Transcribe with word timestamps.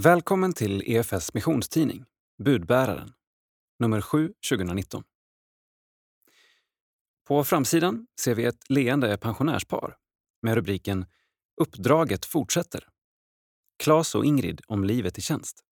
Välkommen 0.00 0.52
till 0.52 0.82
EFS 0.86 1.34
missionstidning, 1.34 2.04
Budbäraren, 2.44 3.12
nummer 3.78 4.00
7 4.00 4.34
2019. 4.50 5.04
På 7.24 7.44
framsidan 7.44 8.06
ser 8.20 8.34
vi 8.34 8.44
ett 8.44 8.70
leende 8.70 9.18
pensionärspar 9.18 9.96
med 10.42 10.54
rubriken 10.54 11.06
Uppdraget 11.60 12.24
fortsätter. 12.24 12.88
Klas 13.78 14.14
och 14.14 14.24
Ingrid 14.24 14.60
om 14.66 14.84
livet 14.84 15.18
i 15.18 15.20
tjänst. 15.20 15.64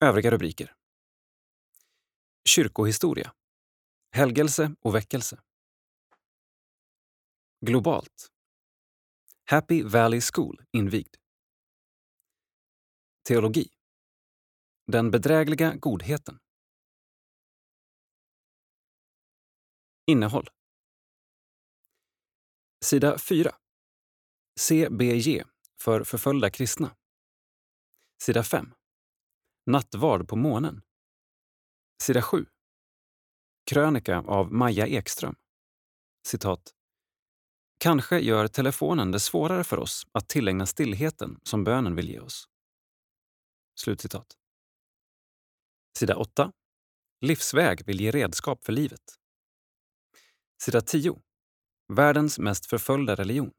Övriga 0.00 0.30
rubriker. 0.30 0.74
Kyrkohistoria. 2.48 3.32
Helgelse 4.12 4.74
och 4.80 4.94
väckelse. 4.94 5.40
Globalt. 7.66 8.28
Happy 9.44 9.82
Valley 9.82 10.20
School 10.20 10.62
invigd. 10.72 11.17
Teologi. 13.28 13.68
Den 14.86 15.10
bedrägliga 15.10 15.74
godheten. 15.74 16.38
Innehåll. 20.06 20.48
Sida 22.84 23.18
4. 23.18 23.54
CBJ 24.60 25.42
för 25.80 26.04
förföljda 26.04 26.50
kristna. 26.50 26.96
Sida 28.22 28.42
5. 28.42 28.74
Nattvard 29.66 30.28
på 30.28 30.36
månen. 30.36 30.82
Sida 32.02 32.22
7. 32.22 32.46
Krönika 33.70 34.18
av 34.18 34.52
Maja 34.52 34.86
Ekström. 34.86 35.36
Citat. 36.26 36.74
Kanske 37.78 38.18
gör 38.18 38.48
telefonen 38.48 39.12
det 39.12 39.20
svårare 39.20 39.64
för 39.64 39.78
oss 39.78 40.06
att 40.12 40.28
tillägna 40.28 40.66
stillheten 40.66 41.40
som 41.42 41.64
bönen 41.64 41.94
vill 41.94 42.08
ge 42.08 42.20
oss. 42.20 42.48
Slutcitat. 43.78 44.38
Sida 45.98 46.16
8. 46.16 46.52
Livsväg 47.20 47.86
vill 47.86 48.00
ge 48.00 48.10
redskap 48.10 48.64
för 48.64 48.72
livet. 48.72 49.18
Sida 50.62 50.80
10. 50.80 51.22
Världens 51.88 52.38
mest 52.38 52.66
förföljda 52.66 53.14
religion. 53.14 53.52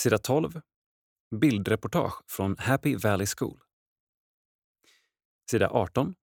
Sida 0.00 0.18
12. 0.18 0.60
Bildreportage 1.40 2.22
från 2.26 2.56
Happy 2.58 2.96
Valley 2.96 3.26
School. 3.26 3.62
Sida 5.50 5.70
18. 5.70 6.14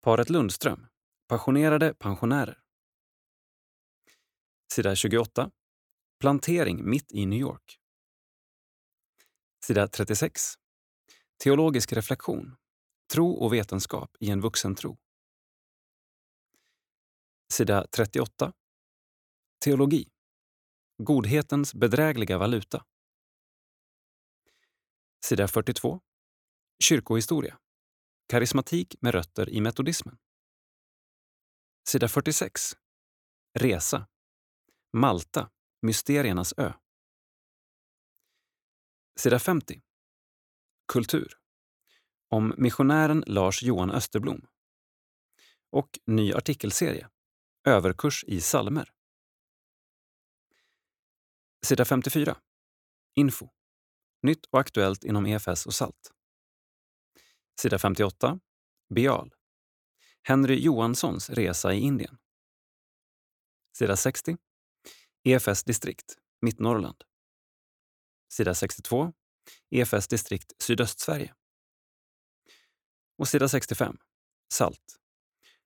Paret 0.00 0.30
Lundström, 0.30 0.86
passionerade 1.28 1.94
pensionärer. 1.94 2.62
Sida 4.72 4.96
28. 4.96 5.50
Plantering 6.20 6.90
mitt 6.90 7.12
i 7.12 7.26
New 7.26 7.40
York. 7.40 7.78
Sida 9.64 9.88
36. 9.88 10.63
Teologisk 11.42 11.92
reflektion. 11.92 12.56
Tro 13.12 13.32
och 13.32 13.52
vetenskap 13.52 14.16
i 14.20 14.30
en 14.30 14.40
vuxen 14.40 14.74
tro. 14.74 14.98
Sida 17.52 17.86
38. 17.96 18.52
Teologi. 19.64 20.10
Godhetens 21.02 21.74
bedrägliga 21.74 22.38
valuta. 22.38 22.84
Sida 25.24 25.48
42. 25.48 26.00
Kyrkohistoria. 26.82 27.58
Karismatik 28.28 28.94
med 29.00 29.14
rötter 29.14 29.50
i 29.50 29.60
metodismen. 29.60 30.18
Sida 31.88 32.08
46. 32.08 32.76
Resa. 33.58 34.06
Malta, 34.92 35.50
mysteriernas 35.82 36.54
ö. 36.56 36.72
Sida 39.16 39.38
50. 39.38 39.83
Kultur. 40.92 41.38
Om 42.28 42.54
missionären 42.56 43.24
Lars 43.26 43.62
Johan 43.62 43.90
Österblom. 43.90 44.46
Och 45.70 45.98
ny 46.06 46.32
artikelserie. 46.32 47.08
Överkurs 47.66 48.24
i 48.24 48.40
salmer. 48.40 48.92
Sida 51.66 51.84
54. 51.84 52.36
Info. 53.14 53.48
Nytt 54.22 54.46
och 54.46 54.60
aktuellt 54.60 55.04
inom 55.04 55.26
EFS 55.26 55.66
och 55.66 55.74
SALT. 55.74 56.12
Sida 57.60 57.78
58. 57.78 58.40
Bial. 58.94 59.34
Henry 60.22 60.60
Johanssons 60.60 61.30
resa 61.30 61.74
i 61.74 61.80
Indien. 61.80 62.18
Sida 63.76 63.96
60. 63.96 64.36
EFS 65.24 65.64
distrikt, 65.64 66.18
Mittnorrland. 66.40 67.04
Sida 68.32 68.54
62. 68.54 69.12
EFS 69.70 70.08
distrikt 70.08 70.52
Sydöstsverige. 70.58 71.34
Och 73.18 73.28
sida 73.28 73.48
65. 73.48 73.96
Salt. 74.52 74.96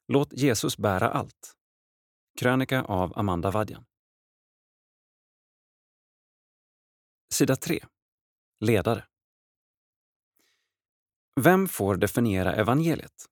Låt 0.09 0.33
Jesus 0.33 0.79
bära 0.79 1.11
allt. 1.11 1.57
Krönika 2.39 2.83
av 2.83 3.19
Amanda 3.19 3.51
Vadjan. 3.51 3.85
Sida 7.33 7.57
3. 7.57 7.85
Ledare. 8.61 9.07
Vem 11.41 11.69
får 11.69 11.97
definiera 11.97 12.55
evangeliet? 12.55 13.27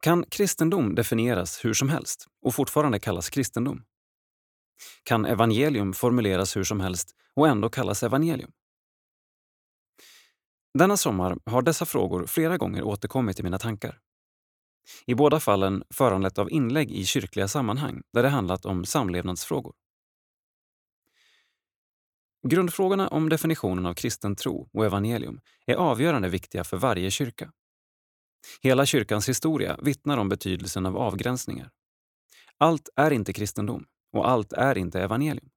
Kan 0.00 0.24
kristendom 0.24 0.94
definieras 0.94 1.64
hur 1.64 1.74
som 1.74 1.88
helst 1.88 2.26
och 2.42 2.54
fortfarande 2.54 3.00
kallas 3.00 3.30
kristendom? 3.30 3.84
Kan 5.02 5.26
evangelium 5.26 5.92
formuleras 5.92 6.56
hur 6.56 6.64
som 6.64 6.80
helst 6.80 7.14
och 7.34 7.48
ändå 7.48 7.68
kallas 7.68 8.02
evangelium? 8.02 8.52
Denna 10.78 10.96
sommar 10.96 11.38
har 11.46 11.62
dessa 11.62 11.86
frågor 11.86 12.26
flera 12.26 12.56
gånger 12.56 12.82
återkommit 12.82 13.40
i 13.40 13.42
mina 13.42 13.58
tankar. 13.58 13.98
I 15.06 15.14
båda 15.14 15.40
fallen 15.40 15.84
föranlett 15.94 16.38
av 16.38 16.50
inlägg 16.50 16.90
i 16.90 17.04
kyrkliga 17.04 17.48
sammanhang 17.48 18.02
där 18.12 18.22
det 18.22 18.28
handlat 18.28 18.66
om 18.66 18.84
samlevnadsfrågor. 18.84 19.74
Grundfrågorna 22.48 23.08
om 23.08 23.28
definitionen 23.28 23.86
av 23.86 23.94
kristen 23.94 24.36
tro 24.36 24.68
och 24.72 24.86
evangelium 24.86 25.40
är 25.66 25.74
avgörande 25.74 26.28
viktiga 26.28 26.64
för 26.64 26.76
varje 26.76 27.10
kyrka. 27.10 27.52
Hela 28.60 28.86
kyrkans 28.86 29.28
historia 29.28 29.78
vittnar 29.82 30.18
om 30.18 30.28
betydelsen 30.28 30.86
av 30.86 30.96
avgränsningar. 30.96 31.70
Allt 32.58 32.88
är 32.96 33.10
inte 33.10 33.32
kristendom 33.32 33.86
och 34.12 34.28
allt 34.28 34.52
är 34.52 34.78
inte 34.78 35.00
evangelium. 35.00 35.50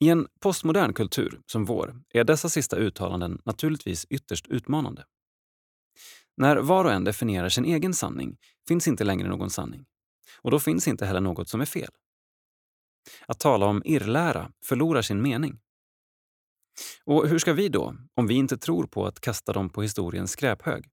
I 0.00 0.08
en 0.08 0.28
postmodern 0.40 0.92
kultur 0.92 1.40
som 1.46 1.64
vår 1.64 2.00
är 2.10 2.24
dessa 2.24 2.48
sista 2.48 2.76
uttalanden 2.76 3.40
naturligtvis 3.44 4.06
ytterst 4.10 4.46
utmanande. 4.46 5.04
När 6.36 6.56
var 6.56 6.84
och 6.84 6.92
en 6.92 7.04
definierar 7.04 7.48
sin 7.48 7.64
egen 7.64 7.94
sanning 7.94 8.36
finns 8.68 8.88
inte 8.88 9.04
längre 9.04 9.28
någon 9.28 9.50
sanning. 9.50 9.86
Och 10.40 10.50
då 10.50 10.60
finns 10.60 10.88
inte 10.88 11.06
heller 11.06 11.20
något 11.20 11.48
som 11.48 11.60
är 11.60 11.66
fel. 11.66 11.90
Att 13.26 13.40
tala 13.40 13.66
om 13.66 13.82
irrlära 13.84 14.52
förlorar 14.64 15.02
sin 15.02 15.22
mening. 15.22 15.60
Och 17.04 17.28
hur 17.28 17.38
ska 17.38 17.52
vi 17.52 17.68
då, 17.68 17.96
om 18.14 18.26
vi 18.26 18.34
inte 18.34 18.58
tror 18.58 18.86
på 18.86 19.06
att 19.06 19.20
kasta 19.20 19.52
dem 19.52 19.70
på 19.70 19.82
historiens 19.82 20.30
skräphög, 20.30 20.84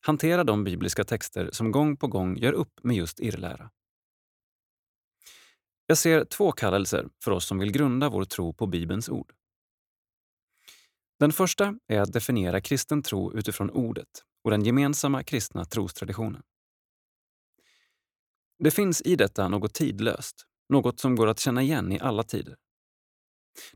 hantera 0.00 0.44
de 0.44 0.64
bibliska 0.64 1.04
texter 1.04 1.50
som 1.52 1.72
gång 1.72 1.96
på 1.96 2.06
gång 2.06 2.36
gör 2.36 2.52
upp 2.52 2.80
med 2.82 2.96
just 2.96 3.20
irrlära? 3.20 3.70
Jag 5.90 5.98
ser 5.98 6.24
två 6.24 6.52
kallelser 6.52 7.08
för 7.24 7.30
oss 7.30 7.46
som 7.46 7.58
vill 7.58 7.72
grunda 7.72 8.08
vår 8.08 8.24
tro 8.24 8.52
på 8.52 8.66
Bibelns 8.66 9.08
ord. 9.08 9.32
Den 11.18 11.32
första 11.32 11.74
är 11.86 12.00
att 12.00 12.12
definiera 12.12 12.60
kristen 12.60 13.02
tro 13.02 13.32
utifrån 13.32 13.70
ordet 13.70 14.08
och 14.44 14.50
den 14.50 14.64
gemensamma 14.64 15.22
kristna 15.22 15.64
trostraditionen. 15.64 16.42
Det 18.58 18.70
finns 18.70 19.02
i 19.02 19.16
detta 19.16 19.48
något 19.48 19.74
tidlöst, 19.74 20.46
något 20.68 21.00
som 21.00 21.16
går 21.16 21.26
att 21.26 21.40
känna 21.40 21.62
igen 21.62 21.92
i 21.92 22.00
alla 22.00 22.22
tider. 22.22 22.56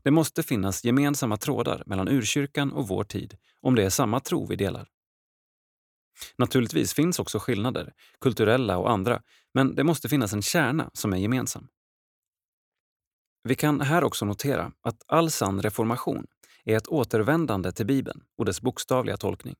Det 0.03 0.11
måste 0.11 0.43
finnas 0.43 0.83
gemensamma 0.83 1.37
trådar 1.37 1.83
mellan 1.85 2.07
urkyrkan 2.07 2.71
och 2.71 2.87
vår 2.87 3.03
tid 3.03 3.37
om 3.61 3.75
det 3.75 3.83
är 3.83 3.89
samma 3.89 4.19
tro 4.19 4.45
vi 4.45 4.55
delar. 4.55 4.89
Naturligtvis 6.37 6.93
finns 6.93 7.19
också 7.19 7.39
skillnader, 7.39 7.93
kulturella 8.21 8.77
och 8.77 8.91
andra, 8.91 9.21
men 9.53 9.75
det 9.75 9.83
måste 9.83 10.09
finnas 10.09 10.33
en 10.33 10.41
kärna 10.41 10.89
som 10.93 11.13
är 11.13 11.17
gemensam. 11.17 11.69
Vi 13.43 13.55
kan 13.55 13.81
här 13.81 14.03
också 14.03 14.25
notera 14.25 14.71
att 14.81 15.03
all 15.07 15.31
sann 15.31 15.61
reformation 15.61 16.27
är 16.63 16.77
ett 16.77 16.87
återvändande 16.87 17.71
till 17.71 17.85
Bibeln 17.85 18.23
och 18.37 18.45
dess 18.45 18.61
bokstavliga 18.61 19.17
tolkning. 19.17 19.55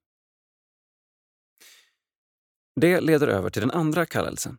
Det 2.75 3.01
leder 3.01 3.27
över 3.27 3.50
till 3.50 3.62
den 3.62 3.71
andra 3.71 4.06
kallelsen. 4.06 4.57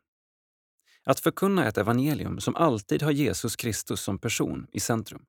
Att 1.04 1.20
förkunna 1.20 1.68
ett 1.68 1.78
evangelium 1.78 2.40
som 2.40 2.56
alltid 2.56 3.02
har 3.02 3.10
Jesus 3.10 3.56
Kristus 3.56 4.00
som 4.00 4.18
person 4.18 4.66
i 4.72 4.80
centrum. 4.80 5.26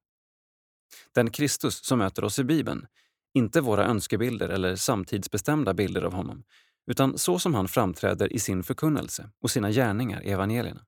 Den 1.14 1.32
Kristus 1.32 1.86
som 1.86 2.00
möter 2.00 2.24
oss 2.24 2.40
i 2.40 2.44
Bibeln, 2.44 2.88
inte 3.34 3.62
våra 3.62 3.86
önskebilder 3.86 4.50
eller 4.50 4.76
samtidsbestämda 4.76 5.74
bilder 5.74 6.02
av 6.02 6.14
honom, 6.14 6.44
utan 6.88 7.18
så 7.18 7.40
som 7.40 7.54
han 7.54 7.68
framträder 7.68 8.34
i 8.34 8.40
sin 8.40 8.64
förkunnelse 8.64 9.30
och 9.40 9.52
sina 9.52 9.72
gärningar 9.72 10.24
i 10.24 10.32
evangelierna. 10.32 10.86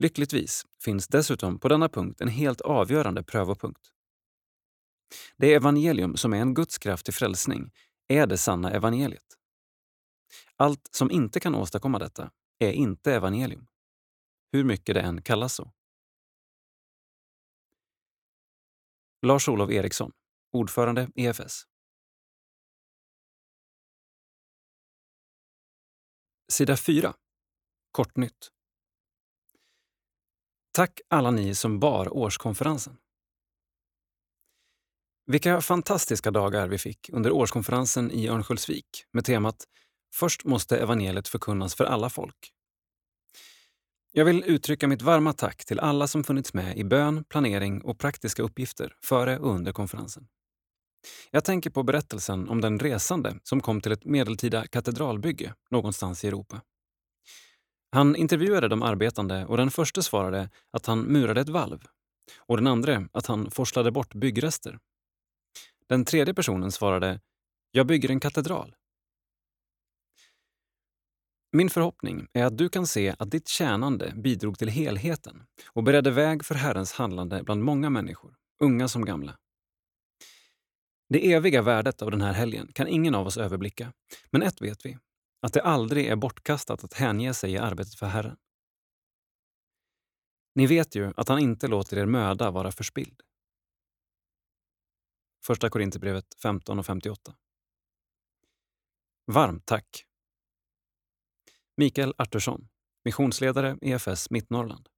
Lyckligtvis 0.00 0.66
finns 0.84 1.08
dessutom 1.08 1.58
på 1.58 1.68
denna 1.68 1.88
punkt 1.88 2.20
en 2.20 2.28
helt 2.28 2.60
avgörande 2.60 3.22
prövopunkt. 3.22 3.92
Det 5.36 5.54
evangelium 5.54 6.16
som 6.16 6.32
är 6.32 6.40
en 6.40 6.54
Guds 6.54 6.78
kraft 6.78 7.04
till 7.04 7.14
frälsning 7.14 7.70
är 8.08 8.26
det 8.26 8.38
sanna 8.38 8.70
evangeliet. 8.70 9.38
Allt 10.56 10.88
som 10.90 11.10
inte 11.10 11.40
kan 11.40 11.54
åstadkomma 11.54 11.98
detta 11.98 12.30
är 12.58 12.72
inte 12.72 13.14
evangelium, 13.14 13.66
hur 14.52 14.64
mycket 14.64 14.94
det 14.94 15.00
än 15.00 15.22
kallas 15.22 15.54
så. 15.54 15.72
Lars-Olov 19.22 19.72
Eriksson, 19.72 20.12
ordförande 20.52 21.08
EFS. 21.14 21.66
Sida 26.48 26.76
4. 26.76 27.14
Kortnytt. 27.92 28.52
Tack 30.72 31.00
alla 31.08 31.30
ni 31.30 31.54
som 31.54 31.80
bar 31.80 32.16
årskonferensen. 32.16 32.96
Vilka 35.26 35.60
fantastiska 35.60 36.30
dagar 36.30 36.68
vi 36.68 36.78
fick 36.78 37.10
under 37.12 37.30
årskonferensen 37.30 38.10
i 38.10 38.28
Örnsköldsvik 38.28 39.04
med 39.12 39.24
temat 39.24 39.64
Först 40.14 40.44
måste 40.44 40.78
evangeliet 40.78 41.28
förkunnas 41.28 41.74
för 41.74 41.84
alla 41.84 42.10
folk. 42.10 42.52
Jag 44.12 44.24
vill 44.24 44.44
uttrycka 44.46 44.88
mitt 44.88 45.02
varma 45.02 45.32
tack 45.32 45.64
till 45.64 45.80
alla 45.80 46.06
som 46.06 46.24
funnits 46.24 46.54
med 46.54 46.78
i 46.78 46.84
bön, 46.84 47.24
planering 47.24 47.82
och 47.82 47.98
praktiska 47.98 48.42
uppgifter 48.42 48.94
före 49.02 49.38
och 49.38 49.54
under 49.54 49.72
konferensen. 49.72 50.26
Jag 51.30 51.44
tänker 51.44 51.70
på 51.70 51.82
berättelsen 51.82 52.48
om 52.48 52.60
den 52.60 52.78
resande 52.78 53.36
som 53.42 53.60
kom 53.60 53.80
till 53.80 53.92
ett 53.92 54.04
medeltida 54.04 54.66
katedralbygge 54.66 55.54
någonstans 55.70 56.24
i 56.24 56.28
Europa. 56.28 56.60
Han 57.92 58.16
intervjuade 58.16 58.68
de 58.68 58.82
arbetande 58.82 59.46
och 59.46 59.56
den 59.56 59.70
första 59.70 60.02
svarade 60.02 60.50
att 60.70 60.86
han 60.86 61.00
murade 61.00 61.40
ett 61.40 61.48
valv 61.48 61.86
och 62.38 62.56
den 62.56 62.66
andra 62.66 63.08
att 63.12 63.26
han 63.26 63.50
forslade 63.50 63.90
bort 63.90 64.14
byggrester. 64.14 64.78
Den 65.88 66.04
tredje 66.04 66.34
personen 66.34 66.72
svarade 66.72 67.20
“Jag 67.70 67.86
bygger 67.86 68.10
en 68.10 68.20
katedral”. 68.20 68.74
Min 71.52 71.70
förhoppning 71.70 72.28
är 72.32 72.44
att 72.44 72.58
du 72.58 72.68
kan 72.68 72.86
se 72.86 73.14
att 73.18 73.30
ditt 73.30 73.48
tjänande 73.48 74.12
bidrog 74.16 74.58
till 74.58 74.68
helheten 74.68 75.42
och 75.72 75.82
beredde 75.82 76.10
väg 76.10 76.44
för 76.44 76.54
Herrens 76.54 76.92
handlande 76.92 77.42
bland 77.42 77.62
många 77.62 77.90
människor, 77.90 78.34
unga 78.60 78.88
som 78.88 79.04
gamla. 79.04 79.38
Det 81.08 81.32
eviga 81.32 81.62
värdet 81.62 82.02
av 82.02 82.10
den 82.10 82.20
här 82.20 82.32
helgen 82.32 82.72
kan 82.72 82.88
ingen 82.88 83.14
av 83.14 83.26
oss 83.26 83.36
överblicka, 83.36 83.92
men 84.30 84.42
ett 84.42 84.62
vet 84.62 84.86
vi, 84.86 84.98
att 85.40 85.52
det 85.52 85.62
aldrig 85.62 86.06
är 86.06 86.16
bortkastat 86.16 86.84
att 86.84 86.92
hänge 86.92 87.34
sig 87.34 87.52
i 87.52 87.58
arbetet 87.58 87.94
för 87.94 88.06
Herren. 88.06 88.36
Ni 90.54 90.66
vet 90.66 90.94
ju 90.94 91.12
att 91.16 91.28
han 91.28 91.38
inte 91.38 91.68
låter 91.68 91.98
er 91.98 92.06
möda 92.06 92.50
vara 92.50 92.72
förspilld. 92.72 93.22
Första 95.44 95.70
Korinthierbrevet 95.70 96.34
15 96.42 96.78
och 96.78 96.86
58. 96.86 97.34
Varmt 99.26 99.66
tack! 99.66 100.06
Mikael 101.76 102.14
Artursson, 102.18 102.68
missionsledare 103.04 103.78
EFS 103.82 104.30
Mittnorrland. 104.30 104.88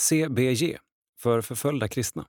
CBG 0.00 0.78
för 1.18 1.40
förföljda 1.40 1.88
kristna. 1.88 2.28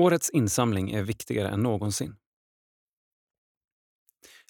Årets 0.00 0.30
insamling 0.30 0.90
är 0.90 1.02
viktigare 1.02 1.48
än 1.48 1.62
någonsin. 1.62 2.16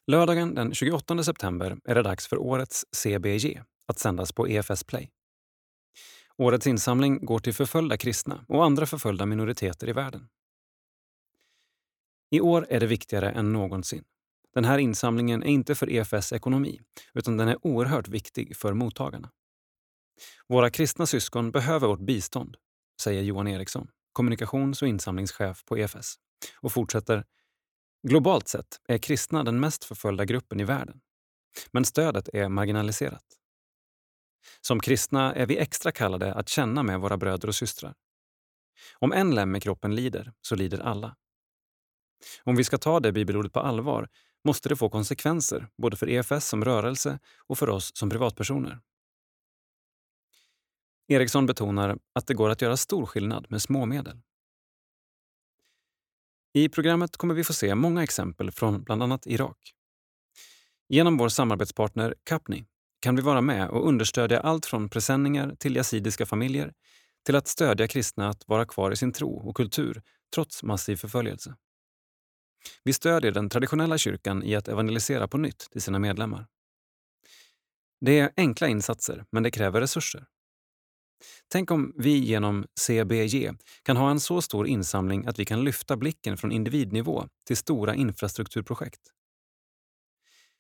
Lördagen 0.06 0.54
den 0.54 0.75
28 0.75 1.25
september 1.25 1.78
är 1.84 1.94
det 1.94 2.02
dags 2.02 2.26
för 2.26 2.38
årets 2.38 2.84
CBG 2.93 3.62
att 3.87 3.98
sändas 3.98 4.32
på 4.32 4.48
EFS 4.48 4.84
Play. 4.84 5.10
Årets 6.37 6.66
insamling 6.66 7.25
går 7.25 7.38
till 7.38 7.54
förföljda 7.54 7.96
kristna 7.96 8.44
och 8.48 8.64
andra 8.64 8.87
förföljda 8.87 9.26
minoriteter 9.26 9.88
i 9.88 9.93
världen. 9.93 10.28
I 12.31 12.40
år 12.40 12.66
är 12.70 12.81
det 12.81 12.87
viktigare 12.87 13.31
än 13.31 13.52
någonsin. 13.52 14.04
Den 14.54 14.64
här 14.64 14.78
insamlingen 14.78 15.42
är 15.42 15.46
inte 15.46 15.75
för 15.75 15.90
EFS 15.90 16.32
ekonomi, 16.32 16.81
utan 17.14 17.37
den 17.37 17.49
är 17.49 17.66
oerhört 17.66 18.08
viktig 18.08 18.56
för 18.56 18.72
mottagarna. 18.72 19.31
Våra 20.49 20.70
kristna 20.70 21.06
syskon 21.06 21.50
behöver 21.50 21.88
vårt 21.88 22.06
bistånd, 22.06 22.56
säger 23.02 23.22
Johan 23.22 23.49
Eriksson, 23.49 23.90
kommunikations 24.16 24.82
och 24.82 24.88
insamlingschef 24.88 25.64
på 25.64 25.78
EFS 25.78 26.14
och 26.60 26.72
fortsätter 26.72 27.24
Globalt 28.08 28.48
sett 28.48 28.80
är 28.88 28.98
kristna 28.98 29.44
den 29.44 29.60
mest 29.60 29.84
förföljda 29.84 30.24
gruppen 30.24 30.60
i 30.60 30.64
världen. 30.64 31.00
Men 31.70 31.84
stödet 31.84 32.28
är 32.32 32.48
marginaliserat. 32.48 33.24
Som 34.60 34.80
kristna 34.80 35.34
är 35.34 35.46
vi 35.46 35.58
extra 35.58 35.92
kallade 35.92 36.34
att 36.34 36.48
känna 36.48 36.82
med 36.82 37.00
våra 37.00 37.16
bröder 37.16 37.48
och 37.48 37.54
systrar. 37.54 37.94
Om 38.98 39.12
en 39.12 39.34
lem 39.34 39.56
i 39.56 39.60
kroppen 39.60 39.94
lider, 39.94 40.32
så 40.40 40.54
lider 40.54 40.78
alla. 40.78 41.16
Om 42.44 42.56
vi 42.56 42.64
ska 42.64 42.78
ta 42.78 43.00
det 43.00 43.12
bibelordet 43.12 43.52
på 43.52 43.60
allvar 43.60 44.08
måste 44.44 44.68
det 44.68 44.76
få 44.76 44.88
konsekvenser 44.88 45.68
både 45.82 45.96
för 45.96 46.08
EFS 46.08 46.48
som 46.48 46.64
rörelse 46.64 47.18
och 47.46 47.58
för 47.58 47.68
oss 47.68 47.90
som 47.94 48.10
privatpersoner. 48.10 48.80
Eriksson 51.08 51.46
betonar 51.46 51.98
att 52.12 52.26
det 52.26 52.34
går 52.34 52.50
att 52.50 52.62
göra 52.62 52.76
stor 52.76 53.06
skillnad 53.06 53.46
med 53.48 53.62
små 53.62 53.86
medel. 53.86 54.20
I 56.52 56.68
programmet 56.68 57.16
kommer 57.16 57.34
vi 57.34 57.44
få 57.44 57.52
se 57.52 57.74
många 57.74 58.02
exempel 58.02 58.50
från 58.50 58.82
bland 58.82 59.02
annat 59.02 59.26
Irak. 59.26 59.58
Genom 60.88 61.16
vår 61.16 61.28
samarbetspartner 61.28 62.14
Capni 62.24 62.66
kan 63.00 63.16
vi 63.16 63.22
vara 63.22 63.40
med 63.40 63.68
och 63.68 63.88
understödja 63.88 64.40
allt 64.40 64.66
från 64.66 64.88
presenningar 64.88 65.54
till 65.58 65.76
yazidiska 65.76 66.26
familjer 66.26 66.72
till 67.26 67.36
att 67.36 67.48
stödja 67.48 67.88
kristna 67.88 68.28
att 68.28 68.48
vara 68.48 68.64
kvar 68.64 68.90
i 68.90 68.96
sin 68.96 69.12
tro 69.12 69.48
och 69.48 69.56
kultur 69.56 70.02
trots 70.34 70.62
massiv 70.62 70.96
förföljelse. 70.96 71.54
Vi 72.84 72.92
stödjer 72.92 73.32
den 73.32 73.48
traditionella 73.48 73.98
kyrkan 73.98 74.42
i 74.42 74.54
att 74.54 74.68
evangelisera 74.68 75.28
på 75.28 75.38
nytt 75.38 75.58
till 75.58 75.82
sina 75.82 75.98
medlemmar. 75.98 76.46
Det 78.00 78.18
är 78.18 78.32
enkla 78.36 78.68
insatser, 78.68 79.24
men 79.30 79.42
det 79.42 79.50
kräver 79.50 79.80
resurser. 79.80 80.26
Tänk 81.49 81.70
om 81.70 81.93
vi 81.96 82.19
genom 82.19 82.67
CBG 82.81 83.52
kan 83.82 83.96
ha 83.96 84.11
en 84.11 84.20
så 84.20 84.43
stor 84.43 84.67
insamling 84.67 85.26
att 85.26 85.38
vi 85.38 85.44
kan 85.44 85.64
lyfta 85.64 85.96
blicken 85.96 86.37
från 86.37 86.52
individnivå 86.52 87.28
till 87.46 87.56
stora 87.56 87.94
infrastrukturprojekt. 87.94 89.00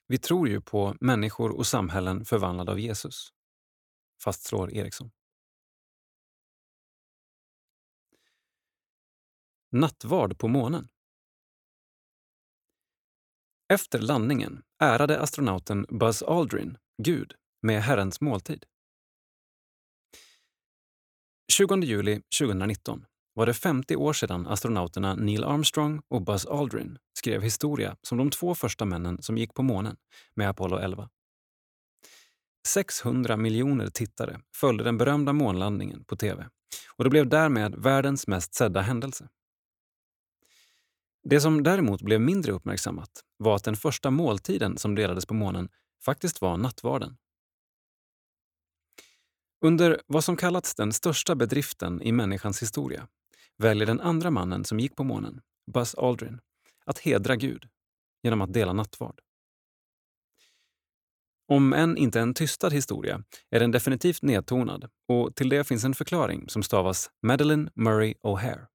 Vi 0.06 0.18
tror 0.18 0.48
ju 0.48 0.60
på 0.60 0.96
människor 1.00 1.56
och 1.56 1.66
samhällen 1.66 2.24
förvandlade 2.24 2.72
av 2.72 2.80
Jesus, 2.80 3.32
fastslår 4.22 4.74
Eriksson. 4.74 5.10
Nattvard 9.72 10.38
på 10.38 10.48
månen. 10.48 10.88
Efter 13.68 13.98
landningen 13.98 14.62
ärade 14.78 15.20
astronauten 15.20 15.86
Buzz 15.88 16.22
Aldrin 16.22 16.78
Gud 17.02 17.34
med 17.62 17.82
Herrens 17.82 18.20
måltid. 18.20 18.64
20 21.52 21.82
juli 21.84 22.20
2019 22.38 23.04
var 23.34 23.46
det 23.46 23.54
50 23.54 23.96
år 23.96 24.12
sedan 24.12 24.46
astronauterna 24.46 25.14
Neil 25.14 25.44
Armstrong 25.44 26.02
och 26.08 26.22
Buzz 26.22 26.46
Aldrin 26.46 26.98
skrev 27.18 27.42
historia 27.42 27.96
som 28.02 28.18
de 28.18 28.30
två 28.30 28.54
första 28.54 28.84
männen 28.84 29.22
som 29.22 29.38
gick 29.38 29.54
på 29.54 29.62
månen 29.62 29.96
med 30.34 30.48
Apollo 30.48 30.78
11. 30.78 31.08
600 32.66 33.36
miljoner 33.36 33.86
tittare 33.86 34.40
följde 34.56 34.84
den 34.84 34.98
berömda 34.98 35.32
månlandningen 35.32 36.04
på 36.04 36.16
tv 36.16 36.48
och 36.96 37.04
det 37.04 37.10
blev 37.10 37.28
därmed 37.28 37.74
världens 37.74 38.26
mest 38.26 38.54
sedda 38.54 38.80
händelse. 38.80 39.28
Det 41.22 41.40
som 41.40 41.62
däremot 41.62 42.02
blev 42.02 42.20
mindre 42.20 42.52
uppmärksammat 42.52 43.10
var 43.36 43.56
att 43.56 43.64
den 43.64 43.76
första 43.76 44.10
måltiden 44.10 44.78
som 44.78 44.94
delades 44.94 45.26
på 45.26 45.34
månen 45.34 45.68
faktiskt 46.04 46.40
var 46.40 46.56
nattvarden. 46.56 47.16
Under 49.66 50.00
vad 50.06 50.24
som 50.24 50.36
kallats 50.36 50.74
den 50.74 50.92
största 50.92 51.34
bedriften 51.34 52.02
i 52.02 52.12
människans 52.12 52.62
historia 52.62 53.08
väljer 53.58 53.86
den 53.86 54.00
andra 54.00 54.30
mannen 54.30 54.64
som 54.64 54.80
gick 54.80 54.96
på 54.96 55.04
månen, 55.04 55.40
Buzz 55.72 55.94
Aldrin, 55.94 56.40
att 56.84 56.98
hedra 56.98 57.36
Gud 57.36 57.68
genom 58.22 58.42
att 58.42 58.52
dela 58.52 58.72
nattvard. 58.72 59.20
Om 61.48 61.72
än 61.72 61.96
inte 61.96 62.20
en 62.20 62.34
tystad 62.34 62.70
historia 62.70 63.22
är 63.50 63.60
den 63.60 63.70
definitivt 63.70 64.22
nedtonad 64.22 64.90
och 65.08 65.34
till 65.34 65.48
det 65.48 65.64
finns 65.64 65.84
en 65.84 65.94
förklaring 65.94 66.48
som 66.48 66.62
stavas 66.62 67.10
Madeleine 67.22 67.70
Murray 67.74 68.14
O'Hare. 68.22 68.66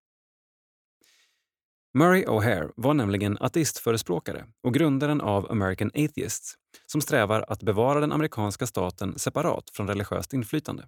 Murray 1.93 2.25
O'Hare 2.25 2.71
var 2.75 2.93
nämligen 2.93 3.38
ateistförespråkare 3.39 4.45
och 4.63 4.74
grundaren 4.74 5.21
av 5.21 5.51
American 5.51 5.88
Atheists 5.88 6.55
som 6.86 7.01
strävar 7.01 7.45
att 7.48 7.63
bevara 7.63 8.00
den 8.00 8.12
amerikanska 8.12 8.67
staten 8.67 9.19
separat 9.19 9.69
från 9.74 9.88
religiöst 9.88 10.33
inflytande. 10.33 10.88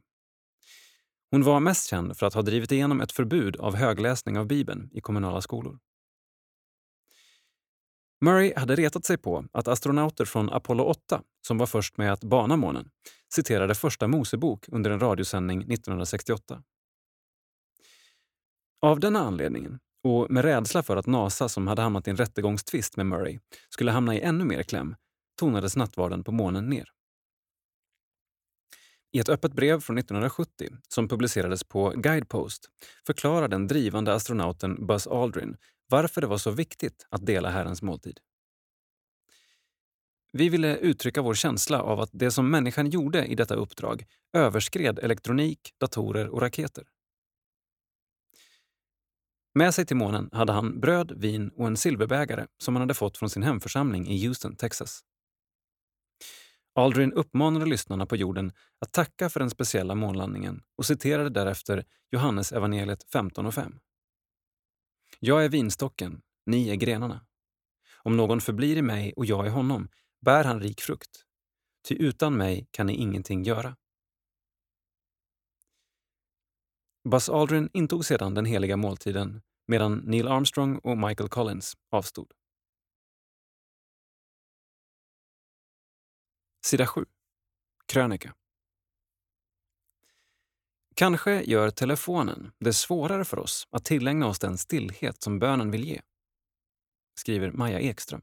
Hon 1.32 1.44
var 1.44 1.60
mest 1.60 1.90
känd 1.90 2.18
för 2.18 2.26
att 2.26 2.34
ha 2.34 2.42
drivit 2.42 2.72
igenom 2.72 3.02
ett 3.02 3.12
förbud 3.12 3.56
av 3.56 3.76
högläsning 3.76 4.38
av 4.38 4.48
Bibeln 4.48 4.90
i 4.94 5.02
kommunala 5.02 5.42
skolor. 5.42 5.80
Murray 8.22 8.54
hade 8.56 8.76
retat 8.76 9.06
sig 9.06 9.18
på 9.18 9.46
att 9.52 9.68
astronauter 9.68 10.26
från 10.26 10.50
Apollo 10.50 10.84
8, 10.84 11.22
som 11.48 11.58
var 11.58 11.66
först 11.66 11.98
med 11.98 12.14
att 12.14 12.24
bana 12.24 12.58
månen, 12.58 12.90
citerade 13.36 13.76
Första 13.76 14.08
Mosebok 14.08 14.66
under 14.68 14.92
en 14.92 15.00
radiosändning 15.00 15.62
1968. 15.62 16.64
Av 18.82 19.00
denna 19.00 19.20
anledningen, 19.20 19.80
och 20.04 20.32
med 20.32 20.46
rädsla 20.46 20.84
för 20.84 20.98
att 20.98 21.08
NASA, 21.08 21.50
som 21.50 21.68
hade 21.68 21.82
hamnat 21.82 22.08
i 22.08 22.10
en 22.10 22.18
rättegångstvist 22.18 22.98
med 22.98 23.06
Murray, 23.06 23.40
skulle 23.70 23.92
hamna 23.92 24.16
i 24.16 24.22
ännu 24.22 24.46
mer 24.46 24.64
kläm, 24.64 24.96
tonades 25.40 25.76
nattvarden 25.76 26.24
på 26.24 26.32
månen 26.32 26.66
ner. 26.70 26.90
I 29.12 29.20
ett 29.20 29.30
öppet 29.30 29.54
brev 29.54 29.80
från 29.80 29.98
1970 29.98 30.70
som 30.88 31.08
publicerades 31.08 31.64
på 31.64 31.90
Guidepost 31.90 32.70
förklarar 33.06 33.48
den 33.48 33.68
drivande 33.68 34.14
astronauten 34.14 34.88
Buzz 34.88 35.08
Aldrin 35.08 35.58
varför 35.90 36.22
det 36.22 36.28
var 36.28 36.38
så 36.38 36.52
viktigt 36.52 37.08
att 37.10 37.26
dela 37.26 37.50
Herrens 37.50 37.82
måltid. 37.82 38.20
Vi 40.32 40.50
ville 40.50 40.78
uttrycka 40.78 41.22
vår 41.22 41.34
känsla 41.34 41.82
av 41.82 42.00
att 42.00 42.10
det 42.14 42.32
som 42.32 42.52
människan 42.52 42.90
gjorde 42.90 43.26
i 43.26 43.36
detta 43.36 43.56
uppdrag 43.56 44.06
överskred 44.34 45.00
elektronik, 45.00 45.60
datorer 45.80 46.28
och 46.30 46.42
raketer. 46.42 46.84
Med 49.54 49.74
sig 49.74 49.86
till 49.86 49.98
månen 49.98 50.30
hade 50.32 50.54
han 50.54 50.80
bröd, 50.80 51.12
vin 51.16 51.50
och 51.50 51.68
en 51.68 51.78
silverbägare 51.78 52.48
som 52.58 52.76
han 52.76 52.82
hade 52.82 52.94
fått 52.94 53.18
från 53.18 53.30
sin 53.30 53.44
hemförsamling 53.44 54.08
i 54.08 54.26
Houston, 54.28 54.56
Texas. 54.56 55.04
Aldrin 56.76 57.14
uppmanade 57.14 57.66
lyssnarna 57.66 58.06
på 58.06 58.16
jorden 58.16 58.52
att 58.80 58.92
tacka 58.92 59.30
för 59.30 59.40
den 59.40 59.50
speciella 59.50 59.96
månlandningen 59.96 60.62
och 60.78 60.86
citerade 60.86 61.30
därefter 61.30 61.86
Johannes 62.12 62.52
evangeliet 62.52 63.04
15 63.12 63.46
och 63.46 63.54
5. 63.54 63.80
Jag 65.20 65.46
är 65.46 65.50
vinstocken, 65.50 66.22
ni 66.46 66.70
är 66.70 66.76
grenarna. 66.76 67.26
Om 67.98 68.18
någon 68.18 68.42
förblir 68.42 68.78
i 68.78 68.82
mig 68.82 69.14
och 69.16 69.26
jag 69.26 69.48
i 69.48 69.50
honom 69.50 69.90
bär 70.22 70.44
han 70.44 70.60
rik 70.60 70.82
frukt. 70.82 71.24
Ty 71.88 71.96
utan 71.96 72.38
mig 72.38 72.68
kan 72.72 72.88
ni 72.88 72.94
ingenting 72.94 73.44
göra. 73.44 73.76
Buzz 77.10 77.30
Aldrin 77.30 77.70
intog 77.74 78.06
sedan 78.06 78.34
den 78.34 78.46
heliga 78.46 78.78
måltiden 78.78 79.42
medan 79.68 79.98
Neil 79.98 80.28
Armstrong 80.28 80.78
och 80.78 80.98
Michael 80.98 81.30
Collins 81.30 81.78
avstod. 81.90 82.32
Sida 86.66 86.88
7. 86.88 87.06
Krönika. 87.86 88.36
Kanske 90.96 91.42
gör 91.42 91.70
telefonen 91.70 92.52
det 92.60 92.74
svårare 92.74 93.26
för 93.26 93.40
oss 93.40 93.68
att 93.72 93.86
tillägna 93.86 94.28
oss 94.28 94.40
den 94.40 94.58
stillhet 94.58 95.22
som 95.22 95.40
bönen 95.40 95.72
vill 95.72 95.84
ge, 95.84 96.02
skriver 97.16 97.52
Maja 97.52 97.80
Ekström. 97.80 98.22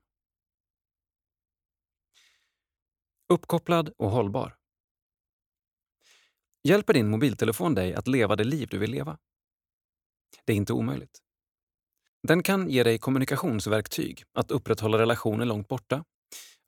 Uppkopplad 3.29 3.89
och 3.97 4.11
hållbar. 4.11 4.60
Hjälper 6.63 6.93
din 6.93 7.09
mobiltelefon 7.09 7.75
dig 7.75 7.95
att 7.95 8.09
leva 8.09 8.37
det 8.37 8.45
liv 8.45 8.69
du 8.71 8.79
vill 8.79 8.91
leva? 8.91 9.19
Det 10.45 10.53
är 10.53 10.57
inte 10.57 10.73
omöjligt. 10.73 11.19
Den 12.29 12.43
kan 12.43 12.71
ge 12.71 12.83
dig 12.83 12.99
kommunikationsverktyg 12.99 14.25
att 14.35 14.51
upprätthålla 14.51 14.99
relationer 14.99 15.45
långt 15.45 15.69
borta, 15.69 16.05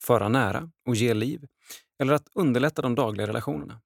föra 0.02 0.28
nära 0.28 0.70
och 0.86 0.94
ge 0.94 1.14
liv, 1.14 1.46
eller 1.98 2.12
att 2.12 2.28
underlätta 2.34 2.82
de 2.82 2.94
dagliga 2.94 3.26
relationerna. 3.26 3.80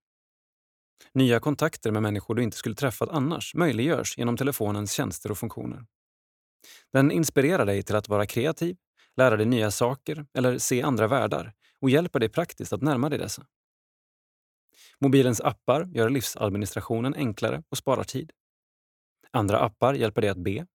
Nya 1.13 1.41
kontakter 1.41 1.91
med 1.91 2.03
människor 2.03 2.35
du 2.35 2.43
inte 2.43 2.57
skulle 2.57 2.75
träffat 2.75 3.09
annars 3.09 3.55
möjliggörs 3.55 4.19
genom 4.19 4.37
telefonens 4.37 4.93
tjänster 4.93 5.31
och 5.31 5.39
funktioner. 5.39 5.85
Den 6.93 7.11
inspirerar 7.11 7.67
dig 7.67 7.83
till 7.83 7.97
att 7.97 8.09
vara 8.09 8.27
kreativ, 8.27 8.77
lära 9.17 9.37
dig 9.37 9.47
nya 9.47 9.71
saker 9.71 10.27
eller 10.35 10.59
se 10.59 10.83
andra 10.83 11.07
världar 11.07 11.53
och 11.81 11.91
hjälper 11.91 12.21
dig 12.21 12.29
praktiskt 12.29 12.73
att 12.73 12.83
närma 12.83 13.09
dig 13.09 13.19
dessa. 13.19 13.47
Mobilens 15.01 15.41
appar 15.41 15.89
gör 15.95 16.11
livsadministrationen 16.11 17.15
enklare 17.15 17.63
och 17.69 17.79
sparar 17.79 18.05
tid. 18.05 18.33
Andra 19.31 19.59
appar 19.59 19.95
hjälper 19.95 20.21
dig 20.21 20.31
att 20.31 20.45
be. 20.45 20.67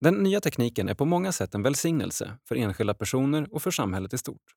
Den 0.00 0.14
nya 0.14 0.40
tekniken 0.40 0.88
är 0.88 0.94
på 0.94 1.04
många 1.04 1.32
sätt 1.32 1.54
en 1.54 1.62
välsignelse 1.62 2.38
för 2.48 2.56
enskilda 2.56 2.94
personer 2.94 3.54
och 3.54 3.62
för 3.62 3.70
samhället 3.70 4.14
i 4.14 4.18
stort. 4.18 4.54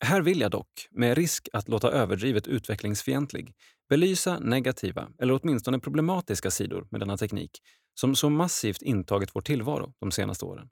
Här 0.00 0.22
vill 0.22 0.40
jag 0.40 0.50
dock, 0.50 0.88
med 0.90 1.16
risk 1.16 1.48
att 1.52 1.68
låta 1.68 1.90
överdrivet 1.90 2.46
utvecklingsfientlig, 2.46 3.54
belysa 3.88 4.38
negativa 4.38 5.08
eller 5.18 5.40
åtminstone 5.42 5.78
problematiska 5.78 6.50
sidor 6.50 6.88
med 6.90 7.00
denna 7.00 7.16
teknik 7.16 7.58
som 7.94 8.14
så 8.14 8.30
massivt 8.30 8.82
intagit 8.82 9.30
vår 9.34 9.40
tillvaro 9.40 9.94
de 9.98 10.10
senaste 10.10 10.44
åren. 10.44 10.68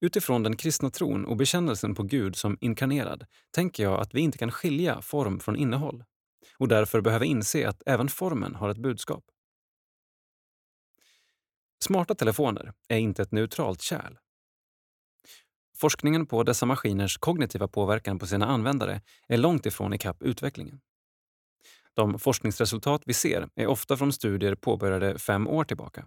Utifrån 0.00 0.42
den 0.42 0.56
kristna 0.56 0.90
tron 0.90 1.24
och 1.24 1.36
bekännelsen 1.36 1.94
på 1.94 2.02
Gud 2.02 2.36
som 2.36 2.58
inkarnerad 2.60 3.26
tänker 3.50 3.82
jag 3.82 4.00
att 4.00 4.14
vi 4.14 4.20
inte 4.20 4.38
kan 4.38 4.52
skilja 4.52 5.02
form 5.02 5.40
från 5.40 5.56
innehåll 5.56 6.04
och 6.58 6.68
därför 6.68 7.00
behöver 7.00 7.26
inse 7.26 7.68
att 7.68 7.82
även 7.86 8.08
formen 8.08 8.54
har 8.54 8.68
ett 8.68 8.78
budskap. 8.78 9.24
Smarta 11.84 12.14
telefoner 12.14 12.72
är 12.88 12.98
inte 12.98 13.22
ett 13.22 13.32
neutralt 13.32 13.82
kärl. 13.82 14.18
Forskningen 15.76 16.26
på 16.26 16.42
dessa 16.42 16.66
maskiners 16.66 17.18
kognitiva 17.18 17.68
påverkan 17.68 18.18
på 18.18 18.26
sina 18.26 18.46
användare 18.46 19.00
är 19.28 19.36
långt 19.36 19.66
ifrån 19.66 19.94
ikapp 19.94 20.22
utvecklingen. 20.22 20.80
De 21.94 22.18
forskningsresultat 22.18 23.02
vi 23.06 23.14
ser 23.14 23.48
är 23.54 23.66
ofta 23.66 23.96
från 23.96 24.12
studier 24.12 24.54
påbörjade 24.54 25.18
fem 25.18 25.48
år 25.48 25.64
tillbaka. 25.64 26.06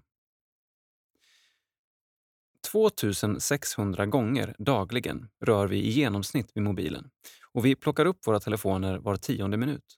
2600 2.72 4.06
gånger 4.06 4.56
dagligen 4.60 5.30
rör 5.46 5.68
vi 5.68 5.78
i 5.78 5.90
genomsnitt 5.90 6.51
vid 6.56 6.63
mobilen 6.63 7.10
och 7.51 7.66
vi 7.66 7.75
plockar 7.75 8.06
upp 8.06 8.28
våra 8.28 8.40
telefoner 8.40 8.98
var 8.98 9.16
tionde 9.16 9.58
minut. 9.58 9.98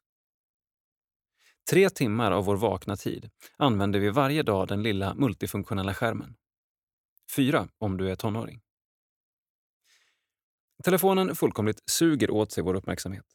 Tre 1.70 1.90
timmar 1.90 2.32
av 2.32 2.46
vår 2.46 2.56
vakna 2.56 2.96
tid 2.96 3.30
använder 3.58 4.00
vi 4.00 4.10
varje 4.10 4.44
dag 4.44 4.68
den 4.68 4.84
lilla 4.84 5.14
multifunktionella 5.16 5.94
skärmen. 5.94 6.36
Fyra 7.36 7.68
om 7.78 7.98
du 7.98 8.12
är 8.12 8.16
tonåring. 8.16 8.62
Telefonen 10.84 11.36
fullkomligt 11.36 11.82
suger 11.86 12.32
åt 12.32 12.52
sig 12.52 12.64
vår 12.64 12.74
uppmärksamhet. 12.74 13.26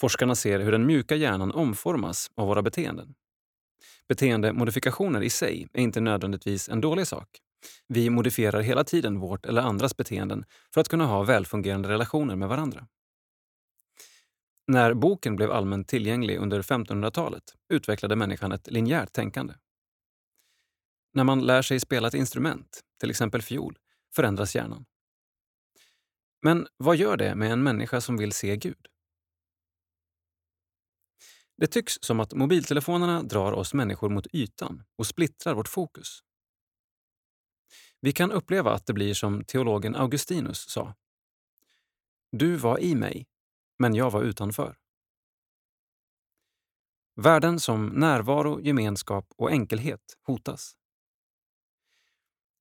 Forskarna 0.00 0.34
ser 0.34 0.60
hur 0.60 0.72
den 0.72 0.86
mjuka 0.86 1.16
hjärnan 1.16 1.52
omformas 1.52 2.30
av 2.34 2.46
våra 2.46 2.62
beteenden. 2.62 3.14
Beteendemodifikationer 4.08 5.22
i 5.22 5.30
sig 5.30 5.68
är 5.72 5.82
inte 5.82 6.00
nödvändigtvis 6.00 6.68
en 6.68 6.80
dålig 6.80 7.06
sak. 7.06 7.28
Vi 7.86 8.10
modifierar 8.10 8.60
hela 8.60 8.84
tiden 8.84 9.18
vårt 9.18 9.46
eller 9.46 9.62
andras 9.62 9.96
beteenden 9.96 10.44
för 10.74 10.80
att 10.80 10.88
kunna 10.88 11.06
ha 11.06 11.22
välfungerande 11.22 11.88
relationer 11.88 12.36
med 12.36 12.48
varandra. 12.48 12.88
När 14.66 14.94
boken 14.94 15.36
blev 15.36 15.50
allmänt 15.50 15.88
tillgänglig 15.88 16.36
under 16.36 16.62
1500-talet 16.62 17.54
utvecklade 17.68 18.16
människan 18.16 18.52
ett 18.52 18.70
linjärt 18.70 19.12
tänkande. 19.12 19.54
När 21.14 21.24
man 21.24 21.46
lär 21.46 21.62
sig 21.62 21.80
spela 21.80 22.08
ett 22.08 22.14
instrument, 22.14 22.80
till 23.00 23.10
exempel 23.10 23.42
fiol, 23.42 23.78
förändras 24.14 24.56
hjärnan. 24.56 24.84
Men 26.42 26.66
vad 26.76 26.96
gör 26.96 27.16
det 27.16 27.34
med 27.34 27.52
en 27.52 27.62
människa 27.62 28.00
som 28.00 28.16
vill 28.16 28.32
se 28.32 28.56
Gud? 28.56 28.86
Det 31.56 31.66
tycks 31.66 31.98
som 32.00 32.20
att 32.20 32.34
mobiltelefonerna 32.34 33.22
drar 33.22 33.52
oss 33.52 33.74
människor 33.74 34.08
mot 34.08 34.26
ytan 34.32 34.84
och 34.96 35.06
splittrar 35.06 35.54
vårt 35.54 35.68
fokus. 35.68 36.22
Vi 38.00 38.12
kan 38.12 38.32
uppleva 38.32 38.72
att 38.72 38.86
det 38.86 38.92
blir 38.92 39.14
som 39.14 39.44
teologen 39.44 39.94
Augustinus 39.94 40.70
sa. 40.70 40.94
Du 42.32 42.56
var 42.56 42.78
i 42.78 42.94
mig, 42.94 43.26
men 43.78 43.94
jag 43.94 44.10
var 44.10 44.22
utanför. 44.22 44.76
Värden 47.14 47.60
som 47.60 47.86
närvaro, 47.86 48.60
gemenskap 48.60 49.26
och 49.36 49.50
enkelhet 49.50 50.16
hotas. 50.22 50.74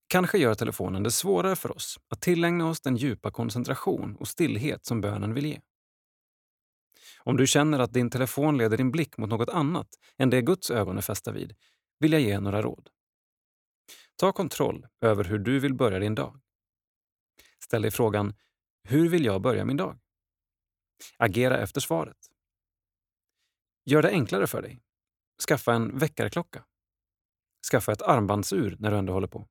Kanske 0.07 0.37
gör 0.37 0.55
telefonen 0.55 1.03
det 1.03 1.11
svårare 1.11 1.55
för 1.55 1.75
oss 1.75 1.99
att 2.09 2.21
tillägna 2.21 2.69
oss 2.69 2.81
den 2.81 2.95
djupa 2.95 3.31
koncentration 3.31 4.15
och 4.15 4.27
stillhet 4.27 4.85
som 4.85 5.01
bönen 5.01 5.33
vill 5.33 5.45
ge. 5.45 5.61
Om 7.19 7.37
du 7.37 7.47
känner 7.47 7.79
att 7.79 7.93
din 7.93 8.09
telefon 8.09 8.57
leder 8.57 8.77
din 8.77 8.91
blick 8.91 9.17
mot 9.17 9.29
något 9.29 9.49
annat 9.49 9.87
än 10.17 10.29
det 10.29 10.41
Guds 10.41 10.71
ögon 10.71 10.97
är 10.97 11.01
fästa 11.01 11.31
vid, 11.31 11.55
vill 11.99 12.13
jag 12.13 12.21
ge 12.21 12.39
några 12.39 12.61
råd. 12.61 12.89
Ta 14.17 14.31
kontroll 14.31 14.87
över 15.01 15.23
hur 15.23 15.39
du 15.39 15.59
vill 15.59 15.73
börja 15.73 15.99
din 15.99 16.15
dag. 16.15 16.41
Ställ 17.63 17.81
dig 17.81 17.91
frågan, 17.91 18.33
hur 18.83 19.09
vill 19.09 19.25
jag 19.25 19.41
börja 19.41 19.65
min 19.65 19.77
dag? 19.77 19.99
Agera 21.17 21.57
efter 21.57 21.81
svaret. 21.81 22.17
Gör 23.85 24.01
det 24.01 24.09
enklare 24.09 24.47
för 24.47 24.61
dig. 24.61 24.81
Skaffa 25.47 25.73
en 25.73 25.97
väckarklocka. 25.97 26.65
Skaffa 27.71 27.91
ett 27.91 28.01
armbandsur 28.01 28.75
när 28.79 28.91
du 28.91 28.97
ändå 28.97 29.13
håller 29.13 29.27
på. 29.27 29.47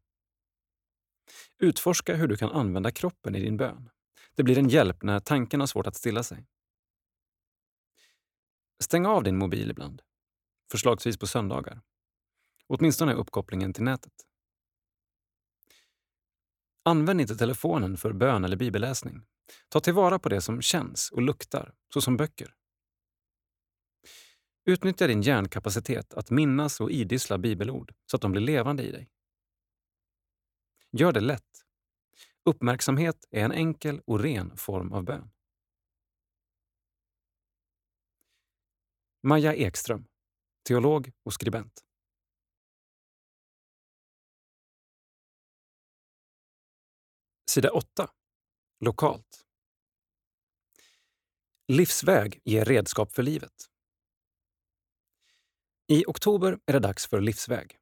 Utforska 1.58 2.14
hur 2.14 2.28
du 2.28 2.36
kan 2.36 2.50
använda 2.50 2.90
kroppen 2.90 3.34
i 3.34 3.40
din 3.40 3.56
bön. 3.56 3.90
Det 4.34 4.42
blir 4.42 4.58
en 4.58 4.68
hjälp 4.68 5.02
när 5.02 5.20
tanken 5.20 5.60
har 5.60 5.66
svårt 5.66 5.86
att 5.86 5.96
stilla 5.96 6.22
sig. 6.22 6.46
Stäng 8.84 9.06
av 9.06 9.22
din 9.22 9.36
mobil 9.36 9.70
ibland, 9.70 10.02
förslagsvis 10.70 11.18
på 11.18 11.26
söndagar. 11.26 11.82
Åtminstone 12.66 13.14
uppkopplingen 13.14 13.72
till 13.72 13.84
nätet. 13.84 14.12
Använd 16.88 17.20
inte 17.20 17.36
telefonen 17.36 17.96
för 17.96 18.12
bön 18.12 18.44
eller 18.44 18.56
bibelläsning. 18.56 19.22
Ta 19.68 19.80
tillvara 19.80 20.18
på 20.18 20.28
det 20.28 20.40
som 20.40 20.62
känns 20.62 21.10
och 21.10 21.22
luktar, 21.22 21.74
såsom 21.94 22.16
böcker. 22.16 22.54
Utnyttja 24.64 25.06
din 25.06 25.22
hjärnkapacitet 25.22 26.14
att 26.14 26.30
minnas 26.30 26.80
och 26.80 26.90
idissla 26.90 27.38
bibelord 27.38 27.94
så 28.10 28.16
att 28.16 28.22
de 28.22 28.32
blir 28.32 28.42
levande 28.42 28.82
i 28.82 28.92
dig. 28.92 29.10
Gör 30.92 31.12
det 31.12 31.20
lätt. 31.20 31.64
Uppmärksamhet 32.44 33.26
är 33.30 33.44
en 33.44 33.52
enkel 33.52 34.00
och 34.04 34.20
ren 34.20 34.56
form 34.56 34.92
av 34.92 35.04
bön. 35.04 35.30
Maja 39.22 39.54
Ekström, 39.54 40.06
teolog 40.68 41.12
och 41.22 41.32
skribent. 41.32 41.85
Sida 47.56 47.70
8. 47.70 48.10
Lokalt. 48.80 49.44
Livsväg 51.68 52.40
ger 52.44 52.64
redskap 52.64 53.12
för 53.12 53.22
livet. 53.22 53.52
I 55.86 56.04
oktober 56.06 56.58
är 56.66 56.72
det 56.72 56.78
dags 56.78 57.06
för 57.06 57.20
Livsväg. 57.20 57.78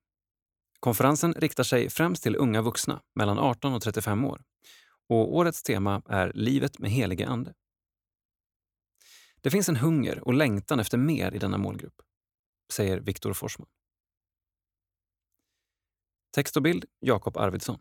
Konferensen 0.81 1.35
riktar 1.35 1.65
sig 1.65 1.91
främst 1.91 2.23
till 2.23 2.37
unga 2.37 2.63
vuxna 2.63 3.03
mellan 3.15 3.39
18 3.39 3.75
och 3.75 3.83
35 3.83 4.25
år 4.25 4.45
och 5.09 5.35
årets 5.35 5.63
tema 5.63 6.03
är 6.09 6.33
Livet 6.35 6.79
med 6.79 6.91
helige 6.91 7.29
Ande. 7.29 7.55
Det 9.41 9.51
finns 9.51 9.69
en 9.69 9.77
hunger 9.77 10.21
och 10.21 10.35
längtan 10.35 10.81
efter 10.81 10.99
mer 10.99 11.35
i 11.35 11.39
denna 11.39 11.59
målgrupp, 11.59 12.03
säger 12.73 13.01
Viktor 13.01 13.33
Forsman. 13.33 13.69
Text 16.31 16.57
och 16.57 16.63
bild 16.63 16.85
Jakob 17.01 17.37
Arvidsson. 17.37 17.81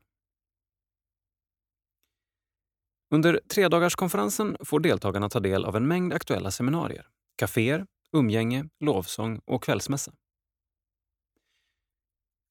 Under 3.14 3.40
tredagarskonferensen 3.48 4.58
får 4.60 4.80
deltagarna 4.80 5.30
ta 5.30 5.40
del 5.40 5.66
av 5.66 5.76
en 5.76 5.88
mängd 5.88 6.14
aktuella 6.14 6.52
seminarier, 6.52 7.08
kaféer, 7.38 7.86
umgänge, 8.14 8.70
lovsång 8.80 9.42
och 9.46 9.64
kvällsmässa. 9.64 10.12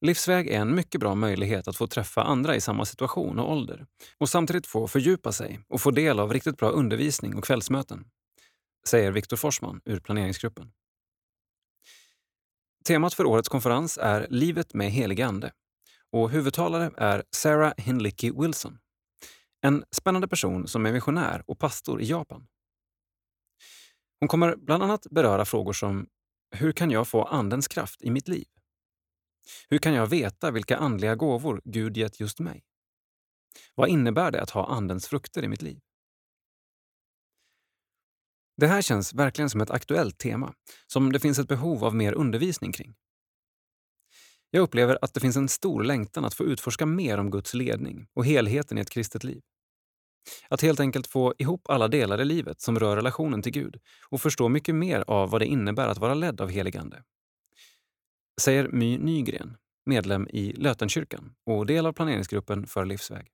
Livsväg 0.00 0.48
är 0.48 0.60
en 0.60 0.74
mycket 0.74 1.00
bra 1.00 1.14
möjlighet 1.14 1.68
att 1.68 1.76
få 1.76 1.86
träffa 1.86 2.22
andra 2.22 2.56
i 2.56 2.60
samma 2.60 2.84
situation 2.84 3.38
och 3.38 3.52
ålder 3.52 3.86
och 4.18 4.28
samtidigt 4.28 4.66
få 4.66 4.88
fördjupa 4.88 5.32
sig 5.32 5.60
och 5.68 5.80
få 5.80 5.90
del 5.90 6.20
av 6.20 6.32
riktigt 6.32 6.56
bra 6.56 6.70
undervisning 6.70 7.34
och 7.34 7.44
kvällsmöten, 7.44 8.04
säger 8.88 9.12
Viktor 9.12 9.36
Forsman 9.36 9.80
ur 9.84 10.00
planeringsgruppen. 10.00 10.72
Temat 12.84 13.14
för 13.14 13.26
årets 13.26 13.48
konferens 13.48 13.98
är 14.02 14.26
Livet 14.30 14.74
med 14.74 14.90
helig 14.90 15.22
ande 15.22 15.52
och 16.12 16.30
huvudtalare 16.30 16.90
är 16.96 17.22
Sarah 17.30 17.72
Hinlicky 17.76 18.30
Wilson, 18.30 18.78
en 19.62 19.84
spännande 19.90 20.28
person 20.28 20.68
som 20.68 20.86
är 20.86 20.92
missionär 20.92 21.42
och 21.46 21.58
pastor 21.58 22.00
i 22.02 22.04
Japan. 22.04 22.46
Hon 24.20 24.28
kommer 24.28 24.56
bland 24.56 24.82
annat 24.82 25.06
beröra 25.10 25.44
frågor 25.44 25.72
som 25.72 26.06
Hur 26.50 26.72
kan 26.72 26.90
jag 26.90 27.08
få 27.08 27.24
Andens 27.24 27.68
kraft 27.68 28.02
i 28.02 28.10
mitt 28.10 28.28
liv? 28.28 28.46
Hur 29.68 29.78
kan 29.78 29.94
jag 29.94 30.06
veta 30.06 30.50
vilka 30.50 30.76
andliga 30.76 31.14
gåvor 31.14 31.62
Gud 31.64 31.96
gett 31.96 32.20
just 32.20 32.38
mig? 32.38 32.64
Vad 33.74 33.88
innebär 33.88 34.30
det 34.30 34.42
att 34.42 34.50
ha 34.50 34.66
Andens 34.66 35.08
frukter 35.08 35.44
i 35.44 35.48
mitt 35.48 35.62
liv? 35.62 35.80
Det 38.56 38.66
här 38.66 38.82
känns 38.82 39.14
verkligen 39.14 39.50
som 39.50 39.60
ett 39.60 39.70
aktuellt 39.70 40.18
tema 40.18 40.54
som 40.86 41.12
det 41.12 41.20
finns 41.20 41.38
ett 41.38 41.48
behov 41.48 41.84
av 41.84 41.94
mer 41.94 42.12
undervisning 42.12 42.72
kring. 42.72 42.94
Jag 44.50 44.62
upplever 44.62 44.98
att 45.02 45.14
det 45.14 45.20
finns 45.20 45.36
en 45.36 45.48
stor 45.48 45.84
längtan 45.84 46.24
att 46.24 46.34
få 46.34 46.44
utforska 46.44 46.86
mer 46.86 47.18
om 47.18 47.30
Guds 47.30 47.54
ledning 47.54 48.06
och 48.14 48.26
helheten 48.26 48.78
i 48.78 48.80
ett 48.80 48.90
kristet 48.90 49.24
liv. 49.24 49.42
Att 50.48 50.60
helt 50.60 50.80
enkelt 50.80 51.06
få 51.06 51.34
ihop 51.38 51.70
alla 51.70 51.88
delar 51.88 52.20
i 52.20 52.24
livet 52.24 52.60
som 52.60 52.78
rör 52.78 52.96
relationen 52.96 53.42
till 53.42 53.52
Gud 53.52 53.76
och 54.08 54.20
förstå 54.20 54.48
mycket 54.48 54.74
mer 54.74 55.04
av 55.06 55.30
vad 55.30 55.40
det 55.40 55.46
innebär 55.46 55.88
att 55.88 55.98
vara 55.98 56.14
ledd 56.14 56.40
av 56.40 56.50
heligande. 56.50 57.02
Säger 58.40 58.68
My 58.68 58.98
Nygren, 58.98 59.56
medlem 59.86 60.28
i 60.28 60.52
Lötenkyrkan 60.52 61.34
och 61.46 61.66
del 61.66 61.86
av 61.86 61.92
planeringsgruppen 61.92 62.66
för 62.66 62.84
Livsväg. 62.84 63.28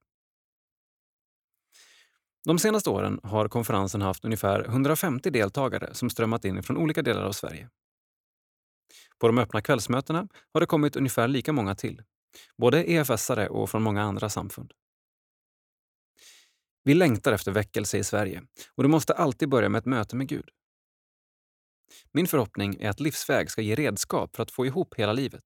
De 2.44 2.59
senaste 2.59 2.90
åren 2.90 3.20
har 3.22 3.48
konferensen 3.48 4.03
haft 4.03 4.24
ungefär 4.24 4.64
150 4.64 5.31
deltagare 5.31 5.94
som 5.94 6.11
strömmat 6.11 6.44
in 6.44 6.62
från 6.62 6.77
olika 6.77 7.03
delar 7.03 7.22
av 7.22 7.33
Sverige. 7.33 7.68
På 9.18 9.27
de 9.27 9.38
öppna 9.38 9.61
kvällsmötena 9.61 10.29
har 10.53 10.61
det 10.61 10.66
kommit 10.66 10.96
ungefär 10.96 11.29
lika 11.29 11.53
många 11.53 11.74
till, 11.74 12.03
både 12.59 12.85
EFS-are 12.85 13.46
och 13.46 13.70
från 13.70 13.83
många 13.83 14.03
andra 14.03 14.29
samfund. 14.29 14.72
Vi 16.88 16.94
längtar 16.94 17.33
efter 17.33 17.53
väckelse 17.53 17.98
i 17.98 18.05
Sverige 18.05 18.42
och 18.74 18.83
det 18.83 18.88
måste 18.88 19.12
alltid 19.12 19.48
börja 19.48 19.68
med 19.68 19.79
ett 19.79 19.87
möte 19.87 20.16
med 20.16 20.29
Gud. 20.29 20.48
Min 22.12 22.27
förhoppning 22.27 22.77
är 22.81 22.90
att 22.90 23.01
livsväg 23.01 23.51
ska 23.51 23.62
ge 23.62 23.74
redskap 23.74 24.37
för 24.37 24.42
att 24.42 24.51
få 24.51 24.66
ihop 24.66 24.94
hela 24.94 25.12
livet. 25.12 25.44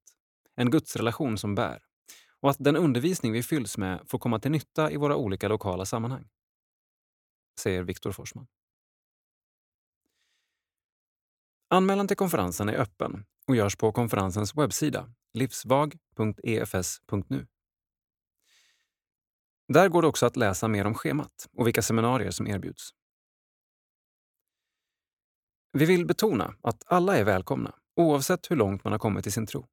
En 0.56 0.70
gudsrelation 0.70 1.38
som 1.38 1.54
bär. 1.54 1.82
Och 2.40 2.50
att 2.50 2.56
den 2.58 2.76
undervisning 2.76 3.32
vi 3.32 3.42
fylls 3.42 3.78
med 3.78 4.00
får 4.06 4.18
komma 4.18 4.38
till 4.38 4.50
nytta 4.50 4.90
i 4.90 4.96
våra 4.96 5.16
olika 5.16 5.48
lokala 5.48 5.84
sammanhang. 5.84 6.28
Säger 7.60 7.82
Viktor 7.82 8.12
Forsman. 8.12 8.46
Anmälan 11.70 12.08
till 12.08 12.16
konferensen 12.16 12.68
är 12.68 12.76
öppen 12.76 13.24
och 13.46 13.56
görs 13.56 13.76
på 13.76 13.92
konferensens 13.92 14.54
webbsida 14.54 15.12
livsvag.efs.nu. 15.34 17.46
Där 19.68 19.88
går 19.88 20.02
det 20.02 20.08
också 20.08 20.26
att 20.26 20.36
läsa 20.36 20.68
mer 20.68 20.86
om 20.86 20.94
schemat 20.94 21.48
och 21.56 21.66
vilka 21.66 21.82
seminarier 21.82 22.30
som 22.30 22.46
erbjuds. 22.46 22.90
Vi 25.72 25.84
vill 25.84 26.06
betona 26.06 26.54
att 26.62 26.82
alla 26.86 27.16
är 27.16 27.24
välkomna, 27.24 27.74
oavsett 27.96 28.50
hur 28.50 28.56
långt 28.56 28.84
man 28.84 28.92
har 28.92 28.98
kommit 28.98 29.26
i 29.26 29.30
sin 29.30 29.46
tro. 29.46 29.68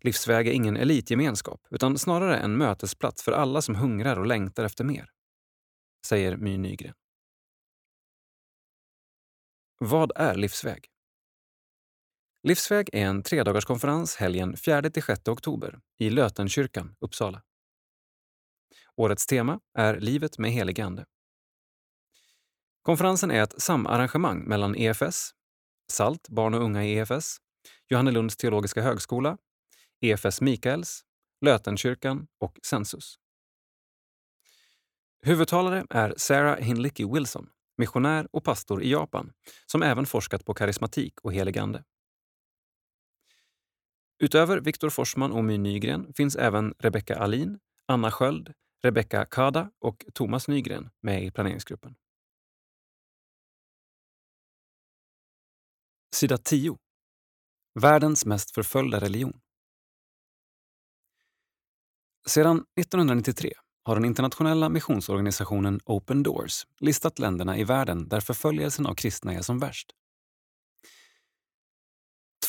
Livsväg 0.00 0.48
är 0.48 0.52
ingen 0.52 0.76
elitgemenskap, 0.76 1.66
utan 1.70 1.98
snarare 1.98 2.38
en 2.38 2.56
mötesplats 2.56 3.22
för 3.22 3.32
alla 3.32 3.62
som 3.62 3.74
hungrar 3.74 4.18
och 4.18 4.26
längtar 4.26 4.64
efter 4.64 4.84
mer, 4.84 5.10
säger 6.06 6.36
My 6.36 6.58
Nygren. 6.58 6.94
Vad 9.78 10.12
är 10.16 10.34
Livsväg? 10.34 10.86
Livsväg 12.42 12.90
är 12.92 13.06
en 13.06 13.22
tredagarskonferens 13.22 14.16
helgen 14.16 14.54
4-6 14.54 15.30
oktober 15.30 15.80
i 15.98 16.10
Lötenkyrkan, 16.10 16.96
Uppsala. 17.00 17.42
Årets 18.96 19.26
tema 19.26 19.60
är 19.78 20.00
Livet 20.00 20.38
med 20.38 20.52
helig 20.52 20.80
ande. 20.80 21.04
Konferensen 22.82 23.30
är 23.30 23.42
ett 23.42 23.62
samarrangemang 23.62 24.44
mellan 24.44 24.76
EFS, 24.76 25.30
SALT, 25.92 26.28
barn 26.28 26.54
och 26.54 26.62
unga 26.62 26.84
i 26.84 26.96
EFS, 26.96 27.36
Johannelunds 27.88 28.36
teologiska 28.36 28.82
högskola, 28.82 29.38
EFS 30.00 30.40
Mikaels, 30.40 31.02
Lötenkyrkan 31.40 32.26
och 32.40 32.58
Sensus. 32.66 33.16
Huvudtalare 35.22 35.86
är 35.90 36.14
Sarah 36.16 36.56
Hinlicky 36.56 37.04
Wilson, 37.06 37.48
missionär 37.78 38.28
och 38.32 38.44
pastor 38.44 38.82
i 38.82 38.90
Japan 38.90 39.32
som 39.66 39.82
även 39.82 40.06
forskat 40.06 40.44
på 40.44 40.54
karismatik 40.54 41.20
och 41.22 41.32
heligande. 41.32 41.84
Utöver 44.18 44.60
Viktor 44.60 44.90
Forsman 44.90 45.32
och 45.32 45.44
My 45.44 45.58
Nygren 45.58 46.12
finns 46.14 46.36
även 46.36 46.74
Rebecka 46.78 47.16
Alin, 47.16 47.58
Anna 47.86 48.10
Sköld, 48.10 48.52
Rebecka 48.86 49.26
Kada 49.26 49.70
och 49.78 50.04
Thomas 50.14 50.48
Nygren 50.48 50.90
med 51.00 51.24
i 51.24 51.30
planeringsgruppen. 51.30 51.94
Sida 56.14 56.38
10. 56.38 56.78
Världens 57.80 58.26
mest 58.26 58.50
förföljda 58.50 59.00
religion. 59.00 59.40
Sedan 62.28 62.56
1993 62.80 63.52
har 63.82 63.94
den 63.94 64.04
internationella 64.04 64.68
missionsorganisationen 64.68 65.80
Open 65.84 66.22
Doors 66.22 66.66
listat 66.80 67.18
länderna 67.18 67.58
i 67.58 67.64
världen 67.64 68.08
där 68.08 68.20
förföljelsen 68.20 68.86
av 68.86 68.94
kristna 68.94 69.34
är 69.34 69.42
som 69.42 69.58
värst. 69.58 69.92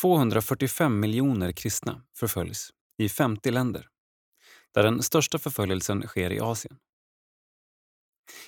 245 0.00 1.00
miljoner 1.00 1.52
kristna 1.52 2.02
förföljs 2.16 2.70
i 2.98 3.08
50 3.08 3.50
länder 3.50 3.88
där 4.74 4.82
den 4.82 5.02
största 5.02 5.38
förföljelsen 5.38 6.02
sker 6.02 6.32
i 6.32 6.40
Asien. 6.40 6.78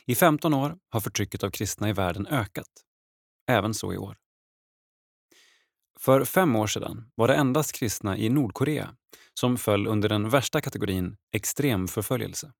I 0.07 0.15
15 0.15 0.55
år 0.55 0.79
har 0.91 1.01
förtrycket 1.01 1.45
av 1.45 1.51
kristna 1.51 1.89
i 1.89 1.93
världen 1.93 2.27
ökat, 2.27 2.85
även 3.47 3.75
så 3.75 3.93
i 3.93 3.99
år. 3.99 4.17
För 5.99 6.25
fem 6.25 6.57
år 6.57 6.67
sedan 6.67 7.11
var 7.15 7.29
det 7.29 7.35
endast 7.35 7.73
kristna 7.73 8.17
i 8.17 8.29
Nordkorea 8.29 8.97
som 9.35 9.57
föll 9.57 9.87
under 9.87 10.09
den 10.09 10.29
värsta 10.29 10.61
kategorin 10.61 11.17
extrem 11.33 11.89
förföljelse. 11.89 12.53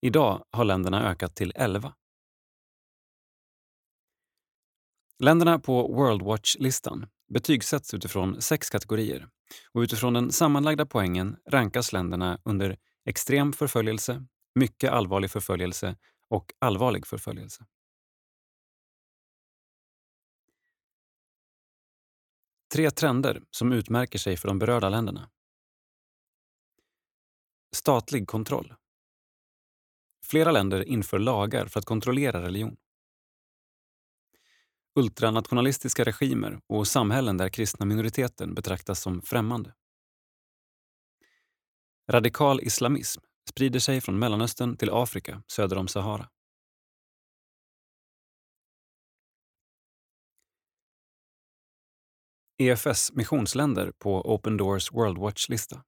Idag 0.00 0.44
har 0.50 0.64
länderna 0.64 1.10
ökat 1.10 1.36
till 1.36 1.52
11. 1.54 1.94
Länderna 5.18 5.58
på 5.58 5.94
World 5.94 6.22
Watch-listan 6.22 7.06
betygsätts 7.28 7.94
utifrån 7.94 8.42
sex 8.42 8.70
kategorier 8.70 9.28
och 9.72 9.80
utifrån 9.80 10.12
den 10.12 10.32
sammanlagda 10.32 10.86
poängen 10.86 11.36
rankas 11.50 11.92
länderna 11.92 12.38
under 12.44 12.76
extrem 13.04 13.52
förföljelse, 13.52 14.26
mycket 14.54 14.90
allvarlig 14.90 15.30
förföljelse 15.30 15.96
och 16.28 16.52
allvarlig 16.58 17.06
förföljelse. 17.06 17.66
Tre 22.74 22.90
trender 22.90 23.42
som 23.50 23.72
utmärker 23.72 24.18
sig 24.18 24.36
för 24.36 24.48
de 24.48 24.58
berörda 24.58 24.88
länderna. 24.88 25.30
Statlig 27.72 28.28
kontroll. 28.28 28.74
Flera 30.24 30.52
länder 30.52 30.88
inför 30.88 31.18
lagar 31.18 31.66
för 31.66 31.80
att 31.80 31.86
kontrollera 31.86 32.42
religion. 32.42 32.76
Ultranationalistiska 34.96 36.04
regimer 36.04 36.60
och 36.66 36.88
samhällen 36.88 37.36
där 37.36 37.48
kristna 37.48 37.86
minoriteten 37.86 38.54
betraktas 38.54 39.00
som 39.00 39.22
främmande. 39.22 39.74
Radikal 42.10 42.60
islamism 42.60 43.20
sprider 43.50 43.80
sig 43.80 44.00
från 44.00 44.18
Mellanöstern 44.18 44.76
till 44.76 44.90
Afrika 44.90 45.42
söder 45.46 45.78
om 45.78 45.88
Sahara. 45.88 46.28
EFS 52.58 53.12
missionsländer 53.12 53.92
på 53.98 54.34
Open 54.34 54.56
Doors 54.56 54.92
World 54.92 55.18
Watch-lista. 55.18 55.82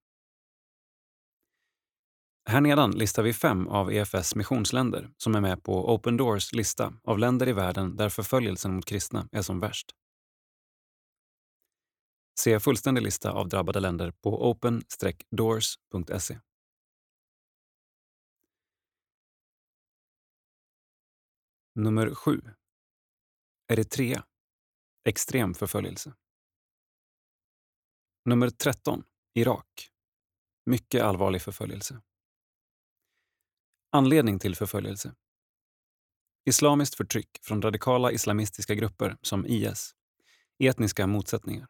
Här 2.48 2.60
nedan 2.60 2.90
listar 2.90 3.22
vi 3.22 3.32
fem 3.32 3.68
av 3.68 3.92
EFS 3.92 4.34
missionsländer 4.34 5.10
som 5.16 5.34
är 5.34 5.40
med 5.40 5.62
på 5.62 5.94
Open 5.94 6.16
Doors 6.16 6.52
lista 6.52 6.92
av 7.04 7.18
länder 7.18 7.48
i 7.48 7.52
världen 7.52 7.96
där 7.96 8.08
förföljelsen 8.08 8.74
mot 8.74 8.84
kristna 8.84 9.28
är 9.32 9.42
som 9.42 9.60
värst. 9.60 9.86
Se 12.40 12.60
fullständig 12.60 13.02
lista 13.02 13.32
av 13.32 13.48
drabbade 13.48 13.80
länder 13.80 14.10
på 14.10 14.50
open-doors.se. 14.50 16.38
Nummer 21.74 22.14
7. 22.14 22.40
Eritrea. 23.72 24.24
Extrem 25.04 25.54
förföljelse. 25.54 26.14
Nummer 28.24 28.50
13. 28.50 29.02
Irak. 29.34 29.90
Mycket 30.66 31.02
allvarlig 31.02 31.42
förföljelse. 31.42 32.00
Anledning 33.90 34.38
till 34.38 34.56
förföljelse. 34.56 35.14
Islamiskt 36.44 36.94
förtryck 36.94 37.38
från 37.42 37.62
radikala 37.62 38.12
islamistiska 38.12 38.74
grupper 38.74 39.16
som 39.22 39.46
IS. 39.46 39.94
Etniska 40.58 41.06
motsättningar. 41.06 41.68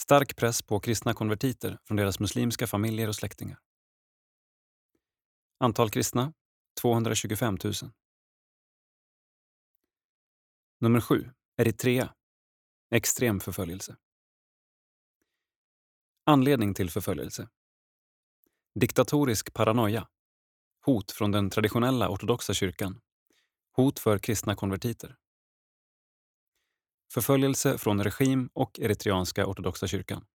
Stark 0.00 0.36
press 0.36 0.62
på 0.62 0.80
kristna 0.80 1.14
konvertiter 1.14 1.78
från 1.84 1.96
deras 1.96 2.20
muslimska 2.20 2.66
familjer 2.66 3.08
och 3.08 3.14
släktingar. 3.14 3.58
Antal 5.60 5.90
kristna 5.90 6.32
225 6.80 7.58
000. 7.64 7.72
Nummer 10.80 11.00
7. 11.00 11.30
Eritrea. 11.56 12.14
Extrem 12.90 13.40
förföljelse. 13.40 13.96
Anledning 16.24 16.74
till 16.74 16.90
förföljelse. 16.90 17.48
Diktatorisk 18.74 19.52
paranoia. 19.52 20.08
Hot 20.84 21.10
från 21.10 21.32
den 21.32 21.50
traditionella 21.50 22.08
ortodoxa 22.08 22.54
kyrkan. 22.54 23.00
Hot 23.72 23.98
för 23.98 24.18
kristna 24.18 24.56
konvertiter. 24.56 25.16
Förföljelse 27.12 27.78
från 27.78 28.04
regim 28.04 28.50
och 28.52 28.80
eritreanska 28.80 29.46
ortodoxa 29.46 29.86
kyrkan. 29.86 30.26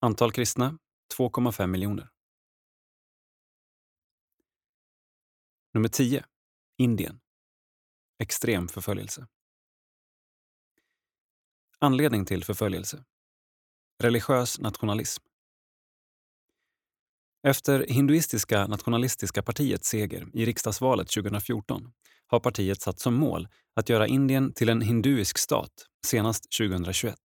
Antal 0.00 0.32
kristna 0.32 0.78
2,5 1.18 1.66
miljoner. 1.66 2.10
Nummer 5.74 5.88
10. 5.88 6.24
Indien. 6.76 7.20
Extrem 8.18 8.68
förföljelse. 8.68 9.26
Anledning 11.78 12.26
till 12.26 12.44
förföljelse. 12.44 13.04
Religiös 13.98 14.58
nationalism. 14.58 15.27
Efter 17.48 17.86
hinduistiska 17.88 18.66
nationalistiska 18.66 19.42
partiets 19.42 19.88
seger 19.88 20.28
i 20.34 20.44
riksdagsvalet 20.46 21.08
2014 21.08 21.92
har 22.26 22.40
partiet 22.40 22.82
satt 22.82 23.00
som 23.00 23.14
mål 23.14 23.48
att 23.74 23.88
göra 23.88 24.06
Indien 24.06 24.52
till 24.52 24.68
en 24.68 24.80
hinduisk 24.80 25.38
stat 25.38 25.70
senast 26.06 26.52
2021. 26.58 27.16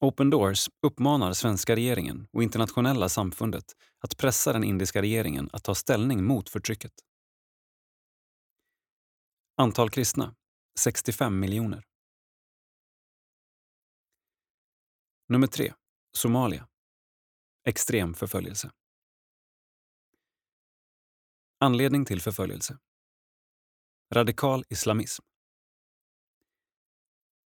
Open 0.00 0.30
Doors 0.30 0.68
uppmanar 0.82 1.32
svenska 1.32 1.76
regeringen 1.76 2.28
och 2.32 2.42
internationella 2.42 3.08
samfundet 3.08 3.64
att 4.00 4.16
pressa 4.16 4.52
den 4.52 4.64
indiska 4.64 5.02
regeringen 5.02 5.50
att 5.52 5.64
ta 5.64 5.74
ställning 5.74 6.24
mot 6.24 6.48
förtrycket. 6.48 6.92
Antal 9.56 9.90
kristna 9.90 10.34
65 10.80 11.40
miljoner. 11.40 11.84
Nummer 15.28 15.46
3. 15.46 15.72
Somalia. 16.16 16.68
Extrem 17.68 18.14
förföljelse. 18.14 18.70
Anledning 21.60 22.04
till 22.04 22.20
förföljelse. 22.20 22.78
Radikal 24.14 24.64
islamism. 24.68 25.24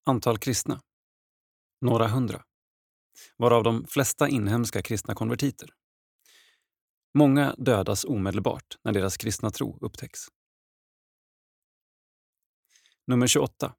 Antal 0.06 0.38
kristna. 0.38 0.82
Några 1.80 2.08
hundra. 2.08 2.44
Varav 3.36 3.62
de 3.62 3.86
flesta 3.86 4.28
inhemska 4.28 4.82
kristna 4.82 5.14
konvertiter. 5.14 5.70
Många 7.14 7.54
dödas 7.58 8.04
omedelbart 8.04 8.76
när 8.84 8.92
deras 8.92 9.16
kristna 9.16 9.50
tro 9.50 9.78
upptäcks. 9.80 10.20
Nummer 13.06 13.26
28. 13.26 13.74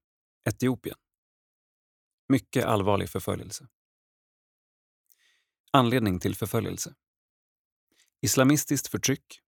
Etiopien. 0.49 0.97
Mycket 2.27 2.65
allvarlig 2.65 3.09
förföljelse. 3.09 3.67
Anledning 5.75 6.19
till 6.19 6.35
förföljelse. 6.35 6.95
Islamistiskt 8.21 8.87
förtryck, 8.87 9.41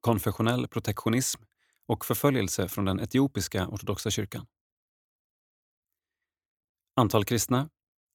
konfessionell 0.00 0.68
protektionism 0.68 1.42
och 1.86 2.04
förföljelse 2.04 2.68
från 2.68 2.84
den 2.84 3.00
etiopiska 3.00 3.68
ortodoxa 3.68 4.10
kyrkan. 4.10 4.46
Antal 6.96 7.24
kristna 7.24 7.70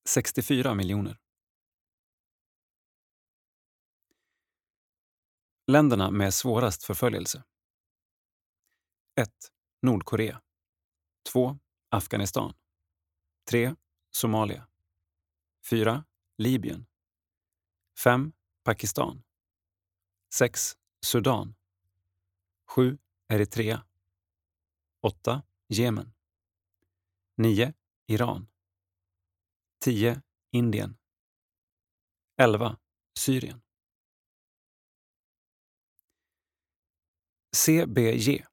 64 0.09 0.73
miljoner. 0.73 1.17
Länderna 5.67 6.11
med 6.11 6.33
svårast 6.33 6.83
förföljelse. 6.83 7.43
1. 9.21 9.29
Nordkorea 9.81 10.41
2. 11.31 11.59
Afghanistan 11.89 12.53
3. 13.49 13.75
Somalia 14.11 14.67
4. 15.69 16.05
Libyen 16.37 16.85
5. 17.97 18.31
Pakistan 18.63 19.23
6. 20.33 20.77
Sudan 21.01 21.55
7. 22.67 22.97
Eritrea 23.27 23.85
8. 25.01 25.43
Jemen 25.67 26.13
9. 27.37 27.73
Iran 28.07 28.47
10. 29.79 30.21
Indien 30.51 30.97
11. 32.41 32.77
Syrien 33.19 33.61
CBG 37.55 38.45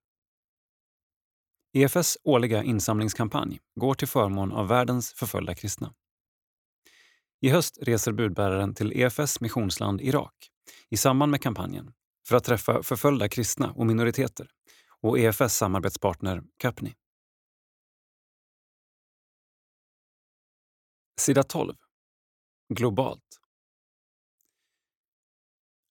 EFS 1.73 2.19
årliga 2.25 2.63
insamlingskampanj 2.63 3.61
går 3.75 3.95
till 3.95 4.09
förmån 4.09 4.53
av 4.53 4.69
världens 4.69 5.13
förföljda 5.13 5.55
kristna. 5.55 5.95
I 7.45 7.51
höst 7.51 7.79
reser 7.83 8.13
budbäraren 8.13 8.75
till 8.75 8.93
EFS 8.93 9.41
missionsland 9.41 10.01
Irak 10.01 10.51
i 10.91 10.97
samband 10.97 11.31
med 11.31 11.43
kampanjen 11.43 11.93
för 12.29 12.37
att 12.37 12.45
träffa 12.45 12.83
förföljda 12.83 13.29
kristna 13.29 13.73
och 13.73 13.87
minoriteter 13.87 14.51
och 15.01 15.19
EFS 15.19 15.57
samarbetspartner 15.57 16.43
Capni. 16.57 16.95
Sida 21.21 21.43
12. 21.43 21.75
Globalt. 22.75 23.41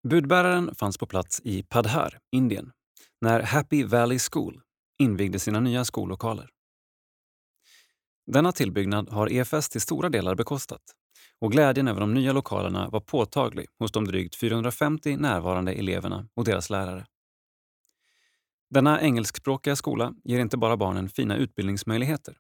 Budbäraren 0.08 0.76
fanns 0.76 0.98
på 0.98 1.06
plats 1.06 1.42
i 1.44 1.64
Padhar, 1.64 2.20
Indien, 2.32 2.72
när 3.22 3.40
Happy 3.40 3.84
Valley 3.84 4.20
School 4.32 4.62
invigde 5.00 5.40
sina 5.40 5.60
nya 5.60 5.86
skollokaler. 5.86 6.50
Denna 8.32 8.52
tillbyggnad 8.52 9.10
har 9.10 9.32
EFS 9.32 9.70
till 9.70 9.82
stora 9.82 10.10
delar 10.10 10.36
bekostat 10.36 10.82
och 11.44 11.52
glädjen 11.52 11.88
över 11.88 12.00
de 12.00 12.14
nya 12.14 12.34
lokalerna 12.34 12.90
var 12.90 13.00
påtaglig 13.00 13.68
hos 13.80 13.92
de 13.92 14.06
drygt 14.06 14.36
450 14.36 15.18
närvarande 15.18 15.74
eleverna 15.74 16.28
och 16.34 16.46
deras 16.46 16.70
lärare. 16.70 17.06
Denna 18.70 19.02
engelskspråkiga 19.02 19.76
skola 19.76 20.14
ger 20.24 20.40
inte 20.40 20.58
bara 20.58 20.78
barnen 20.78 21.10
fina 21.10 21.36
utbildningsmöjligheter. 21.38 22.38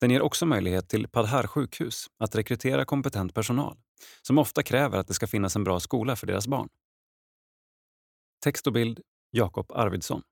Den 0.00 0.10
ger 0.10 0.22
också 0.22 0.46
möjlighet 0.46 0.88
till 0.88 1.08
Padhar 1.08 1.46
sjukhus 1.46 2.06
att 2.18 2.34
rekrytera 2.34 2.84
kompetent 2.84 3.34
personal 3.34 3.76
som 4.22 4.38
ofta 4.38 4.62
kräver 4.62 4.98
att 4.98 5.08
det 5.08 5.14
ska 5.14 5.26
finnas 5.26 5.56
en 5.56 5.64
bra 5.64 5.80
skola 5.80 6.16
för 6.16 6.26
deras 6.26 6.48
barn. 6.48 6.68
Text 8.44 8.66
och 8.66 8.72
bild 8.72 9.00
Jakob 9.30 9.72
Arvidsson. 9.72 10.22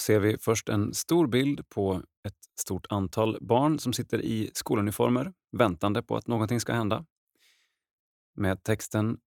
Ser 0.00 0.20
vi 0.20 0.38
först 0.38 0.68
en 0.68 0.94
stor 0.94 1.26
bild 1.26 1.68
på 1.68 2.02
ett 2.24 2.60
stort 2.60 2.86
antal 2.88 3.38
barn 3.40 3.78
som 3.78 3.92
sitter 3.92 4.22
i 4.22 4.50
skoluniformer 4.54 5.32
väntande 5.52 6.02
på 6.02 6.16
att 6.16 6.26
någonting 6.26 6.60
ska 6.60 6.72
hända. 6.72 7.06
Med 8.34 8.62
texten 8.62 9.18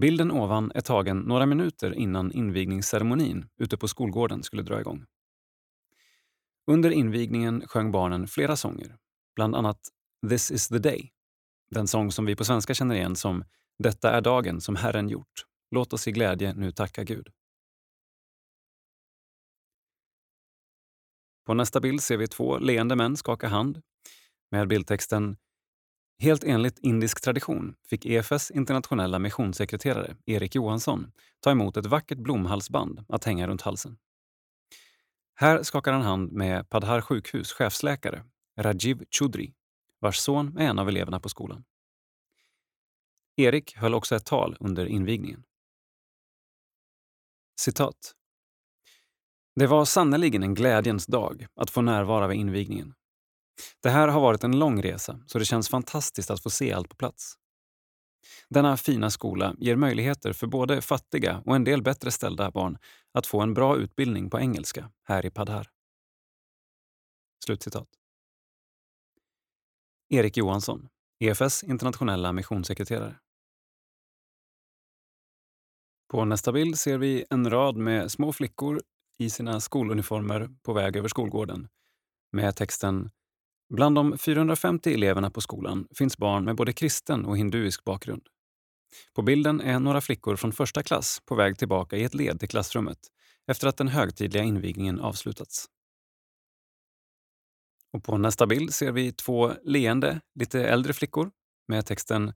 Bilden 0.00 0.30
ovan 0.30 0.72
är 0.74 0.80
tagen 0.80 1.18
några 1.18 1.46
minuter 1.46 1.94
innan 1.94 2.32
invigningsceremonin 2.32 3.48
ute 3.58 3.76
på 3.76 3.88
skolgården 3.88 4.42
skulle 4.42 4.62
dra 4.62 4.80
igång. 4.80 5.04
Under 6.66 6.90
invigningen 6.90 7.62
sjöng 7.66 7.92
barnen 7.92 8.26
flera 8.26 8.56
sånger, 8.56 8.96
bland 9.34 9.56
annat 9.56 9.80
This 10.28 10.50
is 10.50 10.68
the 10.68 10.78
day, 10.78 11.12
den 11.70 11.86
sång 11.86 12.12
som 12.12 12.26
vi 12.26 12.36
på 12.36 12.44
svenska 12.44 12.74
känner 12.74 12.94
igen 12.94 13.16
som 13.16 13.44
Detta 13.78 14.10
är 14.10 14.20
dagen 14.20 14.60
som 14.60 14.76
Herren 14.76 15.08
gjort. 15.08 15.44
Låt 15.70 15.92
oss 15.92 16.08
i 16.08 16.12
glädje 16.12 16.54
nu 16.54 16.72
tacka 16.72 17.04
Gud. 17.04 17.28
På 21.46 21.54
nästa 21.54 21.80
bild 21.80 22.02
ser 22.02 22.16
vi 22.16 22.26
två 22.26 22.58
leende 22.58 22.96
män 22.96 23.16
skaka 23.16 23.48
hand 23.48 23.82
med 24.50 24.68
bildtexten 24.68 25.36
Helt 26.18 26.44
enligt 26.44 26.78
indisk 26.78 27.20
tradition 27.20 27.74
fick 27.88 28.06
EFS 28.06 28.50
internationella 28.50 29.18
missionssekreterare 29.18 30.16
Erik 30.26 30.54
Johansson 30.54 31.12
ta 31.40 31.50
emot 31.50 31.76
ett 31.76 31.86
vackert 31.86 32.18
blomhalsband 32.18 33.04
att 33.08 33.24
hänga 33.24 33.46
runt 33.46 33.62
halsen. 33.62 33.98
Här 35.34 35.62
skakar 35.62 35.92
han 35.92 36.02
hand 36.02 36.32
med 36.32 36.68
Padhar 36.68 37.00
sjukhus 37.00 37.52
chefsläkare 37.52 38.24
Rajiv 38.60 39.04
Chudri, 39.10 39.54
vars 40.00 40.16
son 40.16 40.58
är 40.58 40.68
en 40.68 40.78
av 40.78 40.88
eleverna 40.88 41.20
på 41.20 41.28
skolan. 41.28 41.64
Erik 43.36 43.76
höll 43.76 43.94
också 43.94 44.16
ett 44.16 44.26
tal 44.26 44.56
under 44.60 44.86
invigningen. 44.86 45.44
Citat. 47.60 48.15
Det 49.56 49.66
var 49.66 49.84
sannerligen 49.84 50.42
en 50.42 50.54
glädjens 50.54 51.06
dag 51.06 51.46
att 51.54 51.70
få 51.70 51.82
närvara 51.82 52.26
vid 52.26 52.38
invigningen. 52.38 52.94
Det 53.82 53.90
här 53.90 54.08
har 54.08 54.20
varit 54.20 54.44
en 54.44 54.58
lång 54.58 54.82
resa, 54.82 55.20
så 55.26 55.38
det 55.38 55.44
känns 55.44 55.68
fantastiskt 55.68 56.30
att 56.30 56.42
få 56.42 56.50
se 56.50 56.72
allt 56.72 56.88
på 56.88 56.96
plats. 56.96 57.34
Denna 58.48 58.76
fina 58.76 59.10
skola 59.10 59.54
ger 59.58 59.76
möjligheter 59.76 60.32
för 60.32 60.46
både 60.46 60.82
fattiga 60.82 61.42
och 61.46 61.56
en 61.56 61.64
del 61.64 61.82
bättre 61.82 62.10
ställda 62.10 62.50
barn 62.50 62.78
att 63.12 63.26
få 63.26 63.40
en 63.40 63.54
bra 63.54 63.76
utbildning 63.76 64.30
på 64.30 64.40
engelska 64.40 64.90
här 65.02 65.26
i 65.26 65.30
Padhar. 65.30 65.70
Slutcitat. 67.44 67.88
Erik 70.08 70.36
Johansson, 70.36 70.88
EFS 71.18 71.62
internationella 71.62 72.32
missionssekreterare. 72.32 73.18
På 76.08 76.24
nästa 76.24 76.52
bild 76.52 76.78
ser 76.78 76.98
vi 76.98 77.24
en 77.30 77.50
rad 77.50 77.76
med 77.76 78.12
små 78.12 78.32
flickor 78.32 78.82
i 79.18 79.30
sina 79.30 79.60
skoluniformer 79.60 80.48
på 80.62 80.72
väg 80.72 80.96
över 80.96 81.08
skolgården 81.08 81.68
med 82.32 82.56
texten 82.56 83.10
Bland 83.68 83.94
de 83.94 84.18
450 84.18 84.94
eleverna 84.94 85.30
på 85.30 85.40
skolan 85.40 85.88
finns 85.98 86.18
barn 86.18 86.44
med 86.44 86.56
både 86.56 86.72
kristen 86.72 87.24
och 87.24 87.38
hinduisk 87.38 87.84
bakgrund. 87.84 88.22
På 89.14 89.22
bilden 89.22 89.60
är 89.60 89.80
några 89.80 90.00
flickor 90.00 90.36
från 90.36 90.52
första 90.52 90.82
klass 90.82 91.20
på 91.26 91.34
väg 91.34 91.58
tillbaka 91.58 91.96
i 91.96 92.04
ett 92.04 92.14
led 92.14 92.40
till 92.40 92.48
klassrummet 92.48 92.98
efter 93.46 93.68
att 93.68 93.76
den 93.76 93.88
högtidliga 93.88 94.42
invigningen 94.42 95.00
avslutats. 95.00 95.66
Och 97.92 98.04
på 98.04 98.18
nästa 98.18 98.46
bild 98.46 98.74
ser 98.74 98.92
vi 98.92 99.12
två 99.12 99.52
leende, 99.62 100.20
lite 100.34 100.64
äldre 100.64 100.92
flickor 100.92 101.30
med 101.68 101.86
texten 101.86 102.32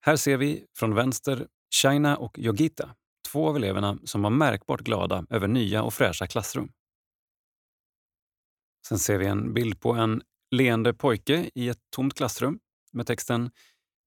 Här 0.00 0.16
ser 0.16 0.36
vi 0.36 0.64
från 0.76 0.94
vänster 0.94 1.46
Shaina 1.82 2.16
och 2.16 2.38
Yogita, 2.38 2.94
två 3.32 3.48
av 3.48 3.56
eleverna 3.56 3.98
som 4.04 4.22
var 4.22 4.30
märkbart 4.30 4.80
glada 4.80 5.26
över 5.30 5.48
nya 5.48 5.82
och 5.82 5.94
fräscha 5.94 6.26
klassrum. 6.26 6.72
Sen 8.88 8.98
ser 8.98 9.18
vi 9.18 9.26
en 9.26 9.54
bild 9.54 9.80
på 9.80 9.92
en 9.92 10.22
leende 10.50 10.94
pojke 10.94 11.50
i 11.54 11.68
ett 11.68 11.78
tomt 11.90 12.14
klassrum 12.14 12.58
med 12.92 13.06
texten 13.06 13.50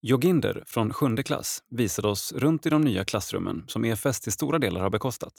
Joginder 0.04 0.64
från 0.68 0.94
sjunde 0.94 1.24
klass 1.24 1.64
visade 1.70 2.08
oss 2.08 2.34
runt 2.34 2.66
i 2.66 2.70
de 2.70 2.82
nya 2.82 3.06
klassrummen 3.06 3.64
som 3.68 3.86
EFS 3.86 4.20
till 4.22 4.32
stora 4.32 4.60
delar 4.60 4.82
har 4.82 4.90
bekostat. 4.90 5.34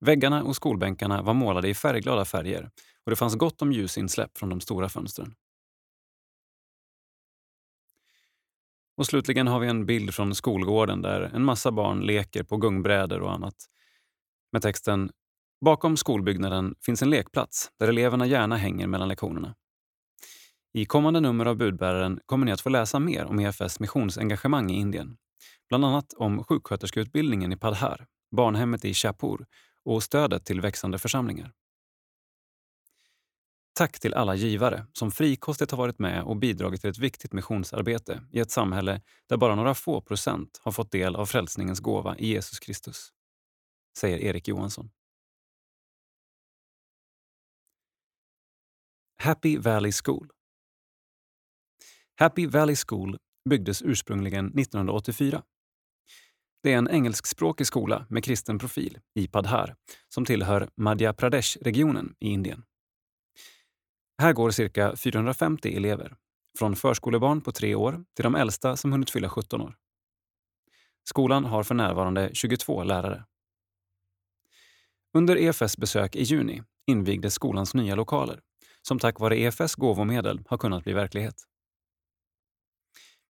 Väggarna 0.00 0.42
och 0.42 0.56
skolbänkarna 0.56 1.22
var 1.22 1.34
målade 1.34 1.68
i 1.68 1.74
färgglada 1.74 2.24
färger 2.24 2.70
och 3.04 3.10
det 3.10 3.16
fanns 3.16 3.34
gott 3.34 3.62
om 3.62 3.72
ljusinsläpp 3.72 4.38
från 4.38 4.48
de 4.48 4.60
stora 4.60 4.88
fönstren. 4.88 5.34
Och 8.98 9.06
slutligen 9.06 9.46
har 9.46 9.60
vi 9.60 9.68
en 9.68 9.86
bild 9.86 10.14
från 10.14 10.34
skolgården 10.34 11.02
där 11.02 11.20
en 11.20 11.44
massa 11.44 11.72
barn 11.72 12.00
leker 12.00 12.42
på 12.42 12.56
gungbrädor 12.56 13.20
och 13.20 13.32
annat. 13.32 13.54
Med 14.52 14.62
texten 14.62 15.10
Bakom 15.64 15.96
skolbyggnaden 15.96 16.74
finns 16.84 17.02
en 17.02 17.10
lekplats 17.10 17.70
där 17.78 17.88
eleverna 17.88 18.26
gärna 18.26 18.56
hänger 18.56 18.86
mellan 18.86 19.08
lektionerna. 19.08 19.54
I 20.74 20.84
kommande 20.84 21.20
nummer 21.20 21.46
av 21.46 21.56
Budbäraren 21.56 22.20
kommer 22.26 22.46
ni 22.46 22.52
att 22.52 22.60
få 22.60 22.68
läsa 22.68 22.98
mer 22.98 23.24
om 23.24 23.40
EFS 23.40 23.80
missionsengagemang 23.80 24.70
i 24.70 24.74
Indien. 24.74 25.16
Bland 25.68 25.84
annat 25.84 26.12
om 26.16 26.44
sjuksköterskeutbildningen 26.44 27.52
i 27.52 27.56
Padhar, 27.56 28.06
barnhemmet 28.36 28.84
i 28.84 28.94
Shapur 28.94 29.46
och 29.84 30.02
stödet 30.02 30.44
till 30.44 30.60
växande 30.60 30.98
församlingar. 30.98 31.52
Tack 33.78 34.00
till 34.00 34.14
alla 34.14 34.34
givare 34.34 34.86
som 34.92 35.10
frikostigt 35.10 35.70
har 35.70 35.78
varit 35.78 35.98
med 35.98 36.22
och 36.22 36.36
bidragit 36.36 36.80
till 36.80 36.90
ett 36.90 36.98
viktigt 36.98 37.32
missionsarbete 37.32 38.22
i 38.32 38.40
ett 38.40 38.50
samhälle 38.50 39.00
där 39.28 39.36
bara 39.36 39.54
några 39.54 39.74
få 39.74 40.00
procent 40.00 40.60
har 40.64 40.72
fått 40.72 40.92
del 40.92 41.16
av 41.16 41.26
frälsningens 41.26 41.80
gåva 41.80 42.16
i 42.16 42.28
Jesus 42.28 42.58
Kristus. 42.58 43.12
Säger 43.98 44.18
Erik 44.18 44.48
Johansson. 44.48 44.90
Happy 49.16 49.58
Valley 49.58 49.92
School 50.04 50.30
Happy 52.16 52.46
Valley 52.46 52.76
School 52.86 53.16
byggdes 53.50 53.82
ursprungligen 53.82 54.46
1984. 54.46 55.42
Det 56.62 56.72
är 56.72 56.78
en 56.78 56.88
engelskspråkig 56.88 57.66
skola 57.66 58.06
med 58.10 58.24
kristen 58.24 58.58
profil 58.58 58.98
i 59.14 59.28
Padhar 59.28 59.76
som 60.08 60.24
tillhör 60.24 60.68
Madhya 60.76 61.12
Pradesh-regionen 61.12 62.14
i 62.20 62.28
Indien. 62.28 62.64
Här 64.22 64.32
går 64.32 64.50
cirka 64.50 64.96
450 64.96 65.76
elever, 65.76 66.16
från 66.58 66.76
förskolebarn 66.76 67.40
på 67.40 67.52
tre 67.52 67.74
år 67.74 68.04
till 68.16 68.22
de 68.22 68.34
äldsta 68.34 68.76
som 68.76 68.92
hunnit 68.92 69.10
fylla 69.10 69.28
17 69.28 69.60
år. 69.60 69.76
Skolan 71.04 71.44
har 71.44 71.62
för 71.62 71.74
närvarande 71.74 72.30
22 72.32 72.84
lärare. 72.84 73.24
Under 75.14 75.36
EFS 75.36 75.76
besök 75.76 76.16
i 76.16 76.22
juni 76.22 76.62
invigdes 76.86 77.34
skolans 77.34 77.74
nya 77.74 77.94
lokaler 77.94 78.40
som 78.82 78.98
tack 78.98 79.20
vare 79.20 79.38
EFS 79.38 79.74
gåvomedel 79.74 80.42
har 80.48 80.58
kunnat 80.58 80.84
bli 80.84 80.92
verklighet. 80.92 81.34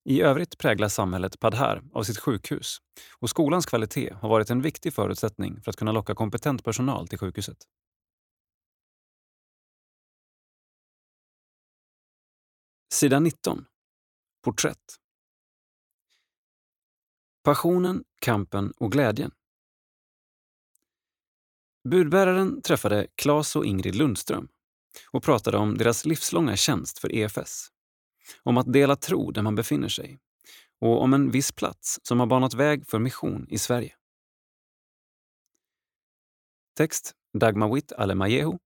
I 0.05 0.22
övrigt 0.22 0.59
präglas 0.59 0.94
samhället 0.94 1.40
Padhar 1.40 1.83
av 1.92 2.03
sitt 2.03 2.18
sjukhus 2.18 2.79
och 3.18 3.31
skolans 3.31 3.66
kvalitet 3.66 4.14
har 4.20 4.29
varit 4.29 4.51
en 4.51 4.62
viktig 4.62 4.94
förutsättning 4.94 5.61
för 5.62 5.70
att 5.70 5.77
kunna 5.77 5.92
locka 5.92 6.14
kompetent 6.14 6.64
personal 6.64 7.09
till 7.09 7.18
sjukhuset. 7.18 7.59
Sida 12.99 13.21
19. 13.21 13.65
Porträtt. 14.45 14.97
Passionen, 17.45 18.05
kampen 18.21 18.71
och 18.71 18.93
glädjen. 18.93 19.31
Budbäraren 21.89 22.63
träffade 22.63 23.07
Claes 23.15 23.57
och 23.57 23.67
Ingrid 23.67 23.95
Lundström 23.95 24.49
och 25.11 25.23
pratade 25.23 25.57
om 25.59 25.79
deras 25.79 26.05
livslånga 26.05 26.57
tjänst 26.57 26.99
för 26.99 27.15
EFS 27.15 27.69
om 28.43 28.57
att 28.57 28.73
dela 28.73 28.97
tro 28.97 29.31
där 29.31 29.43
man 29.43 29.55
befinner 29.55 29.89
sig 29.89 30.21
och 30.81 31.03
om 31.03 31.15
en 31.15 31.31
viss 31.31 31.53
plats 31.53 32.01
som 32.03 32.21
har 32.21 32.27
banat 32.27 32.55
väg 32.55 32.87
för 32.87 32.99
mission 32.99 33.47
i 33.51 33.59
Sverige. 33.59 33.97
Text 36.77 37.15
Dagmawit 37.39 37.93
Alemajehu. 37.93 38.59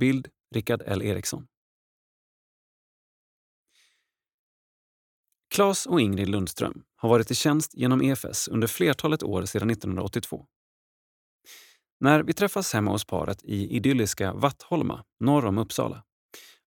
Bild 0.00 0.28
Rickard 0.54 0.82
L 0.86 1.02
Eriksson. 1.02 1.46
Claes 5.56 5.86
och 5.86 6.00
Ingrid 6.00 6.28
Lundström 6.28 6.82
har 6.96 7.08
varit 7.08 7.30
i 7.30 7.34
tjänst 7.34 7.74
genom 7.74 8.02
EFS 8.02 8.48
under 8.48 8.66
flertalet 8.66 9.22
år 9.22 9.44
sedan 9.44 9.70
1982. 9.70 10.46
När 12.00 12.22
vi 12.22 12.32
träffas 12.32 12.72
hemma 12.72 12.90
hos 12.90 13.04
paret 13.04 13.42
i 13.44 13.76
idylliska 13.76 14.32
Vattholma 14.32 15.04
norr 15.20 15.46
om 15.46 15.58
Uppsala 15.58 16.04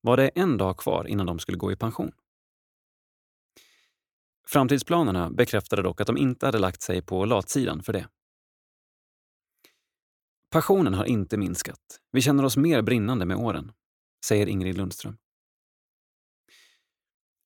var 0.01 0.17
det 0.17 0.27
en 0.27 0.57
dag 0.57 0.77
kvar 0.77 1.07
innan 1.07 1.25
de 1.25 1.39
skulle 1.39 1.57
gå 1.57 1.71
i 1.71 1.75
pension. 1.75 2.11
Framtidsplanerna 4.47 5.29
bekräftade 5.29 5.81
dock 5.81 6.01
att 6.01 6.07
de 6.07 6.17
inte 6.17 6.45
hade 6.45 6.59
lagt 6.59 6.81
sig 6.81 7.01
på 7.01 7.25
latsidan 7.25 7.83
för 7.83 7.93
det. 7.93 8.07
Passionen 10.51 10.93
har 10.93 11.05
inte 11.05 11.37
minskat. 11.37 11.99
Vi 12.11 12.21
känner 12.21 12.45
oss 12.45 12.57
mer 12.57 12.81
brinnande 12.81 13.25
med 13.25 13.37
åren, 13.37 13.71
säger 14.25 14.47
Ingrid 14.47 14.77
Lundström. 14.77 15.17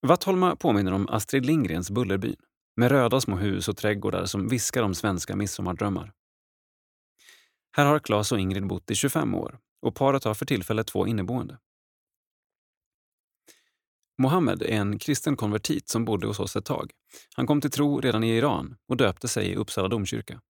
Vattholma 0.06 0.56
påminner 0.56 0.92
om 0.92 1.08
Astrid 1.08 1.46
Lindgrens 1.46 1.90
Bullerbyn 1.90 2.36
med 2.76 2.90
röda 2.90 3.20
små 3.20 3.36
hus 3.36 3.68
och 3.68 3.76
trädgårdar 3.76 4.24
som 4.24 4.48
viskar 4.48 4.82
om 4.82 4.94
svenska 4.94 5.36
midsommardrömmar. 5.36 6.12
Här 7.76 7.86
har 7.86 7.98
Claes 7.98 8.32
och 8.32 8.40
Ingrid 8.40 8.66
bott 8.66 8.90
i 8.90 8.94
25 8.94 9.34
år 9.34 9.58
och 9.82 9.94
paret 9.94 10.24
har 10.24 10.34
för 10.34 10.46
tillfället 10.46 10.86
två 10.86 11.06
inneboende. 11.06 11.58
Mohammed 14.18 14.62
är 14.62 14.76
en 14.76 14.98
kristen 14.98 15.36
konvertit 15.36 15.88
som 15.88 16.04
bodde 16.04 16.26
hos 16.26 16.40
oss 16.40 16.56
ett 16.56 16.64
tag. 16.64 16.90
Han 17.34 17.46
kom 17.46 17.60
till 17.60 17.70
tro 17.70 18.00
redan 18.00 18.24
i 18.24 18.36
Iran 18.36 18.76
och 18.88 18.96
döpte 18.96 19.28
sig 19.28 19.46
i 19.46 19.56
Uppsala 19.56 19.88
domkyrka. 19.88 20.40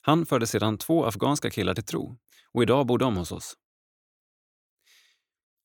Han 0.00 0.26
förde 0.26 0.46
sedan 0.46 0.78
två 0.78 1.04
afghanska 1.04 1.50
killar 1.50 1.74
till 1.74 1.84
tro 1.84 2.16
och 2.52 2.62
idag 2.62 2.86
bor 2.86 2.98
de 2.98 3.16
hos 3.16 3.32
oss. 3.32 3.56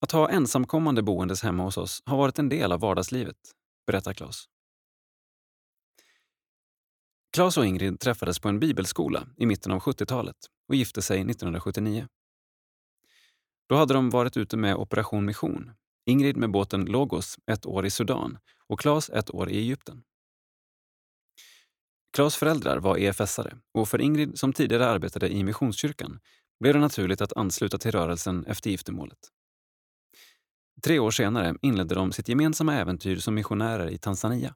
Att 0.03 0.11
ha 0.11 0.29
ensamkommande 0.29 1.01
boendes 1.01 1.43
hemma 1.43 1.63
hos 1.63 1.77
oss 1.77 2.03
har 2.05 2.17
varit 2.17 2.39
en 2.39 2.49
del 2.49 2.71
av 2.71 2.79
vardagslivet, 2.79 3.35
berättar 3.87 4.13
Claes. 4.13 4.45
Claes 7.33 7.57
och 7.57 7.65
Ingrid 7.65 7.99
träffades 7.99 8.39
på 8.39 8.49
en 8.49 8.59
bibelskola 8.59 9.27
i 9.37 9.45
mitten 9.45 9.71
av 9.71 9.79
70-talet 9.79 10.35
och 10.67 10.75
gifte 10.75 11.01
sig 11.01 11.17
1979. 11.17 12.07
Då 13.69 13.75
hade 13.75 13.93
de 13.93 14.09
varit 14.09 14.37
ute 14.37 14.57
med 14.57 14.75
Operation 14.75 15.25
Mission, 15.25 15.71
Ingrid 16.05 16.37
med 16.37 16.51
båten 16.51 16.85
Logos 16.85 17.37
ett 17.51 17.65
år 17.65 17.85
i 17.85 17.89
Sudan 17.89 18.37
och 18.67 18.79
Claes 18.79 19.09
ett 19.09 19.33
år 19.33 19.49
i 19.49 19.57
Egypten. 19.57 20.03
Claes 22.13 22.35
föräldrar 22.35 22.77
var 22.77 22.97
EFS-are 22.97 23.57
och 23.73 23.89
för 23.89 24.01
Ingrid, 24.01 24.39
som 24.39 24.53
tidigare 24.53 24.87
arbetade 24.87 25.29
i 25.29 25.43
Missionskyrkan, 25.43 26.19
blev 26.59 26.73
det 26.73 26.79
naturligt 26.79 27.21
att 27.21 27.33
ansluta 27.33 27.77
till 27.77 27.91
rörelsen 27.91 28.45
efter 28.45 28.69
giftermålet. 28.69 29.19
Tre 30.83 30.99
år 30.99 31.11
senare 31.11 31.55
inledde 31.61 31.95
de 31.95 32.11
sitt 32.11 32.29
gemensamma 32.29 32.75
äventyr 32.75 33.17
som 33.17 33.35
missionärer 33.35 33.89
i 33.89 33.97
Tanzania. 33.97 34.55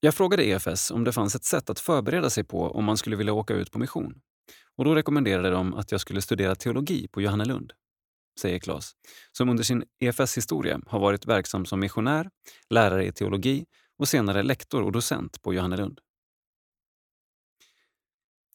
Jag 0.00 0.14
frågade 0.14 0.44
EFS 0.44 0.90
om 0.90 1.04
det 1.04 1.12
fanns 1.12 1.34
ett 1.34 1.44
sätt 1.44 1.70
att 1.70 1.80
förbereda 1.80 2.30
sig 2.30 2.44
på 2.44 2.70
om 2.70 2.84
man 2.84 2.96
skulle 2.96 3.16
vilja 3.16 3.32
åka 3.32 3.54
ut 3.54 3.70
på 3.70 3.78
mission. 3.78 4.20
Och 4.76 4.84
då 4.84 4.94
rekommenderade 4.94 5.50
de 5.50 5.74
att 5.74 5.92
jag 5.92 6.00
skulle 6.00 6.22
studera 6.22 6.54
teologi 6.54 7.08
på 7.08 7.20
Johannelund, 7.20 7.72
säger 8.40 8.58
Claes, 8.58 8.92
som 9.32 9.48
under 9.48 9.64
sin 9.64 9.84
EFS-historia 9.98 10.80
har 10.86 11.00
varit 11.00 11.26
verksam 11.26 11.66
som 11.66 11.80
missionär, 11.80 12.30
lärare 12.70 13.06
i 13.06 13.12
teologi 13.12 13.66
och 13.98 14.08
senare 14.08 14.42
lektor 14.42 14.82
och 14.82 14.92
docent 14.92 15.42
på 15.42 15.54
Johannelund. 15.54 16.00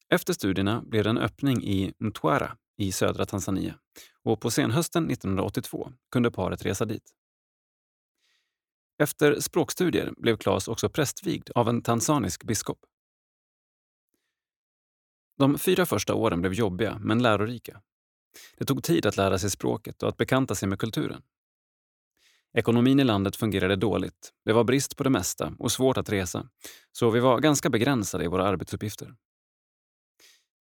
Efter 0.09 0.33
studierna 0.33 0.81
blev 0.81 1.03
det 1.03 1.09
en 1.09 1.17
öppning 1.17 1.63
i 1.63 1.93
Mtwara 1.99 2.57
i 2.77 2.91
södra 2.91 3.25
Tanzania 3.25 3.79
och 4.23 4.41
på 4.41 4.51
senhösten 4.51 5.09
1982 5.11 5.91
kunde 6.11 6.31
paret 6.31 6.65
resa 6.65 6.85
dit. 6.85 7.13
Efter 8.97 9.39
språkstudier 9.39 10.13
blev 10.17 10.37
Claes 10.37 10.67
också 10.67 10.89
prästvigd 10.89 11.49
av 11.55 11.69
en 11.69 11.81
tanzanisk 11.81 12.43
biskop. 12.43 12.79
De 15.37 15.57
fyra 15.57 15.85
första 15.85 16.13
åren 16.13 16.41
blev 16.41 16.53
jobbiga 16.53 16.97
men 16.99 17.21
lärorika. 17.21 17.81
Det 18.57 18.65
tog 18.65 18.83
tid 18.83 19.05
att 19.05 19.17
lära 19.17 19.39
sig 19.39 19.49
språket 19.49 20.03
och 20.03 20.09
att 20.09 20.17
bekanta 20.17 20.55
sig 20.55 20.69
med 20.69 20.79
kulturen. 20.79 21.21
Ekonomin 22.53 22.99
i 22.99 23.03
landet 23.03 23.35
fungerade 23.35 23.75
dåligt. 23.75 24.33
Det 24.45 24.53
var 24.53 24.63
brist 24.63 24.97
på 24.97 25.03
det 25.03 25.09
mesta 25.09 25.53
och 25.59 25.71
svårt 25.71 25.97
att 25.97 26.09
resa, 26.09 26.49
så 26.91 27.09
vi 27.09 27.19
var 27.19 27.39
ganska 27.39 27.69
begränsade 27.69 28.23
i 28.23 28.27
våra 28.27 28.47
arbetsuppgifter. 28.47 29.15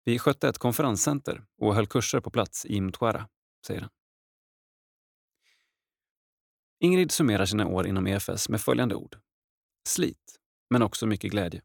Vi 0.04 0.18
skötte 0.18 0.48
ett 0.48 0.58
konferenscenter 0.58 1.44
och 1.58 1.74
höll 1.74 1.86
kurser 1.86 2.20
på 2.20 2.30
plats 2.30 2.66
i 2.66 2.80
Mtwara, 2.80 3.28
säger 3.66 3.80
han. 3.80 3.90
Ingrid 6.80 7.12
summerar 7.12 7.46
sina 7.46 7.66
år 7.66 7.86
inom 7.86 8.06
EFS 8.06 8.48
med 8.48 8.60
följande 8.60 8.94
ord. 8.94 9.16
Slit, 9.88 10.38
men 10.70 10.82
också 10.82 11.06
mycket 11.06 11.30
glädje. 11.30 11.62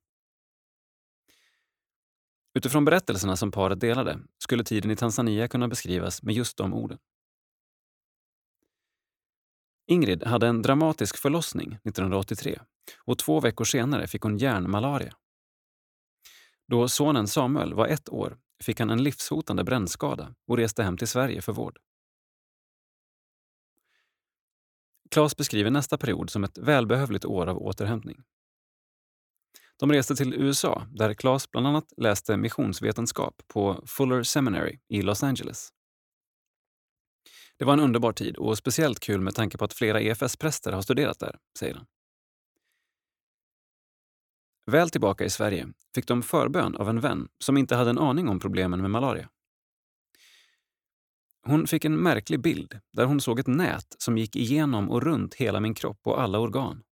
Utifrån 2.53 2.85
berättelserna 2.85 3.35
som 3.35 3.51
paret 3.51 3.79
delade 3.79 4.19
skulle 4.37 4.63
tiden 4.63 4.91
i 4.91 4.95
Tanzania 4.95 5.47
kunna 5.47 5.67
beskrivas 5.67 6.23
med 6.23 6.35
just 6.35 6.57
de 6.57 6.73
orden. 6.73 6.97
Ingrid 9.87 10.23
hade 10.23 10.47
en 10.47 10.61
dramatisk 10.61 11.17
förlossning 11.17 11.73
1983 11.73 12.59
och 13.05 13.17
två 13.17 13.39
veckor 13.39 13.65
senare 13.65 14.07
fick 14.07 14.21
hon 14.21 14.37
hjärnmalaria. 14.37 15.13
Då 16.69 16.87
sonen 16.87 17.27
Samuel 17.27 17.73
var 17.73 17.87
ett 17.87 18.09
år 18.09 18.37
fick 18.63 18.79
han 18.79 18.89
en 18.89 19.03
livshotande 19.03 19.63
brännskada 19.63 20.35
och 20.47 20.57
reste 20.57 20.83
hem 20.83 20.97
till 20.97 21.07
Sverige 21.07 21.41
för 21.41 21.53
vård. 21.53 21.79
Claes 25.11 25.37
beskriver 25.37 25.71
nästa 25.71 25.97
period 25.97 26.29
som 26.29 26.43
ett 26.43 26.57
välbehövligt 26.57 27.25
år 27.25 27.47
av 27.47 27.57
återhämtning. 27.57 28.23
De 29.79 29.91
reste 29.91 30.15
till 30.15 30.33
USA 30.33 30.87
där 30.91 31.13
Claes 31.13 31.51
bland 31.51 31.67
annat 31.67 31.93
läste 31.97 32.37
missionsvetenskap 32.37 33.41
på 33.47 33.83
Fuller 33.87 34.23
Seminary 34.23 34.79
i 34.87 35.01
Los 35.01 35.23
Angeles. 35.23 35.69
Det 37.57 37.65
var 37.65 37.73
en 37.73 37.79
underbar 37.79 38.13
tid 38.13 38.37
och 38.37 38.57
speciellt 38.57 38.99
kul 38.99 39.21
med 39.21 39.35
tanke 39.35 39.57
på 39.57 39.65
att 39.65 39.73
flera 39.73 40.01
EFS-präster 40.01 40.71
har 40.71 40.81
studerat 40.81 41.19
där, 41.19 41.37
säger 41.59 41.75
han. 41.75 41.85
Väl 44.69 44.89
tillbaka 44.89 45.25
i 45.25 45.29
Sverige 45.29 45.67
fick 45.95 46.07
de 46.07 46.23
förbön 46.23 46.75
av 46.75 46.89
en 46.89 46.99
vän 46.99 47.27
som 47.39 47.57
inte 47.57 47.75
hade 47.75 47.89
en 47.89 47.97
aning 47.97 48.29
om 48.29 48.39
problemen 48.39 48.81
med 48.81 48.91
malaria. 48.91 49.29
Hon 51.43 51.67
fick 51.67 51.85
en 51.85 51.97
märklig 51.97 52.39
bild 52.39 52.79
där 52.93 53.05
hon 53.05 53.21
såg 53.21 53.39
ett 53.39 53.47
nät 53.47 53.95
som 53.97 54.17
gick 54.17 54.35
igenom 54.35 54.89
och 54.89 55.01
runt 55.01 55.33
hela 55.33 55.59
min 55.59 55.73
kropp 55.73 55.99
och 56.03 56.21
alla 56.21 56.39
organ. 56.39 56.83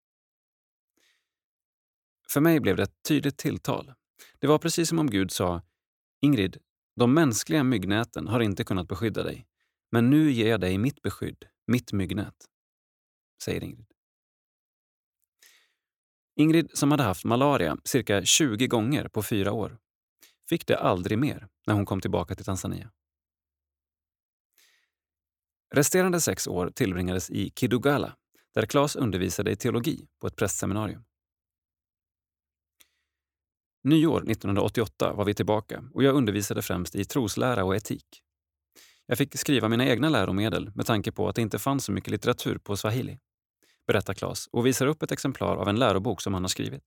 För 2.32 2.40
mig 2.40 2.60
blev 2.60 2.76
det 2.76 2.82
ett 2.82 3.02
tydligt 3.08 3.38
tilltal. 3.38 3.92
Det 4.38 4.46
var 4.46 4.58
precis 4.58 4.88
som 4.88 4.98
om 4.98 5.10
Gud 5.10 5.30
sa 5.30 5.62
Ingrid, 6.20 6.56
de 6.96 7.14
mänskliga 7.14 7.64
myggnäten 7.64 8.28
har 8.28 8.40
inte 8.40 8.64
kunnat 8.64 8.88
beskydda 8.88 9.22
dig. 9.22 9.46
Men 9.90 10.10
nu 10.10 10.30
ger 10.30 10.48
jag 10.48 10.60
dig 10.60 10.78
mitt 10.78 11.02
beskydd, 11.02 11.44
mitt 11.66 11.92
myggnät, 11.92 12.36
säger 13.44 13.64
Ingrid. 13.64 13.87
Ingrid, 16.40 16.70
som 16.72 16.90
hade 16.90 17.02
haft 17.02 17.24
malaria 17.24 17.76
cirka 17.84 18.24
20 18.24 18.66
gånger 18.66 19.08
på 19.08 19.22
fyra 19.22 19.52
år, 19.52 19.78
fick 20.48 20.66
det 20.66 20.78
aldrig 20.78 21.18
mer 21.18 21.48
när 21.66 21.74
hon 21.74 21.86
kom 21.86 22.00
tillbaka 22.00 22.34
till 22.34 22.44
Tanzania. 22.44 22.90
Resterande 25.74 26.20
sex 26.20 26.46
år 26.46 26.70
tillbringades 26.70 27.30
i 27.30 27.50
Kidugala 27.50 28.16
där 28.54 28.66
Claes 28.66 28.96
undervisade 28.96 29.50
i 29.50 29.56
teologi 29.56 30.08
på 30.20 30.26
ett 30.26 30.36
prästseminarium. 30.36 31.04
Nyår 33.84 34.30
1988 34.30 35.12
var 35.12 35.24
vi 35.24 35.34
tillbaka 35.34 35.84
och 35.94 36.02
jag 36.02 36.14
undervisade 36.14 36.62
främst 36.62 36.94
i 36.94 37.04
troslära 37.04 37.64
och 37.64 37.76
etik. 37.76 38.22
Jag 39.06 39.18
fick 39.18 39.38
skriva 39.38 39.68
mina 39.68 39.86
egna 39.86 40.08
läromedel 40.08 40.70
med 40.74 40.86
tanke 40.86 41.12
på 41.12 41.28
att 41.28 41.36
det 41.36 41.42
inte 41.42 41.58
fanns 41.58 41.84
så 41.84 41.92
mycket 41.92 42.10
litteratur 42.10 42.58
på 42.58 42.76
swahili, 42.76 43.18
berättar 43.88 44.14
Claes 44.14 44.46
och 44.46 44.66
visar 44.66 44.86
upp 44.86 45.02
ett 45.02 45.12
exemplar 45.12 45.56
av 45.56 45.68
en 45.68 45.78
lärobok 45.78 46.20
som 46.20 46.34
han 46.34 46.42
har 46.42 46.48
skrivit. 46.48 46.82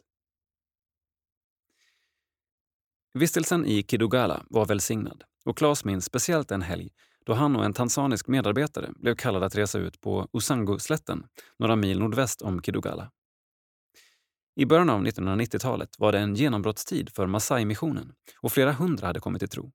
Vistelsen 3.13 3.65
i 3.65 3.83
Kidugala 3.83 4.45
var 4.49 4.65
välsignad 4.65 5.23
och 5.45 5.57
Claes 5.57 5.85
minns 5.85 6.05
speciellt 6.05 6.51
en 6.51 6.61
helg 6.61 6.89
då 7.25 7.33
han 7.33 7.55
och 7.55 7.65
en 7.65 7.73
tanzanisk 7.73 8.27
medarbetare 8.27 8.89
blev 8.95 9.15
kallade 9.15 9.45
att 9.45 9.55
resa 9.55 9.79
ut 9.79 10.01
på 10.01 10.27
Usangu-slätten 10.33 11.23
några 11.59 11.75
mil 11.75 11.99
nordväst 11.99 12.41
om 12.41 12.61
Kidugala. 12.61 13.11
I 14.55 14.65
början 14.65 14.89
av 14.89 15.05
1990-talet 15.05 15.99
var 15.99 16.11
det 16.11 16.19
en 16.19 16.35
genombrottstid 16.35 17.09
för 17.15 17.27
Masai-missionen 17.27 18.13
och 18.41 18.51
flera 18.51 18.71
hundra 18.71 19.07
hade 19.07 19.19
kommit 19.19 19.39
till 19.39 19.49
tro. 19.49 19.71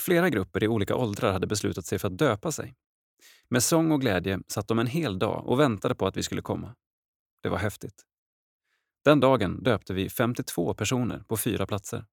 Flera 0.00 0.30
grupper 0.30 0.64
i 0.64 0.68
olika 0.68 0.96
åldrar 0.96 1.32
hade 1.32 1.46
beslutat 1.46 1.86
sig 1.86 1.98
för 1.98 2.08
att 2.08 2.18
döpa 2.18 2.52
sig. 2.52 2.74
Med 3.48 3.62
sång 3.62 3.92
och 3.92 4.00
glädje 4.00 4.40
satt 4.48 4.68
de 4.68 4.78
en 4.78 4.86
hel 4.86 5.18
dag 5.18 5.46
och 5.46 5.60
väntade 5.60 5.94
på 5.94 6.06
att 6.06 6.16
vi 6.16 6.22
skulle 6.22 6.42
komma. 6.42 6.74
Det 7.42 7.48
var 7.48 7.58
häftigt. 7.58 8.02
Den 9.04 9.20
dagen 9.20 9.62
döpte 9.62 9.94
vi 9.94 10.10
52 10.10 10.74
personer 10.74 11.24
på 11.28 11.36
fyra 11.36 11.66
platser. 11.66 12.06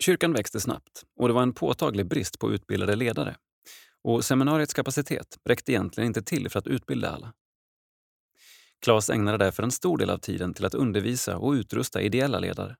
Kyrkan 0.00 0.32
växte 0.32 0.60
snabbt 0.60 1.04
och 1.16 1.28
det 1.28 1.34
var 1.34 1.42
en 1.42 1.52
påtaglig 1.52 2.06
brist 2.06 2.38
på 2.38 2.52
utbildade 2.52 2.96
ledare. 2.96 3.36
Och 4.02 4.24
seminariets 4.24 4.74
kapacitet 4.74 5.38
räckte 5.44 5.72
egentligen 5.72 6.06
inte 6.06 6.22
till 6.22 6.50
för 6.50 6.58
att 6.58 6.66
utbilda 6.66 7.10
alla. 7.10 7.32
Claes 8.80 9.10
ägnade 9.10 9.38
därför 9.38 9.62
en 9.62 9.70
stor 9.70 9.98
del 9.98 10.10
av 10.10 10.18
tiden 10.18 10.54
till 10.54 10.64
att 10.64 10.74
undervisa 10.74 11.36
och 11.36 11.52
utrusta 11.52 12.02
ideella 12.02 12.38
ledare. 12.38 12.76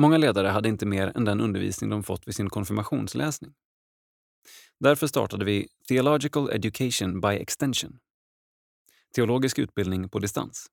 Många 0.00 0.16
ledare 0.16 0.48
hade 0.48 0.68
inte 0.68 0.86
mer 0.86 1.12
än 1.16 1.24
den 1.24 1.40
undervisning 1.40 1.90
de 1.90 2.02
fått 2.02 2.28
vid 2.28 2.34
sin 2.34 2.50
konfirmationsläsning. 2.50 3.54
Därför 4.80 5.06
startade 5.06 5.44
vi 5.44 5.68
Theological 5.88 6.50
Education 6.50 7.20
by 7.20 7.28
Extension, 7.28 7.98
teologisk 9.14 9.58
utbildning 9.58 10.08
på 10.08 10.18
distans, 10.18 10.66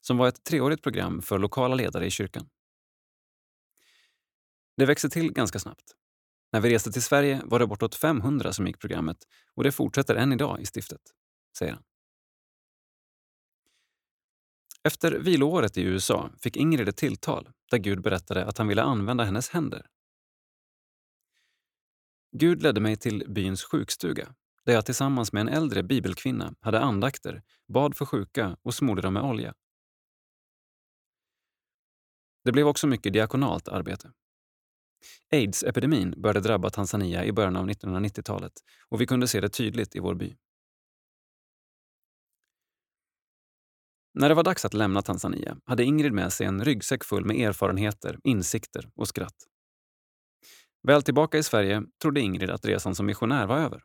som 0.00 0.16
var 0.16 0.28
ett 0.28 0.44
treårigt 0.44 0.82
program 0.82 1.22
för 1.22 1.38
lokala 1.38 1.74
ledare 1.74 2.06
i 2.06 2.10
kyrkan. 2.10 2.48
Det 4.76 4.86
växte 4.86 5.08
till 5.10 5.32
ganska 5.32 5.58
snabbt 5.58 5.94
När 6.52 6.60
vi 6.60 6.70
reste 6.70 6.92
till 6.92 7.02
Sverige 7.02 7.42
var 7.44 7.58
det 7.58 7.66
bortåt 7.66 7.94
500 7.94 8.52
som 8.52 8.66
gick 8.66 8.78
programmet 8.78 9.18
och 9.54 9.64
det 9.64 9.72
fortsätter 9.72 10.14
än 10.14 10.32
idag 10.32 10.60
i 10.60 10.66
stiftet, 10.66 11.00
säger 11.58 11.72
han. 11.72 11.82
Efter 14.86 15.12
viloåret 15.12 15.76
i 15.76 15.82
USA 15.82 16.30
fick 16.38 16.56
Ingrid 16.56 16.88
ett 16.88 16.96
tilltal 16.96 17.50
där 17.70 17.78
Gud 17.78 18.02
berättade 18.02 18.44
att 18.46 18.58
han 18.58 18.68
ville 18.68 18.82
använda 18.82 19.24
hennes 19.24 19.48
händer. 19.48 19.86
Gud 22.32 22.62
ledde 22.62 22.80
mig 22.80 22.96
till 22.96 23.24
byns 23.28 23.64
sjukstuga 23.64 24.34
där 24.64 24.72
jag 24.72 24.86
tillsammans 24.86 25.32
med 25.32 25.40
en 25.40 25.48
äldre 25.48 25.82
bibelkvinna 25.82 26.54
hade 26.60 26.80
andakter, 26.80 27.42
bad 27.68 27.96
för 27.96 28.06
sjuka 28.06 28.56
och 28.62 28.74
smorde 28.74 29.02
dem 29.02 29.14
med 29.14 29.22
olja. 29.22 29.54
Det 32.44 32.52
blev 32.52 32.66
också 32.66 32.86
mycket 32.86 33.12
diakonalt 33.12 33.68
arbete. 33.68 34.12
Aids-epidemin 35.30 36.20
började 36.20 36.40
drabba 36.40 36.70
Tanzania 36.70 37.24
i 37.24 37.32
början 37.32 37.56
av 37.56 37.68
1990-talet 37.68 38.52
och 38.88 39.00
vi 39.00 39.06
kunde 39.06 39.28
se 39.28 39.40
det 39.40 39.48
tydligt 39.48 39.96
i 39.96 40.00
vår 40.00 40.14
by. 40.14 40.36
När 44.14 44.28
det 44.28 44.34
var 44.34 44.42
dags 44.42 44.64
att 44.64 44.74
lämna 44.74 45.02
Tanzania 45.02 45.56
hade 45.64 45.84
Ingrid 45.84 46.12
med 46.12 46.32
sig 46.32 46.46
en 46.46 46.64
ryggsäck 46.64 47.04
full 47.04 47.24
med 47.24 47.36
erfarenheter, 47.36 48.18
insikter 48.24 48.90
och 48.96 49.08
skratt. 49.08 49.36
Väl 50.82 51.02
tillbaka 51.02 51.38
i 51.38 51.42
Sverige 51.42 51.82
trodde 52.02 52.20
Ingrid 52.20 52.50
att 52.50 52.64
resan 52.64 52.94
som 52.94 53.06
missionär 53.06 53.46
var 53.46 53.58
över. 53.58 53.82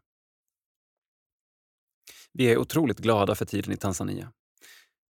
Vi 2.34 2.51
är 2.51 2.57
otroligt 2.57 2.99
glada 2.99 3.36
för 3.36 3.45
tiden 3.45 3.73
i 3.73 3.77
Tanzania. 3.77 4.32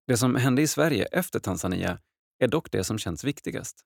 Det 0.08 0.18
som 0.18 0.36
hände 0.36 0.62
i 0.62 0.68
Sverige 0.68 1.06
efter 1.06 1.40
Tanzania 1.40 2.00
är 2.40 2.48
dock 2.48 2.72
det 2.72 2.84
som 2.84 2.98
känns 2.98 3.24
viktigast. 3.24 3.86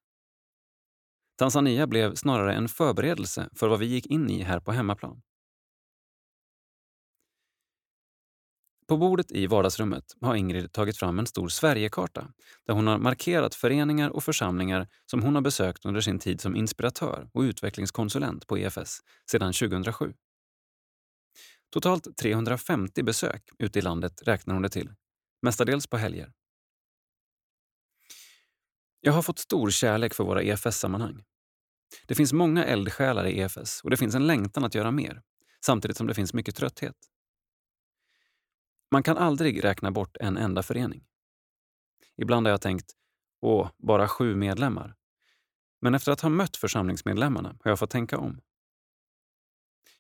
Tanzania 1.38 1.88
blev 1.88 2.16
snarare 2.16 2.54
en 2.54 2.70
förberedelse 2.70 3.50
för 3.56 3.68
vad 3.68 3.80
vi 3.80 3.86
gick 3.86 4.06
in 4.06 4.30
i 4.30 4.44
här 4.44 4.60
på 4.60 4.72
hemmaplan. 4.72 5.22
På 8.94 8.98
bordet 8.98 9.32
i 9.32 9.48
vardagsrummet 9.48 10.16
har 10.22 10.36
Ingrid 10.36 10.72
tagit 10.72 10.98
fram 10.98 11.20
en 11.20 11.26
stor 11.26 11.50
Sverigekarta 11.50 12.28
där 12.68 12.74
hon 12.74 12.88
har 12.88 12.98
markerat 12.98 13.56
föreningar 13.56 14.10
och 14.10 14.24
församlingar 14.24 14.88
som 15.06 15.24
hon 15.24 15.36
har 15.36 15.42
besökt 15.42 15.86
under 15.86 16.02
sin 16.02 16.20
tid 16.20 16.42
som 16.42 16.56
inspiratör 16.56 17.30
och 17.34 17.42
utvecklingskonsulent 17.42 18.48
på 18.48 18.58
EFS 18.58 19.00
sedan 19.32 19.54
2007. 19.54 20.14
Totalt 21.72 22.18
350 22.18 23.04
besök 23.04 23.50
ute 23.60 23.80
i 23.80 23.82
landet 23.82 24.22
räknar 24.24 24.54
hon 24.54 24.64
det 24.64 24.70
till, 24.70 24.90
mestadels 25.42 25.88
på 25.88 25.98
helger. 25.98 26.32
Jag 29.02 29.14
har 29.14 29.22
fått 29.22 29.40
stor 29.40 29.70
kärlek 29.70 30.14
för 30.14 30.24
våra 30.24 30.44
EFS-sammanhang. 30.44 31.24
Det 32.08 32.16
finns 32.16 32.34
många 32.34 32.66
eldsjälar 32.66 33.26
i 33.26 33.40
EFS 33.40 33.82
och 33.84 33.90
det 33.90 33.98
finns 33.98 34.16
en 34.16 34.28
längtan 34.28 34.64
att 34.64 34.76
göra 34.76 34.92
mer, 34.92 35.22
samtidigt 35.66 35.98
som 35.98 36.08
det 36.08 36.14
finns 36.14 36.34
mycket 36.34 36.56
trötthet. 36.56 36.96
Man 38.94 39.04
kan 39.04 39.18
aldrig 39.18 39.64
räkna 39.64 39.92
bort 39.92 40.18
en 40.18 40.38
enda 40.38 40.64
förening. 40.64 41.06
Ibland 42.16 42.48
har 42.48 42.52
jag 42.52 42.62
tänkt, 42.62 42.92
åh, 43.42 43.70
bara 43.78 44.08
sju 44.08 44.36
medlemmar. 44.36 44.96
Men 45.82 45.96
efter 45.96 46.12
att 46.12 46.22
ha 46.22 46.30
mött 46.30 46.58
församlingsmedlemmarna 46.58 47.50
har 47.64 47.72
jag 47.72 47.80
fått 47.80 47.90
tänka 47.90 48.18
om. 48.18 48.42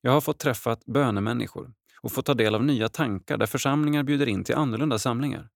Jag 0.02 0.12
har 0.12 0.22
fått 0.22 0.40
träffa 0.40 0.78
bönemänniskor 0.86 1.74
och 2.02 2.12
fått 2.12 2.26
ta 2.26 2.34
del 2.34 2.56
av 2.56 2.64
nya 2.64 2.90
tankar 2.90 3.38
där 3.38 3.46
församlingar 3.46 4.04
bjuder 4.04 4.28
in 4.28 4.44
till 4.44 4.56
annorlunda 4.56 5.00
samlingar. 5.00 5.50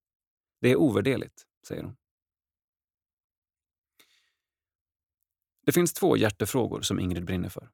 Det 0.62 0.70
är 0.70 0.76
ovärderligt, 0.76 1.46
säger 1.68 1.84
hon. 1.84 1.98
Det 5.66 5.72
finns 5.72 5.94
två 5.94 6.18
hjärtefrågor 6.18 6.82
som 6.82 7.00
Ingrid 7.00 7.26
brinner 7.26 7.50
för. 7.50 7.70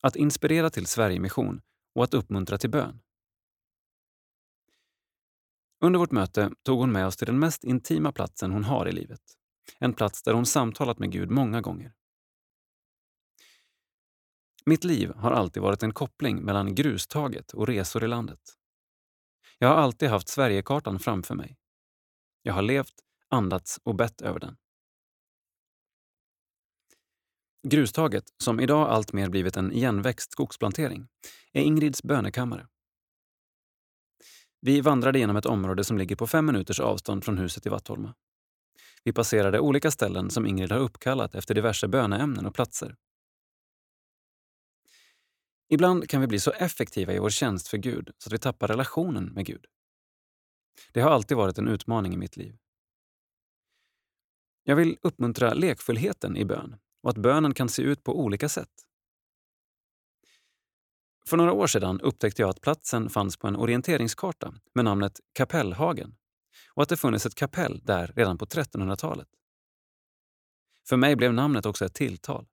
Att 0.00 0.16
inspirera 0.16 0.70
till 0.70 0.86
Sverigemission 0.86 1.62
och 1.94 2.04
att 2.04 2.14
uppmuntra 2.14 2.58
till 2.58 2.70
bön. 2.70 3.00
Under 5.80 5.98
vårt 5.98 6.10
möte 6.10 6.50
tog 6.62 6.78
hon 6.78 6.92
med 6.92 7.06
oss 7.06 7.16
till 7.16 7.26
den 7.26 7.38
mest 7.38 7.64
intima 7.64 8.12
platsen 8.12 8.52
hon 8.52 8.64
har 8.64 8.88
i 8.88 8.92
livet. 8.92 9.20
En 9.78 9.92
plats 9.92 10.22
där 10.22 10.32
hon 10.32 10.46
samtalat 10.46 10.98
med 10.98 11.12
Gud 11.12 11.30
många 11.30 11.60
gånger. 11.60 11.92
Mitt 14.64 14.84
liv 14.84 15.12
har 15.14 15.30
alltid 15.30 15.62
varit 15.62 15.82
en 15.82 15.94
koppling 15.94 16.42
mellan 16.42 16.74
grustaget 16.74 17.52
och 17.52 17.66
resor 17.66 18.04
i 18.04 18.08
landet. 18.08 18.40
Jag 19.58 19.68
har 19.68 19.76
alltid 19.76 20.08
haft 20.08 20.28
Sverigekartan 20.28 20.98
framför 20.98 21.34
mig. 21.34 21.56
Jag 22.42 22.54
har 22.54 22.62
levt, 22.62 22.94
andats 23.28 23.80
och 23.82 23.94
bett 23.94 24.20
över 24.20 24.40
den. 24.40 24.56
Grustaget, 27.68 28.24
som 28.42 28.60
idag 28.60 28.88
alltmer 28.88 29.28
blivit 29.28 29.56
en 29.56 29.72
igenväxt 29.72 30.32
skogsplantering, 30.32 31.08
är 31.52 31.62
Ingrids 31.62 32.02
bönekammare. 32.02 32.66
Vi 34.60 34.80
vandrade 34.80 35.18
genom 35.18 35.36
ett 35.36 35.46
område 35.46 35.84
som 35.84 35.98
ligger 35.98 36.16
på 36.16 36.26
fem 36.26 36.46
minuters 36.46 36.80
avstånd 36.80 37.24
från 37.24 37.38
huset 37.38 37.66
i 37.66 37.68
Vattholma. 37.68 38.14
Vi 39.04 39.12
passerade 39.12 39.60
olika 39.60 39.90
ställen 39.90 40.30
som 40.30 40.46
Ingrid 40.46 40.72
har 40.72 40.78
uppkallat 40.78 41.34
efter 41.34 41.54
diverse 41.54 41.88
böneämnen 41.88 42.46
och 42.46 42.54
platser. 42.54 42.96
Ibland 45.68 46.08
kan 46.08 46.20
vi 46.20 46.26
bli 46.26 46.40
så 46.40 46.50
effektiva 46.50 47.12
i 47.12 47.18
vår 47.18 47.30
tjänst 47.30 47.68
för 47.68 47.78
Gud 47.78 48.10
så 48.18 48.28
att 48.28 48.32
vi 48.32 48.38
tappar 48.38 48.68
relationen 48.68 49.24
med 49.24 49.46
Gud. 49.46 49.66
Det 50.92 51.00
har 51.00 51.10
alltid 51.10 51.36
varit 51.36 51.58
en 51.58 51.68
utmaning 51.68 52.14
i 52.14 52.16
mitt 52.16 52.36
liv. 52.36 52.56
Jag 54.64 54.76
vill 54.76 54.98
uppmuntra 55.02 55.54
lekfullheten 55.54 56.36
i 56.36 56.44
bön 56.44 56.76
och 57.02 57.10
att 57.10 57.16
bönen 57.16 57.54
kan 57.54 57.68
se 57.68 57.82
ut 57.82 58.04
på 58.04 58.20
olika 58.20 58.48
sätt. 58.48 58.89
För 61.26 61.36
några 61.36 61.52
år 61.52 61.66
sedan 61.66 62.00
upptäckte 62.00 62.42
jag 62.42 62.48
att 62.48 62.60
platsen 62.60 63.10
fanns 63.10 63.36
på 63.36 63.48
en 63.48 63.56
orienteringskarta 63.56 64.54
med 64.74 64.84
namnet 64.84 65.20
Kapellhagen 65.32 66.16
och 66.74 66.82
att 66.82 66.88
det 66.88 66.96
funnits 66.96 67.26
ett 67.26 67.34
kapell 67.34 67.80
där 67.84 68.12
redan 68.16 68.38
på 68.38 68.44
1300-talet. 68.44 69.28
För 70.88 70.96
mig 70.96 71.16
blev 71.16 71.34
namnet 71.34 71.66
också 71.66 71.84
ett 71.84 71.94
tilltal. 71.94 72.46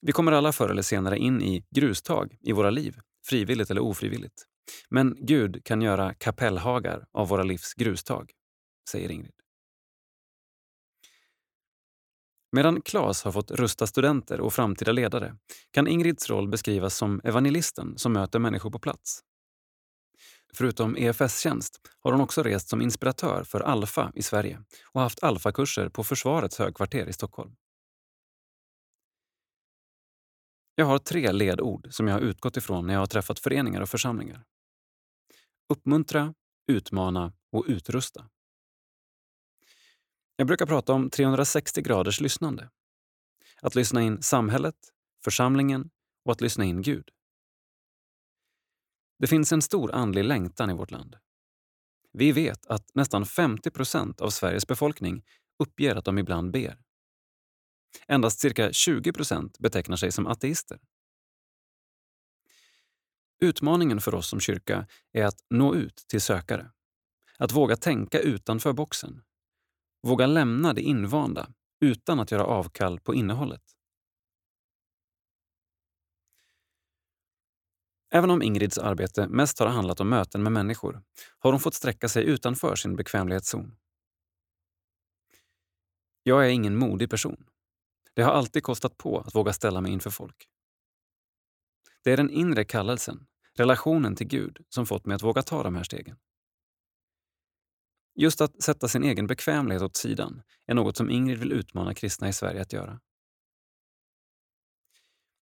Vi 0.00 0.12
kommer 0.12 0.32
alla 0.32 0.52
förr 0.52 0.68
eller 0.68 0.82
senare 0.82 1.18
in 1.18 1.42
i 1.42 1.64
grustag 1.70 2.38
i 2.40 2.52
våra 2.52 2.70
liv, 2.70 2.96
frivilligt 3.26 3.70
eller 3.70 3.80
ofrivilligt. 3.80 4.44
Men 4.88 5.16
Gud 5.18 5.64
kan 5.64 5.82
göra 5.82 6.14
kapellhagar 6.14 7.06
av 7.12 7.28
våra 7.28 7.42
livs 7.42 7.74
grustag, 7.74 8.30
säger 8.90 9.10
Ingrid. 9.10 9.43
Medan 12.54 12.82
Claes 12.82 13.24
har 13.24 13.32
fått 13.32 13.50
rusta 13.50 13.86
studenter 13.86 14.40
och 14.40 14.54
framtida 14.54 14.92
ledare 14.92 15.36
kan 15.70 15.86
Ingrids 15.86 16.30
roll 16.30 16.48
beskrivas 16.48 16.96
som 16.96 17.20
evangelisten 17.24 17.98
som 17.98 18.12
möter 18.12 18.38
människor 18.38 18.70
på 18.70 18.78
plats. 18.78 19.20
Förutom 20.52 20.96
EFS-tjänst 20.96 21.80
har 22.00 22.12
hon 22.12 22.20
också 22.20 22.42
rest 22.42 22.68
som 22.68 22.82
inspiratör 22.82 23.44
för 23.44 23.60
Alfa 23.60 24.12
i 24.14 24.22
Sverige 24.22 24.62
och 24.92 25.00
haft 25.00 25.22
Alfa-kurser 25.22 25.88
på 25.88 26.04
Försvarets 26.04 26.58
högkvarter 26.58 27.06
i 27.06 27.12
Stockholm. 27.12 27.54
Jag 30.74 30.86
har 30.86 30.98
tre 30.98 31.32
ledord 31.32 31.88
som 31.90 32.08
jag 32.08 32.14
har 32.14 32.20
utgått 32.20 32.56
ifrån 32.56 32.86
när 32.86 32.94
jag 32.94 33.00
har 33.00 33.06
träffat 33.06 33.38
föreningar 33.38 33.80
och 33.80 33.88
församlingar. 33.88 34.44
Uppmuntra, 35.68 36.34
utmana 36.72 37.32
och 37.52 37.64
utrusta. 37.68 38.28
Jag 40.36 40.46
brukar 40.46 40.66
prata 40.66 40.92
om 40.92 41.10
360 41.10 41.82
graders 41.82 42.20
lyssnande. 42.20 42.70
Att 43.62 43.74
lyssna 43.74 44.02
in 44.02 44.22
samhället, 44.22 44.74
församlingen 45.24 45.90
och 46.24 46.32
att 46.32 46.40
lyssna 46.40 46.64
in 46.64 46.82
Gud. 46.82 47.10
Det 49.18 49.26
finns 49.26 49.52
en 49.52 49.62
stor 49.62 49.92
andlig 49.92 50.24
längtan 50.24 50.70
i 50.70 50.74
vårt 50.74 50.90
land. 50.90 51.16
Vi 52.12 52.32
vet 52.32 52.66
att 52.66 52.94
nästan 52.94 53.26
50 53.26 53.70
procent 53.70 54.20
av 54.20 54.30
Sveriges 54.30 54.66
befolkning 54.66 55.24
uppger 55.58 55.96
att 55.96 56.04
de 56.04 56.18
ibland 56.18 56.50
ber. 56.50 56.78
Endast 58.08 58.40
cirka 58.40 58.72
20 58.72 59.12
procent 59.12 59.58
betecknar 59.58 59.96
sig 59.96 60.12
som 60.12 60.26
ateister. 60.26 60.78
Utmaningen 63.40 64.00
för 64.00 64.14
oss 64.14 64.28
som 64.28 64.40
kyrka 64.40 64.86
är 65.12 65.24
att 65.24 65.44
nå 65.50 65.74
ut 65.74 66.04
till 66.08 66.20
sökare. 66.20 66.70
Att 67.38 67.52
våga 67.52 67.76
tänka 67.76 68.18
utanför 68.18 68.72
boxen 68.72 69.22
Våga 70.04 70.26
lämna 70.26 70.72
det 70.72 70.80
invanda 70.80 71.48
utan 71.80 72.20
att 72.20 72.30
göra 72.30 72.44
avkall 72.44 73.00
på 73.00 73.14
innehållet. 73.14 73.62
Även 78.10 78.30
om 78.30 78.42
Ingrids 78.42 78.78
arbete 78.78 79.28
mest 79.28 79.58
har 79.58 79.66
handlat 79.66 80.00
om 80.00 80.08
möten 80.08 80.42
med 80.42 80.52
människor 80.52 81.02
har 81.38 81.50
hon 81.52 81.60
fått 81.60 81.74
sträcka 81.74 82.08
sig 82.08 82.24
utanför 82.24 82.76
sin 82.76 82.96
bekvämlighetszon. 82.96 83.76
Jag 86.22 86.46
är 86.46 86.50
ingen 86.50 86.76
modig 86.76 87.10
person. 87.10 87.46
Det 88.14 88.22
har 88.22 88.32
alltid 88.32 88.62
kostat 88.62 88.96
på 88.96 89.18
att 89.18 89.34
våga 89.34 89.52
ställa 89.52 89.80
mig 89.80 89.92
inför 89.92 90.10
folk. 90.10 90.48
Det 92.02 92.12
är 92.12 92.16
den 92.16 92.30
inre 92.30 92.64
kallelsen, 92.64 93.26
relationen 93.54 94.16
till 94.16 94.26
Gud, 94.26 94.58
som 94.68 94.86
fått 94.86 95.06
mig 95.06 95.14
att 95.14 95.22
våga 95.22 95.42
ta 95.42 95.62
de 95.62 95.76
här 95.76 95.84
stegen. 95.84 96.16
Just 98.14 98.40
att 98.40 98.62
sätta 98.62 98.88
sin 98.88 99.04
egen 99.04 99.26
bekvämlighet 99.26 99.82
åt 99.82 99.96
sidan 99.96 100.42
är 100.66 100.74
något 100.74 100.96
som 100.96 101.10
Ingrid 101.10 101.38
vill 101.38 101.52
utmana 101.52 101.94
kristna 101.94 102.28
i 102.28 102.32
Sverige 102.32 102.62
att 102.62 102.72
göra. 102.72 103.00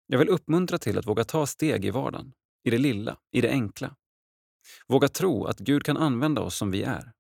Jag 0.07 0.18
vill 0.18 0.29
uppmuntra 0.29 0.79
till 0.79 0.99
att 0.99 1.07
våga 1.07 1.25
ta 1.25 1.47
steg 1.47 1.85
i 1.85 1.91
vardagen, 1.91 2.33
i 2.64 2.70
det 2.70 2.79
lilla, 2.79 3.18
i 3.31 3.41
det 3.41 3.51
enkla. 3.51 3.97
Våga 4.87 5.09
tro 5.09 5.45
att 5.45 5.59
Gud 5.59 5.85
kan 5.85 5.97
använda 5.97 6.41
oss 6.41 6.57
som 6.57 6.70
vi 6.70 6.83
är. 6.83 7.12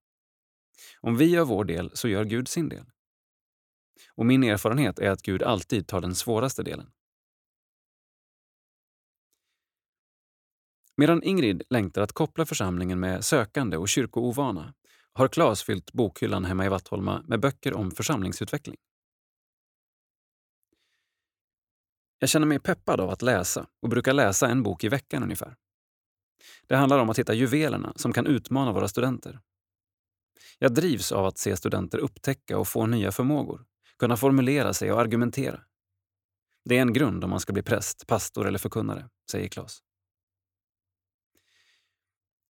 Om 1.00 1.16
vi 1.16 1.24
gör 1.24 1.44
vår 1.44 1.64
del 1.64 1.90
så 1.94 2.08
gör 2.08 2.24
Gud 2.24 2.48
sin 2.48 2.68
del. 2.68 2.84
Och 4.14 4.26
min 4.26 4.44
erfarenhet 4.44 4.98
är 4.98 5.10
att 5.10 5.22
Gud 5.22 5.42
alltid 5.42 5.86
tar 5.86 6.00
den 6.00 6.14
svåraste 6.14 6.62
delen. 6.62 6.90
Medan 10.96 11.22
Ingrid 11.22 11.62
längtar 11.70 12.02
att 12.02 12.12
koppla 12.12 12.46
församlingen 12.46 13.00
med 13.00 13.24
sökande 13.24 13.76
och 13.76 13.88
kyrkoovana 13.88 14.74
har 15.14 15.28
Claes 15.28 15.62
fyllt 15.62 15.92
bokhyllan 15.92 16.44
hemma 16.44 16.66
i 16.66 16.68
Vattholma 16.68 17.24
med 17.28 17.40
böcker 17.40 17.74
om 17.74 17.90
församlingsutveckling. 17.90 18.76
Jag 22.18 22.28
känner 22.28 22.46
mig 22.46 22.58
peppad 22.58 23.00
av 23.00 23.10
att 23.10 23.22
läsa 23.22 23.66
och 23.82 23.88
brukar 23.88 24.12
läsa 24.12 24.48
en 24.48 24.62
bok 24.62 24.84
i 24.84 24.88
veckan 24.88 25.22
ungefär. 25.22 25.56
Det 26.66 26.76
handlar 26.76 26.98
om 26.98 27.10
att 27.10 27.18
hitta 27.18 27.34
juvelerna 27.34 27.92
som 27.96 28.12
kan 28.12 28.26
utmana 28.26 28.72
våra 28.72 28.88
studenter. 28.88 29.40
Jag 30.58 30.74
drivs 30.74 31.12
av 31.12 31.26
att 31.26 31.38
se 31.38 31.56
studenter 31.56 31.98
upptäcka 31.98 32.58
och 32.58 32.68
få 32.68 32.86
nya 32.86 33.12
förmågor, 33.12 33.64
kunna 33.98 34.16
formulera 34.16 34.74
sig 34.74 34.92
och 34.92 35.00
argumentera. 35.00 35.60
Det 36.64 36.78
är 36.78 36.82
en 36.82 36.92
grund 36.92 37.24
om 37.24 37.30
man 37.30 37.40
ska 37.40 37.52
bli 37.52 37.62
präst, 37.62 38.06
pastor 38.06 38.46
eller 38.46 38.58
förkunnare, 38.58 39.08
säger 39.30 39.48
Claes. 39.48 39.82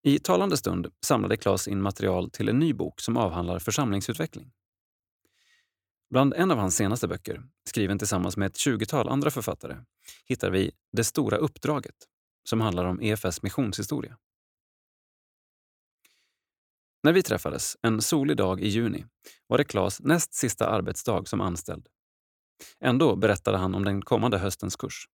I 0.05 0.19
talande 0.19 0.57
stund 0.57 0.87
samlade 1.05 1.37
Claes 1.37 1.67
in 1.67 1.81
material 1.81 2.29
till 2.29 2.49
en 2.49 2.59
ny 2.59 2.73
bok 2.73 3.01
som 3.01 3.17
avhandlar 3.17 3.59
församlingsutveckling. 3.59 4.51
Bland 6.09 6.33
en 6.33 6.51
av 6.51 6.57
hans 6.57 6.75
senaste 6.75 7.07
böcker, 7.07 7.43
skriven 7.69 7.99
tillsammans 7.99 8.37
med 8.37 8.45
ett 8.45 8.57
tjugotal 8.57 9.09
andra 9.09 9.31
författare, 9.31 9.77
hittar 10.25 10.51
vi 10.51 10.71
Det 10.91 11.03
stora 11.03 11.37
uppdraget, 11.37 11.95
som 12.49 12.61
handlar 12.61 12.85
om 12.85 13.01
EFS 13.01 13.41
missionshistoria. 13.41 14.17
När 17.03 17.13
vi 17.13 17.23
träffades, 17.23 17.77
en 17.81 18.01
solig 18.01 18.37
dag 18.37 18.61
i 18.61 18.67
juni, 18.67 19.05
var 19.47 19.57
det 19.57 19.63
Claes 19.63 19.99
näst 20.01 20.33
sista 20.33 20.67
arbetsdag 20.67 21.27
som 21.27 21.41
anställd. 21.41 21.87
Ändå 22.79 23.15
berättade 23.15 23.57
han 23.57 23.75
om 23.75 23.85
den 23.85 24.01
kommande 24.01 24.37
höstens 24.37 24.75
kurs. 24.75 25.07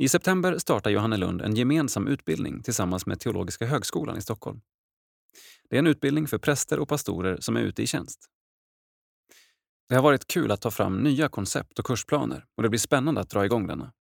I 0.00 0.08
september 0.08 0.58
startar 0.58 0.90
Johannelund 0.90 1.42
en 1.42 1.54
gemensam 1.54 2.06
utbildning 2.06 2.62
tillsammans 2.62 3.06
med 3.06 3.20
Teologiska 3.20 3.66
högskolan 3.66 4.18
i 4.18 4.22
Stockholm. 4.22 4.60
Det 5.70 5.76
är 5.76 5.78
en 5.78 5.86
utbildning 5.86 6.26
för 6.26 6.38
präster 6.38 6.78
och 6.78 6.88
pastorer 6.88 7.36
som 7.40 7.56
är 7.56 7.60
ute 7.60 7.82
i 7.82 7.86
tjänst. 7.86 8.26
Det 9.88 9.94
har 9.94 10.02
varit 10.02 10.26
kul 10.26 10.50
att 10.50 10.60
ta 10.60 10.70
fram 10.70 11.02
nya 11.02 11.28
koncept 11.28 11.78
och 11.78 11.86
kursplaner 11.86 12.44
och 12.56 12.62
det 12.62 12.68
blir 12.68 12.78
spännande 12.78 13.20
att 13.20 13.30
dra 13.30 13.44
igång 13.44 13.66
denna. 13.66 13.92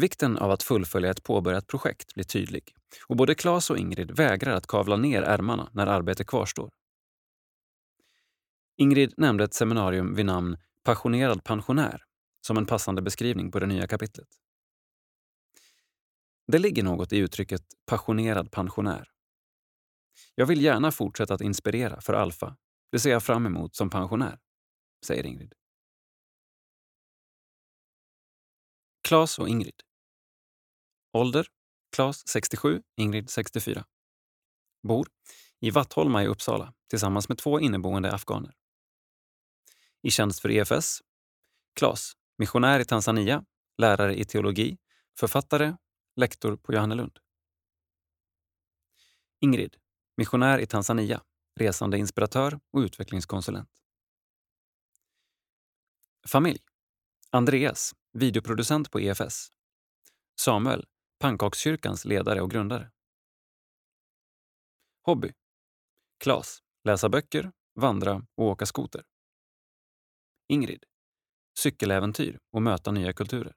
Vikten 0.00 0.38
av 0.38 0.50
att 0.50 0.62
fullfölja 0.62 1.10
ett 1.10 1.22
påbörjat 1.22 1.66
projekt 1.66 2.14
blir 2.14 2.24
tydlig 2.24 2.74
och 3.06 3.16
både 3.16 3.34
Claes 3.34 3.70
och 3.70 3.78
Ingrid 3.78 4.10
vägrar 4.10 4.54
att 4.54 4.66
kavla 4.66 4.96
ner 4.96 5.22
ärmarna 5.22 5.70
när 5.72 5.86
arbetet 5.86 6.26
kvarstår. 6.26 6.70
Ingrid 8.76 9.14
nämnde 9.16 9.44
ett 9.44 9.54
seminarium 9.54 10.14
vid 10.14 10.26
namn 10.26 10.56
Passionerad 10.84 11.44
pensionär 11.44 12.04
som 12.40 12.56
en 12.56 12.66
passande 12.66 13.02
beskrivning 13.02 13.50
på 13.50 13.60
det 13.60 13.66
nya 13.66 13.86
kapitlet. 13.86 14.28
Det 16.46 16.58
ligger 16.58 16.82
något 16.82 17.12
i 17.12 17.18
uttrycket 17.18 17.62
passionerad 17.86 18.52
pensionär. 18.52 19.08
Jag 20.34 20.46
vill 20.46 20.62
gärna 20.62 20.92
fortsätta 20.92 21.34
att 21.34 21.40
inspirera 21.40 22.00
för 22.00 22.12
Alfa. 22.12 22.56
Det 22.92 22.98
ser 22.98 23.10
jag 23.10 23.22
fram 23.22 23.46
emot 23.46 23.76
som 23.76 23.90
pensionär, 23.90 24.38
säger 25.06 25.26
Ingrid. 25.26 25.54
Klas 29.08 29.38
och 29.38 29.48
Ingrid. 29.48 29.82
Ålder 31.12 31.46
Klas 31.96 32.28
67, 32.28 32.82
Ingrid 32.96 33.30
64. 33.30 33.84
Bor 34.82 35.08
i 35.60 35.70
Vattholma 35.70 36.22
i 36.22 36.26
Uppsala 36.26 36.74
tillsammans 36.90 37.28
med 37.28 37.38
två 37.38 37.60
inneboende 37.60 38.12
afghaner. 38.12 38.54
I 40.02 40.10
tjänst 40.10 40.40
för 40.40 40.50
EFS 40.50 41.02
Klas, 41.74 42.12
missionär 42.40 42.80
i 42.80 42.84
Tanzania, 42.84 43.44
lärare 43.78 44.18
i 44.18 44.24
teologi, 44.24 44.78
författare, 45.18 45.76
lektor 46.16 46.56
på 46.56 46.72
Johannelund. 46.72 47.18
Ingrid, 49.40 49.76
missionär 50.16 50.58
i 50.58 50.66
Tanzania, 50.66 51.22
resande 51.56 51.98
inspiratör 51.98 52.60
och 52.70 52.80
utvecklingskonsulent. 52.80 53.70
Familj. 56.28 56.60
Andreas, 57.30 57.94
videoproducent 58.12 58.90
på 58.90 59.00
EFS. 59.00 59.48
Samuel, 60.40 60.86
pannkakskyrkans 61.18 62.04
ledare 62.04 62.40
och 62.40 62.50
grundare. 62.50 62.90
Hobby. 65.02 65.32
Klas, 66.18 66.62
läsa 66.84 67.08
böcker, 67.08 67.52
vandra 67.74 68.26
och 68.34 68.44
åka 68.44 68.66
skoter. 68.66 69.04
Ingrid, 70.48 70.84
cykeläventyr 71.58 72.38
och 72.50 72.62
möta 72.62 72.90
nya 72.90 73.12
kulturer. 73.12 73.54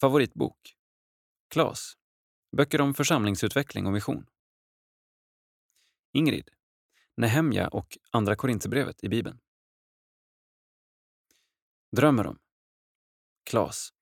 Favoritbok? 0.00 0.76
Klas. 1.48 1.94
Böcker 2.56 2.80
om 2.80 2.94
församlingsutveckling 2.94 3.86
och 3.86 3.92
mission. 3.92 4.26
Ingrid. 6.12 6.50
Nehemja 7.16 7.68
och 7.68 7.98
Andra 8.10 8.36
Korinthierbrevet 8.36 9.04
i 9.04 9.08
Bibeln. 9.08 9.40
Drömmer 11.96 12.26
om? 12.26 12.38
Klas. 13.44 13.92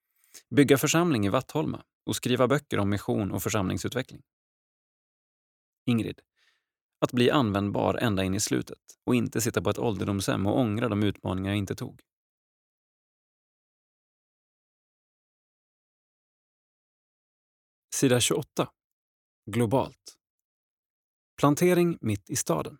Bygga 0.50 0.78
församling 0.78 1.26
i 1.26 1.28
Vattholma 1.28 1.84
och 2.06 2.16
skriva 2.16 2.48
böcker 2.48 2.78
om 2.78 2.90
mission 2.90 3.32
och 3.32 3.42
församlingsutveckling. 3.42 4.22
Ingrid. 5.84 6.20
Att 7.02 7.12
bli 7.12 7.30
användbar 7.30 7.94
ända 7.94 8.24
in 8.24 8.34
i 8.34 8.40
slutet 8.40 8.78
och 9.04 9.14
inte 9.14 9.40
sitta 9.40 9.62
på 9.62 9.70
ett 9.70 9.78
ålderdomshem 9.78 10.46
och 10.46 10.58
ångra 10.58 10.88
de 10.88 11.02
utmaningar 11.02 11.50
jag 11.50 11.58
inte 11.58 11.74
tog. 11.74 12.00
Sida 17.94 18.20
28. 18.20 18.68
Globalt. 19.46 20.18
Plantering 21.40 21.98
mitt 22.00 22.30
i 22.30 22.36
staden. 22.36 22.78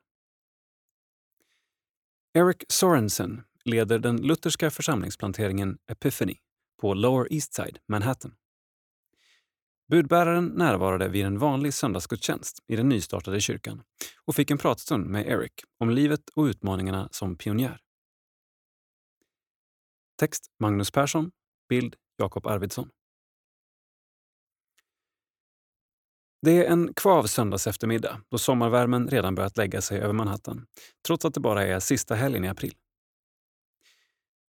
Eric 2.35 2.65
Sorensen 2.69 3.43
leder 3.65 3.99
den 3.99 4.17
lutherska 4.17 4.71
församlingsplanteringen 4.71 5.79
Epiphany 5.87 6.37
på 6.81 6.95
Lower 6.95 7.33
East 7.33 7.55
Side, 7.55 7.79
Manhattan. 7.89 8.35
Budbäraren 9.93 10.47
närvarade 10.47 11.09
vid 11.09 11.25
en 11.25 11.39
vanlig 11.39 11.75
söndagsgudstjänst 11.75 12.59
i 12.67 12.77
den 12.77 12.89
nystartade 12.89 13.41
kyrkan 13.41 13.83
och 14.25 14.35
fick 14.35 14.51
en 14.51 14.59
pratstund 14.59 15.07
med 15.07 15.27
Eric 15.27 15.53
om 15.81 15.91
livet 15.91 16.21
och 16.35 16.45
utmaningarna 16.45 17.09
som 17.11 17.37
pionjär. 17.37 17.81
Text 20.19 20.47
Magnus 20.61 20.91
Persson, 20.91 21.31
bild 21.69 21.97
Jakob 22.17 22.47
Arvidsson. 22.47 22.89
Det 26.43 26.67
är 26.67 26.71
en 26.71 26.95
kvav 26.95 27.25
söndags 27.25 27.67
eftermiddag 27.67 28.21
då 28.31 28.39
sommarvärmen 28.39 29.09
redan 29.09 29.35
börjat 29.35 29.57
lägga 29.57 29.81
sig 29.81 30.01
över 30.01 30.15
Manhattan, 30.15 30.67
trots 31.07 31.25
att 31.25 31.35
det 31.35 31.41
bara 31.41 31.67
är 31.67 31.81
sista 31.81 32.15
helgen 32.15 32.45
i 32.45 32.49
april. 32.49 32.75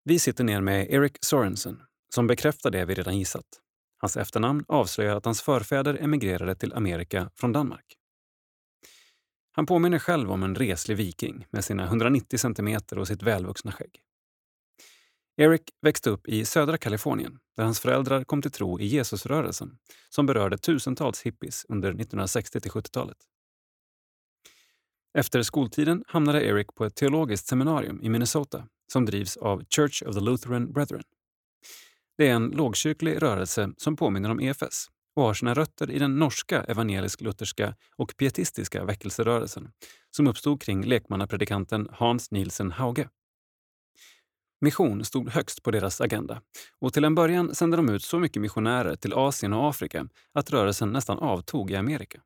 Vi 0.04 0.20
sitter 0.20 0.44
ner 0.44 0.62
med 0.62 0.92
Eric 0.92 1.18
Sorensen, 1.22 1.82
som 2.16 2.28
bekräftar 2.28 2.72
det 2.72 2.86
vi 2.86 2.94
redan 2.94 3.18
gissat. 3.18 3.60
Hans 4.04 4.18
efternamn 4.18 4.66
avslöjar 4.68 5.16
att 5.16 5.26
hans 5.26 5.42
förfäder 5.42 5.98
emigrerade 6.02 6.56
till 6.56 6.74
Amerika 6.74 7.30
från 7.36 7.52
Danmark. 7.52 7.98
Han 9.52 9.66
påminner 9.66 10.00
själv 10.00 10.32
om 10.32 10.44
en 10.44 10.56
reslig 10.56 10.98
viking 10.98 11.48
med 11.50 11.66
sina 11.66 11.84
190 11.84 12.40
centimeter 12.40 13.00
och 13.00 13.08
sitt 13.08 13.24
välvuxna 13.24 13.72
skägg. 13.72 14.02
Eric 15.38 15.62
växte 15.82 16.10
upp 16.10 16.28
i 16.28 16.46
södra 16.46 16.78
Kalifornien 16.78 17.40
där 17.58 17.64
hans 17.64 17.80
föräldrar 17.80 18.24
kom 18.24 18.42
till 18.42 18.52
tro 18.52 18.80
i 18.80 18.86
Jesusrörelsen 18.86 19.78
som 20.10 20.26
berörde 20.26 20.58
tusentals 20.58 21.22
hippies 21.22 21.66
under 21.70 21.94
1960-70-talet. 21.94 23.18
Efter 25.18 25.42
skoltiden 25.44 26.04
hamnade 26.08 26.46
Eric 26.46 26.68
på 26.76 26.86
ett 26.86 26.96
teologiskt 26.96 27.48
seminarium 27.48 28.02
i 28.02 28.10
Minnesota 28.10 28.68
som 28.92 29.06
drivs 29.06 29.38
av 29.38 29.64
Church 29.76 30.04
of 30.04 30.16
the 30.16 30.22
Lutheran 30.22 30.74
Brethren. 30.74 31.04
Det 32.18 32.28
är 32.28 32.34
en 32.34 32.50
lågkyrklig 32.50 33.22
rörelse 33.22 33.74
som 33.78 33.96
påminner 33.96 34.30
om 34.30 34.40
EFS 34.40 34.88
och 35.16 35.24
har 35.24 35.34
sina 35.34 35.54
rötter 35.54 35.92
i 35.92 36.00
den 36.00 36.20
norska 36.20 36.64
evangelisk-lutherska 36.64 37.76
och 37.96 38.18
pietistiska 38.18 38.86
väckelserörelsen 38.86 39.72
som 40.12 40.28
uppstod 40.28 40.62
kring 40.62 40.86
lekmannapredikanten 40.86 41.88
Hans 41.92 42.32
Nielsen 42.32 42.72
Hauge. 42.72 43.10
Mission 44.62 45.06
stod 45.06 45.30
högst 45.30 45.64
på 45.64 45.72
deras 45.72 46.02
agenda 46.02 46.42
och 46.80 46.94
till 46.94 47.04
en 47.04 47.16
början 47.16 47.56
sände 47.56 47.78
de 47.78 47.90
ut 47.90 48.04
så 48.04 48.20
mycket 48.20 48.42
missionärer 48.42 48.96
till 48.96 49.14
Asien 49.14 49.54
och 49.54 49.70
Afrika 49.70 50.08
att 50.34 50.52
rörelsen 50.52 50.92
nästan 50.92 51.20
avtog 51.20 51.72
i 51.72 51.76
Amerika. 51.76 52.22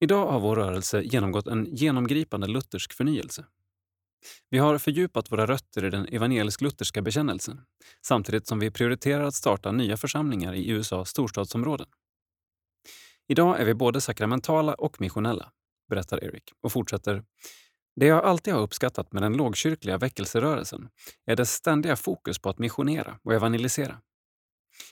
Idag 0.00 0.32
har 0.32 0.40
vår 0.40 0.56
rörelse 0.56 1.02
genomgått 1.02 1.46
en 1.46 1.64
genomgripande 1.64 2.46
luthersk 2.46 2.92
förnyelse. 2.92 3.44
Vi 4.50 4.58
har 4.58 4.78
fördjupat 4.78 5.32
våra 5.32 5.46
rötter 5.46 5.84
i 5.84 5.90
den 5.90 6.06
evangelisk-lutherska 6.06 7.02
bekännelsen 7.02 7.60
samtidigt 8.06 8.46
som 8.46 8.58
vi 8.58 8.70
prioriterar 8.70 9.24
att 9.24 9.34
starta 9.34 9.72
nya 9.72 9.96
församlingar 9.96 10.54
i 10.54 10.70
USAs 10.70 11.08
storstadsområden. 11.08 11.86
Idag 13.28 13.60
är 13.60 13.64
vi 13.64 13.74
både 13.74 14.00
sakramentala 14.00 14.74
och 14.74 15.00
missionella, 15.00 15.52
berättar 15.90 16.24
Eric 16.24 16.44
och 16.62 16.72
fortsätter. 16.72 17.24
Det 17.96 18.06
jag 18.06 18.24
alltid 18.24 18.54
har 18.54 18.60
uppskattat 18.60 19.12
med 19.12 19.22
den 19.22 19.36
lågkyrkliga 19.36 19.98
väckelserörelsen 19.98 20.88
är 21.26 21.36
dess 21.36 21.52
ständiga 21.52 21.96
fokus 21.96 22.38
på 22.38 22.48
att 22.48 22.58
missionera 22.58 23.18
och 23.22 23.34
evangelisera. 23.34 24.00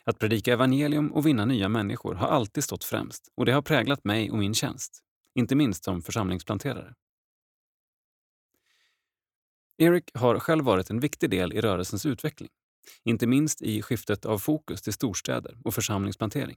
Att 0.04 0.18
predika 0.18 0.52
evangelium 0.52 1.12
och 1.12 1.26
vinna 1.26 1.44
nya 1.44 1.68
människor 1.68 2.14
har 2.14 2.28
alltid 2.28 2.64
stått 2.64 2.84
främst 2.84 3.28
och 3.36 3.46
det 3.46 3.52
har 3.52 3.62
präglat 3.62 4.04
mig 4.04 4.30
och 4.30 4.38
min 4.38 4.54
tjänst, 4.54 5.00
inte 5.34 5.54
minst 5.54 5.84
som 5.84 6.02
församlingsplanterare. 6.02 6.94
Eric 9.80 10.04
har 10.14 10.38
själv 10.38 10.64
varit 10.64 10.90
en 10.90 11.00
viktig 11.00 11.30
del 11.30 11.52
i 11.52 11.60
rörelsens 11.60 12.06
utveckling, 12.06 12.50
inte 13.04 13.26
minst 13.26 13.62
i 13.62 13.82
skiftet 13.82 14.26
av 14.26 14.38
fokus 14.38 14.82
till 14.82 14.92
storstäder 14.92 15.58
och 15.64 15.74
församlingsplantering. 15.74 16.56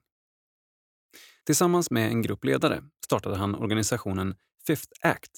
Tillsammans 1.45 1.91
med 1.91 2.07
en 2.07 2.21
grupp 2.21 2.43
ledare 2.43 2.83
startade 3.05 3.35
han 3.35 3.55
organisationen 3.55 4.35
Fifth 4.67 4.91
Act, 5.01 5.31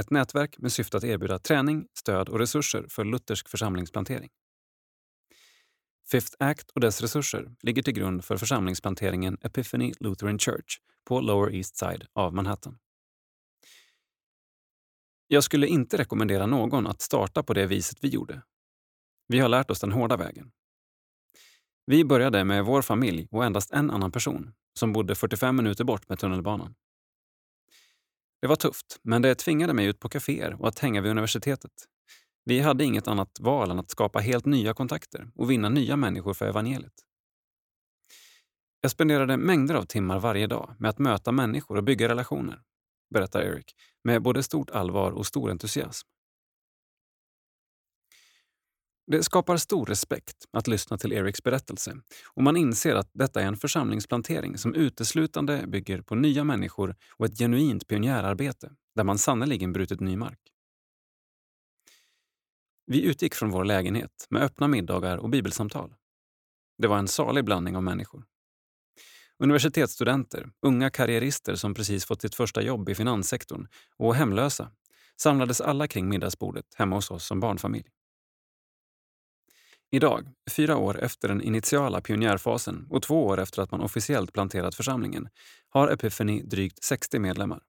ett 0.00 0.10
nätverk 0.10 0.58
med 0.58 0.72
syfte 0.72 0.96
att 0.96 1.04
erbjuda 1.04 1.38
träning, 1.38 1.86
stöd 1.98 2.28
och 2.28 2.38
resurser 2.38 2.86
för 2.88 3.04
luthersk 3.04 3.48
församlingsplantering. 3.48 4.30
Fifth 6.10 6.36
Act 6.38 6.70
och 6.70 6.80
dess 6.80 7.00
resurser 7.00 7.54
ligger 7.62 7.82
till 7.82 7.94
grund 7.94 8.24
för 8.24 8.36
församlingsplanteringen 8.36 9.38
Epiphany 9.42 9.92
Lutheran 10.00 10.38
Church 10.38 10.78
på 11.04 11.20
Lower 11.20 11.54
East 11.54 11.76
Side 11.76 12.06
av 12.12 12.34
Manhattan. 12.34 12.78
Jag 15.32 15.44
skulle 15.44 15.66
inte 15.66 15.96
rekommendera 15.96 16.46
någon 16.46 16.86
att 16.86 17.00
starta 17.00 17.42
på 17.42 17.54
det 17.54 17.66
viset 17.66 17.98
vi 18.00 18.08
gjorde. 18.08 18.42
Vi 19.28 19.38
har 19.38 19.48
lärt 19.48 19.70
oss 19.70 19.80
den 19.80 19.92
hårda 19.92 20.16
vägen. 20.16 20.50
Vi 21.86 22.04
började 22.04 22.44
med 22.44 22.64
vår 22.64 22.82
familj 22.82 23.28
och 23.30 23.44
endast 23.44 23.72
en 23.72 23.90
annan 23.90 24.12
person 24.12 24.52
som 24.78 24.92
bodde 24.92 25.14
45 25.14 25.56
minuter 25.56 25.84
bort 25.84 26.08
med 26.08 26.18
tunnelbanan. 26.18 26.74
Det 28.40 28.46
var 28.46 28.56
tufft, 28.56 29.00
men 29.02 29.22
det 29.22 29.34
tvingade 29.34 29.74
mig 29.74 29.86
ut 29.86 29.98
på 30.00 30.08
kaféer 30.08 30.60
och 30.60 30.68
att 30.68 30.78
hänga 30.78 31.00
vid 31.00 31.10
universitetet. 31.10 31.72
Vi 32.44 32.60
hade 32.60 32.84
inget 32.84 33.08
annat 33.08 33.40
val 33.40 33.70
än 33.70 33.78
att 33.78 33.90
skapa 33.90 34.18
helt 34.18 34.44
nya 34.44 34.74
kontakter 34.74 35.30
och 35.34 35.50
vinna 35.50 35.68
nya 35.68 35.96
människor 35.96 36.34
för 36.34 36.46
evangeliet. 36.46 36.94
Jag 38.80 38.90
spenderade 38.90 39.36
mängder 39.36 39.74
av 39.74 39.82
timmar 39.82 40.18
varje 40.18 40.46
dag 40.46 40.74
med 40.78 40.88
att 40.88 40.98
möta 40.98 41.32
människor 41.32 41.76
och 41.76 41.84
bygga 41.84 42.08
relationer, 42.08 42.62
berättar 43.12 43.42
Eric 43.42 43.74
med 44.04 44.22
både 44.22 44.42
stort 44.42 44.70
allvar 44.70 45.12
och 45.12 45.26
stor 45.26 45.50
entusiasm. 45.50 46.08
Det 49.06 49.22
skapar 49.22 49.56
stor 49.56 49.86
respekt 49.86 50.36
att 50.50 50.66
lyssna 50.66 50.98
till 50.98 51.12
Erics 51.12 51.42
berättelse 51.42 51.96
och 52.34 52.42
man 52.42 52.56
inser 52.56 52.94
att 52.94 53.10
detta 53.12 53.42
är 53.42 53.46
en 53.46 53.56
församlingsplantering 53.56 54.58
som 54.58 54.74
uteslutande 54.74 55.64
bygger 55.66 56.02
på 56.02 56.14
nya 56.14 56.44
människor 56.44 56.96
och 57.16 57.26
ett 57.26 57.38
genuint 57.38 57.88
pionjärarbete 57.88 58.72
där 58.94 59.04
man 59.04 59.18
sannerligen 59.18 59.72
brutit 59.72 60.00
ny 60.00 60.16
mark. 60.16 60.38
Vi 62.86 63.02
utgick 63.02 63.34
från 63.34 63.50
vår 63.50 63.64
lägenhet 63.64 64.26
med 64.30 64.42
öppna 64.42 64.68
middagar 64.68 65.18
och 65.18 65.30
bibelsamtal. 65.30 65.94
Det 66.78 66.88
var 66.88 66.98
en 66.98 67.08
salig 67.08 67.44
blandning 67.44 67.76
av 67.76 67.82
människor. 67.82 68.24
Universitetsstudenter, 69.42 70.50
unga 70.60 70.90
karriärister 70.90 71.54
som 71.54 71.74
precis 71.74 72.04
fått 72.04 72.22
sitt 72.22 72.34
första 72.34 72.62
jobb 72.62 72.88
i 72.88 72.94
finanssektorn 72.94 73.66
och 73.96 74.14
hemlösa 74.14 74.70
samlades 75.20 75.60
alla 75.60 75.86
kring 75.86 76.08
middagsbordet 76.08 76.64
hemma 76.74 76.96
hos 76.96 77.10
oss 77.10 77.26
som 77.26 77.40
barnfamilj. 77.40 77.84
Idag, 79.90 80.28
fyra 80.50 80.76
år 80.76 81.00
efter 81.00 81.28
den 81.28 81.42
initiala 81.42 82.00
pionjärfasen 82.00 82.86
och 82.90 83.02
två 83.02 83.26
år 83.26 83.40
efter 83.40 83.62
att 83.62 83.70
man 83.70 83.80
officiellt 83.80 84.32
planterat 84.32 84.74
församlingen, 84.74 85.28
har 85.68 85.88
Epiphany 85.88 86.42
drygt 86.42 86.84
60 86.84 87.18
medlemmar. 87.18 87.62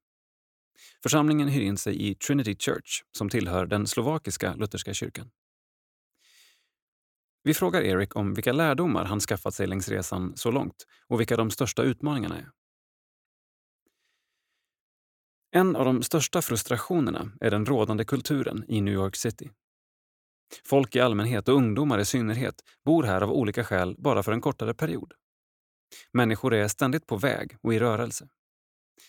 Församlingen 1.03 1.47
hyr 1.47 1.61
in 1.61 1.77
sig 1.77 2.09
i 2.09 2.15
Trinity 2.15 2.55
Church 2.55 3.03
som 3.11 3.29
tillhör 3.29 3.65
den 3.65 3.87
slovakiska 3.87 4.55
lutherska 4.55 4.93
kyrkan. 4.93 5.29
Vi 7.43 7.53
frågar 7.53 7.81
Eric 7.81 8.15
om 8.15 8.33
vilka 8.33 8.53
lärdomar 8.53 9.05
han 9.05 9.19
skaffat 9.19 9.55
sig 9.55 9.67
längs 9.67 9.89
resan 9.89 10.37
så 10.37 10.51
långt 10.51 10.85
och 11.07 11.19
vilka 11.19 11.37
de 11.37 11.51
största 11.51 11.83
utmaningarna 11.83 12.37
är. 12.37 12.49
En 15.55 15.75
av 15.75 15.85
de 15.85 16.03
största 16.03 16.41
frustrationerna 16.41 17.31
är 17.41 17.51
den 17.51 17.65
rådande 17.65 18.05
kulturen 18.05 18.65
i 18.67 18.81
New 18.81 18.93
York 18.93 19.15
City. 19.15 19.51
Folk 20.65 20.95
i 20.95 20.99
allmänhet 20.99 21.47
och 21.47 21.55
ungdomar 21.55 21.99
i 21.99 22.05
synnerhet 22.05 22.55
bor 22.85 23.03
här 23.03 23.21
av 23.21 23.31
olika 23.31 23.63
skäl 23.63 23.95
bara 23.97 24.23
för 24.23 24.31
en 24.31 24.41
kortare 24.41 24.73
period. 24.73 25.13
Människor 26.11 26.53
är 26.53 26.67
ständigt 26.67 27.07
på 27.07 27.17
väg 27.17 27.57
och 27.61 27.73
i 27.73 27.79
rörelse. 27.79 28.27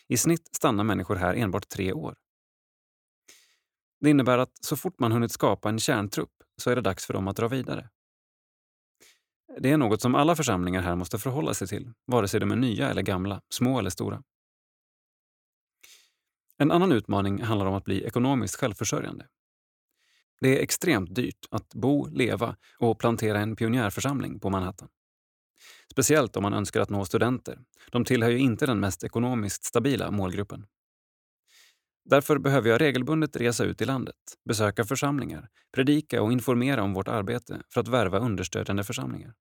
I 0.09 0.17
snitt 0.17 0.57
stannar 0.57 0.85
människor 0.85 1.17
här 1.17 1.35
enbart 1.35 1.69
tre 1.69 1.93
år. 1.93 2.15
Det 4.01 4.11
innebär 4.11 4.39
att 4.39 4.53
så 4.61 4.77
fort 4.77 4.99
man 4.99 5.13
hunnit 5.13 5.33
skapa 5.33 5.69
en 5.69 5.79
kärntrupp 5.79 6.33
så 6.63 6.71
är 6.71 6.77
det 6.77 6.83
dags 6.83 7.07
för 7.07 7.15
dem 7.15 7.29
att 7.29 7.37
dra 7.37 7.49
vidare. 7.49 7.89
Det 9.59 9.71
är 9.71 9.77
något 9.77 10.01
som 10.01 10.15
alla 10.15 10.37
församlingar 10.37 10.83
här 10.83 10.97
måste 10.97 11.19
förhålla 11.19 11.55
sig 11.55 11.69
till, 11.69 11.93
vare 12.07 12.29
sig 12.29 12.41
de 12.41 12.51
är 12.51 12.57
nya 12.57 12.91
eller 12.91 13.03
gamla, 13.03 13.41
små 13.55 13.79
eller 13.79 13.91
stora. 13.91 14.23
En 16.59 16.71
annan 16.71 16.93
utmaning 16.93 17.43
handlar 17.43 17.67
om 17.67 17.75
att 17.75 17.85
bli 17.85 18.05
ekonomiskt 18.05 18.57
självförsörjande. 18.57 19.27
Det 20.41 20.59
är 20.59 20.63
extremt 20.63 21.15
dyrt 21.15 21.47
att 21.51 21.75
bo, 21.75 22.07
leva 22.07 22.57
och 22.79 22.99
plantera 22.99 23.41
en 23.41 23.57
pionjärförsamling 23.57 24.41
på 24.41 24.51
Manhattan. 24.51 24.89
Speciellt 25.91 26.37
om 26.37 26.43
man 26.43 26.55
önskar 26.55 26.81
att 26.81 26.91
nå 26.91 27.05
studenter. 27.05 27.59
De 27.91 28.05
tillhör 28.05 28.31
ju 28.31 28.39
inte 28.39 28.67
den 28.67 28.81
mest 28.81 29.05
ekonomiskt 29.05 29.65
stabila 29.65 30.11
målgruppen. 30.11 30.67
Därför 32.05 32.39
behöver 32.39 32.71
jag 32.71 32.81
regelbundet 32.81 33.37
resa 33.37 33.65
ut 33.65 33.81
i 33.81 33.85
landet, 33.85 34.17
besöka 34.49 34.85
församlingar, 34.85 35.49
predika 35.75 36.23
och 36.23 36.33
informera 36.33 36.83
om 36.83 36.95
vårt 36.95 37.09
arbete 37.09 37.63
för 37.75 37.81
att 37.81 37.89
värva 37.89 38.19
understödjande 38.19 38.85
församlingar. 38.85 39.35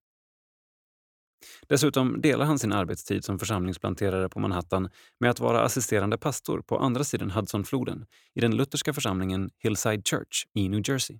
Dessutom 1.68 2.20
delar 2.20 2.44
han 2.44 2.58
sin 2.58 2.72
arbetstid 2.72 3.24
som 3.24 3.38
församlingsplanterare 3.38 4.28
på 4.28 4.40
Manhattan 4.40 4.90
med 5.20 5.30
att 5.30 5.40
vara 5.40 5.62
assisterande 5.62 6.18
pastor 6.18 6.60
på 6.60 6.78
andra 6.78 7.04
sidan 7.04 7.30
Hudsonfloden 7.30 8.06
i 8.34 8.40
den 8.40 8.56
lutherska 8.56 8.92
församlingen 8.92 9.50
Hillside 9.58 10.08
Church 10.08 10.46
i 10.54 10.68
New 10.68 10.82
Jersey. 10.88 11.18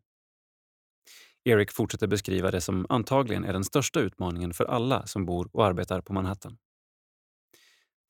Eric 1.45 1.73
fortsätter 1.73 2.07
beskriva 2.07 2.51
det 2.51 2.61
som 2.61 2.87
antagligen 2.89 3.45
är 3.45 3.53
den 3.53 3.65
största 3.65 4.01
utmaningen 4.01 4.55
för 4.55 4.65
alla 4.65 5.07
som 5.07 5.27
bor 5.27 5.51
och 5.53 5.67
arbetar 5.67 6.01
på 6.01 6.13
Manhattan. 6.13 6.59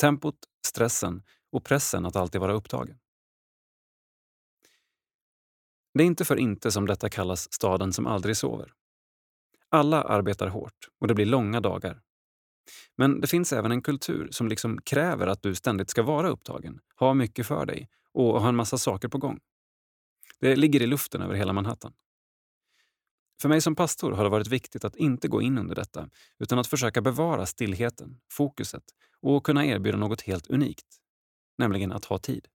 Tempot, 0.00 0.36
stressen 0.66 1.22
och 1.52 1.64
pressen 1.64 2.06
att 2.06 2.16
alltid 2.16 2.40
vara 2.40 2.52
upptagen. 2.52 2.98
Det 5.94 6.02
är 6.02 6.06
inte 6.06 6.24
för 6.24 6.36
inte 6.36 6.70
som 6.70 6.86
detta 6.86 7.08
kallas 7.08 7.52
staden 7.52 7.92
som 7.92 8.06
aldrig 8.06 8.36
sover. 8.36 8.72
Alla 9.68 10.02
arbetar 10.02 10.46
hårt 10.46 10.88
och 11.00 11.08
det 11.08 11.14
blir 11.14 11.26
långa 11.26 11.60
dagar. 11.60 12.00
Men 12.96 13.20
det 13.20 13.26
finns 13.26 13.52
även 13.52 13.72
en 13.72 13.82
kultur 13.82 14.28
som 14.30 14.48
liksom 14.48 14.78
kräver 14.84 15.26
att 15.26 15.42
du 15.42 15.54
ständigt 15.54 15.90
ska 15.90 16.02
vara 16.02 16.28
upptagen, 16.28 16.80
ha 16.96 17.14
mycket 17.14 17.46
för 17.46 17.66
dig 17.66 17.88
och 18.12 18.40
ha 18.40 18.48
en 18.48 18.56
massa 18.56 18.78
saker 18.78 19.08
på 19.08 19.18
gång. 19.18 19.40
Det 20.40 20.56
ligger 20.56 20.82
i 20.82 20.86
luften 20.86 21.22
över 21.22 21.34
hela 21.34 21.52
Manhattan. 21.52 21.92
För 23.42 23.48
mig 23.48 23.60
som 23.60 23.76
pastor 23.76 24.12
har 24.12 24.24
det 24.24 24.30
varit 24.30 24.46
viktigt 24.46 24.84
att 24.84 24.96
inte 24.96 25.28
gå 25.28 25.42
in 25.42 25.58
under 25.58 25.74
detta 25.74 26.08
utan 26.38 26.58
att 26.58 26.66
försöka 26.66 27.02
bevara 27.02 27.46
stillheten, 27.46 28.20
fokuset 28.32 28.84
och 29.20 29.46
kunna 29.46 29.66
erbjuda 29.66 29.98
något 29.98 30.20
helt 30.20 30.46
unikt, 30.46 30.86
nämligen 31.58 31.92
att 31.92 32.04
ha 32.04 32.18
tid. 32.18 32.48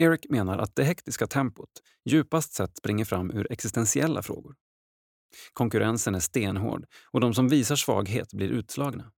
Eric 0.00 0.26
menar 0.28 0.58
att 0.58 0.76
det 0.76 0.84
hektiska 0.84 1.26
tempot 1.26 1.70
djupast 2.04 2.52
sett 2.52 2.76
springer 2.76 3.04
fram 3.04 3.30
ur 3.30 3.52
existentiella 3.52 4.22
frågor. 4.22 4.54
Konkurrensen 5.52 6.14
är 6.14 6.20
stenhård 6.20 6.86
och 7.04 7.20
de 7.20 7.34
som 7.34 7.48
visar 7.48 7.76
svaghet 7.76 8.32
blir 8.32 8.48
utslagna. 8.48 9.12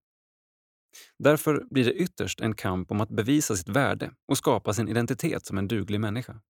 Därför 1.18 1.64
blir 1.70 1.84
det 1.84 1.92
ytterst 1.92 2.40
en 2.40 2.54
kamp 2.54 2.90
om 2.90 3.00
att 3.00 3.08
bevisa 3.08 3.56
sitt 3.56 3.68
värde 3.68 4.12
och 4.28 4.38
skapa 4.38 4.72
sin 4.72 4.88
identitet 4.88 5.46
som 5.46 5.58
en 5.58 5.68
duglig 5.68 6.00
människa. 6.00 6.40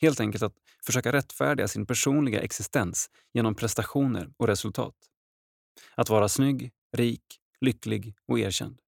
Helt 0.00 0.20
enkelt 0.20 0.42
att 0.42 0.54
försöka 0.86 1.12
rättfärdiga 1.12 1.68
sin 1.68 1.86
personliga 1.86 2.40
existens 2.40 3.10
genom 3.32 3.54
prestationer 3.54 4.32
och 4.36 4.46
resultat. 4.46 4.94
Att 5.94 6.10
vara 6.10 6.28
snygg, 6.28 6.72
rik, 6.96 7.40
lycklig 7.60 8.14
och 8.26 8.38
erkänd. 8.38 8.80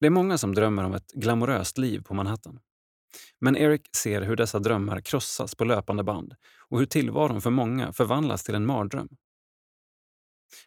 Det 0.00 0.06
är 0.06 0.10
många 0.10 0.38
som 0.38 0.54
drömmer 0.54 0.84
om 0.84 0.94
ett 0.94 1.12
glamoröst 1.12 1.78
liv 1.78 2.02
på 2.02 2.14
Manhattan. 2.14 2.60
Men 3.40 3.56
Eric 3.56 3.82
ser 3.96 4.22
hur 4.22 4.36
dessa 4.36 4.58
drömmar 4.58 5.00
krossas 5.00 5.54
på 5.54 5.64
löpande 5.64 6.04
band 6.04 6.34
och 6.68 6.78
hur 6.78 6.86
tillvaron 6.86 7.40
för 7.40 7.50
många 7.50 7.92
förvandlas 7.92 8.44
till 8.44 8.54
en 8.54 8.66
mardröm. 8.66 9.08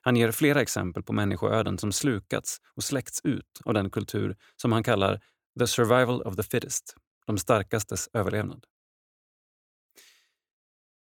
Han 0.02 0.16
ger 0.16 0.32
flera 0.32 0.62
exempel 0.62 1.04
på 1.04 1.14
människoöden 1.14 1.78
som 1.78 1.92
slukats 1.92 2.58
och 2.76 2.84
släckts 2.84 3.22
ut 3.24 3.62
av 3.66 3.74
den 3.74 3.90
kultur 3.90 4.38
som 4.56 4.72
han 4.72 4.84
kallar 4.84 5.22
“the 5.60 5.68
survival 5.68 6.22
of 6.22 6.36
the 6.36 6.44
fittest”, 6.44 6.96
de 7.26 7.38
starkastes 7.38 8.10
överlevnad. 8.14 8.66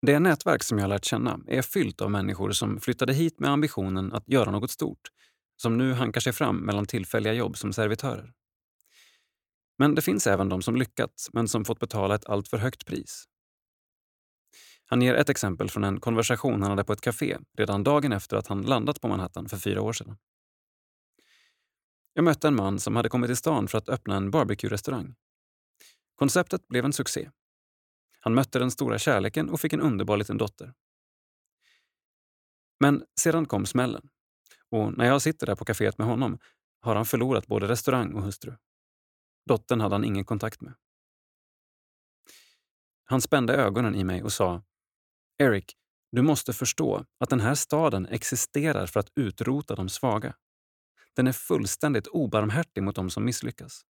Det 0.06 0.18
nätverk 0.18 0.62
som 0.62 0.78
jag 0.78 0.88
lärt 0.88 1.04
känna 1.04 1.40
är 1.46 1.62
fyllt 1.62 2.00
av 2.00 2.10
människor 2.10 2.52
som 2.52 2.80
flyttade 2.80 3.12
hit 3.12 3.40
med 3.40 3.50
ambitionen 3.50 4.12
att 4.12 4.28
göra 4.28 4.50
något 4.50 4.70
stort, 4.70 5.08
som 5.64 5.78
nu 5.78 5.92
hankar 5.92 6.20
sig 6.20 6.32
fram 6.32 6.56
mellan 6.56 6.86
tillfälliga 6.86 7.32
jobb 7.32 7.56
som 7.56 7.72
servitörer. 7.72 8.32
Men 9.78 9.94
det 9.94 10.02
finns 10.02 10.26
även 10.26 10.48
de 10.48 10.62
som 10.62 10.76
lyckats, 10.76 11.30
men 11.32 11.48
som 11.48 11.64
fått 11.64 11.80
betala 11.80 12.14
ett 12.14 12.26
alltför 12.26 12.58
högt 12.58 12.86
pris. 12.86 13.24
Han 14.86 15.02
ger 15.02 15.14
ett 15.14 15.28
exempel 15.28 15.70
från 15.70 15.84
en 15.84 16.00
konversation 16.00 16.62
han 16.62 16.70
hade 16.70 16.84
på 16.84 16.92
ett 16.92 17.00
café 17.00 17.38
redan 17.58 17.84
dagen 17.84 18.12
efter 18.12 18.36
att 18.36 18.46
han 18.46 18.62
landat 18.62 19.00
på 19.00 19.08
Manhattan 19.08 19.48
för 19.48 19.56
fyra 19.56 19.82
år 19.82 19.92
sedan. 19.92 20.16
Jag 22.12 22.24
mötte 22.24 22.48
en 22.48 22.56
man 22.56 22.78
som 22.78 22.96
hade 22.96 23.08
kommit 23.08 23.28
till 23.28 23.36
stan 23.36 23.68
för 23.68 23.78
att 23.78 23.88
öppna 23.88 24.16
en 24.16 24.30
barbecue-restaurang. 24.30 25.14
Konceptet 26.14 26.68
blev 26.68 26.84
en 26.84 26.92
succé. 26.92 27.30
Han 28.20 28.34
mötte 28.34 28.58
den 28.58 28.70
stora 28.70 28.98
kärleken 28.98 29.50
och 29.50 29.60
fick 29.60 29.72
en 29.72 29.80
underbar 29.80 30.16
liten 30.16 30.38
dotter. 30.38 30.74
Men 32.80 33.04
sedan 33.20 33.46
kom 33.46 33.66
smällen. 33.66 34.08
Och 34.74 34.98
när 34.98 35.04
jag 35.04 35.22
sitter 35.22 35.46
där 35.46 35.54
på 35.54 35.64
kaféet 35.64 35.98
med 35.98 36.06
honom 36.06 36.38
har 36.80 36.96
han 36.96 37.06
förlorat 37.06 37.46
både 37.46 37.68
restaurang 37.68 38.12
och 38.14 38.22
hustru. 38.22 38.54
Dottern 39.46 39.80
hade 39.80 39.94
han 39.94 40.04
ingen 40.04 40.24
kontakt 40.24 40.60
med. 40.60 40.74
Han 43.04 43.20
spände 43.20 43.54
ögonen 43.54 43.94
i 43.94 44.04
mig 44.04 44.22
och 44.22 44.32
sa 44.32 44.62
Eric, 45.38 45.76
du 46.12 46.22
måste 46.22 46.52
förstå 46.52 47.04
att 47.18 47.30
den 47.30 47.40
här 47.40 47.54
staden 47.54 48.06
existerar 48.06 48.86
för 48.86 49.00
att 49.00 49.12
utrota 49.14 49.74
de 49.74 49.88
svaga. 49.88 50.34
Den 51.16 51.26
är 51.26 51.32
fullständigt 51.32 52.06
obarmhärtig 52.06 52.82
mot 52.82 52.96
de 52.96 53.10
som 53.10 53.24
misslyckas. 53.24 53.84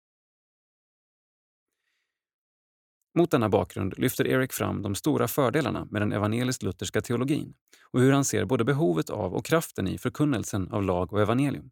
Mot 3.16 3.32
denna 3.32 3.50
bakgrund 3.50 3.94
lyfter 3.98 4.28
Erik 4.28 4.54
fram 4.54 4.82
de 4.82 4.96
stora 4.96 5.28
fördelarna 5.28 5.88
med 5.92 6.02
den 6.02 6.14
evangelisk-lutherska 6.14 7.02
teologin 7.02 7.54
och 7.92 8.00
hur 8.00 8.12
han 8.12 8.26
ser 8.26 8.46
både 8.46 8.64
behovet 8.64 9.10
av 9.10 9.34
och 9.34 9.46
kraften 9.46 9.88
i 9.88 9.98
förkunnelsen 9.98 10.72
av 10.72 10.84
lag 10.84 11.14
och 11.14 11.22
evangelium. 11.22 11.72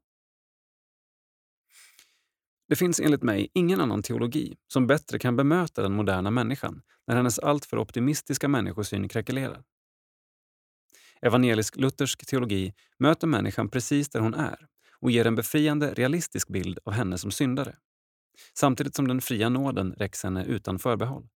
Det 2.68 2.76
finns 2.76 3.00
enligt 3.00 3.24
mig 3.24 3.50
ingen 3.54 3.82
annan 3.82 4.04
teologi 4.04 4.56
som 4.68 4.88
bättre 4.88 5.20
kan 5.20 5.36
bemöta 5.36 5.82
den 5.82 5.94
moderna 5.94 6.32
människan 6.32 6.82
när 7.08 7.16
hennes 7.16 7.40
alltför 7.40 7.78
optimistiska 7.78 8.48
människosyn 8.48 9.10
krackelerar. 9.10 9.64
Evangelisk-luthersk 11.22 12.26
teologi 12.26 12.74
möter 12.98 13.28
människan 13.28 13.70
precis 13.70 14.10
där 14.10 14.20
hon 14.20 14.34
är 14.34 14.68
och 15.00 15.12
ger 15.12 15.28
en 15.28 15.36
befriande 15.36 15.94
realistisk 15.94 16.48
bild 16.48 16.80
av 16.86 16.94
henne 16.94 17.18
som 17.18 17.32
syndare 17.32 17.76
samtidigt 18.54 18.96
som 18.96 19.08
den 19.08 19.22
fria 19.22 19.50
nåden 19.50 19.94
räcks 19.94 20.24
henne 20.24 20.46
utan 20.46 20.80
förbehåll. 20.80 21.30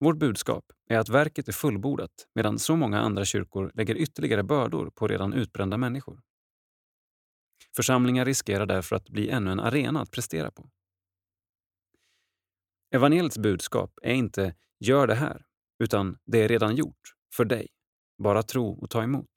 Vårt 0.00 0.18
budskap 0.18 0.64
är 0.88 0.98
att 0.98 1.08
verket 1.08 1.48
är 1.48 1.52
fullbordat 1.52 2.28
medan 2.34 2.58
så 2.58 2.76
många 2.76 3.00
andra 3.00 3.24
kyrkor 3.24 3.70
lägger 3.74 3.94
ytterligare 3.94 4.42
bördor 4.42 4.90
på 4.90 5.08
redan 5.08 5.32
utbrända 5.32 5.76
människor. 5.76 6.20
Församlingar 7.76 8.24
riskerar 8.24 8.66
därför 8.66 8.96
att 8.96 9.08
bli 9.08 9.28
ännu 9.28 9.52
en 9.52 9.60
arena 9.60 10.00
att 10.00 10.10
prestera 10.10 10.50
på. 10.50 10.70
Evangeliets 12.90 13.38
budskap 13.38 13.98
är 14.02 14.14
inte 14.14 14.54
“gör 14.78 15.06
det 15.06 15.14
här” 15.14 15.46
utan 15.78 16.18
“det 16.24 16.38
är 16.38 16.48
redan 16.48 16.76
gjort, 16.76 17.14
för 17.34 17.44
dig. 17.44 17.68
Bara 18.18 18.42
tro 18.42 18.70
och 18.70 18.90
ta 18.90 19.02
emot”. 19.02 19.30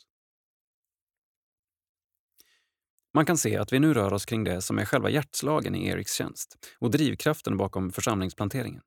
Man 3.13 3.25
kan 3.25 3.37
se 3.37 3.57
att 3.57 3.73
vi 3.73 3.79
nu 3.79 3.93
rör 3.93 4.13
oss 4.13 4.25
kring 4.25 4.43
det 4.43 4.61
som 4.61 4.79
är 4.79 4.85
själva 4.85 5.09
hjärtslagen 5.09 5.75
i 5.75 5.87
Eriks 5.87 6.13
tjänst 6.13 6.55
och 6.79 6.91
drivkraften 6.91 7.57
bakom 7.57 7.91
församlingsplanteringen. 7.91 8.81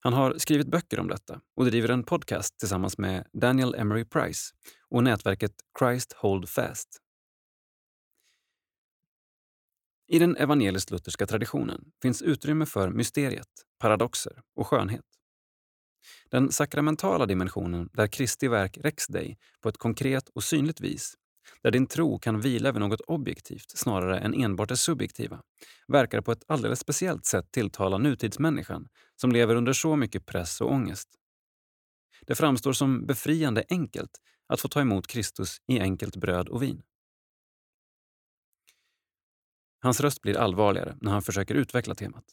Han 0.00 0.12
har 0.12 0.38
skrivit 0.38 0.70
böcker 0.70 1.00
om 1.00 1.08
detta 1.08 1.40
och 1.56 1.64
driver 1.64 1.88
en 1.88 2.04
podcast 2.04 2.58
tillsammans 2.58 2.98
med 2.98 3.26
Daniel 3.32 3.74
Emery 3.74 4.04
Price 4.04 4.54
och 4.88 5.04
nätverket 5.04 5.52
Christ 5.78 6.12
Hold 6.12 6.48
Fast. 6.48 6.88
I 10.10 10.18
den 10.18 10.36
evangelisk-lutherska 10.36 11.26
traditionen 11.26 11.84
finns 12.02 12.22
utrymme 12.22 12.66
för 12.66 12.90
mysteriet, 12.90 13.48
paradoxer 13.78 14.42
och 14.56 14.66
skönhet. 14.66 15.04
Den 16.30 16.52
sakramentala 16.52 17.26
dimensionen 17.26 17.88
där 17.92 18.06
Kristi 18.06 18.48
verk 18.48 18.78
räcks 18.80 19.06
dig 19.06 19.38
på 19.60 19.68
ett 19.68 19.78
konkret 19.78 20.28
och 20.28 20.44
synligt 20.44 20.80
vis 20.80 21.14
där 21.62 21.70
din 21.70 21.86
tro 21.86 22.18
kan 22.18 22.40
vila 22.40 22.72
vid 22.72 22.80
något 22.80 23.00
objektivt 23.00 23.70
snarare 23.70 24.18
än 24.18 24.34
enbart 24.34 24.68
det 24.68 24.76
subjektiva, 24.76 25.42
verkar 25.88 26.20
på 26.20 26.32
ett 26.32 26.44
alldeles 26.48 26.80
speciellt 26.80 27.26
sätt 27.26 27.52
tilltala 27.52 27.98
nutidsmänniskan 27.98 28.88
som 29.16 29.32
lever 29.32 29.54
under 29.54 29.72
så 29.72 29.96
mycket 29.96 30.26
press 30.26 30.60
och 30.60 30.72
ångest. 30.72 31.08
Det 32.26 32.34
framstår 32.34 32.72
som 32.72 33.06
befriande 33.06 33.64
enkelt 33.68 34.10
att 34.46 34.60
få 34.60 34.68
ta 34.68 34.80
emot 34.80 35.06
Kristus 35.06 35.58
i 35.66 35.80
enkelt 35.80 36.16
bröd 36.16 36.48
och 36.48 36.62
vin. 36.62 36.82
Hans 39.80 40.00
röst 40.00 40.22
blir 40.22 40.38
allvarligare 40.38 40.96
när 41.00 41.12
han 41.12 41.22
försöker 41.22 41.54
utveckla 41.54 41.94
temat. 41.94 42.24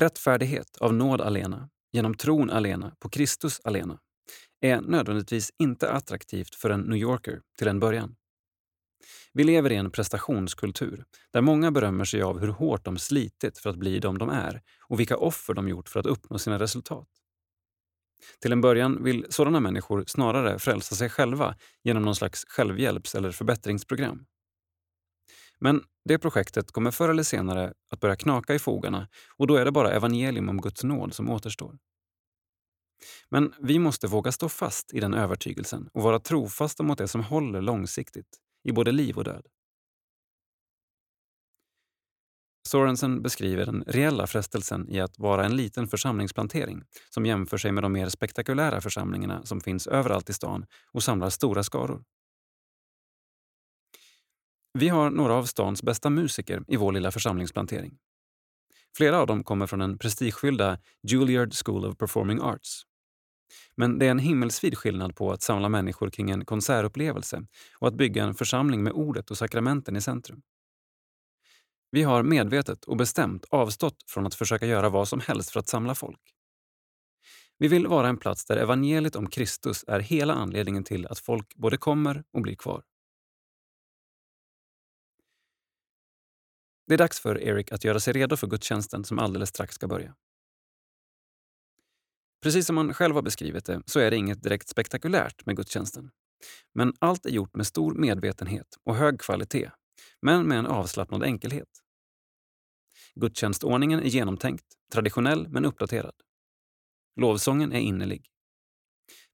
Rättfärdighet 0.00 0.76
av 0.76 0.94
nåd 0.94 1.20
alena, 1.20 1.70
genom 1.92 2.14
tron 2.14 2.50
alena, 2.50 2.96
på 2.98 3.08
Kristus 3.08 3.60
alena, 3.64 4.00
är 4.64 4.80
nödvändigtvis 4.80 5.50
inte 5.58 5.90
attraktivt 5.90 6.54
för 6.54 6.70
en 6.70 6.80
New 6.80 6.98
Yorker 6.98 7.40
till 7.58 7.68
en 7.68 7.80
början. 7.80 8.16
Vi 9.32 9.44
lever 9.44 9.72
i 9.72 9.76
en 9.76 9.90
prestationskultur 9.90 11.04
där 11.32 11.40
många 11.40 11.70
berömmer 11.70 12.04
sig 12.04 12.22
av 12.22 12.38
hur 12.38 12.48
hårt 12.48 12.84
de 12.84 12.98
slitit 12.98 13.58
för 13.58 13.70
att 13.70 13.76
bli 13.76 13.98
de 13.98 14.18
de 14.18 14.30
är 14.30 14.62
och 14.88 15.00
vilka 15.00 15.16
offer 15.16 15.54
de 15.54 15.68
gjort 15.68 15.88
för 15.88 16.00
att 16.00 16.06
uppnå 16.06 16.38
sina 16.38 16.58
resultat. 16.58 17.08
Till 18.40 18.52
en 18.52 18.60
början 18.60 19.04
vill 19.04 19.26
sådana 19.30 19.60
människor 19.60 20.04
snarare 20.06 20.58
frälsa 20.58 20.94
sig 20.94 21.08
själva 21.08 21.56
genom 21.82 22.02
någon 22.02 22.14
slags 22.14 22.44
självhjälps 22.48 23.14
eller 23.14 23.30
förbättringsprogram. 23.30 24.26
Men 25.58 25.82
det 26.04 26.18
projektet 26.18 26.72
kommer 26.72 26.90
förr 26.90 27.08
eller 27.08 27.22
senare 27.22 27.72
att 27.90 28.00
börja 28.00 28.16
knaka 28.16 28.54
i 28.54 28.58
fogarna 28.58 29.08
och 29.36 29.46
då 29.46 29.56
är 29.56 29.64
det 29.64 29.72
bara 29.72 29.92
evangelium 29.92 30.48
om 30.48 30.60
Guds 30.60 30.84
nåd 30.84 31.14
som 31.14 31.30
återstår. 31.30 31.78
Men 33.28 33.54
vi 33.60 33.78
måste 33.78 34.06
våga 34.06 34.32
stå 34.32 34.48
fast 34.48 34.94
i 34.94 35.00
den 35.00 35.14
övertygelsen 35.14 35.88
och 35.92 36.02
vara 36.02 36.18
trofasta 36.18 36.82
mot 36.82 36.98
det 36.98 37.08
som 37.08 37.20
håller 37.24 37.60
långsiktigt, 37.60 38.38
i 38.64 38.72
både 38.72 38.92
liv 38.92 39.16
och 39.16 39.24
död. 39.24 39.46
Sorensen 42.68 43.22
beskriver 43.22 43.66
den 43.66 43.84
reella 43.86 44.26
frestelsen 44.26 44.88
i 44.88 45.00
att 45.00 45.18
vara 45.18 45.44
en 45.44 45.56
liten 45.56 45.88
församlingsplantering 45.88 46.82
som 47.10 47.26
jämför 47.26 47.56
sig 47.56 47.72
med 47.72 47.84
de 47.84 47.92
mer 47.92 48.08
spektakulära 48.08 48.80
församlingarna 48.80 49.44
som 49.44 49.60
finns 49.60 49.86
överallt 49.86 50.30
i 50.30 50.32
stan 50.32 50.66
och 50.92 51.02
samlar 51.02 51.30
stora 51.30 51.62
skaror. 51.62 52.04
Vi 54.78 54.88
har 54.88 55.10
några 55.10 55.34
av 55.34 55.44
stans 55.44 55.82
bästa 55.82 56.10
musiker 56.10 56.64
i 56.68 56.76
vår 56.76 56.92
lilla 56.92 57.10
församlingsplantering. 57.10 57.98
Flera 58.96 59.18
av 59.18 59.26
dem 59.26 59.44
kommer 59.44 59.66
från 59.66 59.78
den 59.78 59.98
prestigefyllda 59.98 60.78
Juilliard 61.02 61.54
School 61.64 61.84
of 61.84 61.96
Performing 61.96 62.40
Arts. 62.40 62.82
Men 63.76 63.98
det 63.98 64.06
är 64.06 64.10
en 64.10 64.18
himmelsvid 64.18 64.78
skillnad 64.78 65.16
på 65.16 65.32
att 65.32 65.42
samla 65.42 65.68
människor 65.68 66.10
kring 66.10 66.30
en 66.30 66.44
konsertupplevelse 66.44 67.46
och 67.78 67.88
att 67.88 67.94
bygga 67.94 68.24
en 68.24 68.34
församling 68.34 68.82
med 68.82 68.92
ordet 68.92 69.30
och 69.30 69.38
sakramenten 69.38 69.96
i 69.96 70.00
centrum. 70.00 70.42
Vi 71.90 72.02
har 72.02 72.22
medvetet 72.22 72.84
och 72.84 72.96
bestämt 72.96 73.44
avstått 73.50 73.96
från 74.06 74.26
att 74.26 74.34
försöka 74.34 74.66
göra 74.66 74.88
vad 74.88 75.08
som 75.08 75.20
helst 75.20 75.50
för 75.50 75.60
att 75.60 75.68
samla 75.68 75.94
folk. 75.94 76.20
Vi 77.58 77.68
vill 77.68 77.86
vara 77.86 78.08
en 78.08 78.16
plats 78.16 78.44
där 78.44 78.56
evangeliet 78.56 79.16
om 79.16 79.26
Kristus 79.26 79.84
är 79.88 80.00
hela 80.00 80.34
anledningen 80.34 80.84
till 80.84 81.06
att 81.06 81.18
folk 81.18 81.54
både 81.54 81.76
kommer 81.76 82.24
och 82.32 82.42
blir 82.42 82.54
kvar. 82.54 82.82
Det 86.86 86.94
är 86.94 86.98
dags 86.98 87.20
för 87.20 87.42
Eric 87.42 87.72
att 87.72 87.84
göra 87.84 88.00
sig 88.00 88.12
redo 88.12 88.36
för 88.36 88.46
gudstjänsten 88.46 89.04
som 89.04 89.18
alldeles 89.18 89.48
strax 89.48 89.74
ska 89.74 89.88
börja. 89.88 90.14
Precis 92.42 92.66
som 92.66 92.76
han 92.76 92.94
själv 92.94 93.14
har 93.14 93.22
beskrivit 93.22 93.64
det 93.64 93.82
så 93.86 94.00
är 94.00 94.10
det 94.10 94.16
inget 94.16 94.42
direkt 94.42 94.68
spektakulärt 94.68 95.46
med 95.46 95.56
gudstjänsten. 95.56 96.10
Men 96.74 96.92
allt 96.98 97.26
är 97.26 97.30
gjort 97.30 97.56
med 97.56 97.66
stor 97.66 97.94
medvetenhet 97.94 98.66
och 98.84 98.96
hög 98.96 99.20
kvalitet, 99.20 99.70
men 100.22 100.48
med 100.48 100.58
en 100.58 100.66
avslappnad 100.66 101.22
enkelhet. 101.22 101.68
Gudstjänstordningen 103.14 104.00
är 104.00 104.08
genomtänkt, 104.08 104.64
traditionell 104.92 105.48
men 105.48 105.64
uppdaterad. 105.64 106.14
Lovsången 107.20 107.72
är 107.72 107.80
innerlig. 107.80 108.26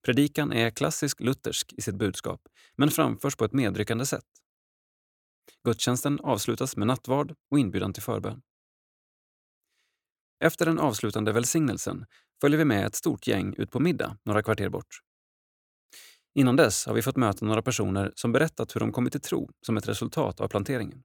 Predikan 0.04 0.52
är 0.52 0.70
klassisk 0.70 1.20
luthersk 1.20 1.72
i 1.72 1.82
sitt 1.82 1.94
budskap, 1.94 2.40
men 2.76 2.90
framförs 2.90 3.36
på 3.36 3.44
ett 3.44 3.52
medryckande 3.52 4.06
sätt. 4.06 4.39
Gudstjänsten 5.64 6.20
avslutas 6.20 6.76
med 6.76 6.86
nattvard 6.86 7.34
och 7.50 7.58
inbjudan 7.58 7.92
till 7.92 8.02
förbön. 8.02 8.42
Efter 10.44 10.66
den 10.66 10.78
avslutande 10.78 11.32
välsignelsen 11.32 12.06
följer 12.40 12.58
vi 12.58 12.64
med 12.64 12.86
ett 12.86 12.94
stort 12.94 13.26
gäng 13.26 13.54
ut 13.58 13.70
på 13.70 13.80
middag 13.80 14.18
några 14.24 14.42
kvarter 14.42 14.68
bort. 14.68 15.00
Innan 16.34 16.56
dess 16.56 16.86
har 16.86 16.94
vi 16.94 17.02
fått 17.02 17.16
möta 17.16 17.46
några 17.46 17.62
personer 17.62 18.12
som 18.14 18.32
berättat 18.32 18.76
hur 18.76 18.80
de 18.80 18.92
kommit 18.92 19.12
till 19.12 19.20
tro 19.20 19.50
som 19.66 19.76
ett 19.76 19.88
resultat 19.88 20.40
av 20.40 20.48
planteringen. 20.48 21.02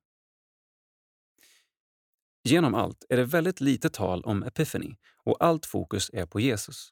Genom 2.43 2.75
allt 2.75 3.05
är 3.09 3.17
det 3.17 3.25
väldigt 3.25 3.61
lite 3.61 3.89
tal 3.89 4.23
om 4.23 4.43
epiphany 4.43 4.95
och 5.23 5.43
allt 5.43 5.65
fokus 5.65 6.09
är 6.13 6.25
på 6.25 6.39
Jesus. 6.39 6.89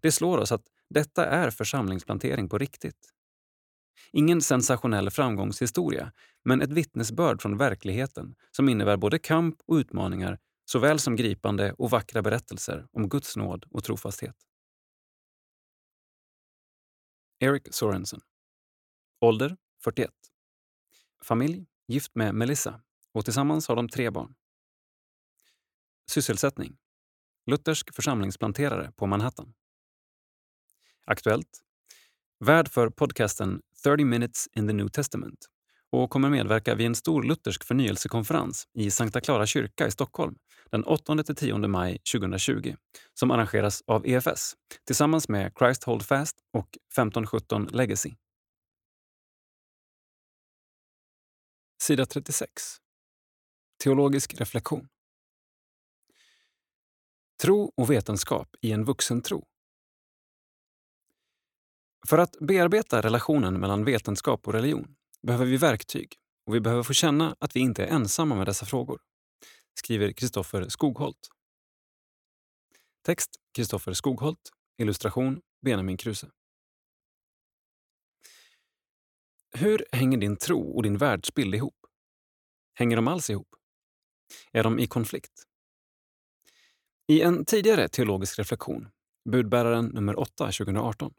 Det 0.00 0.12
slår 0.12 0.38
oss 0.38 0.52
att 0.52 0.66
detta 0.90 1.26
är 1.26 1.50
församlingsplantering 1.50 2.48
på 2.48 2.58
riktigt. 2.58 3.12
Ingen 4.12 4.42
sensationell 4.42 5.10
framgångshistoria, 5.10 6.12
men 6.44 6.62
ett 6.62 6.72
vittnesbörd 6.72 7.42
från 7.42 7.56
verkligheten 7.56 8.34
som 8.50 8.68
innebär 8.68 8.96
både 8.96 9.18
kamp 9.18 9.56
och 9.66 9.74
utmaningar 9.74 10.38
såväl 10.64 10.98
som 10.98 11.16
gripande 11.16 11.72
och 11.72 11.90
vackra 11.90 12.22
berättelser 12.22 12.86
om 12.92 13.08
Guds 13.08 13.36
nåd 13.36 13.66
och 13.70 13.84
trofasthet. 13.84 14.36
Eric 17.38 17.74
Sorensen. 17.74 18.20
Ålder 19.20 19.56
41. 19.84 20.10
Familj, 21.22 21.66
gift 21.88 22.14
med 22.14 22.34
Melissa 22.34 22.80
och 23.12 23.24
tillsammans 23.24 23.68
har 23.68 23.76
de 23.76 23.88
tre 23.88 24.10
barn. 24.10 24.34
Sysselsättning. 26.10 26.76
Luthersk 27.46 27.94
församlingsplanterare 27.94 28.92
på 28.96 29.06
Manhattan. 29.06 29.54
Aktuellt. 31.04 31.62
Värd 32.38 32.68
för 32.68 32.90
podcasten 32.90 33.62
30 33.86 34.04
minutes 34.04 34.48
in 34.56 34.66
the 34.66 34.72
New 34.72 34.88
Testament 34.88 35.46
och 35.92 36.10
kommer 36.10 36.30
medverka 36.30 36.74
vid 36.74 36.86
en 36.86 36.94
stor 36.94 37.22
luthersk 37.22 37.64
förnyelsekonferens 37.64 38.68
i 38.74 38.90
Sankta 38.90 39.20
Clara 39.20 39.46
kyrka 39.46 39.86
i 39.86 39.90
Stockholm 39.90 40.34
den 40.70 40.84
8-10 40.84 41.66
maj 41.66 41.98
2020 42.12 42.74
som 43.14 43.30
arrangeras 43.30 43.82
av 43.86 44.06
EFS 44.06 44.54
tillsammans 44.86 45.28
med 45.28 45.52
Christ 45.58 45.84
Hold 45.84 46.02
Fast 46.02 46.36
och 46.52 46.68
1517 46.68 47.66
Legacy. 47.66 48.14
Sida 51.82 52.06
36. 52.06 52.50
Teologisk 53.84 54.40
reflektion. 54.40 54.88
Tro 57.42 57.72
och 57.76 57.90
vetenskap 57.90 58.48
i 58.62 58.72
en 58.72 58.84
vuxen 58.84 59.22
tro. 59.22 59.46
För 62.08 62.18
att 62.18 62.36
bearbeta 62.40 63.00
relationen 63.02 63.60
mellan 63.60 63.84
vetenskap 63.84 64.46
och 64.48 64.52
religion 64.54 64.96
behöver 65.22 65.46
vi 65.46 65.56
verktyg 65.56 66.14
och 66.46 66.54
vi 66.54 66.60
behöver 66.60 66.82
få 66.82 66.92
känna 66.92 67.36
att 67.38 67.56
vi 67.56 67.60
inte 67.60 67.84
är 67.84 67.86
ensamma 67.86 68.34
med 68.34 68.46
dessa 68.46 68.66
frågor, 68.66 69.00
skriver 69.78 70.12
Kristoffer 70.12 70.68
Skogholt. 70.68 71.28
Text 73.06 73.30
Kristoffer 73.54 73.92
Skogholt, 73.92 74.50
illustration 74.78 75.40
Benjamin 75.62 75.96
Kruse. 75.96 76.30
Hur 79.56 79.86
hänger 79.92 80.18
din 80.18 80.36
tro 80.36 80.70
och 80.76 80.82
din 80.82 80.98
världsbild 80.98 81.54
ihop? 81.54 81.86
Hänger 82.74 82.96
de 82.96 83.08
alls 83.08 83.30
ihop? 83.30 83.48
Är 84.52 84.62
de 84.62 84.78
i 84.78 84.86
konflikt? 84.86 85.42
I 87.06 87.20
en 87.20 87.44
tidigare 87.44 87.88
teologisk 87.88 88.38
reflektion, 88.38 88.88
budbäraren 89.30 89.86
nummer 89.86 90.18
8 90.18 90.44
2018, 90.44 91.14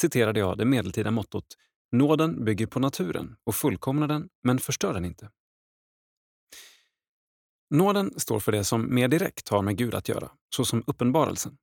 citerade 0.00 0.40
jag 0.40 0.58
det 0.58 0.64
medeltida 0.64 1.10
mottot 1.10 1.56
Nåden 1.92 2.44
bygger 2.44 2.66
på 2.66 2.80
naturen 2.80 3.36
och 3.44 3.54
fullkomnar 3.54 4.08
den, 4.08 4.28
men 4.42 4.58
förstör 4.58 4.94
den 4.94 5.04
inte. 5.04 5.30
Nåden 7.70 8.20
står 8.20 8.40
för 8.40 8.52
det 8.52 8.64
som 8.64 8.94
mer 8.94 9.08
direkt 9.08 9.48
har 9.48 9.62
med 9.62 9.76
Gud 9.76 9.94
att 9.94 10.08
göra, 10.08 10.30
såsom 10.54 10.84
uppenbarelsen. 10.86 11.56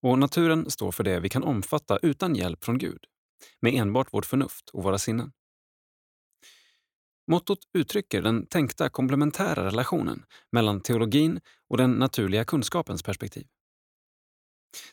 Och 0.00 0.18
naturen 0.18 0.70
står 0.70 0.92
för 0.92 1.04
det 1.04 1.20
vi 1.20 1.28
kan 1.28 1.42
omfatta 1.42 1.98
utan 2.02 2.34
hjälp 2.34 2.64
från 2.64 2.78
Gud, 2.78 3.04
med 3.60 3.74
enbart 3.74 4.12
vårt 4.12 4.26
förnuft 4.26 4.70
och 4.72 4.82
våra 4.82 4.98
sinnen. 4.98 5.32
Mottot 7.30 7.58
uttrycker 7.78 8.22
den 8.22 8.46
tänkta 8.46 8.88
komplementära 8.88 9.66
relationen 9.66 10.24
mellan 10.52 10.80
teologin 10.80 11.40
och 11.68 11.76
den 11.76 11.90
naturliga 11.92 12.44
kunskapens 12.44 13.02
perspektiv. 13.02 13.46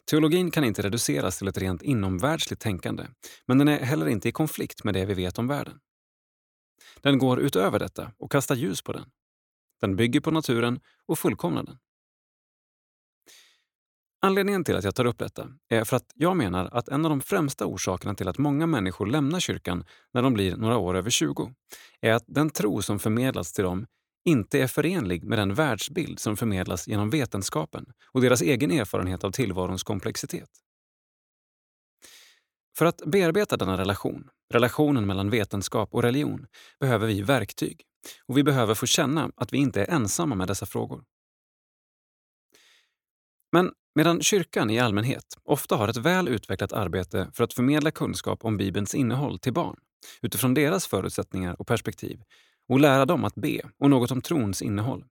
Teologin 0.09 0.51
kan 0.51 0.63
inte 0.63 0.81
reduceras 0.81 1.37
till 1.37 1.47
ett 1.47 1.57
rent 1.57 1.81
inomvärldsligt 1.81 2.61
tänkande, 2.61 3.07
men 3.47 3.57
den 3.57 3.67
är 3.67 3.79
heller 3.79 4.07
inte 4.07 4.29
i 4.29 4.31
konflikt 4.31 4.83
med 4.83 4.93
det 4.93 5.05
vi 5.05 5.13
vet 5.13 5.37
om 5.37 5.47
världen. 5.47 5.79
Den 7.01 7.17
går 7.17 7.39
utöver 7.39 7.79
detta 7.79 8.11
och 8.17 8.31
kastar 8.31 8.55
ljus 8.55 8.81
på 8.81 8.93
den. 8.93 9.05
Den 9.81 9.95
bygger 9.95 10.19
på 10.19 10.31
naturen 10.31 10.79
och 11.05 11.19
fullkomnar 11.19 11.63
den. 11.63 11.77
Anledningen 14.21 14.63
till 14.63 14.75
att 14.75 14.83
jag 14.83 14.95
tar 14.95 15.05
upp 15.05 15.19
detta 15.19 15.47
är 15.69 15.83
för 15.83 15.97
att 15.97 16.11
jag 16.15 16.37
menar 16.37 16.69
att 16.71 16.87
en 16.87 17.05
av 17.05 17.09
de 17.09 17.21
främsta 17.21 17.65
orsakerna 17.65 18.15
till 18.15 18.27
att 18.27 18.37
många 18.37 18.67
människor 18.67 19.05
lämnar 19.05 19.39
kyrkan 19.39 19.85
när 20.13 20.21
de 20.21 20.33
blir 20.33 20.55
några 20.55 20.77
år 20.77 20.95
över 20.95 21.09
20 21.09 21.53
är 22.01 22.13
att 22.13 22.23
den 22.27 22.49
tro 22.49 22.81
som 22.81 22.99
förmedlats 22.99 23.53
till 23.53 23.63
dem 23.63 23.85
inte 24.25 24.59
är 24.59 24.67
förenlig 24.67 25.23
med 25.23 25.39
den 25.39 25.53
världsbild 25.53 26.19
som 26.19 26.37
förmedlas 26.37 26.87
genom 26.87 27.09
vetenskapen 27.09 27.85
och 28.11 28.21
deras 28.21 28.41
egen 28.41 28.71
erfarenhet 28.71 29.23
av 29.23 29.31
tillvarons 29.31 29.83
komplexitet. 29.83 30.49
För 32.77 32.85
att 32.85 33.01
bearbeta 33.05 33.57
denna 33.57 33.77
relation, 33.77 34.29
relationen 34.53 35.05
mellan 35.05 35.29
vetenskap 35.29 35.93
och 35.93 36.03
religion, 36.03 36.47
behöver 36.79 37.07
vi 37.07 37.21
verktyg 37.21 37.81
och 38.27 38.37
vi 38.37 38.43
behöver 38.43 38.73
få 38.73 38.85
känna 38.85 39.31
att 39.35 39.53
vi 39.53 39.57
inte 39.57 39.81
är 39.81 39.89
ensamma 39.89 40.35
med 40.35 40.47
dessa 40.47 40.65
frågor. 40.65 41.03
Men 43.51 43.71
medan 43.95 44.21
kyrkan 44.21 44.69
i 44.69 44.79
allmänhet 44.79 45.37
ofta 45.43 45.75
har 45.75 45.87
ett 45.87 45.97
väl 45.97 46.27
utvecklat 46.27 46.73
arbete 46.73 47.31
för 47.33 47.43
att 47.43 47.53
förmedla 47.53 47.91
kunskap 47.91 48.45
om 48.45 48.57
Bibelns 48.57 48.95
innehåll 48.95 49.39
till 49.39 49.53
barn 49.53 49.75
utifrån 50.21 50.53
deras 50.53 50.87
förutsättningar 50.87 51.61
och 51.61 51.67
perspektiv 51.67 52.19
och 52.69 52.79
lära 52.79 53.05
dem 53.05 53.23
att 53.23 53.35
be 53.35 53.61
och 53.77 53.89
något 53.89 54.11
om 54.11 54.21
trons 54.21 54.61
innehåll 54.61 55.05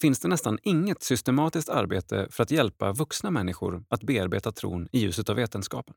finns 0.00 0.20
det 0.20 0.28
nästan 0.28 0.58
inget 0.62 1.02
systematiskt 1.02 1.68
arbete 1.68 2.28
för 2.30 2.42
att 2.42 2.50
hjälpa 2.50 2.92
vuxna 2.92 3.30
människor 3.30 3.84
att 3.88 4.02
bearbeta 4.02 4.52
tron 4.52 4.88
i 4.92 4.98
ljuset 4.98 5.28
av 5.28 5.36
vetenskapen. 5.36 5.94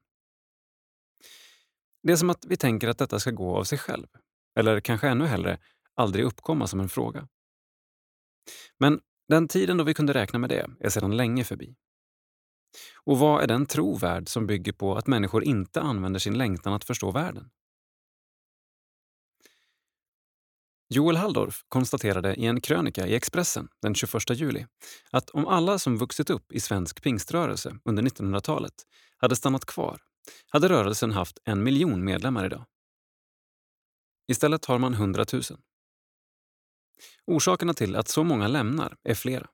Det 2.03 2.11
är 2.11 2.15
som 2.15 2.29
att 2.29 2.45
vi 2.47 2.57
tänker 2.57 2.87
att 2.87 2.97
detta 2.97 3.19
ska 3.19 3.31
gå 3.31 3.57
av 3.57 3.63
sig 3.63 3.77
själv, 3.77 4.07
eller 4.59 4.79
kanske 4.79 5.07
ännu 5.07 5.25
hellre 5.25 5.59
aldrig 5.95 6.25
uppkomma 6.25 6.67
som 6.67 6.79
en 6.79 6.89
fråga. 6.89 7.27
Men 8.77 8.99
den 9.27 9.47
tiden 9.47 9.77
då 9.77 9.83
vi 9.83 9.93
kunde 9.93 10.13
räkna 10.13 10.39
med 10.39 10.49
det 10.49 10.67
är 10.79 10.89
sedan 10.89 11.17
länge 11.17 11.43
förbi. 11.43 11.75
Och 13.03 13.19
vad 13.19 13.43
är 13.43 13.47
den 13.47 13.65
tro 13.65 13.97
värd 13.97 14.29
som 14.29 14.47
bygger 14.47 14.73
på 14.73 14.95
att 14.95 15.07
människor 15.07 15.43
inte 15.43 15.81
använder 15.81 16.19
sin 16.19 16.37
längtan 16.37 16.73
att 16.73 16.83
förstå 16.83 17.11
världen? 17.11 17.49
Joel 20.91 21.17
Halldorf 21.17 21.63
konstaterade 21.67 22.35
i 22.35 22.45
en 22.45 22.61
krönika 22.61 23.07
i 23.07 23.15
Expressen 23.15 23.67
den 23.81 23.95
21 23.95 24.29
juli 24.29 24.65
att 25.11 25.29
om 25.29 25.47
alla 25.47 25.79
som 25.79 25.97
vuxit 25.97 26.29
upp 26.29 26.51
i 26.51 26.59
svensk 26.59 27.03
pingströrelse 27.03 27.75
under 27.85 28.03
1900-talet 28.03 28.73
hade 29.17 29.35
stannat 29.35 29.65
kvar 29.65 30.01
hade 30.51 30.69
rörelsen 30.69 31.11
haft 31.11 31.37
en 31.45 31.63
miljon 31.63 32.05
medlemmar 32.05 32.45
idag. 32.45 32.65
Istället 34.27 34.65
har 34.65 34.79
man 34.79 34.93
100 34.93 35.25
000. 35.33 35.41
Orsakerna 37.25 37.73
till 37.73 37.95
att 37.95 38.07
så 38.07 38.23
många 38.23 38.47
lämnar 38.47 38.95
är 39.03 39.15
flera. 39.15 39.47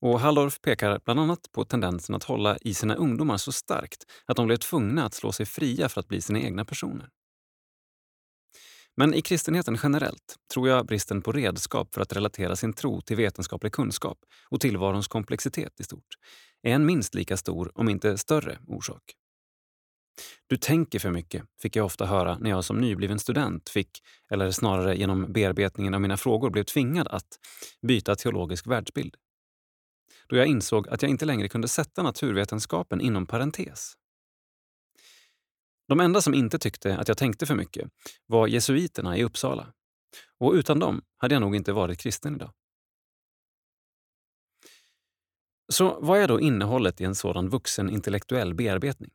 Och 0.00 0.20
Halldorf 0.20 0.60
pekar 0.60 1.00
bland 1.04 1.20
annat 1.20 1.52
på 1.52 1.64
tendensen 1.64 2.14
att 2.14 2.24
hålla 2.24 2.56
i 2.60 2.74
sina 2.74 2.94
ungdomar 2.94 3.36
så 3.36 3.52
starkt 3.52 4.04
att 4.26 4.36
de 4.36 4.46
blev 4.46 4.56
tvungna 4.56 5.04
att 5.04 5.14
slå 5.14 5.32
sig 5.32 5.46
fria 5.46 5.88
för 5.88 6.00
att 6.00 6.08
bli 6.08 6.20
sina 6.20 6.40
egna 6.40 6.64
personer. 6.64 7.08
Men 8.98 9.14
i 9.14 9.22
kristenheten 9.22 9.78
generellt 9.82 10.36
tror 10.52 10.68
jag 10.68 10.86
bristen 10.86 11.22
på 11.22 11.32
redskap 11.32 11.94
för 11.94 12.00
att 12.00 12.12
relatera 12.12 12.56
sin 12.56 12.72
tro 12.72 13.00
till 13.00 13.16
vetenskaplig 13.16 13.72
kunskap 13.72 14.18
och 14.48 14.60
tillvarons 14.60 15.08
komplexitet 15.08 15.80
i 15.80 15.84
stort 15.84 16.14
är 16.62 16.74
en 16.74 16.86
minst 16.86 17.14
lika 17.14 17.36
stor, 17.36 17.72
om 17.74 17.88
inte 17.88 18.18
större, 18.18 18.58
orsak. 18.66 19.02
Du 20.46 20.56
tänker 20.56 20.98
för 20.98 21.10
mycket, 21.10 21.42
fick 21.62 21.76
jag 21.76 21.86
ofta 21.86 22.06
höra 22.06 22.38
när 22.38 22.50
jag 22.50 22.64
som 22.64 22.80
nybliven 22.80 23.18
student 23.18 23.68
fick, 23.68 24.02
eller 24.30 24.50
snarare 24.50 24.96
genom 24.96 25.32
bearbetningen 25.32 25.94
av 25.94 26.00
mina 26.00 26.16
frågor 26.16 26.50
blev 26.50 26.64
tvingad 26.64 27.08
att 27.08 27.38
byta 27.82 28.16
teologisk 28.16 28.66
världsbild. 28.66 29.16
Då 30.28 30.36
jag 30.36 30.46
insåg 30.46 30.88
att 30.88 31.02
jag 31.02 31.10
inte 31.10 31.24
längre 31.24 31.48
kunde 31.48 31.68
sätta 31.68 32.02
naturvetenskapen 32.02 33.00
inom 33.00 33.26
parentes. 33.26 33.94
De 35.88 36.00
enda 36.00 36.20
som 36.20 36.34
inte 36.34 36.58
tyckte 36.58 36.96
att 36.96 37.08
jag 37.08 37.18
tänkte 37.18 37.46
för 37.46 37.54
mycket 37.54 37.90
var 38.26 38.46
jesuiterna 38.46 39.16
i 39.16 39.24
Uppsala. 39.24 39.72
Och 40.38 40.52
utan 40.52 40.78
dem 40.78 41.02
hade 41.16 41.34
jag 41.34 41.40
nog 41.40 41.56
inte 41.56 41.72
varit 41.72 41.98
kristen 41.98 42.34
idag. 42.34 42.52
Så 45.72 45.98
vad 46.00 46.20
är 46.20 46.28
då 46.28 46.40
innehållet 46.40 47.00
i 47.00 47.04
en 47.04 47.14
sådan 47.14 47.48
vuxen 47.48 47.90
intellektuell 47.90 48.54
bearbetning? 48.54 49.10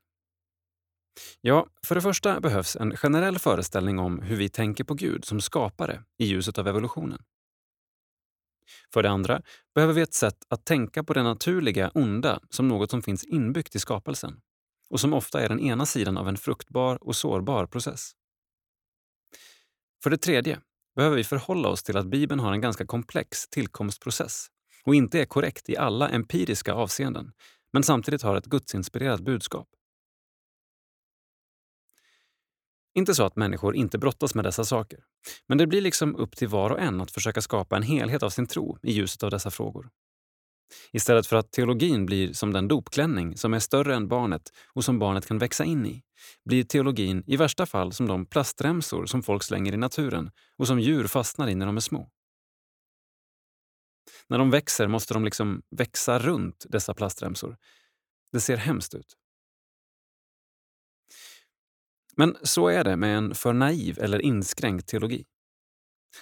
Ja, 1.41 1.67
för 1.86 1.95
det 1.95 2.01
första 2.01 2.39
behövs 2.39 2.76
en 2.76 2.97
generell 2.97 3.39
föreställning 3.39 3.99
om 3.99 4.19
hur 4.19 4.36
vi 4.36 4.49
tänker 4.49 4.84
på 4.84 4.93
Gud 4.93 5.26
som 5.26 5.41
skapare 5.41 6.03
i 6.17 6.26
ljuset 6.26 6.57
av 6.57 6.67
evolutionen. 6.67 7.24
För 8.93 9.03
det 9.03 9.09
andra 9.09 9.41
behöver 9.76 9.93
vi 9.93 10.01
ett 10.01 10.13
sätt 10.13 10.45
att 10.47 10.65
tänka 10.65 11.03
på 11.03 11.13
det 11.13 11.24
naturliga 11.24 11.91
onda 11.93 12.39
som 12.49 12.67
något 12.67 12.91
som 12.91 13.01
finns 13.01 13.24
inbyggt 13.24 13.76
i 13.76 13.80
skapelsen 13.80 14.41
och 14.94 15.00
som 15.00 15.14
ofta 15.14 15.41
är 15.41 15.50
den 15.50 15.60
ena 15.60 15.86
sidan 15.86 16.18
av 16.18 16.28
en 16.28 16.38
fruktbar 16.38 17.04
och 17.04 17.16
sårbar 17.16 17.66
process. 17.66 18.12
För 20.04 20.10
det 20.10 20.18
tredje 20.18 20.60
behöver 20.96 21.18
vi 21.18 21.24
förhålla 21.24 21.70
oss 21.70 21.84
till 21.84 21.98
att 21.98 22.06
Bibeln 22.06 22.39
har 22.39 22.54
en 22.54 22.62
ganska 22.62 22.86
komplex 22.86 23.48
tillkomstprocess 23.48 24.48
och 24.86 24.96
inte 24.96 25.22
är 25.22 25.26
korrekt 25.26 25.70
i 25.70 25.78
alla 25.78 26.10
empiriska 26.10 26.74
avseenden, 26.74 27.32
men 27.72 27.84
samtidigt 27.84 28.22
har 28.22 28.36
ett 28.36 28.46
gudsinspirerat 28.46 29.20
budskap. 29.20 29.68
Inte 32.94 33.16
så 33.16 33.24
att 33.24 33.36
människor 33.36 33.76
inte 33.76 33.98
brottas 33.98 34.36
med 34.36 34.46
dessa 34.46 34.66
saker, 34.66 35.00
men 35.48 35.58
det 35.58 35.68
blir 35.68 35.82
liksom 35.82 36.16
upp 36.16 36.36
till 36.36 36.48
var 36.48 36.70
och 36.70 36.80
en 36.80 37.02
att 37.02 37.12
försöka 37.12 37.41
skapa 37.41 37.78
en 37.78 37.84
helhet 37.84 38.24
av 38.24 38.30
sin 38.30 38.48
tro 38.48 38.78
i 38.84 38.91
ljuset 38.91 39.24
av 39.24 39.32
dessa 39.32 39.52
frågor. 39.52 39.89
Istället 40.91 41.28
för 41.28 41.36
att 41.36 41.51
teologin 41.51 42.05
blir 42.05 42.34
som 42.34 42.53
den 42.53 42.68
dopklänning 42.68 43.38
som 43.38 43.53
är 43.53 43.59
större 43.59 43.95
än 43.95 44.07
barnet 44.07 44.51
och 44.74 44.84
som 44.84 44.99
barnet 44.99 45.26
kan 45.26 45.38
växa 45.38 45.64
in 45.64 45.86
i, 45.86 46.03
blir 46.45 46.64
teologin 46.64 47.24
i 47.28 47.38
värsta 47.38 47.66
fall 47.66 47.93
som 47.93 48.07
de 48.07 48.26
plastremsor 48.26 49.05
som 49.05 49.24
folk 49.24 49.43
slänger 49.43 49.74
i 49.74 49.78
naturen 49.78 50.32
och 50.57 50.68
som 50.68 50.80
djur 50.80 51.07
fastnar 51.07 51.47
i 51.47 51.55
när 51.55 51.66
de 51.66 51.78
är 51.78 51.82
små. 51.82 52.09
När 54.28 54.38
de 54.38 54.49
växer 54.49 54.88
måste 54.88 55.14
de 55.14 55.26
liksom 55.26 55.61
växa 55.70 56.20
runt 56.20 56.66
dessa 56.70 56.93
plastremsor. 56.93 57.57
Det 58.32 58.39
ser 58.39 58.57
hemskt 58.57 58.95
ut. 58.95 59.18
Men 62.16 62.38
så 62.43 62.68
är 62.68 62.84
det 62.84 62.95
med 62.95 63.18
en 63.18 63.36
för 63.36 63.53
naiv 63.53 63.99
eller 63.99 64.22
inskränkt 64.22 64.88
teologi. 64.88 65.26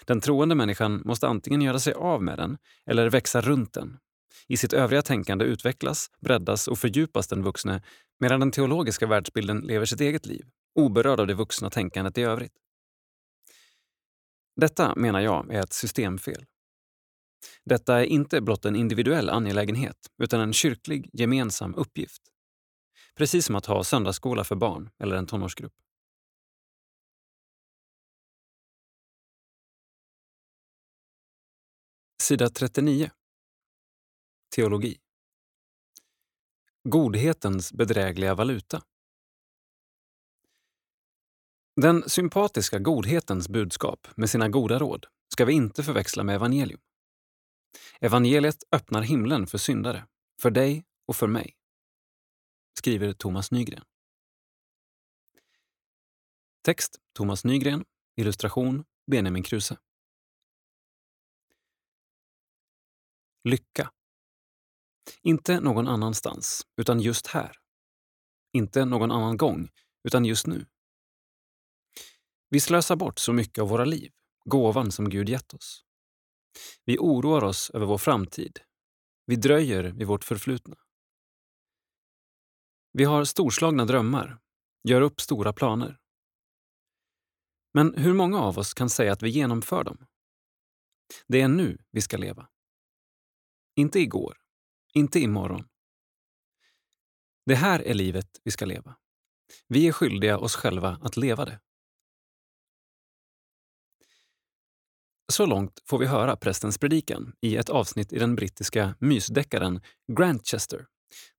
Den 0.05 0.21
troende 0.21 0.55
människan 0.55 1.01
måste 1.05 1.27
antingen 1.27 1.61
göra 1.61 1.79
sig 1.79 1.93
av 1.93 2.23
med 2.23 2.37
den 2.37 2.57
eller 2.85 3.09
växa 3.09 3.41
runt 3.41 3.73
den. 3.73 3.97
I 4.47 4.57
sitt 4.57 4.73
övriga 4.73 5.01
tänkande 5.01 5.45
utvecklas, 5.45 6.09
breddas 6.19 6.67
och 6.67 6.79
fördjupas 6.79 7.27
den 7.27 7.43
vuxne 7.43 7.81
medan 8.19 8.39
den 8.39 8.51
teologiska 8.51 9.07
världsbilden 9.07 9.59
lever 9.59 9.85
sitt 9.85 10.01
eget 10.01 10.25
liv, 10.25 10.45
oberörd 10.75 11.19
av 11.19 11.27
det 11.27 11.33
vuxna 11.33 11.69
tänkandet 11.69 12.17
i 12.17 12.21
övrigt. 12.21 12.53
Detta, 14.55 14.95
menar 14.95 15.19
jag, 15.19 15.53
är 15.53 15.59
ett 15.59 15.73
systemfel. 15.73 16.45
Detta 17.65 17.99
är 17.99 18.03
inte 18.03 18.41
blott 18.41 18.65
en 18.65 18.75
individuell 18.75 19.29
angelägenhet 19.29 19.97
utan 20.23 20.41
en 20.41 20.53
kyrklig 20.53 21.09
gemensam 21.13 21.75
uppgift. 21.75 22.21
Precis 23.15 23.45
som 23.45 23.55
att 23.55 23.65
ha 23.65 23.83
söndagsskola 23.83 24.43
för 24.43 24.55
barn 24.55 24.89
eller 24.99 25.15
en 25.15 25.27
tonårsgrupp. 25.27 25.73
Sida 32.21 32.49
39. 32.49 33.09
Teologi. 34.55 34.99
Godhetens 36.83 37.73
bedrägliga 37.73 38.35
valuta. 38.35 38.83
Den 41.81 42.09
sympatiska 42.09 42.79
godhetens 42.79 43.49
budskap 43.49 44.07
med 44.15 44.29
sina 44.29 44.49
goda 44.49 44.79
råd 44.79 45.05
ska 45.33 45.45
vi 45.45 45.53
inte 45.53 45.83
förväxla 45.83 46.23
med 46.23 46.35
evangelium. 46.35 46.79
Evangeliet 47.99 48.63
öppnar 48.71 49.01
himlen 49.01 49.47
för 49.47 49.57
syndare, 49.57 50.07
för 50.41 50.51
dig 50.51 50.85
och 51.07 51.15
för 51.15 51.27
mig 51.27 51.55
skriver 52.73 53.13
Thomas 53.13 53.51
Nygren. 53.51 53.83
Text 56.61 56.99
Thomas 57.13 57.43
Nygren. 57.43 57.85
Illustration 58.15 58.85
Benjamin 59.11 59.43
Kruse. 59.43 59.77
Lycka. 63.43 63.91
Inte 65.21 65.59
någon 65.59 65.87
annanstans, 65.87 66.67
utan 66.77 66.99
just 66.99 67.27
här. 67.27 67.51
Inte 68.53 68.85
någon 68.85 69.11
annan 69.11 69.37
gång, 69.37 69.69
utan 70.03 70.25
just 70.25 70.47
nu. 70.47 70.65
Vi 72.49 72.59
slösar 72.59 72.95
bort 72.95 73.19
så 73.19 73.33
mycket 73.33 73.61
av 73.61 73.69
våra 73.69 73.85
liv, 73.85 74.11
gåvan 74.45 74.91
som 74.91 75.09
Gud 75.09 75.29
gett 75.29 75.53
oss. 75.53 75.83
Vi 76.85 76.97
oroar 76.97 77.43
oss 77.43 77.69
över 77.69 77.85
vår 77.85 77.97
framtid. 77.97 78.59
Vi 79.25 79.35
dröjer 79.35 79.83
vid 79.83 80.07
vårt 80.07 80.23
förflutna. 80.23 80.77
Vi 82.93 83.03
har 83.03 83.25
storslagna 83.25 83.85
drömmar, 83.85 84.39
gör 84.83 85.01
upp 85.01 85.21
stora 85.21 85.53
planer. 85.53 85.97
Men 87.73 87.93
hur 87.97 88.13
många 88.13 88.39
av 88.39 88.57
oss 88.57 88.73
kan 88.73 88.89
säga 88.89 89.13
att 89.13 89.23
vi 89.23 89.29
genomför 89.29 89.83
dem? 89.83 90.05
Det 91.27 91.41
är 91.41 91.47
nu 91.47 91.77
vi 91.91 92.01
ska 92.01 92.17
leva. 92.17 92.49
Inte 93.75 93.99
igår, 93.99 94.37
inte 94.93 95.19
imorgon. 95.19 95.67
Det 97.45 97.55
här 97.55 97.79
är 97.79 97.93
livet 97.93 98.27
vi 98.43 98.51
ska 98.51 98.65
leva. 98.65 98.95
Vi 99.67 99.87
är 99.87 99.91
skyldiga 99.91 100.37
oss 100.37 100.55
själva 100.55 100.99
att 101.01 101.17
leva 101.17 101.45
det. 101.45 101.59
Så 105.31 105.45
långt 105.45 105.81
får 105.85 105.97
vi 105.97 106.05
höra 106.05 106.35
prästens 106.35 106.77
predikan 106.77 107.33
i 107.41 107.57
ett 107.57 107.69
avsnitt 107.69 108.13
i 108.13 108.19
den 108.19 108.35
brittiska 108.35 108.95
mysdeckaren 108.99 109.81
Grantchester 110.11 110.87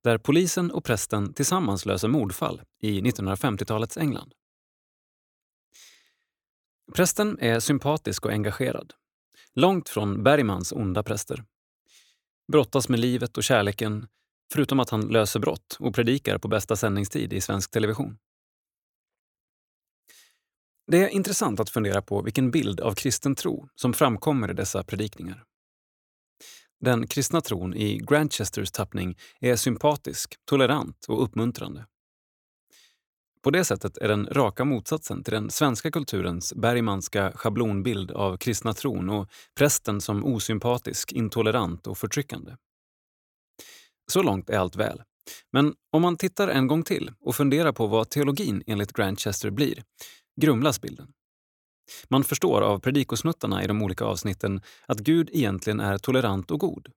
där 0.03 0.19
polisen 0.19 0.71
och 0.71 0.85
prästen 0.85 1.35
tillsammans 1.35 1.87
löser 1.87 2.09
mordfall 2.09 2.63
i 2.81 3.01
1950-talets 3.01 3.97
England. 3.97 4.35
Prästen 6.95 7.39
är 7.39 7.61
sympatisk 7.61 8.27
och 8.27 8.33
engagerad. 8.33 8.93
Långt 9.55 9.89
från 9.89 10.23
Bergmans 10.23 10.73
onda 10.73 11.03
präster. 11.03 11.45
Brottas 12.53 12.89
med 12.89 13.01
livet 13.01 13.37
och 13.37 13.45
kärleken, 13.45 14.07
förutom 14.53 14.81
att 14.81 14.91
han 14.91 15.01
löser 15.01 15.41
brott 15.41 15.77
och 15.81 15.95
predikar 15.95 16.39
på 16.39 16.49
bästa 16.49 16.77
sändningstid 16.77 17.33
i 17.33 17.41
svensk 17.41 17.71
television. 17.71 18.19
Det 20.87 21.05
är 21.05 21.09
intressant 21.09 21.61
att 21.61 21.71
fundera 21.71 22.03
på 22.03 22.23
vilken 22.23 22.51
bild 22.51 22.81
av 22.81 22.95
kristen 22.95 23.35
tro 23.35 23.69
som 23.75 23.93
framkommer 23.93 24.51
i 24.51 24.55
dessa 24.55 24.85
predikningar. 24.85 25.45
Den 26.81 27.07
kristna 27.07 27.41
tron 27.41 27.75
i 27.75 27.99
Grantchesters 27.99 28.71
tappning 28.71 29.19
är 29.41 29.57
sympatisk, 29.57 30.35
tolerant 30.45 31.07
och 31.09 31.25
uppmuntrande. 31.25 31.87
På 33.43 33.51
det 33.51 33.65
sättet 33.65 33.99
är 33.99 34.09
den 34.09 34.27
raka 34.27 34.65
motsatsen 34.65 35.25
till 35.25 35.33
den 35.33 35.51
svenska 35.51 35.91
kulturens 35.91 36.55
Bergmanska 36.55 37.33
schablonbild 37.35 38.11
av 38.11 38.37
kristna 38.37 38.75
tron 38.75 39.11
och 39.11 39.29
prästen 39.55 40.01
som 40.01 40.25
osympatisk, 40.25 41.13
intolerant 41.13 41.87
och 41.87 41.99
förtryckande. 41.99 42.57
Så 44.13 44.23
långt 44.23 44.51
är 44.51 44.59
allt 44.59 44.77
väl. 44.77 45.03
Men 45.53 45.75
om 45.93 46.03
man 46.03 46.17
tittar 46.17 46.49
en 46.49 46.67
gång 46.67 46.83
till 46.83 47.13
och 47.21 47.37
funderar 47.37 47.73
på 47.73 47.87
vad 47.87 48.11
teologin 48.11 48.63
enligt 48.67 48.93
Grantchester 48.93 49.51
blir, 49.51 49.85
grumlas 50.41 50.81
bilden. 50.81 51.13
Man 52.09 52.25
förstår 52.25 52.61
av 52.61 52.79
predikosnuttarna 52.79 53.65
i 53.65 53.67
de 53.67 53.83
olika 53.83 54.05
avsnitten 54.05 54.61
att 54.87 54.99
Gud 54.99 55.31
egentligen 55.33 55.81
är 55.81 55.99
tolerant 55.99 56.51
och 56.51 56.61
god, 56.61 56.89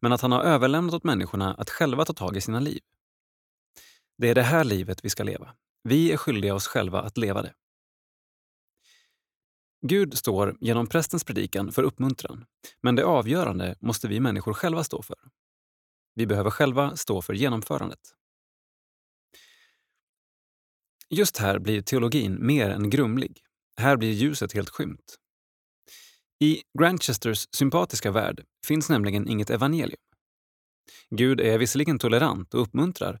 men 0.00 0.12
att 0.12 0.20
han 0.20 0.32
har 0.32 0.42
överlämnat 0.42 0.94
åt 0.94 1.04
människorna 1.04 1.54
att 1.54 1.70
själva 1.70 2.04
ta 2.04 2.12
tag 2.12 2.36
i 2.36 2.40
sina 2.40 2.60
liv. 2.60 2.80
Det 4.18 4.28
är 4.28 4.34
det 4.34 4.42
här 4.42 4.64
livet 4.64 5.04
vi 5.04 5.10
ska 5.10 5.22
leva. 5.22 5.54
Vi 5.82 6.12
är 6.12 6.16
skyldiga 6.16 6.54
oss 6.54 6.66
själva 6.66 7.00
att 7.00 7.16
leva 7.16 7.42
det. 7.42 7.54
Gud 9.86 10.18
står 10.18 10.56
genom 10.60 10.86
prästens 10.86 11.24
predikan 11.24 11.72
för 11.72 11.82
uppmuntran, 11.82 12.44
men 12.82 12.94
det 12.94 13.04
avgörande 13.04 13.76
måste 13.80 14.08
vi 14.08 14.20
människor 14.20 14.52
själva 14.52 14.84
stå 14.84 15.02
för. 15.02 15.18
Vi 16.14 16.26
behöver 16.26 16.50
själva 16.50 16.96
stå 16.96 17.22
för 17.22 17.34
genomförandet. 17.34 18.00
Just 21.08 21.36
här 21.36 21.58
blir 21.58 21.82
teologin 21.82 22.46
mer 22.46 22.70
än 22.70 22.90
grumlig. 22.90 23.40
Här 23.76 23.96
blir 23.96 24.12
ljuset 24.12 24.52
helt 24.52 24.70
skymt. 24.70 25.16
I 26.40 26.62
Grantchesters 26.78 27.46
sympatiska 27.56 28.10
värld 28.10 28.44
finns 28.66 28.88
nämligen 28.88 29.28
inget 29.28 29.50
evangelium. 29.50 30.00
Gud 31.10 31.40
är 31.40 31.58
visserligen 31.58 31.98
tolerant 31.98 32.54
och 32.54 32.62
uppmuntrar, 32.62 33.20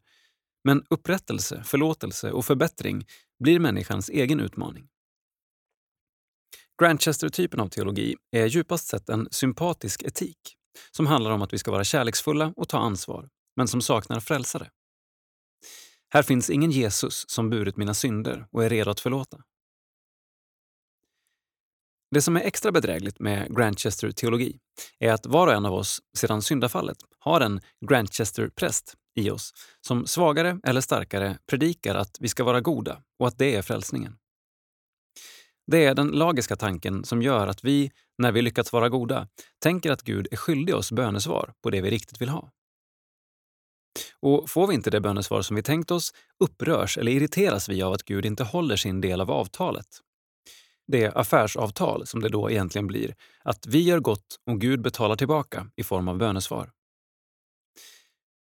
men 0.64 0.84
upprättelse, 0.90 1.62
förlåtelse 1.64 2.32
och 2.32 2.44
förbättring 2.44 3.06
blir 3.42 3.58
människans 3.58 4.08
egen 4.08 4.40
utmaning. 4.40 4.88
Grantchester-typen 6.82 7.60
av 7.60 7.68
teologi 7.68 8.16
är 8.30 8.46
djupast 8.46 8.88
sett 8.88 9.08
en 9.08 9.28
sympatisk 9.30 10.02
etik 10.02 10.56
som 10.90 11.06
handlar 11.06 11.30
om 11.30 11.42
att 11.42 11.52
vi 11.52 11.58
ska 11.58 11.70
vara 11.70 11.84
kärleksfulla 11.84 12.52
och 12.56 12.68
ta 12.68 12.78
ansvar, 12.78 13.28
men 13.56 13.68
som 13.68 13.80
saknar 13.80 14.20
frälsare. 14.20 14.70
Här 16.12 16.22
finns 16.22 16.50
ingen 16.50 16.70
Jesus 16.70 17.24
som 17.28 17.50
burit 17.50 17.76
mina 17.76 17.94
synder 17.94 18.46
och 18.50 18.64
är 18.64 18.70
redo 18.70 18.90
att 18.90 19.00
förlåta. 19.00 19.42
Det 22.10 22.22
som 22.22 22.36
är 22.36 22.40
extra 22.40 22.72
bedrägligt 22.72 23.20
med 23.20 23.56
Grantchester-teologi 23.56 24.58
är 24.98 25.12
att 25.12 25.26
var 25.26 25.46
och 25.46 25.52
en 25.52 25.66
av 25.66 25.74
oss 25.74 26.02
sedan 26.18 26.42
syndafallet 26.42 26.98
har 27.18 27.40
en 27.40 27.60
Grantchester-präst 27.86 28.94
i 29.14 29.30
oss 29.30 29.54
som 29.80 30.06
svagare 30.06 30.60
eller 30.64 30.80
starkare 30.80 31.38
predikar 31.46 31.94
att 31.94 32.16
vi 32.20 32.28
ska 32.28 32.44
vara 32.44 32.60
goda 32.60 33.02
och 33.18 33.28
att 33.28 33.38
det 33.38 33.54
är 33.54 33.62
frälsningen. 33.62 34.16
Det 35.66 35.84
är 35.84 35.94
den 35.94 36.08
lagiska 36.08 36.56
tanken 36.56 37.04
som 37.04 37.22
gör 37.22 37.46
att 37.46 37.64
vi, 37.64 37.90
när 38.18 38.32
vi 38.32 38.42
lyckats 38.42 38.72
vara 38.72 38.88
goda, 38.88 39.28
tänker 39.58 39.90
att 39.90 40.02
Gud 40.02 40.28
är 40.30 40.36
skyldig 40.36 40.74
oss 40.74 40.92
bönesvar 40.92 41.52
på 41.62 41.70
det 41.70 41.80
vi 41.80 41.90
riktigt 41.90 42.20
vill 42.20 42.28
ha. 42.28 42.50
Och 44.20 44.50
får 44.50 44.66
vi 44.66 44.74
inte 44.74 44.90
det 44.90 45.00
bönesvar 45.00 45.42
som 45.42 45.56
vi 45.56 45.62
tänkt 45.62 45.90
oss 45.90 46.12
upprörs 46.44 46.98
eller 46.98 47.12
irriteras 47.12 47.68
vi 47.68 47.82
av 47.82 47.92
att 47.92 48.02
Gud 48.02 48.26
inte 48.26 48.44
håller 48.44 48.76
sin 48.76 49.00
del 49.00 49.20
av 49.20 49.30
avtalet. 49.30 49.86
Det 50.86 51.16
affärsavtal 51.16 52.06
som 52.06 52.20
det 52.20 52.28
då 52.28 52.50
egentligen 52.50 52.86
blir, 52.86 53.14
att 53.42 53.66
vi 53.66 53.82
gör 53.82 54.00
gott 54.00 54.40
och 54.46 54.60
Gud 54.60 54.82
betalar 54.82 55.16
tillbaka 55.16 55.66
i 55.76 55.82
form 55.84 56.08
av 56.08 56.18
bönesvar. 56.18 56.70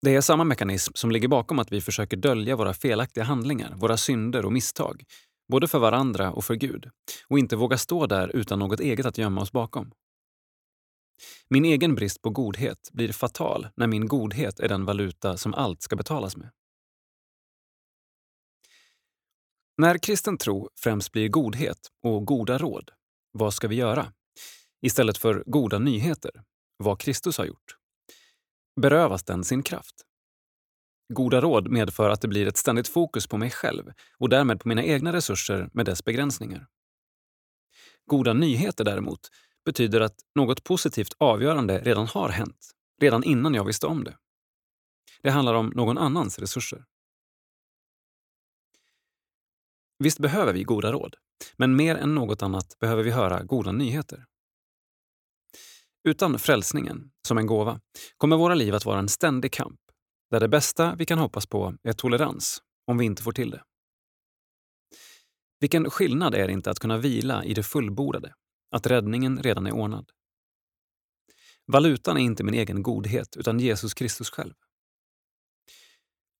Det 0.03 0.17
är 0.17 0.21
samma 0.21 0.45
mekanism 0.45 0.93
som 0.95 1.11
ligger 1.11 1.29
bakom 1.29 1.59
att 1.59 1.73
vi 1.73 1.81
försöker 1.81 2.17
dölja 2.17 2.57
våra 2.57 2.75
felaktiga 2.75 3.25
handlingar, 3.25 3.75
våra 3.77 3.97
synder 3.97 4.45
och 4.45 4.53
misstag, 4.53 5.05
både 5.49 5.69
för 5.69 5.79
varandra 5.79 6.33
och 6.33 6.45
för 6.45 6.55
Gud, 6.55 6.91
och 7.29 7.39
inte 7.39 7.57
våga 7.57 7.79
stå 7.79 8.07
där 8.07 8.37
utan 8.37 8.59
något 8.59 8.81
eget 8.81 9.07
att 9.07 9.19
gömma 9.19 9.41
oss 9.41 9.53
bakom. 9.53 9.93
Min 11.49 11.65
egen 11.65 11.95
brist 11.95 12.23
på 12.23 12.31
godhet 12.31 12.91
blir 12.93 13.13
fatal 13.13 13.69
när 13.77 13.87
min 13.87 14.09
godhet 14.09 14.61
är 14.61 14.69
den 14.69 14.85
valuta 14.85 15.37
som 15.37 15.55
allt 15.55 15.83
ska 15.83 15.97
betalas 15.97 16.37
med. 16.37 16.51
När 19.77 19.99
kristen 19.99 20.39
tro 20.39 20.69
främst 20.81 21.13
blir 21.13 21.29
godhet 21.29 21.79
och 22.03 22.27
goda 22.27 22.59
råd, 22.59 22.91
vad 23.33 23.55
ska 23.55 23.69
vi 23.69 23.75
göra? 23.75 24.13
Istället 24.81 25.19
för 25.19 25.45
goda 25.47 25.79
nyheter, 25.79 26.45
vad 26.77 27.01
Kristus 27.01 27.39
har 27.39 27.45
gjort. 27.45 27.82
Berövas 28.81 29.25
den 29.25 29.45
sin 29.45 29.63
kraft? 29.63 29.95
Goda 31.15 31.41
råd 31.41 31.69
medför 31.71 32.11
att 32.11 32.21
det 32.21 32.29
blir 32.29 32.47
ett 32.47 32.57
ständigt 32.57 32.89
fokus 32.89 33.27
på 33.27 33.37
mig 33.37 33.51
själv 33.51 33.93
och 34.19 34.29
därmed 34.29 34.61
på 34.61 34.69
mina 34.69 34.83
egna 34.85 35.13
resurser 35.13 35.71
med 35.73 35.87
dess 35.87 36.05
begränsningar. 36.05 36.67
Goda 38.07 38.33
nyheter 38.33 38.85
däremot 38.85 39.21
betyder 39.65 40.01
att 40.01 40.17
något 40.35 40.65
positivt 40.65 41.15
avgörande 41.19 41.79
redan 41.79 42.07
har 42.07 42.29
hänt, 42.29 42.71
redan 43.01 43.25
innan 43.25 43.55
jag 43.55 43.65
visste 43.65 43.87
om 43.87 44.05
det. 44.05 44.17
Det 45.23 45.31
handlar 45.31 45.55
om 45.55 45.67
någon 45.67 45.99
annans 45.99 46.39
resurser. 46.39 46.85
Visst 49.99 50.19
behöver 50.19 50.53
vi 50.53 50.63
goda 50.63 50.93
råd, 50.93 51.17
men 51.57 51.77
mer 51.77 51.97
än 51.97 52.15
något 52.15 52.43
annat 52.43 52.79
behöver 52.79 53.03
vi 53.03 53.11
höra 53.11 53.43
goda 53.43 53.73
nyheter. 53.73 54.27
Utan 56.05 56.39
frälsningen, 56.39 57.11
som 57.29 57.39
en 57.39 57.47
gåva, 57.47 57.81
kommer 58.17 58.37
våra 58.37 58.55
liv 58.55 58.75
att 58.75 58.85
vara 58.85 58.99
en 58.99 59.09
ständig 59.09 59.53
kamp 59.53 59.81
där 60.31 60.41
det 60.41 60.49
bästa 60.49 60.95
vi 60.95 61.07
kan 61.07 61.19
hoppas 61.19 61.47
på 61.47 61.75
är 61.83 61.93
tolerans, 61.93 62.63
om 62.87 62.99
vi 62.99 63.05
inte 63.05 63.23
får 63.23 63.33
till 63.33 63.51
det. 63.51 63.65
Vilken 65.61 65.91
skillnad 65.91 66.35
är 66.35 66.47
det 66.47 66.53
inte 66.53 66.71
att 66.71 66.79
kunna 66.79 66.99
vila 66.99 67.45
i 67.45 67.55
det 67.55 67.63
fullbordade, 67.63 68.35
att 68.71 68.87
räddningen 68.87 69.43
redan 69.43 69.67
är 69.67 69.73
ordnad. 69.73 70.11
Valutan 71.67 72.17
är 72.17 72.21
inte 72.21 72.45
min 72.45 72.55
egen 72.55 72.83
godhet, 72.83 73.37
utan 73.37 73.61
Jesus 73.61 73.95
Kristus 73.95 74.31
själv. 74.31 74.55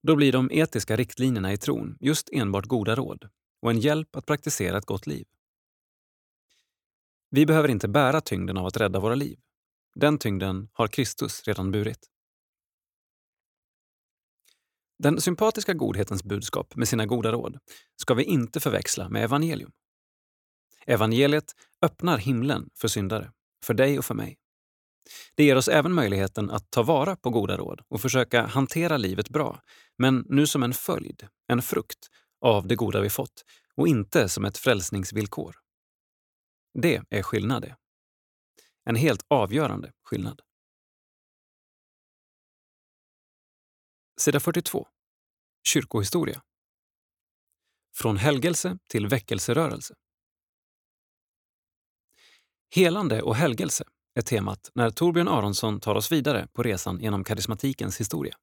Då 0.03 0.17
blir 0.17 0.33
de 0.33 0.51
etiska 0.53 0.97
riktlinjerna 0.97 1.53
i 1.53 1.57
tron 1.57 1.97
just 2.01 2.29
enbart 2.33 2.67
goda 2.67 2.95
råd 2.95 3.29
och 3.63 3.71
en 3.71 3.81
hjälp 3.81 4.17
att 4.17 4.27
praktisera 4.27 4.79
ett 4.79 4.87
gott 4.87 5.07
liv. 5.07 5.27
Vi 7.31 7.47
behöver 7.47 7.69
inte 7.69 7.89
bära 7.89 8.21
tyngden 8.21 8.57
av 8.57 8.67
att 8.67 8.77
rädda 8.77 9.01
våra 9.01 9.15
liv. 9.15 9.42
Den 9.95 10.19
tyngden 10.19 10.69
har 10.73 10.89
Kristus 10.89 11.43
redan 11.45 11.71
burit. 11.71 12.09
Den 14.99 15.21
sympatiska 15.21 15.75
godhetens 15.75 16.25
budskap 16.25 16.77
med 16.77 16.89
sina 16.89 17.07
goda 17.07 17.33
råd 17.33 17.59
ska 17.97 18.15
vi 18.15 18.25
inte 18.25 18.61
förväxla 18.61 19.09
med 19.09 19.25
evangelium. 19.25 19.73
Evangeliet 20.87 21.53
öppnar 21.83 22.19
himlen 22.19 22.71
för 22.75 22.89
syndare, 22.89 23.33
för 23.65 23.75
dig 23.75 23.99
och 23.99 24.05
för 24.05 24.15
mig. 24.15 24.39
Det 25.35 25.45
ger 25.45 25.57
oss 25.57 25.69
även 25.69 25.93
möjligheten 25.93 26.51
att 26.51 26.71
ta 26.71 26.83
vara 26.83 27.17
på 27.17 27.31
goda 27.31 27.57
råd 27.57 27.83
och 27.89 28.01
försöka 28.01 28.47
hantera 28.47 28.97
livet 28.97 29.29
bra, 29.29 29.61
men 29.99 30.25
nu 30.29 30.47
som 30.47 30.63
en 30.63 30.75
följd, 30.75 31.27
en 31.49 31.63
frukt, 31.63 32.09
av 32.41 32.67
det 32.67 32.77
goda 32.77 33.01
vi 33.01 33.11
fått 33.11 33.45
och 33.77 33.89
inte 33.89 34.29
som 34.29 34.45
ett 34.45 34.59
frälsningsvillkor. 34.59 35.57
Det 36.83 37.03
är 37.11 37.23
skillnad 37.23 37.63
det. 37.63 37.77
En 38.85 38.97
helt 38.97 39.25
avgörande 39.29 39.93
skillnad. 40.03 40.41
Sida 44.21 44.41
42. 44.41 44.89
Kyrkohistoria. 45.65 46.43
Från 47.95 48.17
helgelse 48.17 48.79
till 48.89 49.07
väckelserörelse. 49.07 49.95
Helande 52.75 53.23
och 53.23 53.37
helgelse 53.37 53.85
är 54.15 54.23
temat 54.23 54.71
när 54.75 54.91
Torbjörn 54.91 55.29
Aronsson 55.29 55.81
tar 55.81 55.95
oss 55.95 56.13
vidare 56.13 56.49
på 56.53 56.63
resan 56.63 57.01
genom 57.01 57.25
karismatikens 57.25 58.01
historia. 58.01 58.37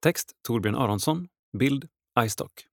Text 0.00 0.32
Torbjörn 0.42 0.76
Aronsson, 0.76 1.28
bild 1.58 1.88
iStock. 2.20 2.67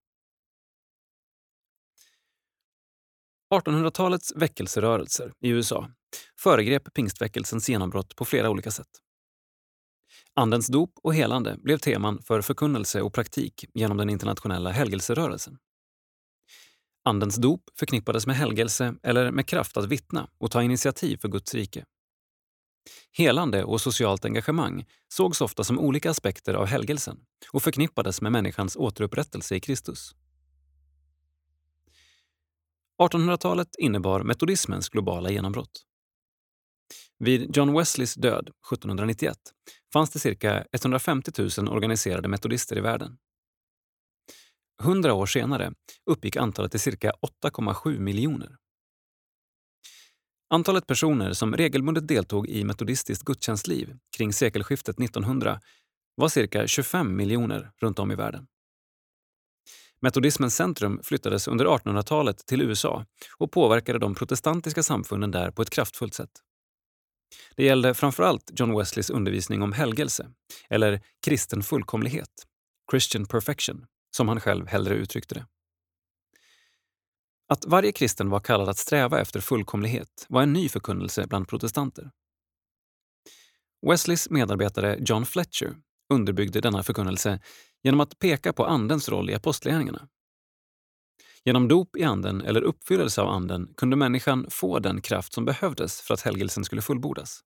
1800-talets 3.54 4.32
väckelserörelser 4.36 5.32
i 5.40 5.48
USA 5.48 5.90
föregrep 6.40 6.94
pingstväckelsens 6.94 7.68
genombrott 7.68 8.16
på 8.16 8.24
flera 8.24 8.50
olika 8.50 8.70
sätt. 8.70 8.88
Andens 10.34 10.66
dop 10.66 10.92
och 11.02 11.14
helande 11.14 11.56
blev 11.58 11.78
teman 11.78 12.22
för 12.22 12.42
förkunnelse 12.42 13.02
och 13.02 13.14
praktik 13.14 13.64
genom 13.74 13.96
den 13.96 14.10
internationella 14.10 14.70
helgelserörelsen. 14.70 15.58
Andens 17.04 17.36
dop 17.36 17.62
förknippades 17.78 18.26
med 18.26 18.36
helgelse 18.36 18.94
eller 19.02 19.30
med 19.30 19.46
kraft 19.46 19.76
att 19.76 19.88
vittna 19.88 20.30
och 20.38 20.50
ta 20.50 20.62
initiativ 20.62 21.16
för 21.16 21.28
Guds 21.28 21.54
rike. 21.54 21.84
Helande 23.12 23.64
och 23.64 23.80
socialt 23.80 24.24
engagemang 24.24 24.84
sågs 25.08 25.40
ofta 25.40 25.64
som 25.64 25.78
olika 25.78 26.10
aspekter 26.10 26.54
av 26.54 26.66
helgelsen 26.66 27.18
och 27.52 27.62
förknippades 27.62 28.20
med 28.22 28.32
människans 28.32 28.76
återupprättelse 28.76 29.56
i 29.56 29.60
Kristus. 29.60 30.14
1800-talet 33.02 33.68
innebar 33.78 34.22
metodismens 34.22 34.88
globala 34.88 35.30
genombrott. 35.30 35.82
Vid 37.18 37.56
John 37.56 37.78
Wesleys 37.78 38.14
död 38.14 38.50
1791 38.72 39.36
fanns 39.92 40.10
det 40.10 40.18
cirka 40.18 40.64
150 40.72 41.30
000 41.58 41.68
organiserade 41.68 42.28
metodister 42.28 42.78
i 42.78 42.80
världen. 42.80 43.18
Hundra 44.82 45.14
år 45.14 45.26
senare 45.26 45.72
uppgick 46.10 46.36
antalet 46.36 46.70
till 46.70 46.80
cirka 46.80 47.12
8,7 47.44 47.98
miljoner. 47.98 48.56
Antalet 50.48 50.86
personer 50.86 51.32
som 51.32 51.56
regelbundet 51.56 52.08
deltog 52.08 52.48
i 52.48 52.64
metodistiskt 52.64 53.24
gudstjänstliv 53.24 53.96
kring 54.16 54.32
sekelskiftet 54.32 55.00
1900 55.00 55.60
var 56.14 56.28
cirka 56.28 56.66
25 56.66 57.16
miljoner 57.16 57.70
runt 57.80 57.98
om 57.98 58.12
i 58.12 58.14
världen. 58.14 58.46
Metodismens 60.06 60.56
centrum 60.56 61.00
flyttades 61.02 61.48
under 61.48 61.66
1800-talet 61.66 62.46
till 62.46 62.62
USA 62.62 63.04
och 63.38 63.52
påverkade 63.52 63.98
de 63.98 64.14
protestantiska 64.14 64.82
samfunden 64.82 65.30
där 65.30 65.50
på 65.50 65.62
ett 65.62 65.70
kraftfullt 65.70 66.14
sätt. 66.14 66.30
Det 67.56 67.64
gällde 67.64 67.94
framförallt 67.94 68.50
John 68.54 68.78
Wesleys 68.78 69.10
undervisning 69.10 69.62
om 69.62 69.72
helgelse, 69.72 70.30
eller 70.70 71.00
kristen 71.26 71.62
fullkomlighet, 71.62 72.28
Christian 72.90 73.26
perfection, 73.26 73.86
som 74.16 74.28
han 74.28 74.40
själv 74.40 74.66
hellre 74.66 74.94
uttryckte 74.94 75.34
det. 75.34 75.46
Att 77.48 77.64
varje 77.66 77.92
kristen 77.92 78.30
var 78.30 78.40
kallad 78.40 78.68
att 78.68 78.78
sträva 78.78 79.20
efter 79.20 79.40
fullkomlighet 79.40 80.26
var 80.28 80.42
en 80.42 80.52
ny 80.52 80.68
förkunnelse 80.68 81.26
bland 81.26 81.48
protestanter. 81.48 82.10
Wesleys 83.86 84.30
medarbetare 84.30 84.98
John 85.00 85.26
Fletcher 85.26 85.76
underbyggde 86.12 86.60
denna 86.60 86.82
förkunnelse 86.82 87.40
genom 87.86 88.00
att 88.00 88.18
peka 88.18 88.52
på 88.52 88.64
Andens 88.64 89.08
roll 89.08 89.30
i 89.30 89.34
apostlagärningarna. 89.34 90.08
Genom 91.44 91.68
dop 91.68 91.96
i 91.96 92.04
Anden 92.04 92.40
eller 92.40 92.62
uppfyllelse 92.62 93.22
av 93.22 93.28
Anden 93.28 93.74
kunde 93.76 93.96
människan 93.96 94.46
få 94.50 94.78
den 94.78 95.00
kraft 95.00 95.32
som 95.32 95.44
behövdes 95.44 96.00
för 96.00 96.14
att 96.14 96.20
helgelsen 96.20 96.64
skulle 96.64 96.82
fullbordas. 96.82 97.40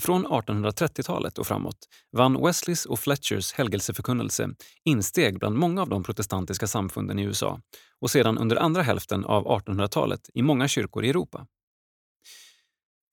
Från 0.00 0.26
1830-talet 0.26 1.38
och 1.38 1.46
framåt 1.46 1.88
vann 2.12 2.42
Wesleys 2.44 2.86
och 2.86 2.98
Fletchers 2.98 3.52
helgelseförkunnelse 3.52 4.48
insteg 4.84 5.38
bland 5.38 5.56
många 5.56 5.82
av 5.82 5.88
de 5.88 6.02
protestantiska 6.02 6.66
samfunden 6.66 7.18
i 7.18 7.22
USA 7.22 7.60
och 8.00 8.10
sedan 8.10 8.38
under 8.38 8.56
andra 8.56 8.82
hälften 8.82 9.24
av 9.24 9.44
1800-talet 9.44 10.30
i 10.34 10.42
många 10.42 10.68
kyrkor 10.68 11.04
i 11.04 11.10
Europa. 11.10 11.46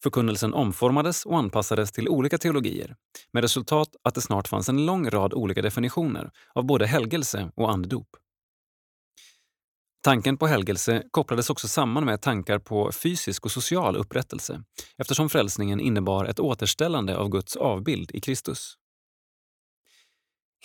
Förkunnelsen 0.03 0.53
omformades 0.53 1.25
och 1.25 1.37
anpassades 1.37 1.91
till 1.91 2.09
olika 2.09 2.37
teologier 2.37 2.95
med 3.31 3.43
resultat 3.43 3.95
att 4.03 4.15
det 4.15 4.21
snart 4.21 4.47
fanns 4.47 4.69
en 4.69 4.85
lång 4.85 5.09
rad 5.09 5.33
olika 5.33 5.61
definitioner 5.61 6.31
av 6.55 6.65
både 6.65 6.87
helgelse 6.87 7.51
och 7.55 7.71
andedop. 7.71 8.07
Tanken 10.03 10.37
på 10.37 10.47
helgelse 10.47 11.03
kopplades 11.11 11.49
också 11.49 11.67
samman 11.67 12.05
med 12.05 12.21
tankar 12.21 12.59
på 12.59 12.91
fysisk 12.91 13.45
och 13.45 13.51
social 13.51 13.95
upprättelse 13.95 14.63
eftersom 14.97 15.29
frälsningen 15.29 15.79
innebar 15.79 16.25
ett 16.25 16.39
återställande 16.39 17.17
av 17.17 17.29
Guds 17.29 17.55
avbild 17.55 18.11
i 18.13 18.21
Kristus. 18.21 18.75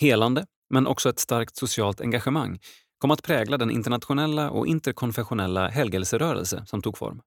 Helande, 0.00 0.46
men 0.70 0.86
också 0.86 1.08
ett 1.08 1.18
starkt 1.18 1.56
socialt 1.56 2.00
engagemang 2.00 2.58
kom 2.98 3.10
att 3.10 3.22
prägla 3.22 3.58
den 3.58 3.70
internationella 3.70 4.50
och 4.50 4.66
interkonfessionella 4.66 5.68
helgelserörelse 5.68 6.64
som 6.66 6.82
tog 6.82 6.98
form. 6.98 7.20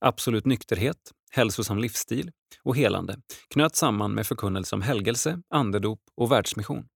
Absolut 0.00 0.46
nykterhet, 0.46 1.12
hälsosam 1.30 1.78
livsstil 1.78 2.30
och 2.62 2.76
helande 2.76 3.16
knöt 3.48 3.76
samman 3.76 4.14
med 4.14 4.26
förkunnelse 4.26 4.74
om 4.74 4.82
helgelse, 4.82 5.40
andedop 5.48 6.00
och 6.14 6.32
världsmission. 6.32 6.88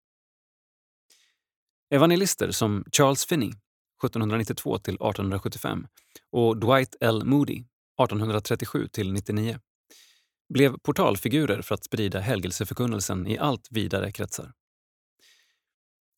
Evangelister 1.94 2.50
som 2.50 2.84
Charles 2.92 3.26
Finney 3.26 3.48
1792 3.48 4.78
till 4.78 4.94
1875 4.94 5.86
och 6.32 6.60
Dwight 6.60 6.96
L. 7.00 7.24
Moody 7.24 7.56
1837 7.56 8.88
till 8.92 9.12
99 9.12 9.58
blev 10.54 10.78
portalfigurer 10.78 11.62
för 11.62 11.74
att 11.74 11.84
sprida 11.84 12.20
helgelseförkunnelsen 12.20 13.26
i 13.26 13.38
allt 13.38 13.68
vidare 13.70 14.12
kretsar. 14.12 14.52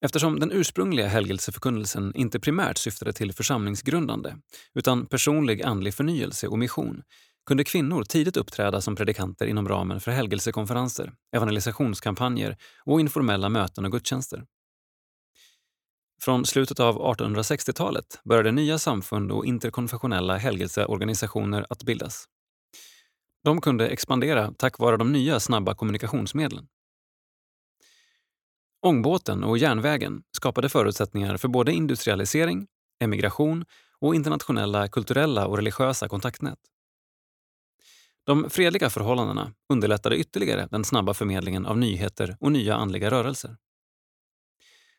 Eftersom 0.04 0.40
den 0.40 0.52
ursprungliga 0.52 1.08
helgelseförkunnelsen 1.08 2.12
inte 2.14 2.40
primärt 2.40 2.78
syftade 2.78 3.12
till 3.12 3.32
församlingsgrundande 3.32 4.34
utan 4.74 5.06
personlig 5.06 5.62
andlig 5.62 5.94
förnyelse 5.94 6.48
och 6.48 6.58
mission 6.58 7.02
kunde 7.46 7.64
kvinnor 7.64 8.04
tidigt 8.04 8.36
uppträda 8.36 8.80
som 8.80 8.96
predikanter 8.96 9.46
inom 9.46 9.68
ramen 9.68 10.00
för 10.00 10.10
helgelsekonferenser, 10.10 11.12
evangelisationskampanjer 11.36 12.56
och 12.84 13.00
informella 13.00 13.48
möten 13.48 13.84
och 13.84 13.92
gudstjänster. 13.92 14.44
Från 16.22 16.44
slutet 16.44 16.80
av 16.80 17.16
1860-talet 17.16 18.20
började 18.24 18.52
nya 18.52 18.78
samfund 18.78 19.32
och 19.32 19.46
interkonfessionella 19.46 20.36
helgelseorganisationer 20.36 21.66
att 21.70 21.82
bildas. 21.82 22.24
De 23.44 23.60
kunde 23.60 23.88
expandera 23.88 24.52
tack 24.58 24.78
vare 24.78 24.96
de 24.96 25.12
nya 25.12 25.40
snabba 25.40 25.74
kommunikationsmedlen. 25.74 26.66
Ångbåten 28.84 29.44
och 29.44 29.59
järnvägen 29.59 30.22
skapade 30.36 30.68
förutsättningar 30.68 31.36
för 31.36 31.48
både 31.48 31.72
industrialisering, 31.72 32.66
emigration 33.00 33.64
och 33.98 34.14
internationella 34.14 34.88
kulturella 34.88 35.46
och 35.46 35.56
religiösa 35.56 36.09
kontaktnät. 36.09 36.59
De 38.24 38.50
fredliga 38.50 38.90
förhållandena 38.90 39.52
underlättade 39.72 40.16
ytterligare 40.16 40.68
den 40.70 40.84
snabba 40.84 41.14
förmedlingen 41.14 41.66
av 41.66 41.78
nyheter 41.78 42.36
och 42.40 42.52
nya 42.52 42.76
andliga 42.76 43.10
rörelser. 43.10 43.56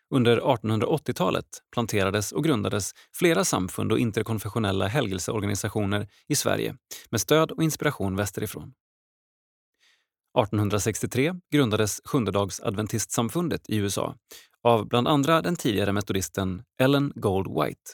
Under 0.09 0.39
1880-talet 0.39 1.45
planterades 1.71 2.31
och 2.31 2.43
grundades 2.43 2.91
flera 3.13 3.45
samfund 3.45 3.91
och 3.91 3.99
interkonfessionella 3.99 4.87
helgelseorganisationer 4.87 6.07
i 6.27 6.35
Sverige 6.35 6.75
med 7.09 7.21
stöd 7.21 7.51
och 7.51 7.63
inspiration 7.63 8.15
västerifrån. 8.15 8.73
1863 10.39 11.33
grundades 11.51 12.01
Sjundedagsadventistsamfundet 12.05 13.69
i 13.69 13.77
USA 13.77 14.15
av 14.61 14.87
bland 14.87 15.07
andra 15.07 15.41
den 15.41 15.55
tidigare 15.55 15.93
metodisten 15.93 16.63
Ellen 16.81 17.13
Gold 17.15 17.47
White. 17.47 17.91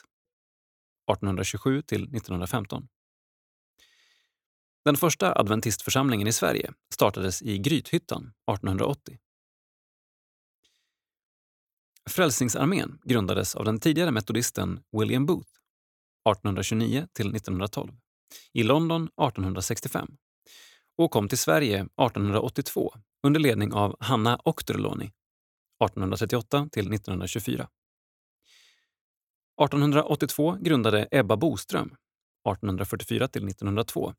1827 1.10 1.82
till 1.82 2.02
1915. 2.02 2.88
Den 4.84 4.96
första 4.96 5.32
adventistförsamlingen 5.32 6.26
i 6.26 6.32
Sverige 6.32 6.72
startades 6.94 7.42
i 7.42 7.58
Grythyttan 7.58 8.32
1880. 8.52 9.18
Frälsningsarmén 12.10 12.98
grundades 13.04 13.56
av 13.56 13.64
den 13.64 13.80
tidigare 13.80 14.10
metodisten 14.10 14.80
William 14.92 15.26
Booth 15.26 15.50
1829 16.28 17.08
till 17.12 17.34
1912 17.36 17.92
i 18.52 18.62
London 18.62 19.02
1865 19.02 20.16
och 20.98 21.10
kom 21.10 21.28
till 21.28 21.38
Sverige 21.38 21.76
1882 21.80 22.94
under 23.22 23.40
ledning 23.40 23.72
av 23.72 23.96
Hanna 24.00 24.40
Okterloni 24.44 25.04
1838 25.84 26.68
till 26.72 26.92
1924. 26.94 27.68
1882 29.62 30.56
grundade 30.60 31.08
Ebba 31.10 31.36
Boström 31.36 31.86
1844 31.86 33.28
till 33.28 33.48
1902 33.48 34.14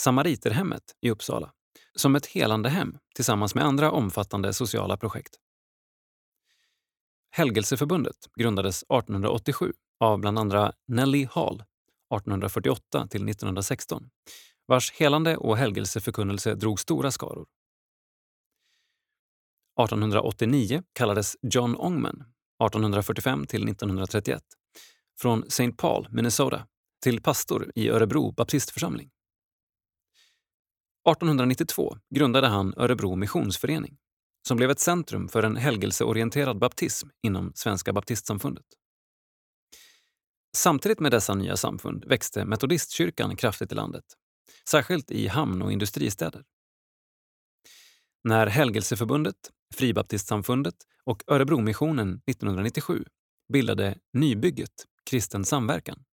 Samariterhemmet 0.00 0.82
i 1.00 1.10
Uppsala 1.10 1.52
som 1.94 2.16
ett 2.16 2.26
helande 2.26 2.68
hem 2.68 2.98
tillsammans 3.14 3.54
med 3.54 3.64
andra 3.64 3.90
omfattande 3.90 4.52
sociala 4.52 4.96
projekt. 4.96 5.36
Helgelseförbundet 7.30 8.16
grundades 8.38 8.82
1887 8.82 9.72
av 10.00 10.18
bland 10.18 10.38
andra 10.38 10.72
Nelly 10.88 11.28
Hall 11.30 11.54
1848 12.14 13.06
till 13.10 13.28
1916 13.28 14.10
vars 14.70 14.92
helande 14.92 15.36
och 15.36 15.56
helgelseförkunnelse 15.56 16.54
drog 16.54 16.80
stora 16.80 17.10
skaror. 17.10 17.46
1889 19.80 20.82
kallades 20.92 21.36
John 21.42 21.76
Ongman 21.76 22.14
1845 22.14 23.46
till 23.46 23.68
1931 23.68 24.42
från 25.20 25.44
St. 25.46 25.72
Paul, 25.72 26.08
Minnesota 26.10 26.66
till 27.02 27.22
pastor 27.22 27.72
i 27.74 27.88
Örebro 27.88 28.32
baptistförsamling. 28.32 29.10
1892 31.08 31.96
grundade 32.14 32.48
han 32.48 32.74
Örebro 32.76 33.16
missionsförening 33.16 33.98
som 34.48 34.56
blev 34.56 34.70
ett 34.70 34.80
centrum 34.80 35.28
för 35.28 35.42
en 35.42 35.56
helgelseorienterad 35.56 36.58
baptism 36.58 37.08
inom 37.22 37.52
Svenska 37.54 37.92
baptistsamfundet. 37.92 38.66
Samtidigt 40.56 41.00
med 41.00 41.12
dessa 41.12 41.34
nya 41.34 41.56
samfund 41.56 42.04
växte 42.04 42.44
metodistkyrkan 42.44 43.36
kraftigt 43.36 43.72
i 43.72 43.74
landet, 43.74 44.04
särskilt 44.68 45.10
i 45.10 45.26
hamn 45.28 45.62
och 45.62 45.72
industristäder. 45.72 46.44
När 48.24 48.46
Helgelseförbundet, 48.46 49.50
Fribaptistsamfundet 49.74 50.74
och 51.04 51.22
Örebromissionen 51.26 52.22
1997 52.26 53.04
bildade 53.52 53.98
Nybygget 54.12 54.86
Kristen 55.10 55.44
samverkan 55.44 56.04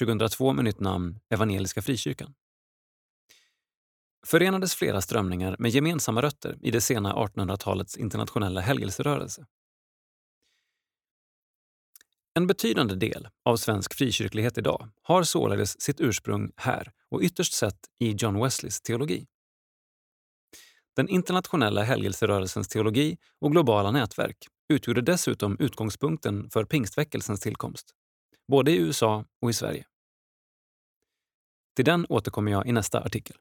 2002 0.00 0.52
med 0.52 0.64
nytt 0.64 0.80
namn 0.80 1.20
Evangeliska 1.30 1.82
Frikyrkan 1.82 2.34
förenades 4.26 4.74
flera 4.74 5.00
strömningar 5.00 5.56
med 5.58 5.70
gemensamma 5.70 6.22
rötter 6.22 6.58
i 6.62 6.70
det 6.70 6.80
sena 6.80 7.14
1800-talets 7.14 7.96
internationella 7.96 8.60
helgelserörelse. 8.60 9.46
En 12.34 12.46
betydande 12.46 12.94
del 12.94 13.28
av 13.44 13.56
svensk 13.56 13.94
frikyrklighet 13.94 14.58
idag 14.58 14.90
har 15.02 15.22
således 15.22 15.80
sitt 15.80 16.00
ursprung 16.00 16.52
här 16.56 16.92
och 17.08 17.22
ytterst 17.22 17.52
sett 17.52 17.78
i 17.98 18.12
John 18.12 18.42
Wesleys 18.42 18.80
teologi. 18.80 19.26
Den 20.96 21.08
internationella 21.08 21.82
helgelserörelsens 21.82 22.68
teologi 22.68 23.18
och 23.40 23.52
globala 23.52 23.90
nätverk 23.90 24.36
utgjorde 24.68 25.00
dessutom 25.00 25.56
utgångspunkten 25.60 26.50
för 26.50 26.64
pingstväckelsens 26.64 27.40
tillkomst, 27.40 27.94
både 28.48 28.70
i 28.70 28.76
USA 28.76 29.24
och 29.42 29.50
i 29.50 29.52
Sverige. 29.52 29.86
Till 31.76 31.84
den 31.84 32.06
återkommer 32.08 32.52
jag 32.52 32.66
i 32.66 32.72
nästa 32.72 33.00
artikel. 33.00 33.36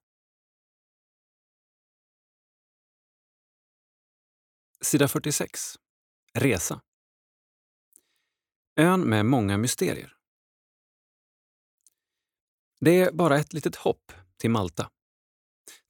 Sida 4.81 5.07
46. 5.07 5.75
Resa. 6.33 6.81
Ön 8.79 9.01
med 9.01 9.25
många 9.25 9.57
mysterier. 9.57 10.13
Det 12.79 12.99
är 12.99 13.11
bara 13.11 13.37
ett 13.37 13.53
litet 13.53 13.75
hopp 13.75 14.11
till 14.37 14.49
Malta. 14.49 14.89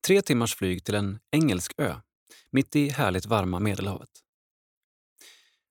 Tre 0.07 0.21
timmars 0.21 0.55
flyg 0.55 0.83
till 0.83 0.95
en 0.95 1.19
engelsk 1.31 1.73
ö 1.77 1.95
mitt 2.51 2.75
i 2.75 2.89
härligt 2.89 3.25
varma 3.25 3.59
Medelhavet. 3.59 4.09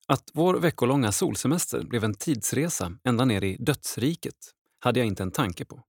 Att 0.07 0.31
vår 0.35 0.61
veckolånga 0.61 1.13
solsemester 1.13 1.85
blev 1.85 2.05
en 2.05 2.15
tidsresa 2.15 2.99
ända 3.05 3.25
ner 3.25 3.45
i 3.45 3.57
dödsriket 3.57 4.55
hade 4.79 5.01
jag 5.01 5.07
inte 5.07 5.23
en 5.23 5.33
tanke 5.33 5.65
på. 5.65 5.85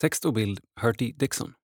Text 0.00 0.24
och 0.24 0.32
bild 0.32 0.60
Herty 0.80 1.12
Dixon. 1.12 1.54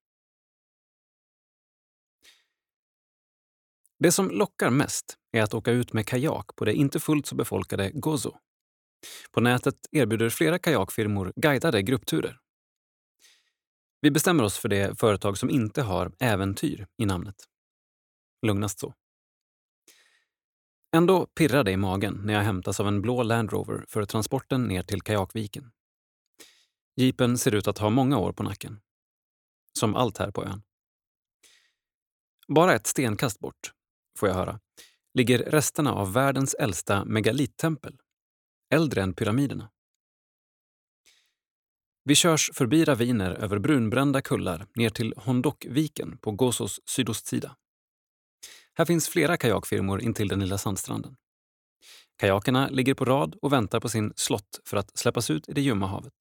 Det 4.02 4.12
som 4.12 4.30
lockar 4.30 4.70
mest 4.70 5.18
är 5.32 5.42
att 5.42 5.54
åka 5.54 5.70
ut 5.70 5.92
med 5.92 6.06
kajak 6.06 6.56
på 6.56 6.64
det 6.64 6.74
inte 6.74 7.00
fullt 7.00 7.26
så 7.26 7.34
befolkade 7.34 7.90
Gozo. 7.90 8.36
På 9.30 9.40
nätet 9.40 9.74
erbjuder 9.92 10.30
flera 10.30 10.58
kajakfirmor 10.58 11.32
guidade 11.36 11.82
gruppturer. 11.82 12.40
Vi 14.00 14.10
bestämmer 14.10 14.44
oss 14.44 14.58
för 14.58 14.68
det 14.68 14.98
företag 14.98 15.38
som 15.38 15.50
inte 15.50 15.82
har 15.82 16.12
äventyr 16.18 16.86
i 16.98 17.06
namnet. 17.06 17.34
Lugnast 18.46 18.78
så. 18.78 18.94
Ändå 20.96 21.26
pirrar 21.26 21.64
det 21.64 21.72
i 21.72 21.76
magen 21.76 22.20
när 22.24 22.34
jag 22.34 22.42
hämtas 22.42 22.80
av 22.80 22.88
en 22.88 23.02
blå 23.02 23.22
Land 23.22 23.52
Rover 23.52 23.84
för 23.88 24.04
transporten 24.04 24.64
ner 24.64 24.82
till 24.82 25.02
kajakviken. 25.02 25.72
Jeepen 26.96 27.38
ser 27.38 27.54
ut 27.54 27.68
att 27.68 27.78
ha 27.78 27.90
många 27.90 28.18
år 28.18 28.32
på 28.32 28.42
nacken. 28.42 28.80
Som 29.78 29.94
allt 29.94 30.18
här 30.18 30.30
på 30.30 30.44
ön. 30.44 30.62
Bara 32.48 32.74
ett 32.74 32.86
stenkast 32.86 33.38
bort 33.38 33.72
får 34.18 34.28
jag 34.28 34.36
höra, 34.36 34.60
ligger 35.14 35.38
resterna 35.38 35.92
av 35.92 36.12
världens 36.12 36.54
äldsta 36.54 37.04
megalittempel. 37.04 37.98
Äldre 38.74 39.02
än 39.02 39.14
pyramiderna. 39.14 39.70
Vi 42.04 42.14
körs 42.14 42.50
förbi 42.54 42.84
raviner 42.84 43.30
över 43.30 43.58
brunbrända 43.58 44.22
kullar 44.22 44.66
ner 44.74 44.90
till 44.90 45.14
Hondokviken 45.16 46.18
på 46.18 46.32
Gosos 46.32 46.80
sydostsida. 46.84 47.56
Här 48.74 48.84
finns 48.84 49.08
flera 49.08 49.36
kajakfirmor 49.36 50.00
intill 50.00 50.28
den 50.28 50.40
lilla 50.40 50.58
sandstranden. 50.58 51.16
Kajakerna 52.16 52.68
ligger 52.68 52.94
på 52.94 53.04
rad 53.04 53.36
och 53.42 53.52
väntar 53.52 53.80
på 53.80 53.88
sin 53.88 54.12
slott 54.16 54.60
för 54.64 54.76
att 54.76 54.98
släppas 54.98 55.30
ut 55.30 55.48
i 55.48 55.52
det 55.52 55.60
ljumma 55.60 55.86
havet. 55.86 56.14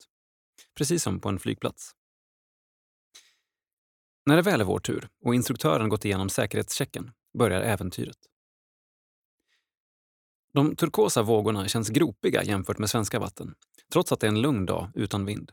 precis 0.78 1.04
som 1.04 1.20
på 1.20 1.30
en 1.30 1.40
flygplats. 1.40 1.92
När 4.26 4.36
det 4.36 4.42
väl 4.42 4.62
är 4.62 4.66
vår 4.66 4.80
tur 4.80 5.10
och 5.26 5.36
instruktören 5.36 5.90
gått 5.90 6.06
igenom 6.06 6.30
säkerhetschecken 6.30 7.12
börjar 7.38 7.62
äventyret. 7.62 8.18
De 10.54 10.76
turkosa 10.76 11.24
vågorna 11.24 11.68
känns 11.68 11.90
gropiga 11.90 12.44
jämfört 12.44 12.78
med 12.78 12.90
svenska 12.90 13.20
vatten, 13.20 13.56
trots 13.92 14.12
att 14.12 14.20
det 14.20 14.28
är 14.28 14.32
en 14.32 14.42
lugn 14.42 14.66
dag 14.66 14.92
utan 14.96 15.26
vind. 15.26 15.52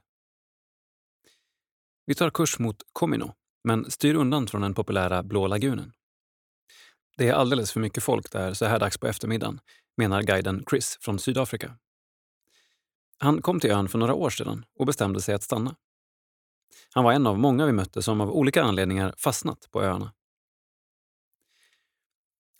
Vi 2.07 2.15
tar 2.15 2.31
kurs 2.31 2.59
mot 2.59 2.83
Komino, 2.93 3.35
men 3.65 3.91
styr 3.91 4.15
undan 4.15 4.47
från 4.47 4.61
den 4.61 4.75
populära 4.75 5.23
Blå 5.23 5.47
lagunen. 5.47 5.93
Det 7.17 7.29
är 7.29 7.33
alldeles 7.33 7.73
för 7.73 7.81
mycket 7.81 8.03
folk 8.03 8.33
där 8.33 8.55
så 8.55 8.65
här 8.65 8.79
dags 8.79 8.99
på 8.99 9.07
eftermiddagen, 9.07 9.61
menar 9.97 10.23
guiden 10.23 10.65
Chris 10.71 10.99
från 11.01 11.19
Sydafrika. 11.19 11.79
Han 13.19 13.43
kom 13.43 13.61
till 13.61 13.71
ön 13.71 13.89
för 13.89 13.99
några 13.99 14.15
år 14.15 14.31
sedan 14.31 14.65
och 14.79 14.87
bestämde 14.87 15.21
sig 15.21 15.35
att 15.35 15.43
stanna. 15.43 15.77
Han 16.95 17.05
var 17.05 17.13
en 17.13 17.27
av 17.27 17.39
många 17.39 17.67
vi 17.67 17.73
mötte 17.73 18.03
som 18.03 18.21
av 18.21 18.31
olika 18.31 18.63
anledningar 18.63 19.15
fastnat 19.17 19.69
på 19.71 19.83
öarna. 19.83 20.13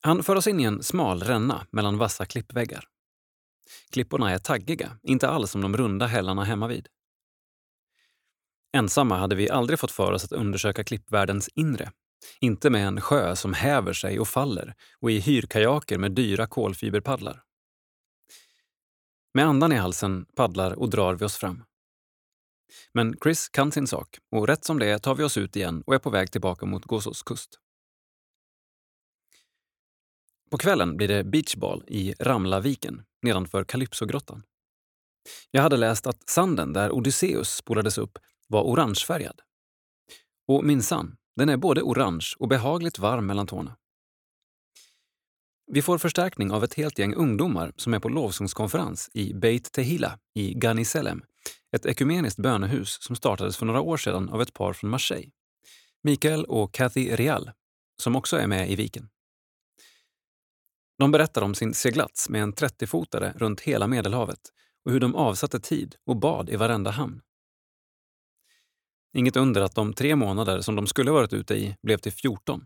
Han 0.01 0.23
för 0.23 0.37
oss 0.37 0.47
in 0.47 0.61
i 0.61 0.65
en 0.65 0.83
smal 0.83 1.23
ränna 1.23 1.67
mellan 1.71 1.99
vassa 1.99 2.27
klippväggar. 2.27 2.85
Klipporna 3.91 4.31
är 4.31 4.39
taggiga, 4.39 4.99
inte 5.03 5.29
alls 5.29 5.51
som 5.51 5.61
de 5.61 5.77
runda 5.77 6.07
hällarna 6.07 6.45
hemmavid. 6.45 6.89
Ensamma 8.73 9.17
hade 9.17 9.37
vi 9.37 9.51
aldrig 9.51 9.79
fått 9.79 9.91
för 9.91 10.13
oss 10.13 10.25
att 10.25 10.33
undersöka 10.33 10.85
klippvärldens 10.85 11.49
inre. 11.49 11.93
Inte 12.41 12.71
med 12.71 12.87
en 12.87 13.01
sjö 13.01 13.37
som 13.37 13.53
häver 13.53 13.93
sig 13.93 14.21
och 14.21 14.29
faller 14.29 14.75
och 15.01 15.11
i 15.11 15.19
hyrkajaker 15.19 15.99
med 15.99 16.13
dyra 16.13 16.47
kolfiberpaddlar. 16.47 17.43
Med 19.35 19.47
andan 19.47 19.73
i 19.73 19.77
halsen 19.77 20.27
paddlar 20.37 20.79
och 20.79 20.91
drar 20.91 21.15
vi 21.15 21.25
oss 21.25 21.37
fram. 21.37 21.65
Men 22.93 23.17
Chris 23.23 23.49
kan 23.49 23.73
sin 23.73 23.87
sak 23.87 24.19
och 24.33 24.47
rätt 24.47 24.65
som 24.65 24.79
det 24.79 24.87
är 24.87 24.99
tar 24.99 25.15
vi 25.15 25.25
oss 25.25 25.37
ut 25.37 25.57
igen 25.57 25.83
och 25.87 25.95
är 25.95 25.99
på 25.99 26.11
väg 26.11 26.33
tillbaka 26.33 26.67
mot 26.67 26.85
Gåsås 26.85 27.23
kust. 27.23 27.59
På 30.51 30.59
kvällen 30.59 30.97
blir 30.97 31.09
det 31.09 31.25
beachball 31.25 31.85
i 31.87 32.15
Ramlaviken 32.21 33.03
nedanför 33.23 33.65
Calypsogrottan. 33.65 34.43
Jag 35.51 35.63
hade 35.63 35.77
läst 35.77 36.07
att 36.07 36.29
sanden 36.29 36.73
där 36.73 36.93
Odysseus 36.93 37.55
spolades 37.55 37.99
upp 37.99 38.19
var 38.49 38.63
orangefärgad. 38.63 39.41
Och 40.49 40.65
minsann, 40.65 41.17
den 41.37 41.49
är 41.49 41.57
både 41.57 41.83
orange 41.83 42.27
och 42.39 42.49
behagligt 42.49 42.99
varm 42.99 43.27
mellan 43.27 43.47
tårna. 43.47 43.77
Vi 45.73 45.83
får 45.83 45.99
förstärkning 45.99 46.51
av 46.51 46.65
ett 46.65 46.75
helt 46.75 46.99
gäng 46.99 47.15
ungdomar 47.15 47.73
som 47.77 47.95
är 47.95 47.99
på 47.99 48.09
lovsångskonferens 48.09 49.11
i 49.15 49.35
Beit 49.35 49.73
Tehila 49.73 50.19
i 50.35 50.55
Ganiselem, 50.55 51.23
ett 51.77 51.87
ekumeniskt 51.87 52.39
bönehus 52.39 53.03
som 53.03 53.17
startades 53.17 53.57
för 53.57 53.67
några 53.67 53.81
år 53.81 53.97
sedan 53.97 54.29
av 54.29 54.43
ett 54.43 54.53
par 54.53 54.73
från 54.73 54.91
Marseille. 54.91 55.31
Mikael 56.03 56.45
och 56.45 56.75
Cathy 56.75 57.15
Real, 57.15 57.51
som 58.03 58.17
också 58.17 58.37
är 58.37 58.47
med 58.47 58.71
i 58.71 58.77
viken. 58.77 59.09
De 60.99 61.11
berättar 61.11 61.43
om 61.43 61.55
sin 61.55 61.75
seglats 61.75 62.29
med 62.29 62.43
en 62.43 62.55
30-fotare 62.55 63.33
runt 63.37 63.61
hela 63.61 63.87
Medelhavet 63.87 64.41
och 64.85 64.93
hur 64.93 65.01
de 65.01 65.15
avsatte 65.15 65.61
tid 65.61 65.97
och 66.07 66.17
bad 66.17 66.51
i 66.51 66.57
varenda 66.57 66.91
hamn. 66.91 67.21
Inget 69.13 69.37
under 69.37 69.61
att 69.61 69.75
de 69.75 69.93
tre 69.93 70.17
månader 70.17 70.61
som 70.61 70.77
de 70.77 70.87
skulle 70.87 71.11
varit 71.11 71.33
ute 71.33 71.55
i 71.55 71.77
blev 71.83 71.99
till 71.99 72.13
14. 72.13 72.65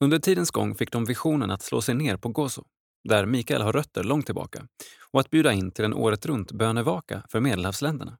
Under 0.00 0.18
tidens 0.18 0.50
gång 0.50 0.74
fick 0.74 0.92
de 0.92 1.04
visionen 1.04 1.50
att 1.50 1.62
slå 1.62 1.80
sig 1.80 1.94
ner 1.94 2.16
på 2.16 2.28
Gozo, 2.28 2.64
där 3.08 3.26
Mikael 3.26 3.62
har 3.62 3.72
rötter 3.72 4.04
långt 4.04 4.26
tillbaka, 4.26 4.68
och 5.10 5.20
att 5.20 5.30
bjuda 5.30 5.52
in 5.52 5.70
till 5.70 5.84
en 5.84 5.94
året 5.94 6.26
runt 6.26 6.52
bönevaka 6.52 7.22
för 7.28 7.40
Medelhavsländerna. 7.40 8.18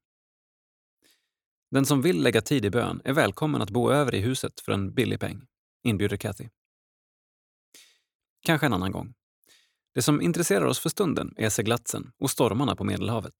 Den 1.70 1.86
som 1.86 2.02
vill 2.02 2.22
lägga 2.22 2.40
tid 2.40 2.64
i 2.64 2.70
bön 2.70 3.00
är 3.04 3.12
välkommen 3.12 3.62
att 3.62 3.70
bo 3.70 3.90
över 3.90 4.14
i 4.14 4.20
huset 4.20 4.60
för 4.60 4.72
en 4.72 4.94
billig 4.94 5.20
peng, 5.20 5.46
inbjuder 5.82 6.16
Kathy. 6.16 6.48
Kanske 8.44 8.66
en 8.66 8.72
annan 8.72 8.92
gång. 8.92 9.14
Det 9.94 10.02
som 10.02 10.20
intresserar 10.20 10.64
oss 10.64 10.78
för 10.78 10.88
stunden 10.88 11.34
är 11.36 11.50
seglatsen 11.50 12.12
och 12.18 12.30
stormarna 12.30 12.76
på 12.76 12.84
Medelhavet. 12.84 13.34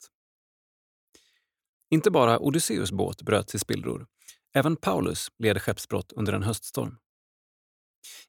Inte 1.91 2.11
bara 2.11 2.39
Odysseus 2.39 2.93
båt 2.93 3.23
bröts 3.23 3.55
i 3.55 3.59
spillror. 3.59 4.07
Även 4.55 4.77
Paulus 4.77 5.29
led 5.39 5.63
skeppsbrott 5.63 6.13
under 6.13 6.33
en 6.33 6.43
höststorm. 6.43 6.99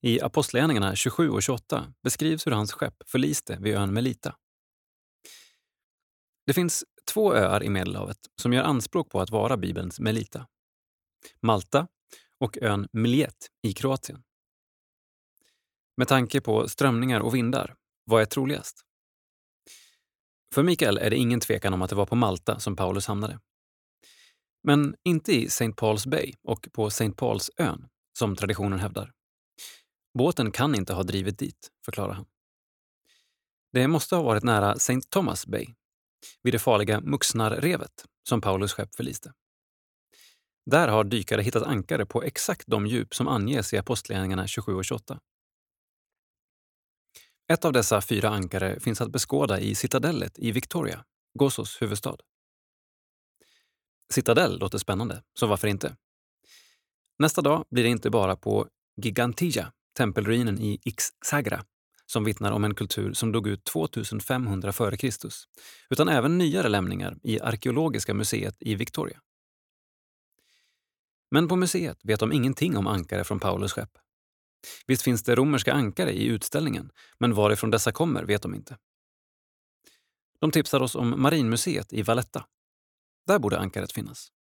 I 0.01 0.21
Apostlagärningarna 0.21 0.95
27 0.95 1.29
och 1.29 1.43
28 1.43 1.93
beskrivs 2.03 2.47
hur 2.47 2.51
hans 2.51 2.73
skepp 2.73 3.03
förliste 3.05 3.57
vid 3.61 3.75
ön 3.75 3.93
Melita. 3.93 4.35
Det 6.45 6.53
finns 6.53 6.83
två 7.13 7.33
öar 7.33 7.63
i 7.63 7.69
Medelhavet 7.69 8.17
som 8.41 8.53
gör 8.53 8.63
anspråk 8.63 9.09
på 9.09 9.21
att 9.21 9.29
vara 9.29 9.57
Bibelns 9.57 9.99
Melita. 9.99 10.47
Malta 11.41 11.87
och 12.39 12.57
ön 12.61 12.87
Miljet 12.91 13.47
i 13.63 13.73
Kroatien. 13.73 14.23
Med 15.97 16.07
tanke 16.07 16.41
på 16.41 16.67
strömningar 16.67 17.19
och 17.19 17.35
vindar, 17.35 17.75
vad 18.03 18.21
är 18.21 18.25
troligast? 18.25 18.81
För 20.53 20.63
Mikael 20.63 20.97
är 20.97 21.09
det 21.09 21.15
ingen 21.15 21.39
tvekan 21.39 21.73
om 21.73 21.81
att 21.81 21.89
det 21.89 21.95
var 21.95 22.05
på 22.05 22.15
Malta 22.15 22.59
som 22.59 22.75
Paulus 22.75 23.07
hamnade. 23.07 23.39
Men 24.63 24.95
inte 25.03 25.33
i 25.33 25.45
St. 25.45 25.65
Paul's 25.65 26.09
Bay 26.09 26.33
och 26.43 26.67
på 26.73 26.87
St. 26.87 27.11
Paulsön, 27.11 27.87
som 28.17 28.35
traditionen 28.35 28.79
hävdar. 28.79 29.11
Båten 30.17 30.51
kan 30.51 30.75
inte 30.75 30.93
ha 30.93 31.03
drivit 31.03 31.39
dit, 31.39 31.71
förklarar 31.85 32.13
han. 32.13 32.25
Det 33.73 33.87
måste 33.87 34.15
ha 34.15 34.23
varit 34.23 34.43
nära 34.43 34.73
St. 34.73 35.01
Thomas 35.09 35.47
Bay, 35.47 35.67
vid 36.43 36.53
det 36.53 36.59
farliga 36.59 37.01
Muxnarrevet 37.01 38.05
som 38.29 38.41
Paulus 38.41 38.73
skepp 38.73 38.95
förliste. 38.95 39.33
Där 40.65 40.87
har 40.87 41.03
dykare 41.03 41.41
hittat 41.41 41.63
ankare 41.63 42.05
på 42.05 42.23
exakt 42.23 42.67
de 42.67 42.87
djup 42.87 43.15
som 43.15 43.27
anges 43.27 43.73
i 43.73 43.77
Apostlagärningarna 43.77 44.47
27 44.47 44.75
och 44.75 44.85
28. 44.85 45.19
Ett 47.47 47.65
av 47.65 47.73
dessa 47.73 48.01
fyra 48.01 48.29
ankare 48.29 48.79
finns 48.79 49.01
att 49.01 49.11
beskåda 49.11 49.59
i 49.59 49.75
Citadellet 49.75 50.39
i 50.39 50.51
Victoria, 50.51 51.03
Gozos 51.39 51.81
huvudstad. 51.81 52.17
Citadell 54.13 54.59
låter 54.59 54.77
spännande, 54.77 55.23
så 55.39 55.47
varför 55.47 55.67
inte? 55.67 55.95
Nästa 57.19 57.41
dag 57.41 57.65
blir 57.69 57.83
det 57.83 57.89
inte 57.89 58.09
bara 58.09 58.35
på 58.35 58.67
Gigantilla, 59.01 59.71
tempelruinen 59.97 60.61
i 60.61 60.79
Ixagra, 60.83 61.65
som 62.05 62.23
vittnar 62.23 62.51
om 62.51 62.63
en 62.63 62.75
kultur 62.75 63.13
som 63.13 63.31
dog 63.31 63.47
ut 63.47 63.63
2500 63.63 64.69
f.Kr. 64.69 65.09
utan 65.89 66.09
även 66.09 66.37
nyare 66.37 66.69
lämningar 66.69 67.17
i 67.23 67.39
Arkeologiska 67.39 68.13
museet 68.13 68.55
i 68.59 68.75
Victoria. 68.75 69.21
Men 71.31 71.47
på 71.47 71.55
museet 71.55 71.99
vet 72.03 72.19
de 72.19 72.31
ingenting 72.31 72.77
om 72.77 72.87
ankare 72.87 73.23
från 73.23 73.39
Paulus 73.39 73.73
skepp. 73.73 74.04
Visst 74.87 75.01
finns 75.01 75.23
det 75.23 75.35
romerska 75.35 75.73
ankare 75.73 76.13
i 76.13 76.25
utställningen, 76.25 76.91
men 77.17 77.33
varifrån 77.33 77.71
dessa 77.71 77.91
kommer 77.91 78.23
vet 78.23 78.41
de 78.41 78.55
inte. 78.55 78.77
De 80.39 80.51
tipsar 80.51 80.79
oss 80.79 80.95
om 80.95 81.21
Marinmuseet 81.21 81.93
i 81.93 82.01
Valletta. 82.01 82.45
Där 83.27 83.39
borde 83.39 83.59
ankaret 83.59 83.91
finnas. 83.91 84.31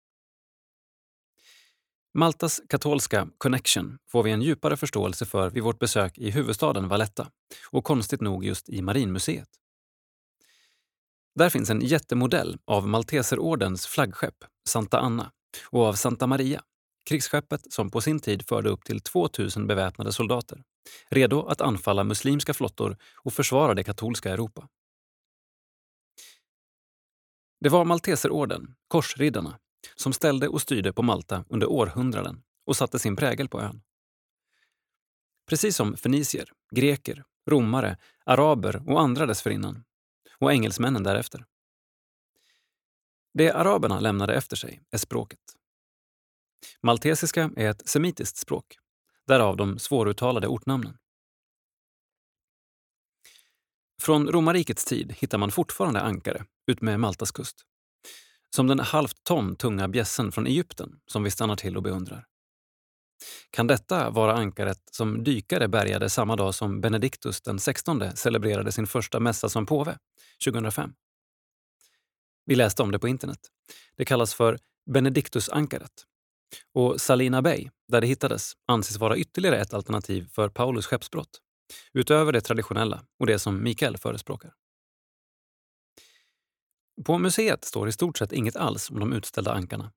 Maltas 2.14 2.60
katolska 2.68 3.28
connection 3.38 3.98
får 4.08 4.22
vi 4.22 4.30
en 4.30 4.42
djupare 4.42 4.76
förståelse 4.76 5.26
för 5.26 5.50
vid 5.50 5.62
vårt 5.62 5.78
besök 5.78 6.18
i 6.18 6.30
huvudstaden 6.30 6.88
Valletta 6.88 7.30
och 7.70 7.84
konstigt 7.84 8.20
nog 8.20 8.44
just 8.44 8.68
i 8.68 8.82
Marinmuseet. 8.82 9.48
Där 11.34 11.50
finns 11.50 11.70
en 11.70 11.80
jättemodell 11.80 12.58
av 12.64 12.88
Malteserordens 12.88 13.86
flaggskepp 13.86 14.44
Santa 14.68 14.98
Anna 14.98 15.32
och 15.70 15.84
av 15.84 15.94
Santa 15.94 16.26
Maria, 16.26 16.62
krigsskeppet 17.04 17.72
som 17.72 17.90
på 17.90 18.00
sin 18.00 18.20
tid 18.20 18.48
förde 18.48 18.70
upp 18.70 18.84
till 18.84 19.00
2000 19.00 19.66
beväpnade 19.66 20.12
soldater, 20.12 20.62
redo 21.08 21.46
att 21.46 21.60
anfalla 21.60 22.04
muslimska 22.04 22.54
flottor 22.54 22.96
och 23.16 23.32
försvara 23.32 23.74
det 23.74 23.84
katolska 23.84 24.30
Europa. 24.30 24.68
Det 27.60 27.68
var 27.68 27.84
Malteserorden, 27.84 28.74
korsriddarna, 28.88 29.58
som 29.94 30.12
ställde 30.12 30.48
och 30.48 30.62
styrde 30.62 30.92
på 30.92 31.02
Malta 31.02 31.44
under 31.48 31.70
århundraden 31.70 32.42
och 32.66 32.76
satte 32.76 32.98
sin 32.98 33.16
prägel 33.16 33.48
på 33.48 33.60
ön. 33.60 33.82
Precis 35.46 35.76
som 35.76 35.96
fenicier, 35.96 36.50
greker, 36.70 37.24
romare, 37.50 37.96
araber 38.24 38.82
och 38.86 39.00
andra 39.00 39.26
dessförinnan 39.26 39.84
och 40.38 40.52
engelsmännen 40.52 41.02
därefter. 41.02 41.44
Det 43.34 43.52
araberna 43.52 44.00
lämnade 44.00 44.34
efter 44.34 44.56
sig 44.56 44.80
är 44.90 44.98
språket. 44.98 45.40
Maltesiska 46.82 47.50
är 47.56 47.70
ett 47.70 47.88
semitiskt 47.88 48.36
språk, 48.36 48.76
därav 49.26 49.56
de 49.56 49.78
svåruttalade 49.78 50.46
ortnamnen. 50.46 50.96
Från 54.02 54.28
romarrikets 54.28 54.84
tid 54.84 55.14
hittar 55.18 55.38
man 55.38 55.50
fortfarande 55.50 56.00
ankare 56.00 56.44
utmed 56.66 57.00
Maltas 57.00 57.32
kust. 57.32 57.56
Som 58.50 58.66
den 58.66 58.80
halvt 58.80 59.24
ton 59.24 59.56
tunga 59.56 59.88
bjässen 59.88 60.32
från 60.32 60.46
Egypten 60.46 61.00
som 61.06 61.22
vi 61.22 61.30
stannar 61.30 61.56
till 61.56 61.76
och 61.76 61.82
beundrar. 61.82 62.26
Kan 63.50 63.66
detta 63.66 64.10
vara 64.10 64.34
ankaret 64.34 64.80
som 64.90 65.24
dykare 65.24 65.68
bärgade 65.68 66.10
samma 66.10 66.36
dag 66.36 66.54
som 66.54 66.80
Benediktus 66.80 67.40
den 67.40 67.58
XVI 67.58 68.10
celebrerade 68.14 68.72
sin 68.72 68.86
första 68.86 69.20
mässa 69.20 69.48
som 69.48 69.66
påve, 69.66 69.98
2005? 70.44 70.92
Vi 72.46 72.54
läste 72.54 72.82
om 72.82 72.92
det 72.92 72.98
på 72.98 73.08
internet. 73.08 73.40
Det 73.96 74.04
kallas 74.04 74.34
för 74.34 74.58
Benediktusankaret. 74.90 76.04
Och 76.72 77.00
Salina 77.00 77.42
Bay, 77.42 77.70
där 77.88 78.00
det 78.00 78.06
hittades, 78.06 78.52
anses 78.66 78.96
vara 78.96 79.16
ytterligare 79.16 79.60
ett 79.60 79.74
alternativ 79.74 80.28
för 80.32 80.48
Paulus 80.48 80.86
skeppsbrott. 80.86 81.40
Utöver 81.92 82.32
det 82.32 82.40
traditionella 82.40 83.04
och 83.18 83.26
det 83.26 83.38
som 83.38 83.62
Mikael 83.62 83.96
förespråkar. 83.96 84.52
På 87.04 87.18
museet 87.18 87.64
står 87.64 87.88
i 87.88 87.92
stort 87.92 88.18
sett 88.18 88.32
inget 88.32 88.56
alls 88.56 88.90
om 88.90 89.00
de 89.00 89.12
utställda 89.12 89.52
ankarna. 89.52 89.92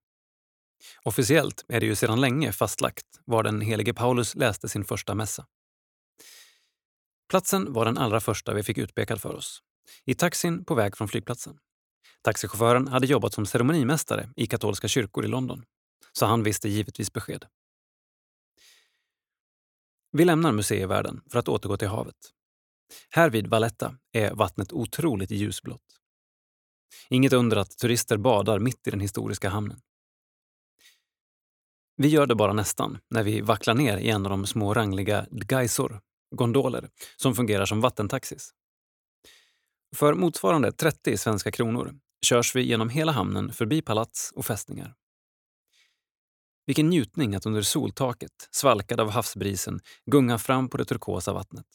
Officiellt 1.04 1.66
är 1.68 1.80
det 1.80 1.86
ju 1.86 1.96
sedan 1.96 2.22
länge 2.22 2.52
fastlagt 2.52 3.06
var 3.26 3.44
den 3.44 3.62
helige 3.62 3.94
Paulus 3.94 4.36
läste 4.36 4.70
sin 4.70 4.86
första 4.86 5.16
mässa. 5.16 5.46
Platsen 7.30 7.74
var 7.74 7.86
den 7.86 7.98
allra 7.98 8.20
första 8.20 8.54
vi 8.54 8.64
fick 8.64 8.78
utpekad 8.78 9.22
för 9.22 9.36
oss. 9.36 9.62
I 10.06 10.14
taxin 10.14 10.66
på 10.66 10.76
väg 10.76 10.98
från 10.98 11.08
flygplatsen. 11.08 11.58
Taxichauffören 12.22 12.88
hade 12.88 13.08
jobbat 13.08 13.34
som 13.34 13.46
ceremonimästare 13.46 14.30
i 14.36 14.48
katolska 14.48 14.88
kyrkor 14.88 15.26
i 15.26 15.28
London, 15.28 15.64
så 16.18 16.26
han 16.26 16.44
visste 16.44 16.70
givetvis 16.70 17.14
besked. 17.14 17.46
Vi 20.12 20.26
lämnar 20.26 20.52
museivärlden 20.52 21.22
för 21.32 21.40
att 21.40 21.48
återgå 21.48 21.78
till 21.78 21.88
havet. 21.88 22.16
Här 23.10 23.30
vid 23.30 23.48
Valletta 23.48 23.96
är 24.12 24.34
vattnet 24.34 24.74
otroligt 24.74 25.32
ljusblått. 25.32 26.00
Inget 27.10 27.34
under 27.34 27.58
att 27.58 27.78
turister 27.78 28.18
badar 28.18 28.60
mitt 28.60 28.88
i 28.88 28.92
den 28.92 29.00
historiska 29.00 29.50
hamnen. 29.50 29.82
Vi 31.98 32.08
gör 32.08 32.26
det 32.26 32.36
bara 32.36 32.54
nästan 32.54 32.98
när 33.10 33.24
vi 33.24 33.42
vacklar 33.42 33.74
ner 33.74 33.98
i 33.98 34.10
en 34.10 34.26
av 34.26 34.30
de 34.30 34.48
små 34.48 34.74
rangliga 34.74 35.26
dgaisor, 35.32 36.02
gondoler, 36.36 36.90
som 37.18 37.36
fungerar 37.36 37.66
som 37.66 37.82
vattentaxis. 37.82 38.54
För 39.96 40.14
motsvarande 40.14 40.72
30 40.72 41.18
svenska 41.18 41.52
kronor 41.52 42.00
körs 42.26 42.56
vi 42.56 42.62
genom 42.62 42.90
hela 42.90 43.12
hamnen 43.12 43.54
förbi 43.54 43.82
palats 43.82 44.32
och 44.36 44.46
fästningar. 44.46 44.96
Vilken 46.68 46.90
njutning 46.90 47.36
att 47.36 47.46
under 47.46 47.62
soltaket, 47.62 48.50
svalkad 48.52 49.00
av 49.00 49.10
havsbrisen, 49.10 49.80
gunga 50.06 50.38
fram 50.38 50.70
på 50.70 50.78
det 50.78 50.86
turkosa 50.86 51.34
vattnet. 51.34 51.66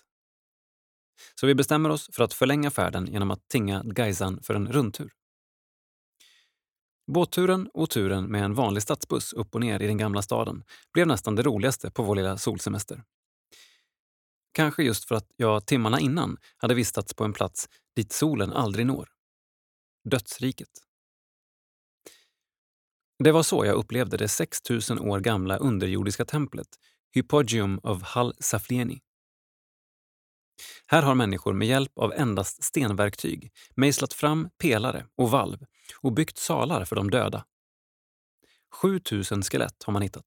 Så 1.35 1.47
vi 1.47 1.55
bestämmer 1.55 1.91
oss 1.91 2.11
för 2.13 2.25
att 2.25 2.35
förlänga 2.35 2.71
färden 2.71 3.07
genom 3.07 3.31
att 3.31 3.49
tinga 3.49 3.83
Gaisan 3.83 4.43
för 4.43 4.55
en 4.55 4.73
rundtur. 4.73 5.13
Båtturen 7.13 7.69
och 7.75 7.91
turen 7.91 8.25
med 8.25 8.45
en 8.45 8.55
vanlig 8.55 8.83
stadsbuss 8.83 9.33
upp 9.33 9.55
och 9.55 9.61
ner 9.61 9.83
i 9.83 9.87
den 9.87 9.99
gamla 9.99 10.23
staden 10.23 10.65
blev 10.93 11.07
nästan 11.07 11.37
det 11.37 11.43
roligaste 11.43 11.91
på 11.91 12.03
vår 12.03 12.17
lilla 12.17 12.39
solsemester. 12.39 13.05
Kanske 14.53 14.83
just 14.83 15.09
för 15.09 15.15
att 15.15 15.27
jag 15.37 15.67
timmarna 15.67 16.01
innan 16.01 16.37
hade 16.57 16.75
vistats 16.75 17.15
på 17.15 17.25
en 17.25 17.33
plats 17.33 17.69
dit 17.97 18.13
solen 18.13 18.53
aldrig 18.53 18.87
når. 18.87 19.09
Dödsriket. 20.11 20.69
Det 23.23 23.33
var 23.33 23.43
så 23.43 23.65
jag 23.65 23.75
upplevde 23.75 24.17
det 24.17 24.29
6000 24.29 24.99
år 24.99 25.21
gamla 25.21 25.57
underjordiska 25.57 26.25
templet 26.25 26.69
Hypogeum 27.15 27.81
of 27.83 28.03
Hal 28.03 28.35
Saflieni. 28.39 29.01
Här 30.87 31.03
har 31.03 31.15
människor 31.15 31.53
med 31.53 31.69
hjälp 31.69 31.99
av 31.99 32.13
endast 32.13 32.65
stenverktyg 32.65 33.53
mejslat 33.75 34.13
fram 34.13 34.49
pelare 34.59 35.07
och 35.17 35.31
valv 35.31 35.65
och 36.01 36.13
byggt 36.13 36.39
salar 36.39 36.85
för 36.85 36.97
de 36.97 37.11
döda. 37.11 37.45
7000 38.83 39.43
skelett 39.43 39.83
har 39.83 39.93
man 39.93 40.03
hittat. 40.03 40.27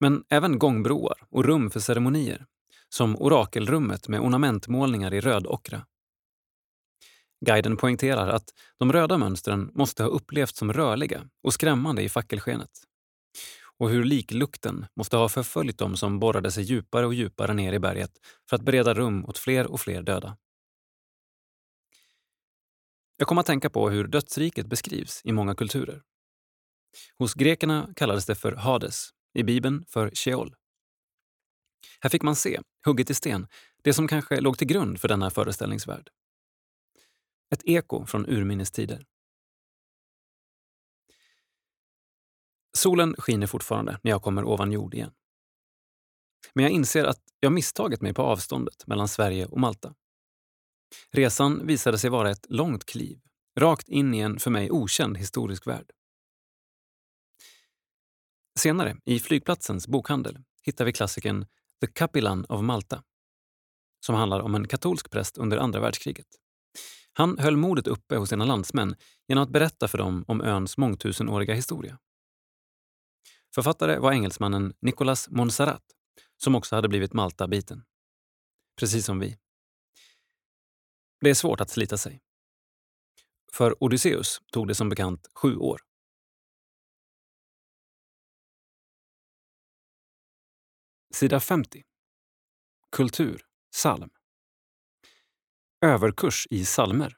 Men 0.00 0.24
även 0.28 0.58
gångbroar 0.58 1.26
och 1.30 1.44
rum 1.44 1.70
för 1.70 1.80
ceremonier, 1.80 2.46
som 2.88 3.16
orakelrummet 3.16 4.08
med 4.08 4.20
ornamentmålningar 4.20 5.14
i 5.14 5.20
rödockra. 5.20 5.86
Guiden 7.40 7.76
poängterar 7.76 8.28
att 8.28 8.50
de 8.78 8.92
röda 8.92 9.18
mönstren 9.18 9.70
måste 9.74 10.02
ha 10.02 10.10
upplevts 10.10 10.58
som 10.58 10.72
rörliga 10.72 11.28
och 11.42 11.54
skrämmande 11.54 12.02
i 12.02 12.08
fackelskenet. 12.08 12.70
Och 13.78 13.90
hur 13.90 14.04
liklukten 14.04 14.86
måste 14.96 15.16
ha 15.16 15.28
förföljt 15.28 15.78
dem 15.78 15.96
som 15.96 16.18
borrade 16.18 16.50
sig 16.50 16.64
djupare 16.64 17.06
och 17.06 17.14
djupare 17.14 17.54
ner 17.54 17.72
i 17.72 17.78
berget 17.78 18.10
för 18.48 18.56
att 18.56 18.62
bereda 18.62 18.94
rum 18.94 19.24
åt 19.24 19.38
fler 19.38 19.66
och 19.66 19.80
fler 19.80 20.02
döda. 20.02 20.36
Jag 23.16 23.28
kom 23.28 23.38
att 23.38 23.46
tänka 23.46 23.70
på 23.70 23.90
hur 23.90 24.08
dödsriket 24.08 24.66
beskrivs 24.66 25.20
i 25.24 25.32
många 25.32 25.54
kulturer. 25.54 26.02
Hos 27.18 27.34
grekerna 27.34 27.92
kallades 27.96 28.26
det 28.26 28.34
för 28.34 28.52
Hades, 28.52 29.10
i 29.34 29.42
Bibeln 29.42 29.84
för 29.88 30.10
Sheol. 30.14 30.54
Här 32.00 32.10
fick 32.10 32.22
man 32.22 32.36
se, 32.36 32.60
hugget 32.84 33.10
i 33.10 33.14
sten, 33.14 33.48
det 33.82 33.92
som 33.92 34.08
kanske 34.08 34.40
låg 34.40 34.58
till 34.58 34.66
grund 34.66 35.00
för 35.00 35.08
denna 35.08 35.30
föreställningsvärld. 35.30 36.10
Ett 37.50 37.62
eko 37.64 38.06
från 38.06 38.26
urminnes 38.26 38.70
tider. 38.70 39.06
Solen 42.76 43.14
skiner 43.18 43.46
fortfarande 43.46 43.98
när 44.02 44.10
jag 44.10 44.22
kommer 44.22 44.44
ovan 44.44 44.72
jord 44.72 44.94
igen. 44.94 45.12
Men 46.54 46.62
jag 46.62 46.72
inser 46.72 47.04
att 47.04 47.22
jag 47.40 47.52
misstagit 47.52 48.00
mig 48.00 48.14
på 48.14 48.22
avståndet 48.22 48.86
mellan 48.86 49.08
Sverige 49.08 49.46
och 49.46 49.60
Malta. 49.60 49.94
Resan 51.10 51.66
visade 51.66 51.98
sig 51.98 52.10
vara 52.10 52.30
ett 52.30 52.46
långt 52.48 52.84
kliv, 52.84 53.20
rakt 53.58 53.88
in 53.88 54.14
i 54.14 54.18
en 54.18 54.38
för 54.38 54.50
mig 54.50 54.70
okänd 54.70 55.16
historisk 55.16 55.66
värld. 55.66 55.90
Senare, 58.58 58.96
i 59.04 59.20
flygplatsens 59.20 59.88
bokhandel, 59.88 60.38
hittar 60.62 60.84
vi 60.84 60.92
klassikern 60.92 61.46
The 61.80 61.86
Capillan 61.86 62.44
of 62.44 62.62
Malta 62.62 63.02
som 64.00 64.14
handlar 64.14 64.40
om 64.40 64.54
en 64.54 64.68
katolsk 64.68 65.10
präst 65.10 65.38
under 65.38 65.56
andra 65.56 65.80
världskriget. 65.80 66.26
Han 67.18 67.38
höll 67.38 67.56
modet 67.56 67.86
uppe 67.86 68.16
hos 68.16 68.28
sina 68.28 68.44
landsmän 68.44 68.96
genom 69.28 69.44
att 69.44 69.50
berätta 69.50 69.88
för 69.88 69.98
dem 69.98 70.24
om 70.28 70.40
öns 70.40 70.78
mångtusenåriga 70.78 71.54
historia. 71.54 71.98
Författare 73.54 73.98
var 73.98 74.12
engelsmannen 74.12 74.74
Nicolas 74.80 75.28
Monserrat 75.30 75.82
som 76.36 76.54
också 76.54 76.76
hade 76.76 76.88
blivit 76.88 77.12
Malta-biten. 77.12 77.84
Precis 78.78 79.06
som 79.06 79.18
vi. 79.18 79.38
Det 81.20 81.30
är 81.30 81.34
svårt 81.34 81.60
att 81.60 81.70
slita 81.70 81.98
sig. 81.98 82.22
För 83.52 83.84
Odysseus 83.84 84.40
tog 84.52 84.68
det 84.68 84.74
som 84.74 84.88
bekant 84.88 85.30
sju 85.34 85.56
år. 85.56 85.80
Sida 91.14 91.40
50. 91.40 91.82
Kultur, 92.90 93.42
psalm. 93.72 94.10
Överkurs 95.86 96.46
i 96.50 96.64
salmer. 96.64 97.16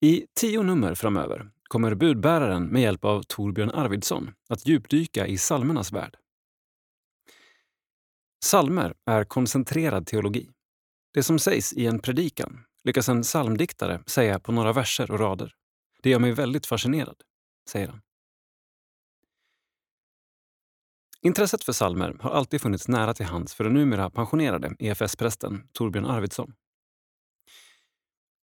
I 0.00 0.26
tio 0.40 0.62
nummer 0.62 0.94
framöver 0.94 1.50
kommer 1.62 1.94
budbäraren 1.94 2.66
med 2.66 2.82
hjälp 2.82 3.04
av 3.04 3.22
Torbjörn 3.22 3.70
Arvidsson 3.70 4.30
att 4.48 4.66
djupdyka 4.66 5.26
i 5.26 5.38
salmernas 5.38 5.92
värld. 5.92 6.16
Salmer 8.44 8.94
är 9.06 9.24
koncentrerad 9.24 10.06
teologi. 10.06 10.50
Det 11.14 11.22
som 11.22 11.38
sägs 11.38 11.72
i 11.72 11.86
en 11.86 11.98
predikan 11.98 12.64
lyckas 12.84 13.08
en 13.08 13.22
psalmdiktare 13.22 14.02
säga 14.06 14.40
på 14.40 14.52
några 14.52 14.72
verser 14.72 15.10
och 15.10 15.20
rader. 15.20 15.54
Det 16.02 16.10
gör 16.10 16.18
mig 16.18 16.32
väldigt 16.32 16.66
fascinerad, 16.66 17.16
säger 17.70 17.88
han. 17.88 18.00
Intresset 21.22 21.64
för 21.64 21.72
salmer 21.72 22.16
har 22.20 22.30
alltid 22.30 22.60
funnits 22.60 22.88
nära 22.88 23.14
till 23.14 23.26
hands 23.26 23.54
för 23.54 23.64
den 23.64 23.74
numera 23.74 24.10
pensionerade 24.10 24.76
EFS-prästen 24.78 25.68
Torbjörn 25.72 26.06
Arvidsson. 26.06 26.52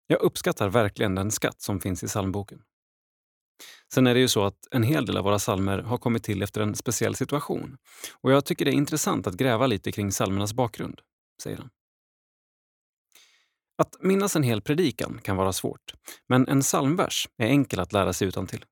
Jag 0.07 0.21
uppskattar 0.21 0.69
verkligen 0.69 1.15
den 1.15 1.31
skatt 1.31 1.61
som 1.61 1.79
finns 1.79 2.03
i 2.03 2.07
psalmboken. 2.07 2.61
Sen 3.93 4.07
är 4.07 4.13
det 4.13 4.19
ju 4.19 4.27
så 4.27 4.43
att 4.43 4.67
en 4.71 4.83
hel 4.83 5.05
del 5.05 5.17
av 5.17 5.23
våra 5.23 5.39
salmer 5.39 5.79
har 5.79 5.97
kommit 5.97 6.23
till 6.23 6.41
efter 6.41 6.61
en 6.61 6.75
speciell 6.75 7.15
situation. 7.15 7.77
Och 8.21 8.31
jag 8.31 8.45
tycker 8.45 8.65
det 8.65 8.71
är 8.71 8.75
intressant 8.75 9.27
att 9.27 9.33
gräva 9.33 9.67
lite 9.67 9.91
kring 9.91 10.11
salmernas 10.11 10.53
bakgrund, 10.53 11.01
säger 11.43 11.57
han. 11.57 11.69
Att 13.77 13.95
minnas 13.99 14.35
en 14.35 14.43
hel 14.43 14.61
predikan 14.61 15.19
kan 15.23 15.37
vara 15.37 15.53
svårt, 15.53 15.93
men 16.27 16.47
en 16.47 16.61
psalmvers 16.61 17.29
är 17.37 17.47
enkel 17.47 17.79
att 17.79 17.93
lära 17.93 18.13
sig 18.13 18.27
utan 18.27 18.47
till. 18.47 18.65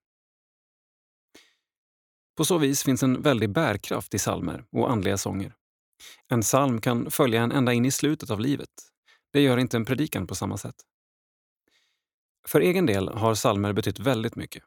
På 2.36 2.46
så 2.46 2.58
vis 2.58 2.84
finns 2.84 3.04
en 3.04 3.22
väldig 3.22 3.50
bärkraft 3.50 4.14
i 4.14 4.20
salmer 4.20 4.66
och 4.72 4.92
andliga 4.92 5.18
sånger. 5.18 5.56
En 6.30 6.42
psalm 6.42 6.82
kan 6.82 7.12
följa 7.12 7.42
en 7.42 7.52
ända 7.52 7.74
in 7.74 7.86
i 7.86 7.92
slutet 7.92 8.30
av 8.30 8.40
livet. 8.40 8.70
Det 9.34 9.42
gör 9.42 9.58
inte 9.58 9.78
en 9.78 9.86
predikan 9.86 10.28
på 10.28 10.36
samma 10.36 10.58
sätt. 10.58 10.76
För 12.48 12.62
egen 12.62 12.86
del 12.86 13.10
har 13.10 13.36
salmer 13.36 13.74
betytt 13.74 14.00
väldigt 14.00 14.36
mycket. 14.36 14.64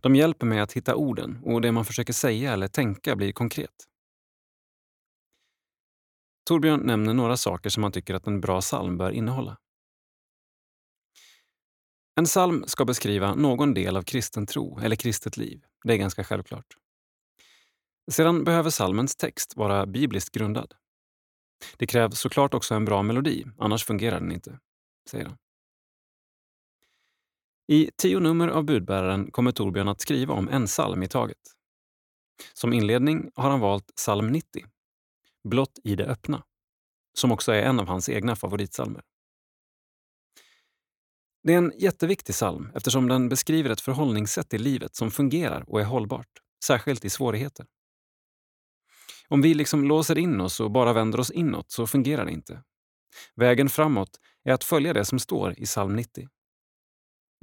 De 0.00 0.16
hjälper 0.16 0.46
mig 0.46 0.60
att 0.60 0.72
hitta 0.72 0.94
orden 0.94 1.40
och 1.44 1.60
det 1.60 1.72
man 1.72 1.84
försöker 1.84 2.12
säga 2.12 2.52
eller 2.52 2.68
tänka 2.68 3.16
blir 3.16 3.32
konkret. 3.32 3.88
Torbjörn 6.44 6.80
nämner 6.80 7.14
några 7.14 7.36
saker 7.36 7.70
som 7.70 7.82
han 7.82 7.92
tycker 7.92 8.14
att 8.14 8.26
en 8.26 8.40
bra 8.40 8.60
psalm 8.60 8.96
bör 8.96 9.10
innehålla. 9.10 9.56
En 12.16 12.24
psalm 12.24 12.64
ska 12.66 12.84
beskriva 12.84 13.34
någon 13.34 13.74
del 13.74 13.96
av 13.96 14.02
kristen 14.02 14.46
tro 14.46 14.78
eller 14.78 14.96
kristet 14.96 15.36
liv. 15.36 15.64
Det 15.84 15.92
är 15.92 15.96
ganska 15.96 16.24
självklart. 16.24 16.66
Sedan 18.10 18.44
behöver 18.44 18.70
psalmens 18.70 19.16
text 19.16 19.56
vara 19.56 19.86
bibliskt 19.86 20.34
grundad. 20.34 20.74
Det 21.76 21.86
krävs 21.86 22.18
såklart 22.18 22.54
också 22.54 22.74
en 22.74 22.84
bra 22.84 23.02
melodi, 23.02 23.44
annars 23.58 23.84
fungerar 23.84 24.20
den 24.20 24.32
inte, 24.32 24.58
säger 25.10 25.24
han. 25.24 25.36
I 27.66 27.90
tio 27.96 28.20
nummer 28.20 28.48
av 28.48 28.64
Budbäraren 28.64 29.30
kommer 29.30 29.52
Torbjörn 29.52 29.88
att 29.88 30.00
skriva 30.00 30.34
om 30.34 30.48
en 30.48 30.66
psalm 30.66 31.02
i 31.02 31.08
taget. 31.08 31.38
Som 32.52 32.72
inledning 32.72 33.30
har 33.34 33.50
han 33.50 33.60
valt 33.60 33.94
psalm 33.96 34.26
90, 34.26 34.64
Blott 35.48 35.78
i 35.84 35.96
det 35.96 36.06
öppna, 36.06 36.44
som 37.18 37.32
också 37.32 37.52
är 37.52 37.62
en 37.62 37.80
av 37.80 37.86
hans 37.86 38.08
egna 38.08 38.36
favoritsalmer. 38.36 39.02
Det 41.44 41.54
är 41.54 41.58
en 41.58 41.72
jätteviktig 41.78 42.34
psalm 42.34 42.70
eftersom 42.74 43.08
den 43.08 43.28
beskriver 43.28 43.70
ett 43.70 43.80
förhållningssätt 43.80 44.54
i 44.54 44.58
livet 44.58 44.96
som 44.96 45.10
fungerar 45.10 45.64
och 45.70 45.80
är 45.80 45.84
hållbart, 45.84 46.28
särskilt 46.64 47.04
i 47.04 47.10
svårigheter. 47.10 47.66
Om 49.28 49.42
vi 49.42 49.54
liksom 49.54 49.84
låser 49.84 50.18
in 50.18 50.40
oss 50.40 50.60
och 50.60 50.70
bara 50.70 50.92
vänder 50.92 51.20
oss 51.20 51.30
inåt 51.30 51.70
så 51.70 51.86
fungerar 51.86 52.24
det 52.24 52.32
inte. 52.32 52.62
Vägen 53.34 53.68
framåt 53.68 54.20
är 54.44 54.52
att 54.52 54.64
följa 54.64 54.92
det 54.92 55.04
som 55.04 55.18
står 55.18 55.60
i 55.60 55.64
psalm 55.64 55.96
90. 55.96 56.28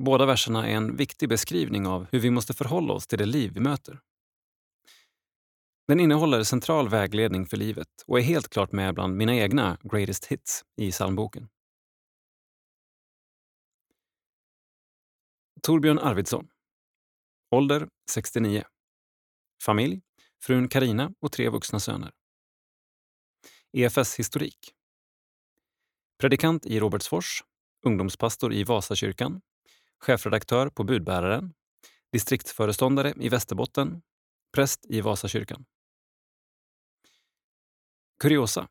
Båda 0.04 0.26
verserna 0.26 0.68
är 0.68 0.76
en 0.76 0.96
viktig 0.96 1.30
beskrivning 1.30 1.88
av 1.88 2.08
hur 2.12 2.20
vi 2.20 2.32
måste 2.32 2.54
förhålla 2.54 2.94
oss 2.94 3.08
till 3.08 3.20
det 3.20 3.26
liv 3.26 3.52
vi 3.54 3.60
möter. 3.60 4.00
Den 5.88 6.00
innehåller 6.00 6.44
central 6.44 6.90
vägledning 6.90 7.46
för 7.46 7.58
livet 7.58 7.88
och 8.08 8.20
är 8.20 8.24
helt 8.24 8.50
klart 8.50 8.72
med 8.72 8.94
bland 8.94 9.18
mina 9.18 9.36
egna 9.36 9.78
greatest 9.84 10.26
hits 10.26 10.64
i 10.78 10.92
psalmboken. 10.92 11.48
Torbjörn 15.64 16.00
Arvidsson. 16.00 16.48
Ålder 17.52 17.90
69. 18.10 18.64
Familj, 19.64 20.02
frun 20.44 20.68
Karina 20.68 21.14
och 21.20 21.32
tre 21.32 21.50
vuxna 21.50 21.80
söner. 21.80 22.12
EFS-historik. 23.72 24.74
Predikant 26.20 26.66
i 26.66 26.80
Robertsfors, 26.80 27.44
ungdomspastor 27.86 28.54
i 28.54 28.64
Vasakyrkan, 28.64 29.42
chefredaktör 30.00 30.70
på 30.70 30.84
Budbäraren, 30.84 31.54
distriktsföreståndare 32.12 33.14
i 33.18 33.30
Västerbotten, 33.30 34.02
präst 34.54 34.86
i 34.86 35.02
Vasakyrkan. 35.02 35.66
Kuriosa. 38.20 38.68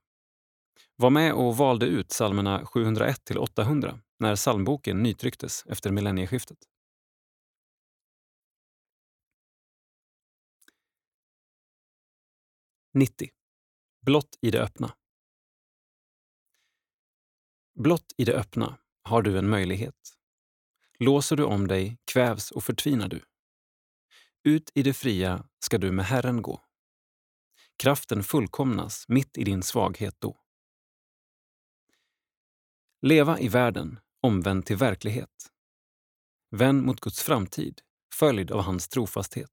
Var 0.96 1.10
med 1.10 1.32
och 1.32 1.56
valde 1.56 1.86
ut 1.86 2.08
psalmerna 2.08 2.66
701 2.66 3.24
till 3.24 3.38
800 3.38 4.00
när 4.18 4.36
psalmboken 4.36 5.02
nytrycktes 5.02 5.64
efter 5.66 5.90
millennieskiftet. 5.90 6.69
Nittio. 12.92 13.28
Blott 14.00 14.38
i 14.40 14.50
det 14.50 14.62
öppna. 14.62 14.96
Blott 17.74 18.14
i 18.16 18.24
det 18.24 18.34
öppna 18.34 18.78
har 19.02 19.22
du 19.22 19.38
en 19.38 19.48
möjlighet. 19.48 20.18
Låser 20.98 21.36
du 21.36 21.44
om 21.44 21.68
dig 21.68 21.98
kvävs 22.04 22.50
och 22.50 22.64
förtvinar 22.64 23.08
du. 23.08 23.22
Ut 24.44 24.70
i 24.74 24.82
det 24.82 24.94
fria 24.94 25.48
ska 25.58 25.78
du 25.78 25.92
med 25.92 26.04
Herren 26.04 26.42
gå. 26.42 26.64
Kraften 27.76 28.22
fullkomnas 28.22 29.08
mitt 29.08 29.38
i 29.38 29.44
din 29.44 29.62
svaghet 29.62 30.16
då. 30.18 30.40
Leva 33.02 33.40
i 33.40 33.48
världen, 33.48 34.00
omvänd 34.20 34.66
till 34.66 34.76
verklighet. 34.76 35.52
Vänd 36.50 36.82
mot 36.82 37.00
Guds 37.00 37.22
framtid, 37.22 37.80
följd 38.14 38.50
av 38.50 38.62
hans 38.62 38.88
trofasthet. 38.88 39.52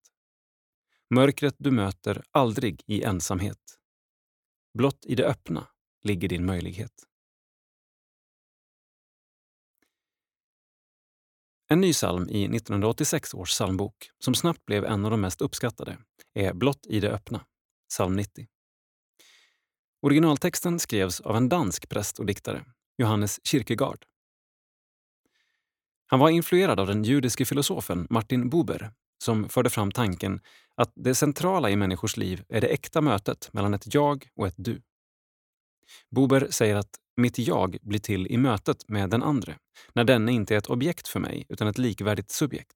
Mörkret 1.10 1.56
du 1.58 1.72
möter 1.72 2.24
aldrig 2.32 2.84
i 2.86 3.04
ensamhet. 3.04 3.80
Blott 4.74 5.06
i 5.06 5.16
det 5.16 5.26
öppna 5.26 5.68
ligger 6.04 6.30
din 6.30 6.46
möjlighet. 6.46 6.92
En 11.70 11.82
ny 11.82 11.94
psalm 11.94 12.30
i 12.30 12.44
1986 12.44 13.34
års 13.34 13.50
psalmbok, 13.50 14.10
som 14.20 14.36
snabbt 14.36 14.66
blev 14.66 14.86
en 14.86 15.06
av 15.06 15.12
de 15.12 15.22
mest 15.22 15.42
uppskattade, 15.42 15.98
är 16.34 16.54
Blott 16.54 16.86
i 16.86 17.00
det 17.00 17.12
öppna, 17.12 17.46
psalm 17.90 18.16
90. 18.16 18.48
Originaltexten 20.02 20.80
skrevs 20.80 21.22
av 21.22 21.38
en 21.38 21.50
dansk 21.50 21.90
präst 21.90 22.20
och 22.20 22.26
diktare, 22.26 22.66
Johannes 22.98 23.40
Kierkegaard. 23.44 24.06
Han 26.06 26.20
var 26.20 26.30
influerad 26.30 26.80
av 26.80 26.88
den 26.88 27.04
judiske 27.04 27.46
filosofen 27.46 28.08
Martin 28.10 28.50
Buber 28.50 28.92
som 29.24 29.50
förde 29.50 29.70
fram 29.70 29.92
tanken 29.92 30.40
att 30.76 30.92
det 30.96 31.16
centrala 31.16 31.70
i 31.70 31.76
människors 31.76 32.18
liv 32.18 32.44
är 32.50 32.62
det 32.62 32.68
äkta 32.68 33.02
mötet 33.02 33.50
mellan 33.54 33.74
ett 33.74 33.94
jag 33.94 34.28
och 34.36 34.48
ett 34.48 34.56
du. 34.58 34.82
Bober 36.12 36.48
säger 36.50 36.76
att 36.76 36.90
mitt 37.18 37.40
jag 37.40 37.78
blir 37.82 38.00
till 38.00 38.28
i 38.28 38.38
mötet 38.38 38.90
med 38.90 39.10
den 39.10 39.24
andre, 39.24 39.58
när 39.94 40.04
denne 40.04 40.32
inte 40.32 40.54
är 40.54 40.58
ett 40.58 40.70
objekt 40.70 41.08
för 41.08 41.20
mig 41.20 41.46
utan 41.50 41.68
ett 41.68 41.78
likvärdigt 41.78 42.32
subjekt. 42.32 42.76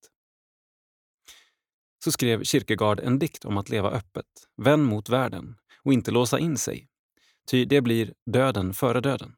Så 2.03 2.11
skrev 2.11 2.43
Kierkegaard 2.43 2.99
en 2.99 3.19
dikt 3.19 3.45
om 3.45 3.57
att 3.57 3.69
leva 3.69 3.91
öppet, 3.91 4.25
vän 4.57 4.83
mot 4.83 5.09
världen 5.09 5.55
och 5.83 5.93
inte 5.93 6.11
låsa 6.11 6.39
in 6.39 6.57
sig, 6.57 6.87
ty 7.47 7.65
det 7.65 7.81
blir 7.81 8.13
döden 8.25 8.73
före 8.73 9.01
döden. 9.01 9.35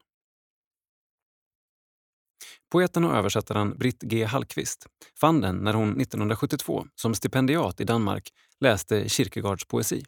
Poeten 2.74 3.04
och 3.04 3.16
översättaren 3.16 3.78
Britt 3.78 4.02
G. 4.02 4.24
Hallqvist 4.24 4.86
fann 5.20 5.40
den 5.40 5.56
när 5.56 5.74
hon 5.74 6.00
1972 6.00 6.86
som 6.94 7.14
stipendiat 7.14 7.80
i 7.80 7.84
Danmark 7.84 8.28
läste 8.60 9.08
Kierkegaards 9.08 9.66
poesi. 9.66 10.04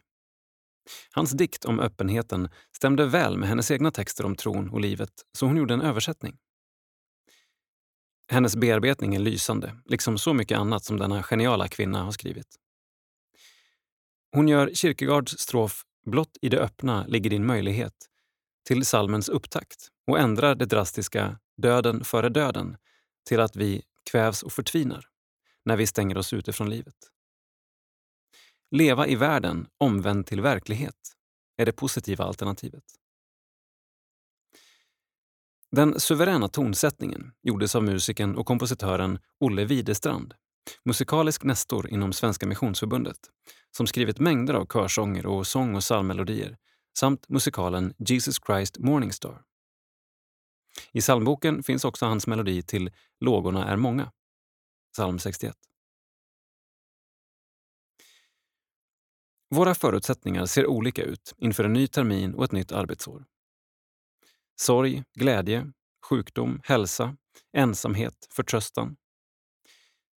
Hans 1.11 1.31
dikt 1.31 1.65
om 1.65 1.79
öppenheten 1.79 2.49
stämde 2.75 3.05
väl 3.05 3.37
med 3.37 3.49
hennes 3.49 3.71
egna 3.71 3.91
texter 3.91 4.25
om 4.25 4.35
tron 4.35 4.69
och 4.69 4.81
livet, 4.81 5.09
så 5.37 5.45
hon 5.45 5.57
gjorde 5.57 5.73
en 5.73 5.81
översättning. 5.81 6.37
Hennes 8.31 8.55
bearbetning 8.55 9.15
är 9.15 9.19
lysande, 9.19 9.77
liksom 9.85 10.17
så 10.17 10.33
mycket 10.33 10.57
annat 10.57 10.83
som 10.83 10.97
denna 10.97 11.23
geniala 11.23 11.67
kvinna 11.67 12.03
har 12.03 12.11
skrivit. 12.11 12.55
Hon 14.31 14.47
gör 14.47 14.71
Kierkegaards 14.73 15.39
strof 15.39 15.83
“Blott 16.05 16.37
i 16.41 16.49
det 16.49 16.59
öppna 16.59 17.05
ligger 17.05 17.29
din 17.29 17.45
möjlighet” 17.45 18.07
till 18.67 18.85
salmens 18.85 19.29
upptakt 19.29 19.87
och 20.07 20.19
ändrar 20.19 20.55
det 20.55 20.65
drastiska 20.65 21.39
“döden 21.57 22.03
före 22.03 22.29
döden” 22.29 22.77
till 23.27 23.39
att 23.39 23.55
vi 23.55 23.83
kvävs 24.11 24.43
och 24.43 24.51
förtvinar 24.51 25.05
när 25.65 25.77
vi 25.77 25.87
stänger 25.87 26.17
oss 26.17 26.33
ute 26.33 26.53
från 26.53 26.69
livet. 26.69 26.95
Leva 28.71 29.07
i 29.07 29.15
världen 29.15 29.67
omvänd 29.77 30.25
till 30.25 30.41
verklighet 30.41 30.95
är 31.57 31.65
det 31.65 31.71
positiva 31.71 32.23
alternativet. 32.25 32.83
Den 35.71 35.99
suveräna 35.99 36.47
tonsättningen 36.47 37.31
gjordes 37.43 37.75
av 37.75 37.83
musikern 37.83 38.35
och 38.35 38.45
kompositören 38.45 39.19
Olle 39.39 39.65
Widestrand, 39.65 40.33
musikalisk 40.85 41.43
nestor 41.43 41.89
inom 41.89 42.13
Svenska 42.13 42.47
Missionsförbundet, 42.47 43.19
som 43.77 43.87
skrivit 43.87 44.19
mängder 44.19 44.53
av 44.53 44.65
körsånger 44.65 45.25
och 45.25 45.47
sång 45.47 45.75
och 45.75 45.81
psalmmelodier 45.81 46.57
samt 46.97 47.29
musikalen 47.29 47.93
Jesus 47.97 48.39
Christ 48.45 48.77
Morningstar. 48.77 49.43
I 50.91 51.01
psalmboken 51.01 51.63
finns 51.63 51.85
också 51.85 52.05
hans 52.05 52.27
melodi 52.27 52.61
till 52.61 52.91
Lågorna 53.19 53.67
är 53.67 53.75
många, 53.75 54.11
psalm 54.93 55.19
61. 55.19 55.55
Våra 59.49 59.75
förutsättningar 59.75 60.45
ser 60.45 60.67
olika 60.67 61.03
ut 61.03 61.33
inför 61.37 61.63
en 61.63 61.73
ny 61.73 61.87
termin 61.87 62.33
och 62.33 62.43
ett 62.43 62.51
nytt 62.51 62.71
arbetsår. 62.71 63.25
Sorg, 64.55 65.03
glädje, 65.13 65.71
sjukdom, 66.09 66.61
hälsa, 66.63 67.17
ensamhet, 67.53 68.27
förtröstan. 68.31 68.97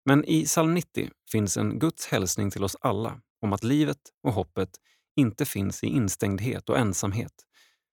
Men 0.06 0.26
i 0.26 0.46
psalm 0.46 0.74
90 0.74 1.10
finns 1.32 1.58
en 1.58 1.80
Guds 1.80 2.08
hälsning 2.08 2.52
till 2.52 2.64
oss 2.64 2.76
alla 2.82 3.22
om 3.42 3.54
att 3.54 3.64
livet 3.64 4.00
och 4.24 4.34
hoppet 4.34 4.70
inte 5.18 5.46
finns 5.46 5.84
i 5.84 5.88
instängdhet 5.88 6.70
och 6.70 6.78
ensamhet, 6.78 7.46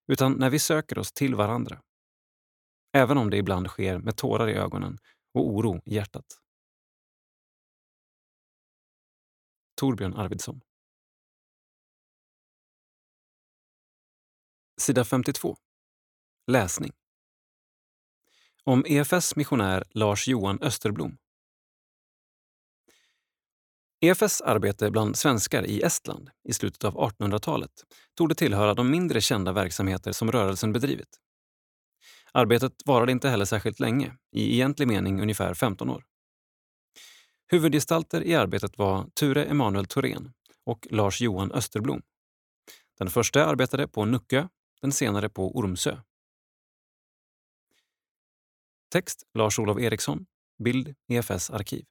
utan 0.07 0.33
när 0.33 0.51
vi 0.51 0.59
söker 0.59 0.99
oss 0.99 1.13
till 1.13 1.35
varandra. 1.35 1.83
Även 2.93 3.19
om 3.19 3.31
det 3.31 3.37
ibland 3.37 3.67
sker 3.67 3.99
med 3.99 4.17
tårar 4.17 4.49
i 4.49 4.55
ögonen 4.55 4.99
och 5.35 5.49
oro 5.49 5.81
i 5.85 5.95
hjärtat. 5.95 6.27
Torbjörn 9.77 10.15
Arvidsson 10.15 10.61
Sida 14.81 15.05
52. 15.05 15.57
Läsning. 16.47 16.93
Om 18.65 18.85
EFS 18.87 19.37
missionär 19.37 19.85
Lars 19.91 20.29
Johan 20.29 20.59
Österblom. 20.63 21.17
EFS 24.05 24.41
arbete 24.41 24.91
bland 24.91 25.17
svenskar 25.17 25.67
i 25.67 25.83
Estland 25.83 26.31
i 26.49 26.53
slutet 26.53 26.85
av 26.85 26.95
1800-talet 26.95 27.71
tog 28.15 28.37
tillhöra 28.37 28.75
de 28.75 28.91
mindre 28.91 29.21
kända 29.21 29.53
verksamheter 29.53 30.13
som 30.13 30.33
rörelsen 30.33 30.73
bedrivit. 30.73 31.21
Arbetet 32.33 32.73
varade 32.85 33.13
inte 33.13 33.29
heller 33.29 33.45
särskilt 33.45 33.81
länge, 33.81 34.17
i 34.33 34.55
egentlig 34.55 34.89
mening 34.89 35.23
ungefär 35.23 35.55
15 35.55 35.91
år. 35.91 36.05
Huvudgestalter 37.47 38.23
i 38.23 38.35
arbetet 38.35 38.79
var 38.79 39.07
Ture 39.15 39.45
Emanuel 39.45 39.87
Thorén 39.87 40.33
och 40.65 40.87
Lars 40.91 41.21
Johan 41.21 41.53
Österblom. 41.53 42.03
Den 42.99 43.11
första 43.11 43.45
arbetade 43.45 43.89
på 43.89 44.05
Nuckö 44.05 44.49
den 44.81 44.93
senare 44.93 45.29
på 45.29 45.57
Ormsö. 45.57 45.97
Text 48.93 49.23
Lars-Olof 49.35 49.79
Eriksson. 49.79 50.27
Bild 50.65 50.95
EFS 51.09 51.51
arkiv. 51.51 51.85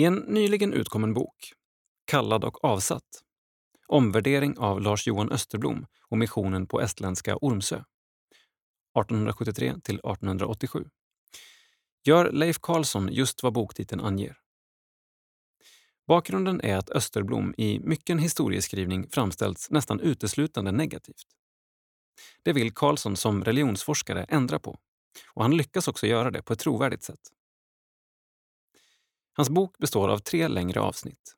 I 0.00 0.04
en 0.04 0.14
nyligen 0.14 0.72
utkommen 0.72 1.14
bok, 1.14 1.52
Kallad 2.04 2.44
och 2.44 2.64
avsatt, 2.64 3.22
Omvärdering 3.88 4.58
av 4.58 4.80
Lars 4.80 5.06
Johan 5.06 5.32
Österblom 5.32 5.86
och 6.08 6.18
missionen 6.18 6.66
på 6.66 6.80
estländska 6.80 7.36
Ormsö, 7.36 7.76
1873 7.76 9.74
till 9.82 9.94
1887, 9.94 10.84
gör 12.04 12.32
Leif 12.32 12.58
Karlsson 12.60 13.08
just 13.12 13.42
vad 13.42 13.52
boktiteln 13.52 14.00
anger. 14.00 14.36
Bakgrunden 16.06 16.60
är 16.60 16.76
att 16.76 16.90
Österblom 16.90 17.54
i 17.58 17.80
mycken 17.80 18.18
historieskrivning 18.18 19.08
framställts 19.10 19.70
nästan 19.70 20.00
uteslutande 20.00 20.72
negativt. 20.72 21.26
Det 22.42 22.52
vill 22.52 22.74
Karlsson 22.74 23.16
som 23.16 23.44
religionsforskare 23.44 24.24
ändra 24.24 24.58
på 24.58 24.78
och 25.34 25.42
han 25.42 25.56
lyckas 25.56 25.88
också 25.88 26.06
göra 26.06 26.30
det 26.30 26.42
på 26.42 26.52
ett 26.52 26.58
trovärdigt 26.58 27.02
sätt. 27.02 27.20
Hans 29.40 29.50
bok 29.50 29.78
består 29.78 30.08
av 30.08 30.18
tre 30.18 30.48
längre 30.48 30.80
avsnitt. 30.80 31.36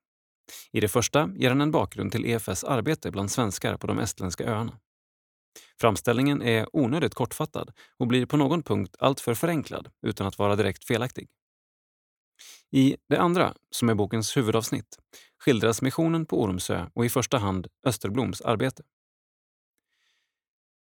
I 0.73 0.81
det 0.81 0.89
första 0.89 1.31
ger 1.37 1.49
han 1.49 1.61
en 1.61 1.71
bakgrund 1.71 2.13
till 2.13 2.27
EFS 2.27 2.65
arbete 2.65 3.11
bland 3.11 3.31
svenskar 3.31 3.77
på 3.77 3.87
de 3.87 3.99
estländska 3.99 4.45
öarna. 4.45 4.79
Framställningen 5.81 6.43
är 6.43 6.67
onödigt 6.73 7.15
kortfattad 7.15 7.73
och 7.99 8.07
blir 8.07 8.27
på 8.27 8.37
någon 8.37 8.63
punkt 8.63 8.97
alltför 8.99 9.35
förenklad 9.35 9.89
utan 10.07 10.27
att 10.27 10.39
vara 10.39 10.57
direkt 10.57 10.85
felaktig. 10.85 11.29
I 12.71 12.97
det 13.09 13.17
andra, 13.17 13.55
som 13.71 13.89
är 13.89 13.95
bokens 13.95 14.37
huvudavsnitt, 14.37 14.99
skildras 15.39 15.83
missionen 15.83 16.27
på 16.27 16.43
Ormsö 16.43 16.87
och 16.95 17.05
i 17.05 17.09
första 17.09 17.39
hand 17.39 17.67
Österbloms 17.87 18.41
arbete. 18.41 18.83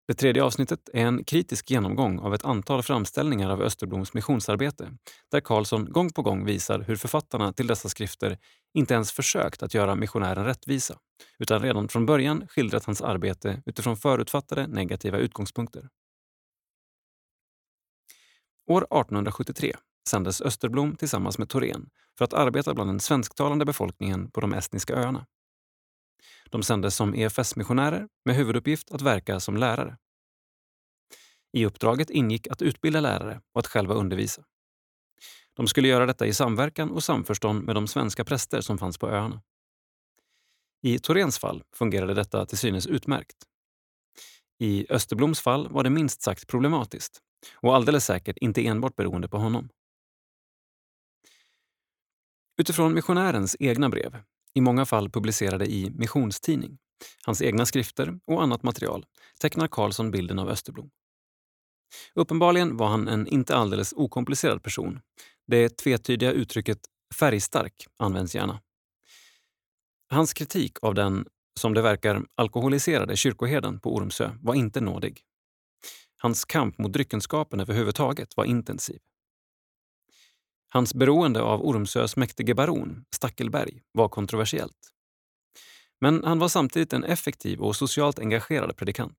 Det 0.07 0.13
tredje 0.13 0.43
avsnittet 0.43 0.89
är 0.93 1.05
en 1.05 1.23
kritisk 1.23 1.71
genomgång 1.71 2.19
av 2.19 2.33
ett 2.33 2.45
antal 2.45 2.83
framställningar 2.83 3.49
av 3.49 3.61
Österbloms 3.61 4.13
missionsarbete 4.13 4.91
där 5.31 5.39
Karlsson 5.39 5.91
gång 5.91 6.09
på 6.09 6.21
gång 6.21 6.45
visar 6.45 6.79
hur 6.79 6.95
författarna 6.95 7.53
till 7.53 7.67
dessa 7.67 7.89
skrifter 7.89 8.37
inte 8.73 8.93
ens 8.93 9.11
försökt 9.11 9.63
att 9.63 9.73
göra 9.73 9.95
missionären 9.95 10.45
rättvisa 10.45 10.97
utan 11.39 11.61
redan 11.61 11.87
från 11.87 12.05
början 12.05 12.47
skildrat 12.47 12.85
hans 12.85 13.01
arbete 13.01 13.61
utifrån 13.65 13.97
förutfattade 13.97 14.67
negativa 14.67 15.17
utgångspunkter. 15.17 15.89
År 18.67 18.81
1873 18.81 19.75
sändes 20.09 20.41
Österblom 20.41 20.95
tillsammans 20.95 21.37
med 21.37 21.49
Thorén 21.49 21.89
för 22.17 22.25
att 22.25 22.33
arbeta 22.33 22.73
bland 22.73 22.89
den 22.89 22.99
svensktalande 22.99 23.65
befolkningen 23.65 24.31
på 24.31 24.41
de 24.41 24.53
estniska 24.53 24.95
öarna. 24.95 25.25
De 26.49 26.63
sändes 26.63 26.95
som 26.95 27.15
EFS-missionärer 27.15 28.07
med 28.25 28.35
huvuduppgift 28.35 28.91
att 28.91 29.01
verka 29.01 29.39
som 29.39 29.57
lärare. 29.57 29.97
I 31.53 31.65
uppdraget 31.65 32.09
ingick 32.09 32.47
att 32.47 32.61
utbilda 32.61 33.01
lärare 33.01 33.41
och 33.53 33.59
att 33.59 33.67
själva 33.67 33.93
undervisa. 33.93 34.43
De 35.53 35.67
skulle 35.67 35.87
göra 35.87 36.05
detta 36.05 36.25
i 36.25 36.33
samverkan 36.33 36.91
och 36.91 37.03
samförstånd 37.03 37.63
med 37.63 37.75
de 37.75 37.87
svenska 37.87 38.25
präster 38.25 38.61
som 38.61 38.77
fanns 38.77 38.97
på 38.97 39.09
öarna. 39.09 39.41
I 40.81 40.99
Torens 40.99 41.39
fall 41.39 41.63
fungerade 41.73 42.13
detta 42.13 42.45
till 42.45 42.57
synes 42.57 42.87
utmärkt. 42.87 43.37
I 44.59 44.85
Österbloms 44.89 45.41
fall 45.41 45.69
var 45.69 45.83
det 45.83 45.89
minst 45.89 46.21
sagt 46.21 46.47
problematiskt 46.47 47.21
och 47.55 47.75
alldeles 47.75 48.05
säkert 48.05 48.37
inte 48.37 48.67
enbart 48.67 48.95
beroende 48.95 49.29
på 49.29 49.37
honom. 49.37 49.69
Utifrån 52.57 52.93
missionärens 52.93 53.55
egna 53.59 53.89
brev, 53.89 54.17
i 54.57 54.61
många 54.61 54.85
fall 54.85 55.09
publicerade 55.09 55.65
i 55.65 55.89
Missionstidning, 55.89 56.77
hans 57.25 57.41
egna 57.41 57.65
skrifter 57.65 58.19
och 58.27 58.43
annat 58.43 58.63
material, 58.63 59.05
tecknar 59.39 59.67
Karlsson 59.67 60.11
bilden 60.11 60.39
av 60.39 60.49
Österblom. 60.49 60.89
Uppenbarligen 62.15 62.77
var 62.77 62.87
han 62.87 63.07
en 63.07 63.27
inte 63.27 63.55
alldeles 63.55 63.93
okomplicerad 63.93 64.63
person. 64.63 64.99
Det 65.47 65.69
tvetydiga 65.69 66.31
uttrycket 66.31 66.79
färgstark 67.19 67.73
används 67.97 68.35
gärna. 68.35 68.61
Hans 70.09 70.33
kritik 70.33 70.77
av 70.81 70.95
den, 70.95 71.25
som 71.59 71.73
det 71.73 71.81
verkar, 71.81 72.25
alkoholiserade 72.35 73.17
kyrkoherden 73.17 73.79
på 73.79 73.95
Ormsö 73.95 74.31
var 74.41 74.55
inte 74.55 74.81
nådig. 74.81 75.21
Hans 76.17 76.45
kamp 76.45 76.77
mot 76.77 76.93
dryckenskapen 76.93 77.59
överhuvudtaget 77.59 78.37
var 78.37 78.45
intensiv. 78.45 78.99
Hans 80.77 80.93
beroende 80.93 81.41
av 81.41 81.61
Ormsös 81.65 82.15
mäktige 82.15 82.55
baron, 82.55 83.05
Stackelberg, 83.15 83.81
var 83.91 84.09
kontroversiellt. 84.09 84.91
Men 86.01 86.23
han 86.23 86.39
var 86.39 86.47
samtidigt 86.47 86.93
en 86.93 87.03
effektiv 87.03 87.61
och 87.61 87.75
socialt 87.75 88.19
engagerad 88.19 88.77
predikant. 88.77 89.17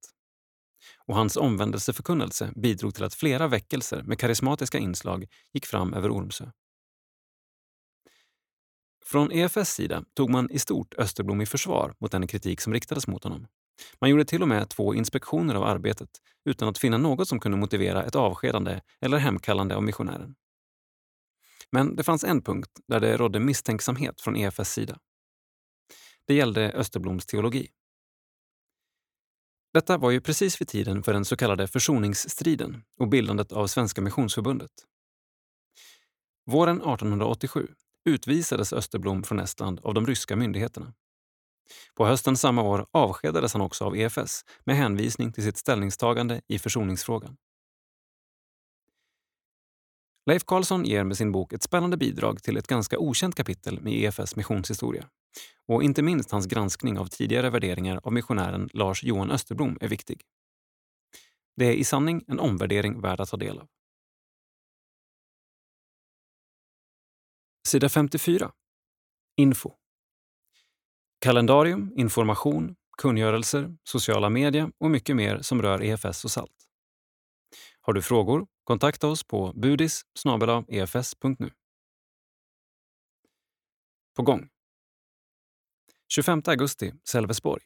Och 1.06 1.14
hans 1.14 1.36
omvändelseförkunnelse 1.36 2.52
bidrog 2.56 2.94
till 2.94 3.04
att 3.04 3.14
flera 3.14 3.48
väckelser 3.48 4.02
med 4.02 4.18
karismatiska 4.18 4.78
inslag 4.78 5.26
gick 5.52 5.66
fram 5.66 5.94
över 5.94 6.10
Ormsö. 6.10 6.50
Från 9.06 9.32
EFS 9.32 9.74
sida 9.74 10.04
tog 10.14 10.30
man 10.30 10.50
i 10.50 10.58
stort 10.58 10.94
Österblom 10.98 11.40
i 11.40 11.46
försvar 11.46 11.94
mot 12.00 12.12
den 12.12 12.26
kritik 12.26 12.60
som 12.60 12.72
riktades 12.72 13.06
mot 13.06 13.24
honom. 13.24 13.46
Man 14.00 14.10
gjorde 14.10 14.24
till 14.24 14.42
och 14.42 14.48
med 14.48 14.68
två 14.68 14.94
inspektioner 14.94 15.54
av 15.54 15.62
arbetet 15.62 16.10
utan 16.44 16.68
att 16.68 16.78
finna 16.78 16.98
något 16.98 17.28
som 17.28 17.40
kunde 17.40 17.58
motivera 17.58 18.04
ett 18.04 18.16
avskedande 18.16 18.80
eller 19.00 19.18
hemkallande 19.18 19.76
av 19.76 19.82
missionären. 19.82 20.34
Men 21.72 21.96
det 21.96 22.04
fanns 22.04 22.24
en 22.24 22.42
punkt 22.42 22.70
där 22.88 23.00
det 23.00 23.16
rådde 23.16 23.40
misstänksamhet 23.40 24.20
från 24.20 24.36
EFS 24.36 24.72
sida. 24.72 24.98
Det 26.26 26.34
gällde 26.34 26.72
Österbloms 26.72 27.26
teologi. 27.26 27.68
Detta 29.72 29.98
var 29.98 30.10
ju 30.10 30.20
precis 30.20 30.60
vid 30.60 30.68
tiden 30.68 31.02
för 31.02 31.12
den 31.12 31.24
så 31.24 31.36
kallade 31.36 31.68
försoningsstriden 31.68 32.82
och 33.00 33.08
bildandet 33.08 33.52
av 33.52 33.66
Svenska 33.66 34.00
Missionsförbundet. 34.00 34.70
Våren 36.46 36.76
1887 36.76 37.68
utvisades 38.04 38.72
Österblom 38.72 39.22
från 39.22 39.40
Estland 39.40 39.80
av 39.82 39.94
de 39.94 40.06
ryska 40.06 40.36
myndigheterna. 40.36 40.94
På 41.94 42.06
hösten 42.06 42.36
samma 42.36 42.62
år 42.62 42.86
avskedades 42.90 43.52
han 43.52 43.62
också 43.62 43.84
av 43.84 43.96
EFS 43.96 44.44
med 44.64 44.76
hänvisning 44.76 45.32
till 45.32 45.44
sitt 45.44 45.56
ställningstagande 45.56 46.40
i 46.48 46.58
försoningsfrågan. 46.58 47.36
Leif 50.28 50.44
Karlsson 50.44 50.84
ger 50.84 51.04
med 51.04 51.16
sin 51.16 51.32
bok 51.32 51.52
ett 51.52 51.62
spännande 51.62 51.96
bidrag 51.96 52.42
till 52.42 52.56
ett 52.56 52.66
ganska 52.66 52.98
okänt 52.98 53.34
kapitel 53.34 53.80
med 53.80 53.92
EFS 53.92 54.36
missionshistoria. 54.36 55.08
Och 55.66 55.82
inte 55.82 56.02
minst 56.02 56.30
hans 56.30 56.46
granskning 56.46 56.98
av 56.98 57.06
tidigare 57.06 57.50
värderingar 57.50 58.00
av 58.02 58.12
missionären 58.12 58.68
Lars 58.72 59.04
Johan 59.04 59.30
Österblom 59.30 59.78
är 59.80 59.88
viktig. 59.88 60.22
Det 61.56 61.64
är 61.64 61.72
i 61.72 61.84
sanning 61.84 62.24
en 62.26 62.40
omvärdering 62.40 63.00
värd 63.00 63.20
att 63.20 63.28
ta 63.28 63.36
del 63.36 63.58
av. 63.58 63.68
Sida 67.66 67.88
54. 67.88 68.52
Info. 69.36 69.72
Kalendarium, 71.18 71.92
information, 71.96 72.76
kungörelser, 72.98 73.76
sociala 73.84 74.30
medier 74.30 74.72
och 74.78 74.90
mycket 74.90 75.16
mer 75.16 75.42
som 75.42 75.62
rör 75.62 75.82
EFS 75.82 76.24
och 76.24 76.30
SALT. 76.30 76.68
Har 77.80 77.92
du 77.92 78.02
frågor 78.02 78.46
Kontakta 78.68 79.08
oss 79.08 79.24
på 79.24 79.52
budis 79.52 80.02
efs.nu. 80.68 81.46
E 81.46 81.50
på 84.16 84.22
gång. 84.22 84.48
25 86.08 86.42
augusti, 86.46 86.92
Sälvesborg. 87.08 87.62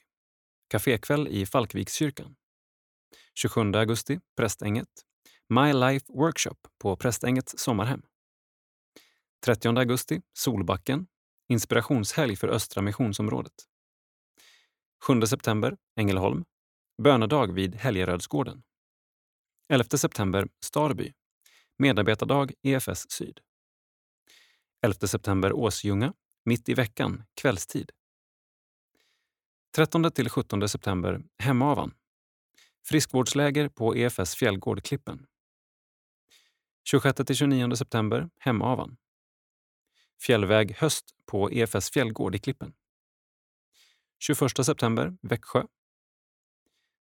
Cafékväll 0.69 1.29
i 1.29 1.47
Falkvikskyrkan. 1.47 2.37
27 3.35 3.61
augusti, 3.61 4.21
Prästänget. 4.37 4.89
My 5.49 5.73
Life 5.73 6.07
Workshop 6.09 6.59
på 6.79 6.97
Prästängets 6.97 7.59
sommarhem. 7.59 8.03
30 9.45 9.69
augusti, 9.69 10.23
Solbacken. 10.33 11.07
Inspirationshelg 11.49 12.37
för 12.37 12.49
Östra 12.49 12.83
Missionsområdet. 12.83 13.55
7 15.07 15.23
september, 15.23 15.77
Ängelholm. 15.97 16.45
Bönedag 17.03 17.53
vid 17.53 17.75
Helgerödsgården. 17.75 18.63
11 19.73 19.99
september 19.99 20.49
Starby. 20.61 21.13
Medarbetardag 21.79 22.53
EFS 22.63 23.11
Syd. 23.11 23.41
11 24.83 25.07
september 25.07 25.53
Åsljunga. 25.53 26.15
Mitt 26.45 26.69
i 26.69 26.75
veckan, 26.75 27.25
kvällstid. 27.41 27.91
13 29.77 30.11
till 30.11 30.29
17 30.29 30.69
september 30.69 31.23
Hemavan. 31.39 31.95
Friskvårdsläger 32.85 33.69
på 33.69 33.97
EFS 33.97 34.35
fjällgård 34.35 34.83
Klippen. 34.83 35.27
26 36.85 37.27
till 37.27 37.37
29 37.37 37.77
september 37.77 38.31
Hemavan. 38.39 38.97
Fjällväg 40.27 40.73
höst 40.77 41.11
på 41.27 41.51
EFS 41.51 41.91
fjällgård 41.91 42.35
i 42.35 42.39
Klippen. 42.39 42.73
21 44.19 44.67
september 44.67 45.17
Växjö. 45.23 45.67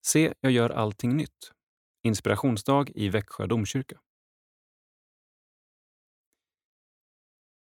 Se, 0.05 0.33
jag 0.39 0.51
gör 0.51 0.69
allting 0.69 1.17
nytt 1.17 1.51
Inspirationsdag 2.01 2.89
i 2.95 3.09
Växjö 3.09 3.47
domkyrka. 3.47 3.99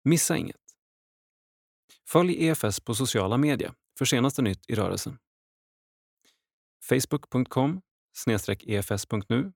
Missa 0.04 0.38
inget. 0.38 0.62
Följ 2.08 2.48
EFS 2.48 2.80
på 2.80 2.96
sociala 2.96 3.38
medier 3.38 3.74
för 3.98 4.06
senaste 4.06 4.42
nytt 4.42 4.70
i 4.70 4.76
rörelsen. 4.76 5.20
Facebook.com 6.90 7.82
efs.nu 8.68 9.54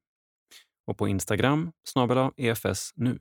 och 0.86 0.98
på 0.98 1.08
Instagram 1.08 1.72
snabel 1.84 2.32
EFS 2.38 2.92
nu. 2.96 3.20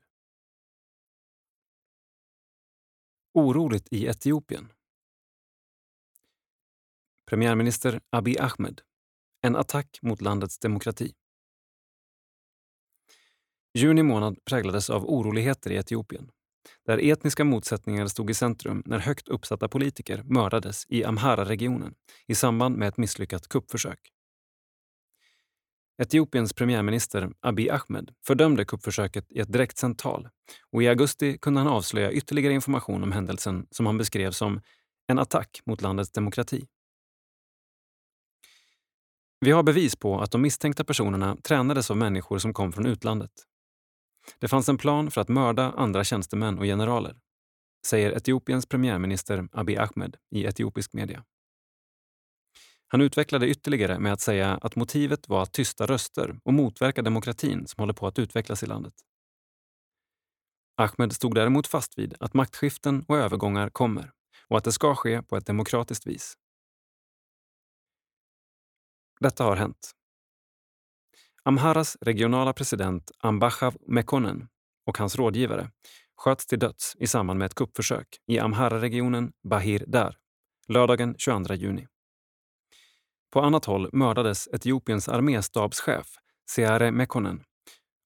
Oroligt 3.32 3.88
i 3.90 4.06
Etiopien. 4.06 4.72
Premiärminister 7.24 8.00
Abiy 8.10 8.38
Ahmed. 8.38 8.82
En 9.40 9.56
attack 9.56 9.98
mot 10.02 10.20
landets 10.20 10.58
demokrati. 10.58 11.14
Juni 13.76 14.02
månad 14.02 14.44
präglades 14.44 14.90
av 14.90 15.04
oroligheter 15.04 15.70
i 15.70 15.76
Etiopien 15.76 16.30
där 16.86 16.98
etniska 16.98 17.44
motsättningar 17.44 18.06
stod 18.06 18.30
i 18.30 18.34
centrum 18.34 18.82
när 18.86 18.98
högt 18.98 19.28
uppsatta 19.28 19.68
politiker 19.68 20.22
mördades 20.22 20.84
i 20.88 21.04
Amhara-regionen 21.04 21.94
i 22.26 22.34
samband 22.34 22.76
med 22.76 22.88
ett 22.88 22.96
misslyckat 22.96 23.48
kuppförsök. 23.48 23.98
Etiopiens 26.02 26.52
premiärminister 26.52 27.30
Abiy 27.40 27.70
Ahmed 27.70 28.14
fördömde 28.26 28.64
kuppförsöket 28.64 29.32
i 29.32 29.40
ett 29.40 29.52
direktsänt 29.52 29.98
tal 29.98 30.28
och 30.72 30.82
i 30.82 30.88
augusti 30.88 31.38
kunde 31.38 31.60
han 31.60 31.68
avslöja 31.68 32.12
ytterligare 32.12 32.54
information 32.54 33.02
om 33.02 33.12
händelsen 33.12 33.66
som 33.70 33.86
han 33.86 33.98
beskrev 33.98 34.30
som 34.30 34.60
en 35.06 35.18
attack 35.18 35.60
mot 35.66 35.82
landets 35.82 36.12
demokrati. 36.12 36.66
Vi 39.40 39.50
har 39.50 39.62
bevis 39.62 39.96
på 39.96 40.20
att 40.20 40.30
de 40.30 40.42
misstänkta 40.42 40.84
personerna 40.84 41.36
tränades 41.36 41.90
av 41.90 41.96
människor 41.96 42.38
som 42.38 42.54
kom 42.54 42.72
från 42.72 42.86
utlandet. 42.86 43.32
Det 44.38 44.48
fanns 44.48 44.68
en 44.68 44.78
plan 44.78 45.10
för 45.10 45.20
att 45.20 45.28
mörda 45.28 45.72
andra 45.76 46.04
tjänstemän 46.04 46.58
och 46.58 46.64
generaler, 46.64 47.16
säger 47.86 48.12
Etiopiens 48.12 48.66
premiärminister 48.66 49.48
Abiy 49.52 49.76
Ahmed 49.76 50.16
i 50.30 50.44
etiopisk 50.44 50.92
media. 50.92 51.24
Han 52.88 53.00
utvecklade 53.00 53.48
ytterligare 53.48 53.98
med 53.98 54.12
att 54.12 54.20
säga 54.20 54.58
att 54.62 54.76
motivet 54.76 55.28
var 55.28 55.42
att 55.42 55.52
tysta 55.52 55.86
röster 55.86 56.40
och 56.44 56.54
motverka 56.54 57.02
demokratin 57.02 57.66
som 57.66 57.82
håller 57.82 57.94
på 57.94 58.06
att 58.06 58.18
utvecklas 58.18 58.62
i 58.62 58.66
landet. 58.66 58.94
Ahmed 60.76 61.12
stod 61.12 61.34
däremot 61.34 61.66
fast 61.66 61.98
vid 61.98 62.14
att 62.20 62.34
maktskiften 62.34 63.04
och 63.08 63.16
övergångar 63.16 63.70
kommer 63.70 64.12
och 64.48 64.56
att 64.56 64.64
det 64.64 64.72
ska 64.72 64.94
ske 64.94 65.22
på 65.22 65.36
ett 65.36 65.46
demokratiskt 65.46 66.06
vis. 66.06 66.34
Detta 69.20 69.44
har 69.44 69.56
hänt. 69.56 69.95
Amharas 71.48 71.97
regionala 72.01 72.52
president 72.52 73.10
Ambachav 73.18 73.77
Mekonnen 73.86 74.48
och 74.86 74.98
hans 74.98 75.16
rådgivare 75.16 75.70
sköts 76.16 76.47
till 76.47 76.59
döds 76.59 76.97
i 76.98 77.06
samband 77.06 77.39
med 77.39 77.47
ett 77.47 77.55
kuppförsök 77.55 78.09
i 78.27 78.39
Amhara-regionen 78.39 79.32
Bahir 79.48 79.85
Dar 79.86 80.16
lördagen 80.68 81.14
22 81.18 81.55
juni. 81.55 81.86
På 83.32 83.40
annat 83.40 83.64
håll 83.64 83.90
mördades 83.93 84.48
Etiopiens 84.52 85.09
arméstabschef 85.09 86.06
Seare 86.51 86.90
Mekonnen 86.90 87.43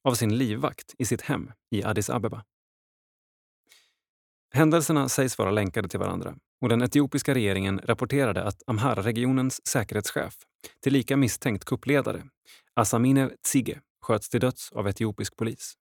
av 0.04 0.14
sin 0.14 0.38
livvakt 0.38 0.94
i 0.98 1.04
sitt 1.04 1.22
hem 1.22 1.52
i 1.70 1.84
Addis 1.84 2.10
Abeba. 2.10 2.44
Händelserna 4.52 5.08
sägs 5.08 5.38
vara 5.38 5.50
länkade 5.50 5.88
till 5.88 5.98
varandra 5.98 6.34
och 6.60 6.68
den 6.68 6.82
etiopiska 6.82 7.34
regeringen 7.34 7.80
rapporterade 7.84 8.44
att 8.44 8.62
Amhara-regionens 8.66 9.66
säkerhetschef, 9.66 10.34
tillika 10.82 11.16
misstänkt 11.16 11.64
kuppledare, 11.64 12.22
Asamine 12.74 13.30
Tsige, 13.42 13.80
sköts 14.00 14.28
till 14.28 14.40
döds 14.40 14.72
av 14.72 14.88
etiopisk 14.88 15.36
polis. 15.36 15.74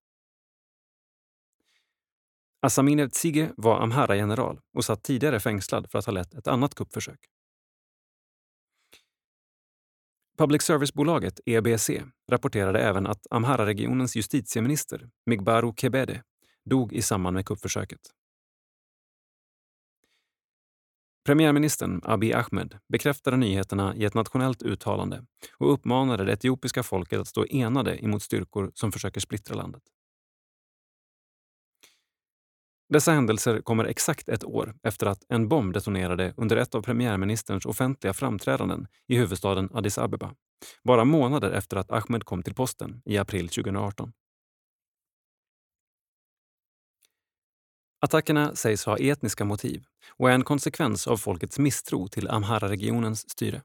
Asamine 2.62 3.10
Tsige 3.10 3.52
var 3.58 3.82
Amhara-general 3.82 4.60
och 4.74 4.86
satt 4.86 5.04
tidigare 5.04 5.40
fängslad 5.40 5.92
för 5.92 6.00
att 6.00 6.06
ha 6.06 6.14
lett 6.14 6.34
ett 6.34 6.48
annat 6.48 6.76
kuppförsök. 6.76 7.20
Public 10.38 10.62
service-bolaget 10.62 11.40
EBC 11.46 11.90
rapporterade 12.32 12.80
även 12.80 13.08
att 13.08 13.28
Amhara-regionens 13.30 14.16
justitieminister, 14.16 15.10
Migbaru 15.26 15.74
Kebede, 15.76 16.24
dog 16.66 16.94
i 16.94 17.02
samband 17.02 17.34
med 17.34 17.46
kuppförsöket. 17.46 18.00
Premiärministern 21.30 22.02
Abiy 22.04 22.34
Ahmed 22.34 22.78
bekräftade 22.88 23.38
nyheterna 23.38 23.96
i 23.96 24.06
ett 24.06 24.14
nationellt 24.14 24.62
uttalande 24.62 25.26
och 25.58 25.74
uppmanade 25.74 26.26
det 26.26 26.32
etiopiska 26.34 26.84
folket 26.84 27.20
att 27.20 27.28
stå 27.28 27.46
enade 27.50 28.04
emot 28.06 28.24
styrkor 28.24 28.72
som 28.74 28.92
försöker 28.92 29.22
splittra 29.22 29.56
landet. 29.56 29.82
Dessa 32.94 33.12
händelser 33.12 33.62
kommer 33.62 33.86
exakt 33.86 34.30
ett 34.30 34.44
år 34.44 34.76
efter 34.84 35.08
att 35.08 35.24
en 35.30 35.48
bomb 35.48 35.74
detonerade 35.74 36.34
under 36.38 36.58
ett 36.58 36.76
av 36.76 36.82
premiärministerns 36.82 37.66
offentliga 37.66 38.14
framträdanden 38.14 38.88
i 39.08 39.18
huvudstaden 39.18 39.70
Addis 39.74 39.98
Abeba, 39.98 40.34
bara 40.84 41.06
månader 41.06 41.52
efter 41.52 41.78
att 41.78 41.92
Ahmed 41.92 42.24
kom 42.24 42.44
till 42.44 42.56
posten 42.56 43.02
i 43.06 43.18
april 43.18 43.50
2018. 43.50 44.14
Attackerna 48.00 48.56
sägs 48.56 48.86
ha 48.86 48.98
etniska 48.98 49.46
motiv 49.46 49.86
och 50.10 50.30
är 50.30 50.34
en 50.34 50.44
konsekvens 50.44 51.08
av 51.08 51.18
folkets 51.18 51.60
misstro 51.60 52.08
till 52.08 52.30
Amhara-regionens 52.30 53.30
styre. 53.30 53.64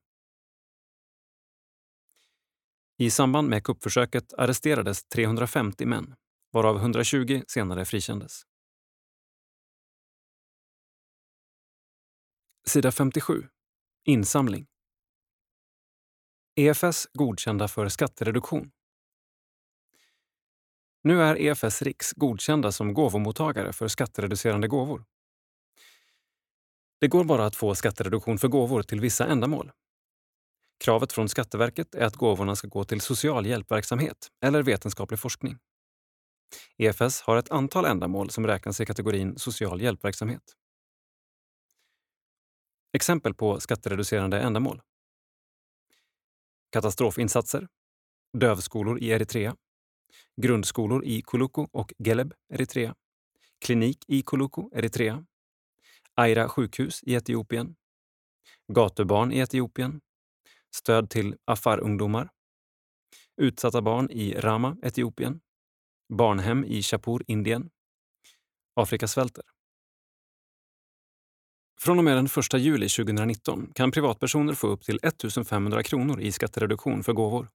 I 2.97 3.11
samband 3.11 3.49
med 3.49 3.65
kuppförsöket 3.65 4.35
arresterades 4.35 5.05
350 5.05 5.87
män, 5.87 6.15
varav 6.53 6.77
120 6.77 7.43
senare 7.49 7.85
frikändes. 7.85 8.43
Sida 12.67 12.93
57. 12.93 13.49
Insamling. 14.05 14.67
EFS 16.57 17.09
godkända 17.13 17.69
för 17.69 17.89
skattereduktion. 17.89 18.71
Nu 21.05 21.23
är 21.23 21.37
EFS 21.41 21.83
Riks 21.83 22.13
godkända 22.13 22.73
som 22.73 22.95
gåvomottagare 22.95 23.73
för 23.73 23.89
skattereducerande 23.89 24.69
gåvor. 24.69 25.05
Det 27.01 27.09
går 27.09 27.25
bara 27.25 27.47
att 27.47 27.57
få 27.57 27.75
skattereduktion 27.75 28.39
för 28.39 28.49
gåvor 28.49 28.83
till 28.83 29.01
vissa 29.01 29.27
ändamål. 29.27 29.73
Kravet 30.85 31.13
från 31.13 31.29
Skatteverket 31.29 31.95
är 31.95 32.07
att 32.07 32.17
gåvorna 32.17 32.57
ska 32.57 32.69
gå 32.69 32.85
till 32.85 33.01
social 33.01 33.47
hjälpverksamhet 33.47 34.29
eller 34.45 34.63
vetenskaplig 34.63 35.21
forskning. 35.21 35.59
EFS 36.77 37.21
har 37.21 37.37
ett 37.37 37.51
antal 37.51 37.85
ändamål 37.85 38.31
som 38.31 38.47
räknas 38.47 38.81
i 38.81 38.87
kategorin 38.87 39.39
social 39.39 39.81
hjälpverksamhet. 39.81 40.43
Exempel 42.93 43.35
på 43.35 43.61
skattereducerande 43.61 44.41
ändamål. 44.41 44.83
Katastrofinsatser, 46.73 47.69
dövskolor 48.39 48.99
i 48.99 49.09
Eritrea, 49.09 49.57
grundskolor 50.43 51.05
i 51.05 51.23
Kuluku 51.23 51.67
och 51.73 51.93
Geleb, 51.99 52.35
Eritrea, 52.53 52.95
klinik 53.65 54.05
i 54.09 54.23
Kuluku, 54.23 54.63
Eritrea, 54.73 55.25
Aira 56.15 56.49
sjukhus 56.49 57.03
i 57.03 57.15
Etiopien, 57.15 57.77
gatubarn 58.73 59.33
i 59.33 59.39
Etiopien, 59.39 60.01
stöd 60.77 61.11
till 61.11 61.37
Afar-ungdomar, 61.45 62.29
utsatta 63.37 63.83
barn 63.83 64.11
i 64.11 64.35
Rama, 64.35 64.77
Etiopien, 64.83 65.41
barnhem 66.09 66.65
i 66.65 66.83
Shapur, 66.83 67.25
Indien, 67.27 67.71
Afrika 68.75 69.09
svälter. 69.09 69.45
Från 71.81 71.99
och 71.99 72.05
med 72.05 72.17
den 72.17 72.27
1 72.27 72.55
juli 72.55 72.89
2019 72.89 73.73
kan 73.75 73.91
privatpersoner 73.91 74.55
få 74.55 74.67
upp 74.67 74.83
till 74.83 74.99
1 75.03 75.49
500 75.49 75.83
kronor 75.83 76.21
i 76.21 76.33
skattereduktion 76.33 77.03
för 77.03 77.13
gåvor. 77.13 77.49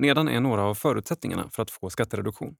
Nedan 0.00 0.28
är 0.28 0.40
några 0.40 0.62
av 0.62 0.74
förutsättningarna 0.74 1.50
för 1.50 1.62
att 1.62 1.70
få 1.70 1.90
skattereduktion. 1.90 2.56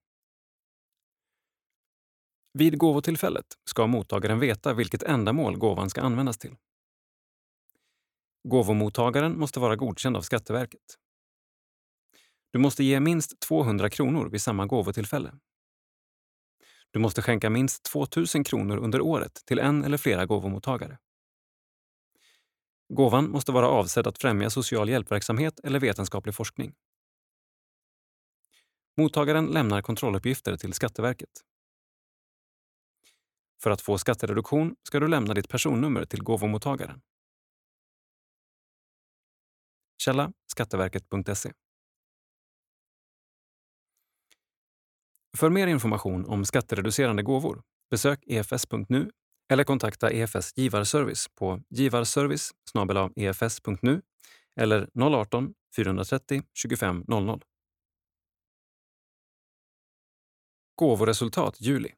Vid 2.53 2.79
gåvotillfället 2.79 3.47
ska 3.65 3.87
mottagaren 3.87 4.39
veta 4.39 4.75
vilket 4.75 5.03
ändamål 5.03 5.59
gåvan 5.59 5.91
ska 5.91 6.01
användas 6.01 6.39
till. 6.39 6.57
Gåvomottagaren 8.49 9.39
måste 9.39 9.61
vara 9.61 9.77
godkänd 9.77 10.17
av 10.17 10.23
Skatteverket. 10.23 10.81
Du 12.53 12.59
måste 12.59 12.85
ge 12.85 13.01
minst 13.01 13.41
200 13.41 13.91
kronor 13.91 14.29
vid 14.29 14.43
samma 14.43 14.67
gåvotillfälle. 14.67 15.33
Du 16.91 16.99
måste 16.99 17.23
skänka 17.23 17.51
minst 17.51 17.83
2 17.83 18.07
000 18.35 18.45
kronor 18.45 18.77
under 18.77 19.01
året 19.01 19.43
till 19.47 19.59
en 19.59 19.85
eller 19.85 19.99
flera 19.99 20.27
gåvomottagare. 20.27 20.99
Gåvan 22.95 23.31
måste 23.31 23.53
vara 23.53 23.69
avsedd 23.69 24.07
att 24.07 24.19
främja 24.19 24.51
social 24.51 24.89
hjälpverksamhet 24.89 25.61
eller 25.61 25.81
vetenskaplig 25.81 26.35
forskning. 26.35 26.75
Mottagaren 29.01 29.47
lämnar 29.47 29.83
kontrolluppgifter 29.83 30.57
till 30.57 30.73
Skatteverket. 30.73 31.31
För 33.63 33.71
att 33.71 33.81
få 33.81 33.99
skattereduktion 33.99 34.77
ska 34.83 35.01
du 35.01 35.09
lämna 35.09 35.35
ditt 35.35 35.49
personnummer 35.49 36.05
till 36.05 36.23
gåvomottagaren. 36.23 37.01
Källa 40.03 40.33
Skatteverket.se 40.47 41.53
För 45.39 45.51
mer 45.51 45.67
information 45.67 46.27
om 46.27 46.45
skattereducerande 46.45 47.23
gåvor 47.23 47.63
besök 47.91 48.25
efs.nu 48.27 49.11
eller 49.53 49.65
kontakta 49.65 50.11
EFS 50.11 50.53
givarservice 50.57 51.29
på 51.35 51.63
givarservice 51.71 52.51
efs.nu 53.17 54.03
eller 54.57 54.87
018-430 54.87 56.45
25 56.55 57.05
00. 57.09 57.43
Gåvoresultat 60.81 61.61
juli. 61.61 61.93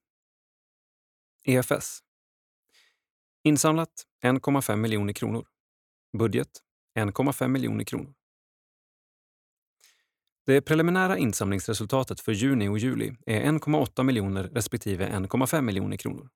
EFS. 1.45 1.99
Insamlat 3.45 4.07
1,5 4.25 4.77
miljoner 4.77 5.13
kronor. 5.13 5.47
Budget 6.19 6.49
1,5 6.99 7.49
miljoner 7.49 7.85
kronor. 7.85 8.15
Det 10.47 10.61
preliminära 10.61 11.19
insamlingsresultatet 11.19 12.21
för 12.21 12.33
juni 12.33 12.69
och 12.69 12.79
juli 12.79 13.17
är 13.27 13.41
1,8 13.41 14.03
miljoner 14.03 14.45
respektive 14.45 15.09
1,5 15.09 15.61
miljoner 15.61 15.97
kronor. 15.97 16.29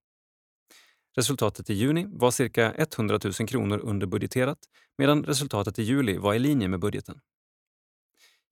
Resultatet 1.17 1.71
i 1.71 1.75
juni 1.75 2.07
var 2.09 2.31
cirka 2.31 2.73
100 2.73 3.19
000 3.25 3.33
kronor 3.33 3.79
underbudgeterat 3.79 4.59
medan 4.99 5.25
resultatet 5.25 5.79
i 5.79 5.83
juli 5.83 6.19
var 6.19 6.35
i 6.35 6.39
linje 6.39 6.69
med 6.69 6.81
budgeten. 6.81 7.21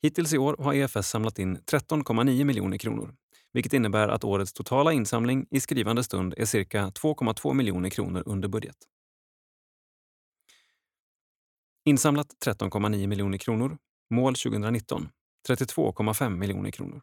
Hittills 0.03 0.33
i 0.33 0.39
år 0.39 0.57
har 0.59 0.75
EFS 0.75 1.09
samlat 1.09 1.39
in 1.39 1.59
13,9 1.59 2.45
miljoner 2.45 2.79
kronor 2.79 3.15
vilket 3.55 3.73
innebär 3.73 4.09
att 4.09 4.25
årets 4.25 4.53
totala 4.53 4.93
insamling 4.93 5.47
i 5.51 5.61
skrivande 5.61 6.05
stund 6.05 6.35
är 6.37 6.45
cirka 6.45 6.87
2,2 6.87 7.55
miljoner 7.55 7.91
kronor 7.91 8.23
under 8.27 8.49
budget. 8.49 8.77
Insamlat 11.85 12.27
13,9 12.47 13.07
miljoner 13.07 13.39
kronor. 13.39 13.79
Mål 14.11 14.35
2019 14.35 15.09
32,5 15.49 16.31
miljoner 16.31 16.71
kronor. 16.71 17.03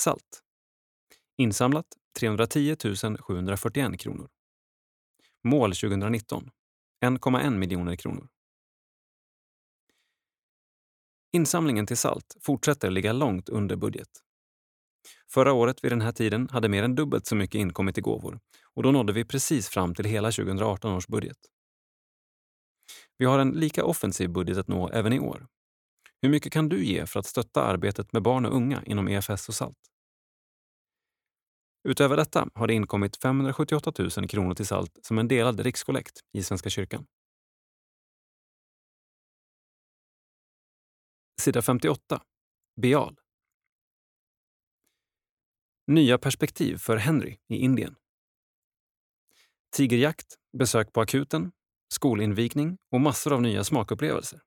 Salt. 0.00 0.42
Insamlat 1.36 1.86
310 2.18 2.76
741 3.20 4.00
kronor. 4.00 4.28
Mål 5.44 5.70
2019 5.74 6.50
1,1 7.04 7.58
miljoner 7.58 7.96
kronor. 7.96 8.28
Insamlingen 11.32 11.86
till 11.86 11.96
salt 11.96 12.36
fortsätter 12.40 12.90
ligga 12.90 13.12
långt 13.12 13.48
under 13.48 13.76
budget. 13.76 14.08
Förra 15.30 15.52
året 15.52 15.84
vid 15.84 15.92
den 15.92 16.00
här 16.00 16.12
tiden 16.12 16.48
hade 16.48 16.68
mer 16.68 16.82
än 16.82 16.94
dubbelt 16.94 17.26
så 17.26 17.34
mycket 17.36 17.58
inkommit 17.58 17.98
i 17.98 18.00
gåvor 18.00 18.40
och 18.74 18.82
då 18.82 18.90
nådde 18.90 19.12
vi 19.12 19.24
precis 19.24 19.68
fram 19.68 19.94
till 19.94 20.04
hela 20.04 20.30
2018 20.30 20.92
års 20.92 21.06
budget. 21.06 21.36
Vi 23.18 23.24
har 23.24 23.38
en 23.38 23.50
lika 23.50 23.84
offensiv 23.84 24.30
budget 24.30 24.58
att 24.58 24.68
nå 24.68 24.88
även 24.88 25.12
i 25.12 25.20
år. 25.20 25.46
Hur 26.22 26.28
mycket 26.28 26.52
kan 26.52 26.68
du 26.68 26.84
ge 26.84 27.06
för 27.06 27.20
att 27.20 27.26
stötta 27.26 27.62
arbetet 27.62 28.12
med 28.12 28.22
barn 28.22 28.46
och 28.46 28.56
unga 28.56 28.82
inom 28.86 29.08
EFS 29.08 29.48
och 29.48 29.54
SALT? 29.54 29.78
Utöver 31.88 32.16
detta 32.16 32.48
har 32.54 32.66
det 32.66 32.74
inkommit 32.74 33.16
578 33.16 33.92
000 33.98 34.28
kronor 34.28 34.54
till 34.54 34.66
SALT 34.66 34.98
som 35.02 35.18
en 35.18 35.28
delad 35.28 35.60
rikskollekt 35.60 36.20
i 36.32 36.42
Svenska 36.42 36.70
kyrkan. 36.70 37.06
Sida 41.42 41.62
58. 41.62 42.22
Bial. 42.82 43.16
Nya 45.86 46.18
perspektiv 46.18 46.76
för 46.76 46.96
Henry 46.96 47.38
i 47.48 47.56
Indien. 47.56 47.96
Tigerjakt, 49.76 50.34
besök 50.58 50.92
på 50.92 51.00
akuten, 51.00 51.52
skolinvikning 51.88 52.78
och 52.90 53.00
massor 53.00 53.32
av 53.32 53.42
nya 53.42 53.64
smakupplevelser. 53.64 54.40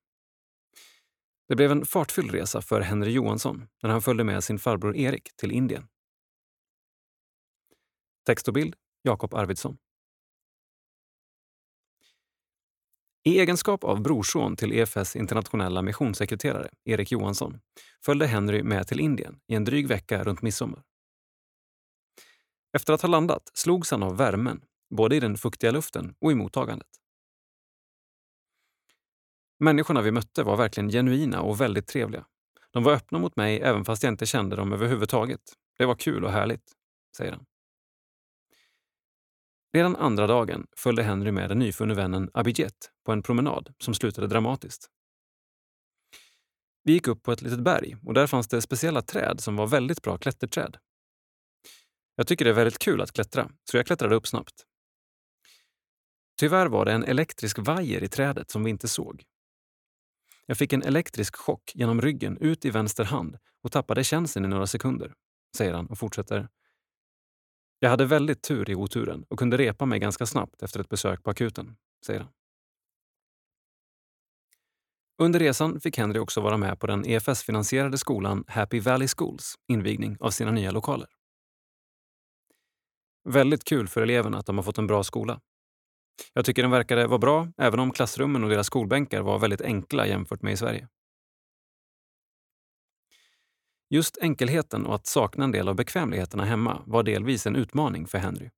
Det 1.48 1.56
blev 1.56 1.72
en 1.72 1.86
fartfylld 1.86 2.32
resa 2.32 2.62
för 2.62 2.82
Henry 2.82 3.12
Johansson 3.12 3.68
när 3.84 3.90
han 3.90 4.02
följde 4.02 4.24
med 4.24 4.44
sin 4.44 4.60
farbror 4.60 4.96
Erik 4.98 5.36
till 5.36 5.52
Indien. 5.52 5.88
Text 8.26 8.48
och 8.48 8.54
bild 8.54 8.76
Jakob 9.02 9.34
Arvidsson. 9.34 9.78
I 13.28 13.40
egenskap 13.40 13.84
av 13.84 14.02
brorson 14.02 14.56
till 14.56 14.74
EFS 14.74 15.16
internationella 15.16 15.82
missionssekreterare 15.82 16.70
Erik 16.84 17.12
Johansson 17.12 17.60
följde 18.06 18.28
Henry 18.28 18.64
med 18.64 18.88
till 18.88 19.00
Indien 19.00 19.40
i 19.48 19.56
en 19.56 19.64
dryg 19.64 19.88
vecka 19.88 20.24
runt 20.24 20.42
midsommar. 20.42 20.84
Efter 22.78 22.94
att 22.94 23.02
ha 23.02 23.10
landat 23.10 23.52
slogs 23.54 23.92
han 23.92 24.04
av 24.04 24.18
värmen, 24.18 24.62
både 24.96 25.16
i 25.16 25.20
den 25.20 25.38
fuktiga 25.38 25.72
luften 25.72 26.16
och 26.20 26.32
i 26.32 26.36
mottagandet. 26.36 26.88
Människorna 29.60 30.02
vi 30.02 30.12
mötte 30.12 30.44
var 30.44 30.58
verkligen 30.58 30.90
genuina 30.90 31.42
och 31.42 31.62
väldigt 31.62 31.88
trevliga. 31.88 32.26
De 32.72 32.84
var 32.84 32.94
öppna 32.94 33.20
mot 33.20 33.36
mig 33.36 33.62
även 33.62 33.86
fast 33.86 34.04
jag 34.04 34.14
inte 34.14 34.26
kände 34.26 34.56
dem 34.56 34.74
överhuvudtaget. 34.74 35.42
Det 35.78 35.86
var 35.86 35.96
kul 35.96 36.26
och 36.26 36.32
härligt, 36.32 36.72
säger 37.18 37.32
han. 37.32 37.46
Redan 39.76 39.96
andra 39.96 40.28
dagen 40.28 40.68
följde 40.78 41.04
Henry 41.04 41.32
med 41.32 41.50
den 41.50 41.60
nyfunne 41.60 41.94
vännen 41.94 42.30
Abidjet 42.34 42.92
på 43.06 43.12
en 43.12 43.24
promenad 43.24 43.74
som 43.80 43.94
slutade 43.94 44.28
dramatiskt. 44.28 44.88
Vi 46.84 46.94
gick 46.94 47.08
upp 47.08 47.24
på 47.24 47.32
ett 47.32 47.42
litet 47.42 47.60
berg 47.60 47.98
och 48.06 48.14
där 48.14 48.28
fanns 48.28 48.48
det 48.48 48.62
speciella 48.62 49.02
träd 49.02 49.40
som 49.40 49.56
var 49.56 49.68
väldigt 49.68 50.02
bra 50.02 50.18
klätterträd. 50.18 50.78
Jag 52.16 52.28
tycker 52.28 52.46
det 52.46 52.52
är 52.52 52.56
väldigt 52.56 52.80
kul 52.80 53.02
att 53.02 53.12
klättra, 53.12 53.50
så 53.72 53.78
jag 53.78 53.86
klättrade 53.86 54.16
upp 54.16 54.28
snabbt. 54.28 54.54
Tyvärr 56.40 56.68
var 56.68 56.86
det 56.86 56.92
en 56.92 57.04
elektrisk 57.04 57.58
vajer 57.60 58.04
i 58.04 58.08
trädet 58.08 58.52
som 58.52 58.64
vi 58.64 58.70
inte 58.70 58.88
såg. 58.88 59.24
Jag 60.46 60.58
fick 60.58 60.74
en 60.74 60.84
elektrisk 60.84 61.36
chock 61.36 61.72
genom 61.74 62.02
ryggen 62.02 62.38
ut 62.38 62.66
i 62.66 62.70
vänster 62.70 63.04
hand 63.04 63.38
och 63.64 63.72
tappade 63.72 64.04
känseln 64.04 64.46
i 64.46 64.48
några 64.48 64.68
sekunder, 64.68 65.14
säger 65.58 65.74
han 65.74 65.88
och 65.88 65.98
fortsätter. 65.98 66.48
Jag 67.80 67.90
hade 67.90 68.06
väldigt 68.06 68.42
tur 68.42 68.70
i 68.70 68.76
oturen 68.76 69.26
och 69.30 69.40
kunde 69.40 69.58
repa 69.58 69.86
mig 69.86 70.00
ganska 70.00 70.26
snabbt 70.26 70.64
efter 70.64 70.80
ett 70.80 70.90
besök 70.90 71.24
på 71.24 71.30
akuten, 71.30 71.76
säger 72.06 72.20
han. 72.20 72.30
Under 75.18 75.40
resan 75.40 75.80
fick 75.80 75.98
Henry 75.98 76.20
också 76.20 76.42
vara 76.42 76.58
med 76.58 76.80
på 76.80 76.88
den 76.88 77.06
EFS-finansierade 77.06 77.98
skolan 77.98 78.44
Happy 78.48 78.80
Valley 78.80 79.08
Schools 79.08 79.56
invigning 79.68 80.18
av 80.20 80.30
sina 80.30 80.52
nya 80.52 80.72
lokaler. 80.72 81.08
Väldigt 83.30 83.64
kul 83.64 83.88
för 83.88 84.02
eleverna 84.02 84.38
att 84.38 84.46
de 84.46 84.58
har 84.58 84.64
fått 84.64 84.78
en 84.78 84.88
bra 84.88 85.04
skola. 85.04 85.42
Jag 86.34 86.46
tycker 86.46 86.62
den 86.62 86.72
verkade 86.72 87.08
vara 87.08 87.20
bra, 87.20 87.48
även 87.58 87.80
om 87.80 87.92
klassrummen 87.92 88.44
och 88.44 88.50
deras 88.50 88.68
skolbänkar 88.68 89.22
var 89.22 89.40
väldigt 89.40 89.62
enkla 89.62 90.08
jämfört 90.08 90.42
med 90.42 90.54
i 90.54 90.58
Sverige. 90.58 90.88
Just 93.90 94.18
enkelheten 94.18 94.86
och 94.86 94.95
att 94.95 95.07
sakna 95.07 95.44
en 95.44 95.52
del 95.52 95.68
av 95.68 95.76
bekvämligheterna 95.76 96.45
hemma 96.45 96.84
var 96.86 97.03
delvis 97.03 97.48
en 97.48 97.56
utmaning 97.56 98.07
för 98.07 98.18
Henry. 98.18 98.49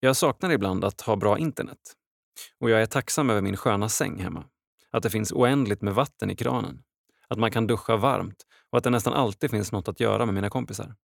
Jag 0.00 0.16
saknar 0.16 0.50
ibland 0.50 0.84
att 0.84 1.00
ha 1.00 1.16
bra 1.16 1.38
internet. 1.38 1.96
Och 2.58 2.70
jag 2.70 2.82
är 2.82 2.86
tacksam 2.86 3.30
över 3.30 3.42
min 3.42 3.56
sköna 3.56 3.88
säng 3.88 4.20
hemma. 4.20 4.44
Att 4.90 5.02
det 5.02 5.10
finns 5.10 5.32
oändligt 5.32 5.82
med 5.82 5.94
vatten 5.94 6.30
i 6.30 6.36
kranen. 6.36 6.82
Att 7.28 7.38
man 7.38 7.50
kan 7.50 7.66
duscha 7.66 7.96
varmt 7.96 8.46
och 8.70 8.78
att 8.78 8.84
det 8.84 8.90
nästan 8.90 9.12
alltid 9.12 9.50
finns 9.50 9.72
något 9.72 9.88
att 9.88 10.00
göra 10.00 10.26
med 10.26 10.34
mina 10.34 10.50
kompisar. 10.50 10.94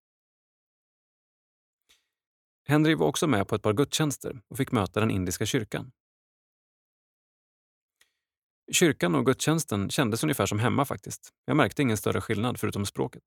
Henry 2.68 2.94
var 2.94 3.06
också 3.06 3.26
med 3.26 3.48
på 3.48 3.54
ett 3.54 3.62
par 3.62 3.72
gudstjänster 3.72 4.40
och 4.48 4.56
fick 4.56 4.72
möta 4.72 5.00
den 5.00 5.10
indiska 5.10 5.46
kyrkan. 5.46 5.92
Kyrkan 8.72 9.14
och 9.14 9.26
gudstjänsten 9.26 9.90
kändes 9.90 10.22
ungefär 10.22 10.46
som 10.46 10.58
hemma 10.58 10.84
faktiskt. 10.84 11.32
Jag 11.44 11.56
märkte 11.56 11.82
ingen 11.82 11.96
större 11.96 12.20
skillnad 12.20 12.60
förutom 12.60 12.86
språket. 12.86 13.22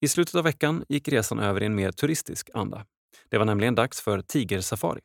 I 0.00 0.08
slutet 0.08 0.34
av 0.34 0.44
veckan 0.44 0.84
gick 0.88 1.08
resan 1.08 1.38
över 1.38 1.62
i 1.62 1.66
en 1.66 1.74
mer 1.74 1.92
turistisk 1.92 2.50
anda. 2.54 2.86
Det 3.28 3.38
var 3.38 3.44
nämligen 3.44 3.74
dags 3.74 4.00
för 4.00 4.22
tigersafari. 4.22 5.00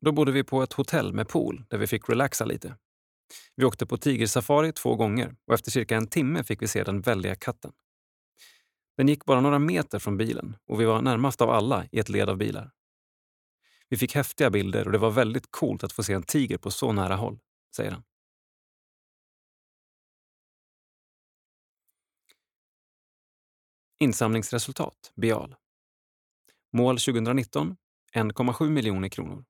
Då 0.00 0.12
bodde 0.12 0.32
vi 0.32 0.44
på 0.44 0.62
ett 0.62 0.72
hotell 0.72 1.12
med 1.12 1.28
pool 1.28 1.64
där 1.70 1.78
vi 1.78 1.86
fick 1.86 2.08
relaxa 2.08 2.44
lite. 2.44 2.76
Vi 3.56 3.64
åkte 3.64 3.86
på 3.86 3.96
tigersafari 3.96 4.72
två 4.72 4.96
gånger 4.96 5.36
och 5.46 5.54
efter 5.54 5.70
cirka 5.70 5.96
en 5.96 6.06
timme 6.06 6.44
fick 6.44 6.62
vi 6.62 6.68
se 6.68 6.84
den 6.84 7.00
väldiga 7.00 7.34
katten. 7.34 7.72
Den 8.96 9.08
gick 9.08 9.24
bara 9.24 9.40
några 9.40 9.58
meter 9.58 9.98
från 9.98 10.16
bilen 10.16 10.56
och 10.66 10.80
vi 10.80 10.84
var 10.84 11.02
närmast 11.02 11.40
av 11.40 11.50
alla 11.50 11.86
i 11.92 11.98
ett 11.98 12.08
led 12.08 12.28
av 12.28 12.36
bilar. 12.36 12.70
Vi 13.92 13.98
fick 13.98 14.14
häftiga 14.14 14.50
bilder 14.50 14.86
och 14.86 14.92
det 14.92 14.98
var 14.98 15.10
väldigt 15.10 15.50
coolt 15.50 15.84
att 15.84 15.92
få 15.92 16.02
se 16.02 16.12
en 16.12 16.22
tiger 16.22 16.58
på 16.58 16.70
så 16.70 16.92
nära 16.92 17.16
håll, 17.16 17.38
säger 17.76 17.90
han. 17.90 18.02
Insamlingsresultat, 24.00 25.12
Bial. 25.14 25.54
Mål 26.72 26.98
2019 26.98 27.76
1,7 28.14 28.70
miljoner 28.70 29.08
kronor. 29.08 29.44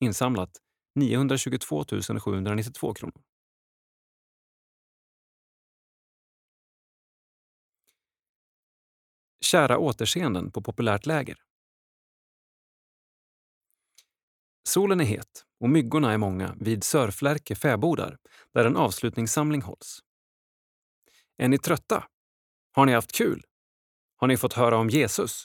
Insamlat 0.00 0.50
922 0.94 1.84
792 2.20 2.94
kronor. 2.94 3.22
Kära 9.44 9.78
återseenden 9.78 10.52
på 10.52 10.62
populärt 10.62 11.06
läger. 11.06 11.49
Solen 14.68 15.00
är 15.00 15.04
het 15.04 15.44
och 15.60 15.70
myggorna 15.70 16.12
är 16.12 16.18
många 16.18 16.56
vid 16.60 16.84
Sörflärke 16.84 17.54
fäbodar 17.54 18.18
där 18.54 18.64
en 18.64 18.76
avslutningssamling 18.76 19.62
hålls. 19.62 20.00
Är 21.36 21.48
ni 21.48 21.58
trötta? 21.58 22.04
Har 22.72 22.86
ni 22.86 22.92
haft 22.92 23.12
kul? 23.12 23.44
Har 24.16 24.28
ni 24.28 24.36
fått 24.36 24.52
höra 24.52 24.76
om 24.76 24.88
Jesus? 24.88 25.44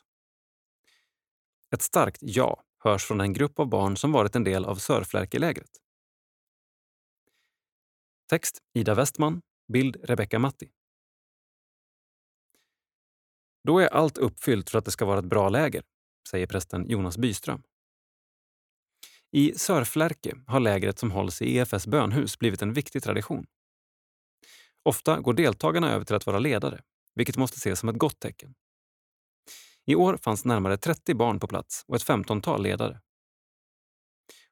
Ett 1.75 1.81
starkt 1.81 2.19
ja 2.21 2.63
hörs 2.83 3.05
från 3.05 3.21
en 3.21 3.33
grupp 3.33 3.59
av 3.59 3.69
barn 3.69 3.97
som 3.97 4.11
varit 4.11 4.35
en 4.35 4.43
del 4.43 4.65
av 4.65 4.75
Sörflärkelägret. 4.75 5.69
Text 8.29 8.59
Ida 8.73 8.95
Westman. 8.95 9.41
Bild 9.73 9.97
Rebecca 10.03 10.39
Matti. 10.39 10.71
Då 13.63 13.79
är 13.79 13.87
allt 13.87 14.17
uppfyllt 14.17 14.69
för 14.69 14.79
att 14.79 14.85
det 14.85 14.91
ska 14.91 15.05
vara 15.05 15.19
ett 15.19 15.25
bra 15.25 15.49
läger, 15.49 15.83
säger 16.29 16.47
prästen 16.47 16.89
Jonas 16.89 17.17
Byström. 17.17 17.63
I 19.36 19.53
Sörflärke 19.56 20.36
har 20.48 20.60
lägret 20.60 20.99
som 20.99 21.12
hålls 21.12 21.41
i 21.41 21.57
EFS 21.57 21.88
bönhus 21.88 22.40
blivit 22.40 22.62
en 22.62 22.74
viktig 22.74 23.03
tradition. 23.03 23.45
Ofta 24.84 25.20
går 25.20 25.34
deltagarna 25.34 25.91
över 25.91 26.06
till 26.06 26.16
att 26.16 26.26
vara 26.26 26.40
ledare, 26.40 26.82
vilket 27.16 27.38
måste 27.38 27.57
ses 27.57 27.80
som 27.80 27.90
ett 27.90 27.98
gott 27.98 28.20
tecken. 28.20 28.53
I 29.86 29.95
år 29.95 30.18
fanns 30.22 30.45
närmare 30.45 30.78
30 30.78 31.14
barn 31.14 31.40
på 31.40 31.48
plats 31.48 31.84
och 31.88 31.95
ett 31.95 32.03
femtontal 32.03 32.64
ledare. 32.64 33.02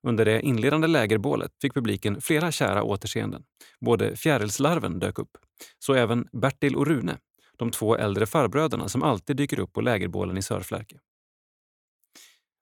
Under 0.07 0.25
det 0.25 0.41
inledande 0.41 0.87
lägerbålet 0.87 1.51
fick 1.61 1.73
publiken 1.73 2.21
flera 2.21 2.51
kära 2.51 2.83
återseenden. 2.83 3.43
Både 3.79 4.15
fjärilslarven 4.15 4.99
dök 4.99 5.19
upp, 5.19 5.37
så 5.79 5.93
även 5.93 6.27
Bertil 6.31 6.75
och 6.75 6.87
Rune, 6.87 7.17
de 7.57 7.71
två 7.71 7.95
äldre 7.95 8.25
farbröderna 8.25 8.89
som 8.89 9.03
alltid 9.03 9.37
dyker 9.37 9.59
upp 9.59 9.73
på 9.73 9.81
lägerbålen 9.81 10.37
i 10.37 10.41
Sörflärke. 10.41 10.99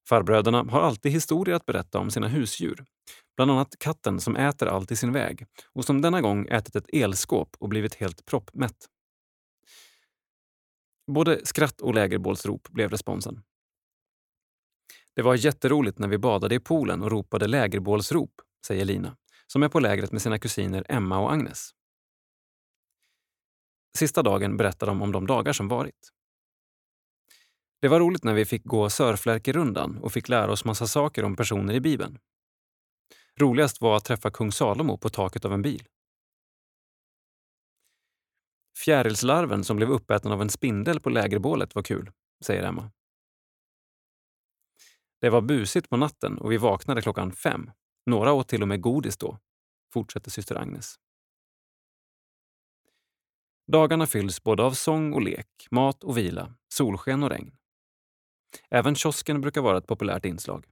Farbröderna 0.09 0.63
har 0.63 0.81
alltid 0.81 1.11
historier 1.11 1.55
att 1.55 1.65
berätta 1.65 1.99
om 1.99 2.11
sina 2.11 2.27
husdjur. 2.27 2.85
Bland 3.35 3.51
annat 3.51 3.75
katten 3.79 4.19
som 4.19 4.35
äter 4.35 4.67
allt 4.67 4.91
i 4.91 4.95
sin 4.95 5.11
väg 5.11 5.45
och 5.73 5.85
som 5.85 6.01
denna 6.01 6.21
gång 6.21 6.47
ätit 6.47 6.75
ett 6.75 6.89
elskåp 6.93 7.55
och 7.59 7.69
blivit 7.69 7.95
helt 7.95 8.25
proppmätt. 8.25 8.87
Både 11.11 11.45
skratt 11.45 11.81
och 11.81 11.93
lägerbålsrop 11.93 12.69
blev 12.69 12.89
responsen. 12.89 13.43
Det 15.15 15.21
var 15.21 15.35
jätteroligt 15.35 15.99
när 15.99 16.07
vi 16.07 16.17
badade 16.17 16.55
i 16.55 16.59
poolen 16.59 17.03
och 17.03 17.11
ropade 17.11 17.47
lägerbålsrop, 17.47 18.31
säger 18.67 18.85
Lina, 18.85 19.17
som 19.47 19.63
är 19.63 19.69
på 19.69 19.79
lägret 19.79 20.11
med 20.11 20.21
sina 20.21 20.39
kusiner 20.39 20.85
Emma 20.89 21.19
och 21.19 21.31
Agnes. 21.33 21.71
Sista 23.97 24.23
dagen 24.23 24.57
berättar 24.57 24.87
de 24.87 25.01
om 25.01 25.11
de 25.11 25.27
dagar 25.27 25.53
som 25.53 25.67
varit. 25.67 26.11
Det 27.81 27.87
var 27.87 27.99
roligt 27.99 28.23
när 28.23 28.33
vi 28.33 28.45
fick 28.45 28.63
gå 28.63 28.89
Sörflärkerundan 28.89 29.97
och 29.97 30.13
fick 30.13 30.29
lära 30.29 30.51
oss 30.51 30.65
massa 30.65 30.87
saker 30.87 31.23
om 31.23 31.35
personer 31.35 31.73
i 31.73 31.79
Bibeln. 31.79 32.19
Roligast 33.39 33.81
var 33.81 33.97
att 33.97 34.05
träffa 34.05 34.31
kung 34.31 34.51
Salomo 34.51 34.97
på 34.97 35.09
taket 35.09 35.45
av 35.45 35.53
en 35.53 35.61
bil. 35.61 35.87
Fjärilslarven 38.77 39.63
som 39.63 39.77
blev 39.77 39.91
uppäten 39.91 40.31
av 40.31 40.41
en 40.41 40.49
spindel 40.49 40.99
på 40.99 41.09
lägerbålet 41.09 41.75
var 41.75 41.83
kul, 41.83 42.11
säger 42.43 42.63
Emma. 42.63 42.91
Det 45.21 45.29
var 45.29 45.41
busigt 45.41 45.89
på 45.89 45.97
natten 45.97 46.37
och 46.37 46.51
vi 46.51 46.57
vaknade 46.57 47.01
klockan 47.01 47.31
fem. 47.31 47.71
Några 48.05 48.33
åt 48.33 48.47
till 48.47 48.61
och 48.61 48.67
med 48.67 48.81
godis 48.81 49.17
då, 49.17 49.37
fortsätter 49.93 50.31
syster 50.31 50.55
Agnes. 50.55 50.95
Dagarna 53.67 54.07
fylls 54.07 54.43
både 54.43 54.63
av 54.63 54.71
sång 54.71 55.13
och 55.13 55.21
lek, 55.21 55.67
mat 55.71 56.03
och 56.03 56.17
vila, 56.17 56.53
solsken 56.67 57.23
och 57.23 57.29
regn. 57.29 57.57
Även 58.69 58.95
kiosken 58.95 59.41
brukar 59.41 59.61
vara 59.61 59.77
ett 59.77 59.87
populärt 59.87 60.25
inslag. 60.25 60.65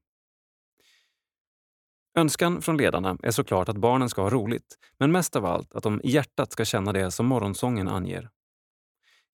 Önskan 2.15 2.61
från 2.61 2.77
ledarna 2.77 3.17
är 3.23 3.31
såklart 3.31 3.69
att 3.69 3.77
barnen 3.77 4.09
ska 4.09 4.21
ha 4.21 4.29
roligt, 4.29 4.77
men 4.97 5.11
mest 5.11 5.35
av 5.35 5.45
allt 5.45 5.73
att 5.73 5.83
de 5.83 6.01
i 6.03 6.09
hjärtat 6.09 6.51
ska 6.51 6.65
känna 6.65 6.93
det 6.93 7.11
som 7.11 7.25
morgonsången 7.25 7.87
anger. 7.87 8.29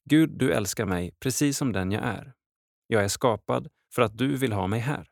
Gud, 0.09 0.29
du 0.37 0.53
älskar 0.53 0.85
mig 0.85 1.11
precis 1.19 1.57
som 1.57 1.71
den 1.71 1.91
jag 1.91 2.03
är. 2.03 2.33
Jag 2.87 3.03
är 3.03 3.07
skapad 3.07 3.67
för 3.93 4.01
att 4.01 4.17
du 4.17 4.37
vill 4.37 4.53
ha 4.53 4.67
mig 4.67 4.79
här. 4.79 5.09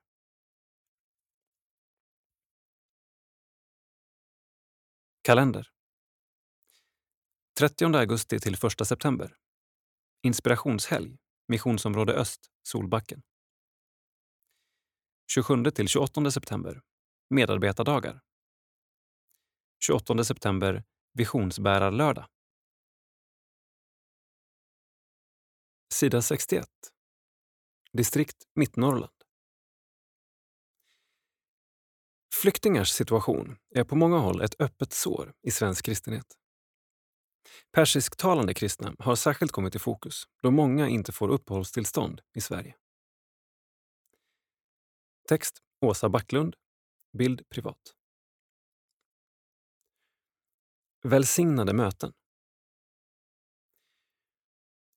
Kalender 5.22 5.70
30 7.60 7.96
augusti 7.96 8.40
till 8.40 8.54
1 8.54 8.88
september. 8.88 9.36
Inspirationshelg, 10.24 11.18
Missionsområde 11.48 12.14
Öst, 12.14 12.52
Solbacken. 12.64 13.22
27 15.32 15.72
till 15.72 15.88
28 15.88 16.32
september. 16.32 16.82
Medarbetardagar. 17.30 18.22
28 19.86 20.24
september, 20.24 20.84
Visionsbärarlördag. 21.14 22.28
Sida 25.94 26.22
61. 26.22 26.68
Distrikt 27.92 28.38
Mittnorrland. 28.56 29.14
Flyktingars 32.42 32.90
situation 32.90 33.58
är 33.76 33.84
på 33.84 33.96
många 33.96 34.18
håll 34.18 34.42
ett 34.42 34.62
öppet 34.62 34.94
sår 34.94 35.34
i 35.42 35.52
svensk 35.52 35.86
kristenhet. 35.86 36.38
Persisktalande 37.72 38.54
kristna 38.54 38.96
har 39.00 39.16
särskilt 39.16 39.52
kommit 39.52 39.76
i 39.76 39.80
fokus 39.80 40.28
då 40.42 40.52
många 40.52 40.88
inte 40.88 41.12
får 41.12 41.30
uppehållstillstånd 41.30 42.22
i 42.34 42.42
Sverige. 42.42 42.76
Text 45.30 45.62
Åsa 45.82 46.10
Backlund. 46.10 46.56
Bild 47.18 47.50
privat. 47.50 47.96
Välsignade 51.04 51.74
möten. 51.74 52.14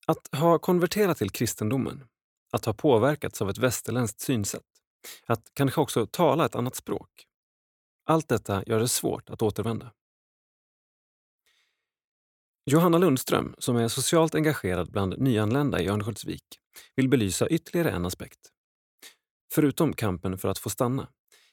Att 0.07 0.35
ha 0.35 0.59
konverterat 0.59 1.17
till 1.17 1.29
kristendomen, 1.29 2.07
att 2.51 2.65
ha 2.65 2.73
påverkats 2.73 3.41
av 3.41 3.49
ett 3.49 3.57
västerländskt 3.57 4.19
synsätt, 4.19 4.63
att 5.25 5.51
kanske 5.53 5.81
också 5.81 6.07
tala 6.07 6.45
ett 6.45 6.55
annat 6.55 6.75
språk. 6.75 7.27
Allt 8.03 8.27
detta 8.27 8.63
gör 8.65 8.79
det 8.79 8.87
svårt 8.87 9.29
att 9.29 9.41
återvända. 9.41 9.93
Johanna 12.69 12.97
Lundström, 12.97 13.55
som 13.57 13.75
är 13.75 13.87
socialt 13.87 14.35
engagerad 14.35 14.91
bland 14.91 15.19
nyanlända 15.19 15.81
i 15.81 15.87
Örnsköldsvik, 15.87 16.43
vill 16.95 17.09
belysa 17.09 17.47
ytterligare 17.47 17.91
en 17.91 18.05
aspekt. 18.05 18.39
Förutom 19.53 19.93
kampen 19.93 20.37
för 20.37 20.49
att 20.49 20.57
få 20.57 20.69
stanna, 20.69 21.07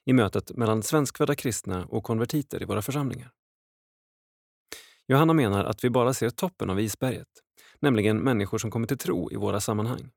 i 0.05 0.13
mötet 0.13 0.57
mellan 0.57 0.83
svenskfödda 0.83 1.35
kristna 1.35 1.87
och 1.87 2.05
konvertiter 2.05 2.63
i 2.63 2.65
våra 2.65 2.83
församlingar. 2.83 3.31
Johanna 5.09 5.33
menar 5.33 5.65
att 5.65 5.85
vi 5.85 5.91
bara 5.91 6.15
ser 6.15 6.31
toppen 6.31 6.71
av 6.71 6.81
isberget, 6.81 7.29
nämligen 7.81 8.19
människor 8.19 8.59
som 8.59 8.71
kommer 8.71 8.87
till 8.87 8.99
tro 8.99 9.33
i 9.33 9.37
våra 9.37 9.61
sammanhang. 9.61 10.11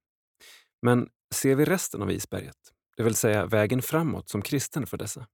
Men 0.81 1.09
ser 1.35 1.55
vi 1.55 1.65
resten 1.65 2.01
av 2.01 2.11
isberget, 2.11 2.73
det 2.97 3.03
vill 3.03 3.15
säga 3.15 3.45
vägen 3.45 3.81
framåt 3.81 4.29
som 4.29 4.41
kristen 4.41 4.87
för 4.87 4.97
dessa? 4.97 5.27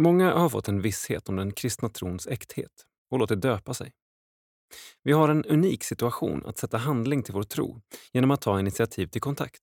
Många 0.00 0.34
har 0.34 0.48
fått 0.48 0.68
en 0.68 0.80
visshet 0.80 1.28
om 1.28 1.36
den 1.36 1.52
kristna 1.52 1.88
trons 1.88 2.26
äkthet 2.26 2.86
och 3.10 3.18
låtit 3.18 3.40
döpa 3.40 3.74
sig. 3.74 3.92
Vi 5.02 5.12
har 5.12 5.28
en 5.28 5.44
unik 5.44 5.84
situation 5.84 6.46
att 6.46 6.58
sätta 6.58 6.78
handling 6.78 7.22
till 7.22 7.34
vår 7.34 7.42
tro 7.42 7.80
genom 8.12 8.30
att 8.30 8.40
ta 8.40 8.60
initiativ 8.60 9.06
till 9.06 9.20
kontakt, 9.20 9.62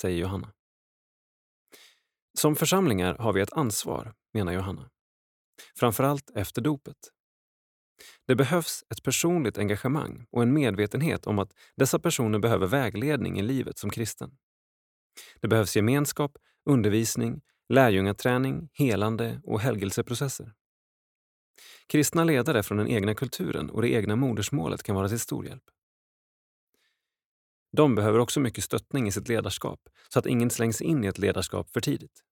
säger 0.00 0.18
Johanna. 0.18 0.52
Som 2.38 2.56
församlingar 2.56 3.14
har 3.14 3.32
vi 3.32 3.40
ett 3.40 3.52
ansvar, 3.52 4.14
menar 4.32 4.52
Johanna. 4.52 4.90
Framförallt 5.76 6.30
efter 6.34 6.62
dopet. 6.62 6.98
Det 8.26 8.34
behövs 8.34 8.84
ett 8.90 9.02
personligt 9.02 9.58
engagemang 9.58 10.26
och 10.30 10.42
en 10.42 10.52
medvetenhet 10.52 11.26
om 11.26 11.38
att 11.38 11.52
dessa 11.76 11.98
personer 11.98 12.38
behöver 12.38 12.66
vägledning 12.66 13.38
i 13.38 13.42
livet 13.42 13.78
som 13.78 13.90
kristen. 13.90 14.38
Det 15.40 15.48
behövs 15.48 15.76
gemenskap, 15.76 16.36
undervisning, 16.70 17.40
lärjungaträning, 17.68 18.68
helande 18.72 19.40
och 19.44 19.60
helgelseprocesser. 19.60 20.52
Kristna 21.86 22.24
ledare 22.24 22.62
från 22.62 22.78
den 22.78 22.88
egna 22.88 23.14
kulturen 23.14 23.70
och 23.70 23.82
det 23.82 23.88
egna 23.88 24.16
modersmålet 24.16 24.82
kan 24.82 24.96
vara 24.96 25.08
till 25.08 25.20
stor 25.20 25.46
hjälp. 25.46 25.64
De 27.76 27.94
behöver 27.94 28.18
också 28.18 28.40
mycket 28.40 28.64
stöttning 28.64 29.08
i 29.08 29.12
sitt 29.12 29.28
ledarskap 29.28 29.80
så 30.08 30.18
att 30.18 30.26
ingen 30.26 30.50
slängs 30.50 30.80
in 30.80 31.04
i 31.04 31.06
ett 31.06 31.18
ledarskap 31.18 31.70
för 31.70 31.80
tidigt. 31.80 32.22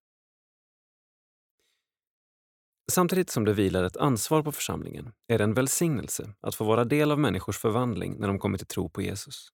Samtidigt 2.91 3.29
som 3.29 3.45
det 3.45 3.53
vilar 3.53 3.83
ett 3.83 3.97
ansvar 3.97 4.43
på 4.43 4.51
församlingen 4.51 5.13
är 5.27 5.37
det 5.37 5.43
en 5.43 5.53
välsignelse 5.53 6.33
att 6.41 6.55
få 6.55 6.63
vara 6.63 6.85
del 6.85 7.11
av 7.11 7.19
människors 7.19 7.57
förvandling 7.57 8.19
när 8.19 8.27
de 8.27 8.39
kommer 8.39 8.57
till 8.57 8.67
tro 8.67 8.89
på 8.89 9.01
Jesus. 9.01 9.51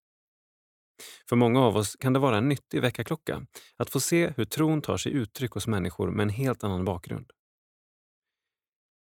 För 1.30 1.36
många 1.36 1.62
av 1.62 1.78
oss 1.78 1.96
kan 1.96 2.14
det 2.14 2.20
vara 2.20 2.38
en 2.38 2.50
nyttig 2.50 2.82
väckarklocka 2.82 3.46
att 3.78 3.90
få 3.90 4.00
se 4.00 4.34
hur 4.38 4.46
tron 4.46 4.82
tar 4.82 4.98
sig 4.98 5.12
uttryck 5.12 5.52
hos 5.52 5.68
människor 5.68 6.12
med 6.12 6.24
en 6.24 6.30
helt 6.30 6.64
annan 6.64 6.86
bakgrund. 6.86 7.32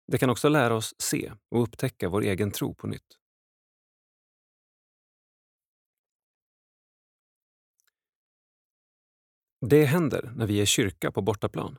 Det 0.07 0.17
kan 0.17 0.29
också 0.29 0.49
lära 0.49 0.75
oss 0.75 0.95
se 0.97 1.33
och 1.51 1.63
upptäcka 1.63 2.09
vår 2.09 2.21
egen 2.21 2.51
tro 2.51 2.75
på 2.75 2.87
nytt. 2.87 3.17
Det 9.69 9.85
händer 9.85 10.33
när 10.35 10.47
vi 10.47 10.61
är 10.61 10.65
kyrka 10.65 11.11
på 11.11 11.21
bortaplan. 11.21 11.77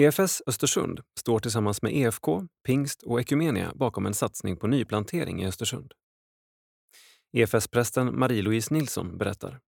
EFS 0.00 0.42
Östersund 0.46 1.00
står 1.18 1.38
tillsammans 1.38 1.82
med 1.82 1.96
EFK, 1.96 2.26
Pingst 2.66 3.02
och 3.02 3.20
Ekumenia 3.20 3.72
bakom 3.74 4.06
en 4.06 4.14
satsning 4.14 4.56
på 4.56 4.66
nyplantering 4.66 5.42
i 5.42 5.46
Östersund. 5.46 5.92
EFS-prästen 7.36 8.18
Marie-Louise 8.18 8.74
Nilsson 8.74 9.18
berättar. 9.18 9.60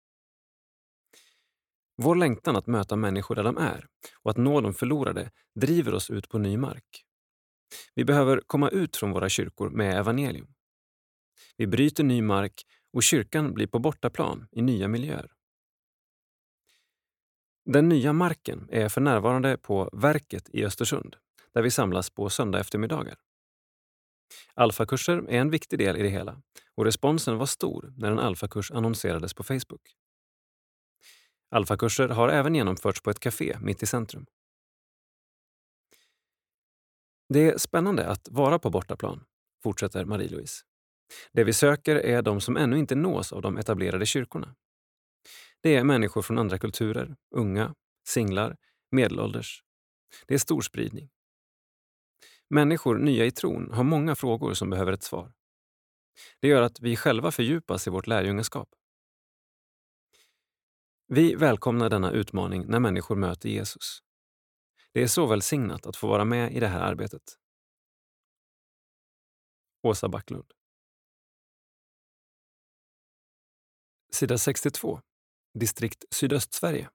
Vår 1.97 2.15
längtan 2.15 2.57
att 2.57 2.67
möta 2.67 2.97
människor 2.97 3.35
där 3.35 3.45
de 3.45 3.57
är 3.57 3.87
och 4.23 4.31
att 4.31 4.37
nå 4.37 4.61
de 4.61 4.75
förlorade 4.75 5.31
driver 5.55 5.95
oss 5.95 6.11
ut 6.11 6.29
på 6.29 6.39
ny 6.39 6.57
mark. 6.57 7.05
Vi 7.95 8.05
behöver 8.05 8.43
komma 8.47 8.69
ut 8.69 8.97
från 8.97 9.13
våra 9.13 9.29
kyrkor 9.29 9.71
med 9.71 9.99
evangelium. 9.99 10.55
Vi 11.57 11.67
bryter 11.67 12.05
ny 12.05 12.23
mark 12.23 12.63
och 12.93 13.03
kyrkan 13.03 13.55
blir 13.55 13.67
på 13.67 13.79
bortaplan 13.79 14.49
i 14.53 14.63
nya 14.63 14.89
miljöer. 14.89 15.33
Den 17.65 17.89
nya 17.89 18.13
marken 18.13 18.69
är 18.71 18.89
för 18.89 19.01
närvarande 19.01 19.59
på 19.59 19.91
Verket 19.93 20.49
i 20.53 20.65
Östersund 20.65 21.17
där 21.55 21.63
vi 21.63 21.71
samlas 21.71 22.11
på 22.11 22.31
söndag 22.31 22.61
eftermiddagar. 22.61 23.17
Alfakurser 24.55 25.17
är 25.29 25.41
en 25.41 25.51
viktig 25.51 25.79
del 25.79 25.97
i 25.97 26.03
det 26.03 26.09
hela 26.09 26.43
och 26.79 26.85
responsen 26.85 27.39
var 27.39 27.47
stor 27.47 27.93
när 27.97 28.11
en 28.11 28.19
alfakurs 28.19 28.71
annonserades 28.71 29.35
på 29.35 29.43
Facebook. 29.43 29.97
Alfakurser 31.51 32.09
har 32.09 32.29
även 32.29 32.55
genomförts 32.55 33.03
på 33.03 33.11
ett 33.11 33.21
café 33.21 33.59
mitt 33.61 33.83
i 33.83 33.87
centrum. 33.87 34.27
Det 37.29 37.51
är 37.51 37.59
spännande 37.59 38.07
att 38.07 38.29
vara 38.31 38.59
på 38.59 38.71
bortaplan, 38.71 39.25
fortsätter 39.63 40.05
Marie-Louise. 40.05 40.65
Det 41.33 41.45
vi 41.45 41.53
söker 41.53 41.97
är 41.97 42.23
de 42.23 42.41
som 42.41 42.57
ännu 42.57 42.79
inte 42.79 42.95
nås 42.95 43.33
av 43.33 43.43
de 43.43 43.59
etablerade 43.59 44.07
kyrkorna. 44.07 44.55
Det 45.61 45.77
är 45.77 45.85
människor 45.85 46.23
från 46.23 46.39
andra 46.39 46.59
kulturer, 46.59 47.17
unga, 47.35 47.75
singlar, 48.09 48.57
medelålders. 48.91 49.63
Det 50.27 50.35
är 50.35 50.39
stor 50.39 50.61
spridning. 50.61 51.11
Människor 52.51 52.99
nya 52.99 53.25
i 53.25 53.31
tron 53.31 53.73
har 53.73 53.85
många 53.85 54.15
frågor 54.15 54.55
som 54.55 54.71
behöver 54.71 54.93
ett 54.93 55.03
svar. 55.03 55.38
Det 56.41 56.49
gör 56.49 56.63
att 56.63 56.81
vi 56.81 56.97
själva 56.97 57.31
fördjupas 57.31 57.87
i 57.87 57.91
vårt 57.91 58.07
lärjungaskap. 58.07 58.69
Vi 61.07 61.35
välkomnar 61.35 61.91
denna 61.91 62.11
utmaning 62.11 62.67
när 62.67 62.81
människor 62.81 63.17
möter 63.17 63.49
Jesus. 63.49 64.03
Det 64.93 65.03
är 65.03 65.07
så 65.07 65.27
välsignat 65.27 65.87
att 65.87 65.97
få 65.97 66.07
vara 66.07 66.25
med 66.25 66.53
i 66.53 66.61
det 66.61 66.69
här 66.69 66.81
arbetet. 66.81 67.23
Åsa 69.83 70.09
Backlund. 70.09 70.53
Sida 74.11 74.39
62. 74.39 75.01
Distrikt 75.55 76.05
Sydöstsverige. 76.11 76.91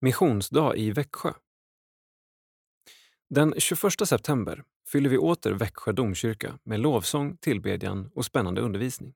Missionsdag 0.00 0.76
i 0.76 0.90
Växjö. 0.90 1.32
Den 3.34 3.54
21 3.58 4.06
september 4.06 4.64
fyller 4.86 5.10
vi 5.10 5.18
åter 5.18 5.52
Växjö 5.52 5.92
domkyrka 5.92 6.58
med 6.62 6.80
lovsång, 6.80 7.36
tillbedjan 7.36 8.10
och 8.14 8.24
spännande 8.24 8.60
undervisning. 8.60 9.14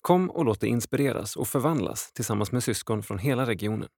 Kom 0.00 0.30
och 0.30 0.44
låt 0.44 0.60
dig 0.60 0.70
inspireras 0.70 1.36
och 1.36 1.48
förvandlas 1.48 2.12
tillsammans 2.12 2.52
med 2.52 2.64
syskon 2.64 3.02
från 3.02 3.18
hela 3.18 3.46
regionen. 3.46 3.88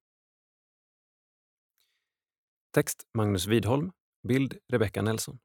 Text 2.75 3.07
Magnus 3.15 3.47
Widholm, 3.47 3.93
bild 4.29 4.59
Rebecka 4.69 5.03
Nelson. 5.03 5.39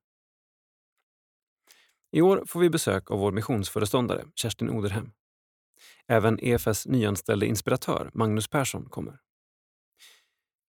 I 2.11 2.21
år 2.21 2.43
får 2.47 2.59
vi 2.59 2.69
besök 2.69 3.11
av 3.11 3.19
vår 3.19 3.31
missionsföreståndare 3.31 4.25
Kerstin 4.35 4.69
Oderhem. 4.69 5.11
Även 6.07 6.39
EFS 6.39 6.87
nyanställde 6.87 7.45
inspiratör 7.45 8.11
Magnus 8.13 8.47
Persson 8.47 8.89
kommer. 8.89 9.19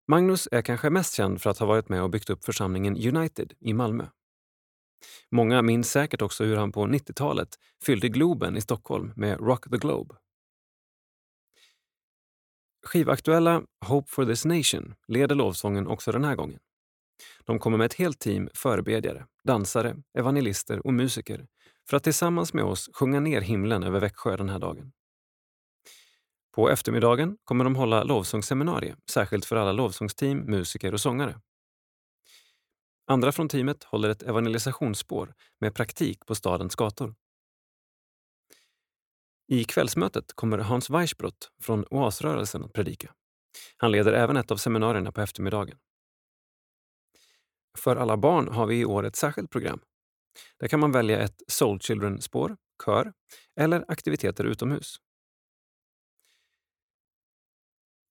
Magnus 0.09 0.49
är 0.53 0.63
kanske 0.63 0.91
mest 0.91 1.15
känd 1.15 1.43
för 1.43 1.51
att 1.51 1.59
ha 1.59 1.67
varit 1.67 1.89
med 1.89 2.03
och 2.03 2.11
byggt 2.11 2.31
upp 2.31 2.45
församlingen 2.45 3.17
United 3.17 3.53
i 3.61 3.73
Malmö. 3.73 4.07
Många 5.31 5.63
minns 5.63 5.91
säkert 5.91 6.23
också 6.23 6.45
hur 6.45 6.57
han 6.57 6.73
på 6.73 6.87
90-talet 6.87 7.49
fyllde 7.85 8.09
Globen 8.09 8.57
i 8.57 8.61
Stockholm 8.61 9.13
med 9.17 9.41
Rock 9.41 9.71
the 9.71 9.77
Globe. 9.77 10.15
Skivaktuella 12.87 13.63
Hope 13.87 14.11
for 14.11 14.25
this 14.25 14.45
nation 14.45 14.95
leder 15.09 15.35
lovsången 15.35 15.87
också 15.87 16.13
den 16.13 16.25
här 16.25 16.37
gången. 16.37 16.61
De 17.45 17.59
kommer 17.59 17.79
med 17.79 17.85
ett 17.85 17.95
helt 17.95 18.19
team 18.19 18.49
förebedjare, 18.55 19.27
dansare, 19.45 19.97
evangelister 20.19 20.87
och 20.87 20.95
musiker 20.95 21.47
för 21.91 21.97
att 21.97 22.05
tillsammans 22.05 22.55
med 22.55 22.65
oss 22.65 22.91
sjunga 22.95 23.21
ner 23.21 23.41
himlen 23.41 23.83
över 23.83 24.01
Växjö 24.01 24.37
den 24.37 24.49
här 24.49 24.59
dagen. 24.59 24.93
På 26.55 26.71
eftermiddagen 26.71 27.37
kommer 27.45 27.65
de 27.65 27.77
hålla 27.77 28.05
lovsångsseminarium, 28.05 28.99
särskilt 29.11 29.45
för 29.45 29.57
alla 29.57 29.73
lovsångsteam, 29.73 30.39
musiker 30.39 30.93
och 30.93 31.01
sångare. 31.01 31.41
Andra 33.07 33.33
från 33.33 33.49
teamet 33.49 33.85
håller 33.85 34.09
ett 34.09 34.23
evangelisationsspår 34.23 35.35
med 35.61 35.75
praktik 35.75 36.27
på 36.27 36.35
stadens 36.35 36.75
gator. 36.75 37.15
I 39.49 39.65
kvällsmötet 39.65 40.33
kommer 40.35 40.59
Hans 40.59 40.91
Weissbrott 40.91 41.51
från 41.61 41.85
Oasrörelsen 41.91 42.65
att 42.65 42.73
predika. 42.73 43.15
Han 43.77 43.93
leder 43.93 44.13
även 44.13 44.37
ett 44.37 44.51
av 44.51 44.57
seminarierna 44.57 45.13
på 45.13 45.21
eftermiddagen. 45.21 45.79
För 47.79 47.97
alla 47.97 48.17
barn 48.17 48.49
har 48.49 48.67
vi 48.67 48.81
i 48.81 48.85
år 48.85 49.07
ett 49.07 49.17
särskilt 49.17 49.51
program. 49.51 49.81
Där 50.59 50.69
kan 50.69 50.81
man 50.81 50.93
välja 50.93 51.21
ett 51.21 51.43
Soul 51.49 51.81
Children-spår, 51.81 52.57
kör 52.85 53.13
eller 53.57 53.85
aktiviteter 53.89 54.45
utomhus. 54.45 55.01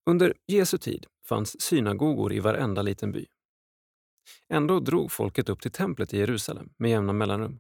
Under 0.05 0.33
Jesu 0.47 0.77
tid 0.77 1.07
fanns 1.25 1.61
synagogor 1.61 2.33
i 2.33 2.39
varenda 2.39 2.81
liten 2.81 3.11
by. 3.11 3.25
Ändå 4.49 4.79
drog 4.79 5.11
folket 5.11 5.49
upp 5.49 5.61
till 5.61 5.71
templet 5.71 6.13
i 6.13 6.17
Jerusalem 6.17 6.69
med 6.77 6.91
jämna 6.91 7.13
mellanrum. 7.13 7.59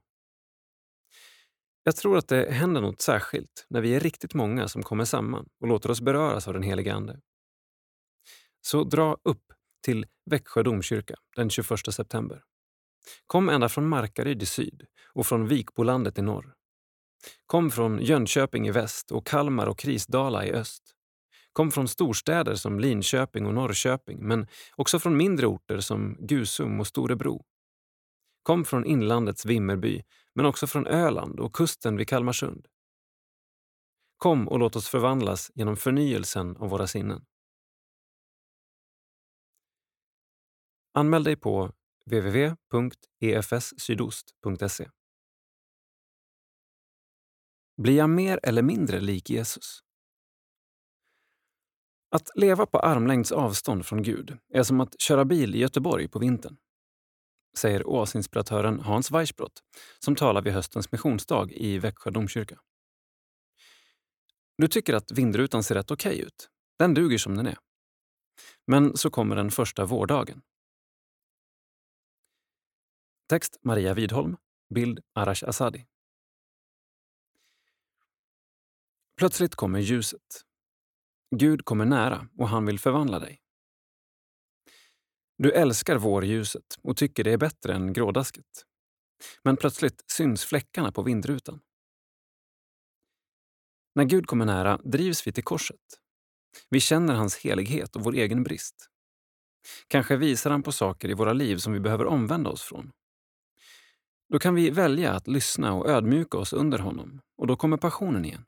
Jag 1.83 1.95
tror 1.95 2.17
att 2.17 2.27
det 2.27 2.51
händer 2.51 2.81
något 2.81 3.01
särskilt 3.01 3.65
när 3.69 3.81
vi 3.81 3.95
är 3.95 3.99
riktigt 3.99 4.33
många 4.33 4.67
som 4.67 4.83
kommer 4.83 5.05
samman 5.05 5.49
och 5.59 5.67
låter 5.67 5.91
oss 5.91 6.01
beröras 6.01 6.47
av 6.47 6.53
den 6.53 6.63
helige 6.63 6.93
Ande. 6.93 7.19
Så 8.61 8.83
dra 8.83 9.17
upp 9.23 9.53
till 9.85 10.05
Växjö 10.25 10.63
domkyrka 10.63 11.15
den 11.35 11.49
21 11.49 11.93
september. 11.93 12.43
Kom 13.27 13.49
ända 13.49 13.69
från 13.69 13.87
Markaryd 13.87 14.43
i 14.43 14.45
syd 14.45 14.85
och 15.13 15.27
från 15.27 15.47
Vikbolandet 15.47 16.17
i 16.17 16.21
norr. 16.21 16.53
Kom 17.45 17.71
från 17.71 17.99
Jönköping 18.01 18.67
i 18.67 18.71
väst 18.71 19.11
och 19.11 19.27
Kalmar 19.27 19.67
och 19.67 19.79
Krisdala 19.79 20.45
i 20.45 20.51
öst 20.51 20.92
kom 21.53 21.71
från 21.71 21.87
storstäder 21.87 22.55
som 22.55 22.79
Linköping 22.79 23.45
och 23.45 23.53
Norrköping 23.53 24.27
men 24.27 24.47
också 24.75 24.99
från 24.99 25.17
mindre 25.17 25.47
orter 25.47 25.79
som 25.79 26.17
Gusum 26.19 26.79
och 26.79 26.87
Storebro. 26.87 27.45
Kom 28.43 28.65
från 28.65 28.85
inlandets 28.85 29.45
Vimmerby 29.45 30.03
men 30.35 30.45
också 30.45 30.67
från 30.67 30.87
Öland 30.87 31.39
och 31.39 31.55
kusten 31.55 31.97
vid 31.97 32.07
Kalmarsund. 32.07 32.67
Kom 34.17 34.47
och 34.47 34.59
låt 34.59 34.75
oss 34.75 34.89
förvandlas 34.89 35.51
genom 35.55 35.77
förnyelsen 35.77 36.57
av 36.57 36.69
våra 36.69 36.87
sinnen. 36.87 37.25
Anmäl 40.93 41.23
dig 41.23 41.35
på 41.35 41.71
www.efssydost.se. 42.05 44.89
Blir 47.77 47.97
jag 47.97 48.09
mer 48.09 48.39
eller 48.43 48.61
mindre 48.61 48.99
lik 48.99 49.29
Jesus? 49.29 49.82
Att 52.13 52.29
leva 52.35 52.65
på 52.65 52.79
armlängds 52.79 53.31
avstånd 53.31 53.85
från 53.85 54.03
Gud 54.03 54.37
är 54.53 54.63
som 54.63 54.81
att 54.81 55.01
köra 55.01 55.25
bil 55.25 55.55
i 55.55 55.57
Göteborg 55.57 56.07
på 56.07 56.19
vintern. 56.19 56.57
Säger 57.57 57.87
oasinspiratören 57.87 58.79
Hans 58.79 59.11
Weissbrott 59.11 59.63
som 59.99 60.15
talar 60.15 60.41
vid 60.41 60.53
höstens 60.53 60.91
missionsdag 60.91 61.51
i 61.51 61.79
Växjö 61.79 62.11
domkyrka. 62.11 62.59
Du 64.57 64.67
tycker 64.67 64.93
att 64.93 65.11
vindrutan 65.11 65.63
ser 65.63 65.75
rätt 65.75 65.91
okej 65.91 66.13
okay 66.13 66.25
ut. 66.25 66.49
Den 66.79 66.93
duger 66.93 67.17
som 67.17 67.35
den 67.35 67.47
är. 67.47 67.57
Men 68.67 68.97
så 68.97 69.09
kommer 69.09 69.35
den 69.35 69.51
första 69.51 69.85
vårdagen. 69.85 70.41
Text 73.29 73.57
Maria 73.61 73.93
Widholm. 73.93 74.37
Bild 74.75 74.99
Arash 75.13 75.43
Asadi. 75.49 75.85
Plötsligt 79.17 79.55
kommer 79.55 79.79
ljuset 79.79 80.43
Gud 81.37 81.65
kommer 81.65 81.85
nära 81.85 82.27
och 82.37 82.49
han 82.49 82.65
vill 82.65 82.79
förvandla 82.79 83.19
dig. 83.19 83.39
Du 85.37 85.51
älskar 85.51 85.95
vårljuset 85.95 86.63
och 86.81 86.97
tycker 86.97 87.23
det 87.23 87.31
är 87.31 87.37
bättre 87.37 87.73
än 87.73 87.93
grådasket. 87.93 88.65
Men 89.43 89.57
plötsligt 89.57 90.03
syns 90.11 90.45
fläckarna 90.45 90.91
på 90.91 91.03
vindrutan. 91.03 91.59
När 93.95 94.03
Gud 94.03 94.27
kommer 94.27 94.45
nära 94.45 94.77
drivs 94.77 95.27
vi 95.27 95.31
till 95.31 95.43
korset. 95.43 95.79
Vi 96.69 96.79
känner 96.79 97.13
hans 97.13 97.37
helighet 97.37 97.95
och 97.95 98.03
vår 98.03 98.13
egen 98.13 98.43
brist. 98.43 98.89
Kanske 99.87 100.15
visar 100.15 100.51
han 100.51 100.63
på 100.63 100.71
saker 100.71 101.09
i 101.09 101.13
våra 101.13 101.33
liv 101.33 101.57
som 101.57 101.73
vi 101.73 101.79
behöver 101.79 102.05
omvända 102.05 102.49
oss 102.49 102.61
från. 102.61 102.91
Då 104.29 104.39
kan 104.39 104.55
vi 104.55 104.69
välja 104.69 105.11
att 105.11 105.27
lyssna 105.27 105.73
och 105.73 105.89
ödmjuka 105.89 106.37
oss 106.37 106.53
under 106.53 106.79
honom 106.79 107.21
och 107.37 107.47
då 107.47 107.55
kommer 107.55 107.77
passionen 107.77 108.25
igen. 108.25 108.45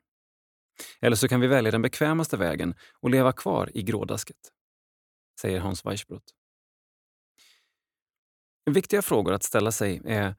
Eller 1.00 1.16
så 1.16 1.28
kan 1.28 1.40
vi 1.40 1.46
välja 1.46 1.70
den 1.70 1.82
bekvämaste 1.82 2.36
vägen 2.36 2.74
och 3.00 3.10
leva 3.10 3.32
kvar 3.32 3.70
i 3.74 3.82
grådasket, 3.82 4.52
säger 5.40 5.60
Hans 5.60 5.84
Weissbrott. 5.84 6.34
Viktiga 8.70 9.02
frågor 9.02 9.32
att 9.32 9.42
ställa 9.42 9.72
sig 9.72 10.02
är 10.04 10.34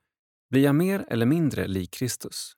Blir 0.49 0.64
jag 0.64 0.76
mer 0.76 1.05
eller 1.09 1.26
mindre 1.26 1.68
lik 1.68 1.91
Kristus? 1.91 2.53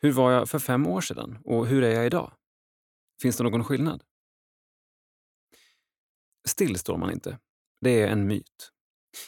Hur 0.00 0.12
var 0.12 0.32
jag 0.32 0.48
för 0.48 0.58
fem 0.58 0.86
år 0.86 1.00
sedan 1.00 1.38
och 1.44 1.66
hur 1.66 1.84
är 1.84 1.94
jag 1.94 2.06
idag? 2.06 2.32
Finns 3.22 3.36
det 3.36 3.44
någon 3.44 3.64
skillnad? 3.64 4.04
Still 6.48 6.78
står 6.78 6.96
man 6.96 7.10
inte. 7.10 7.38
Det 7.80 8.02
är 8.02 8.08
en 8.08 8.26
myt. 8.26 8.72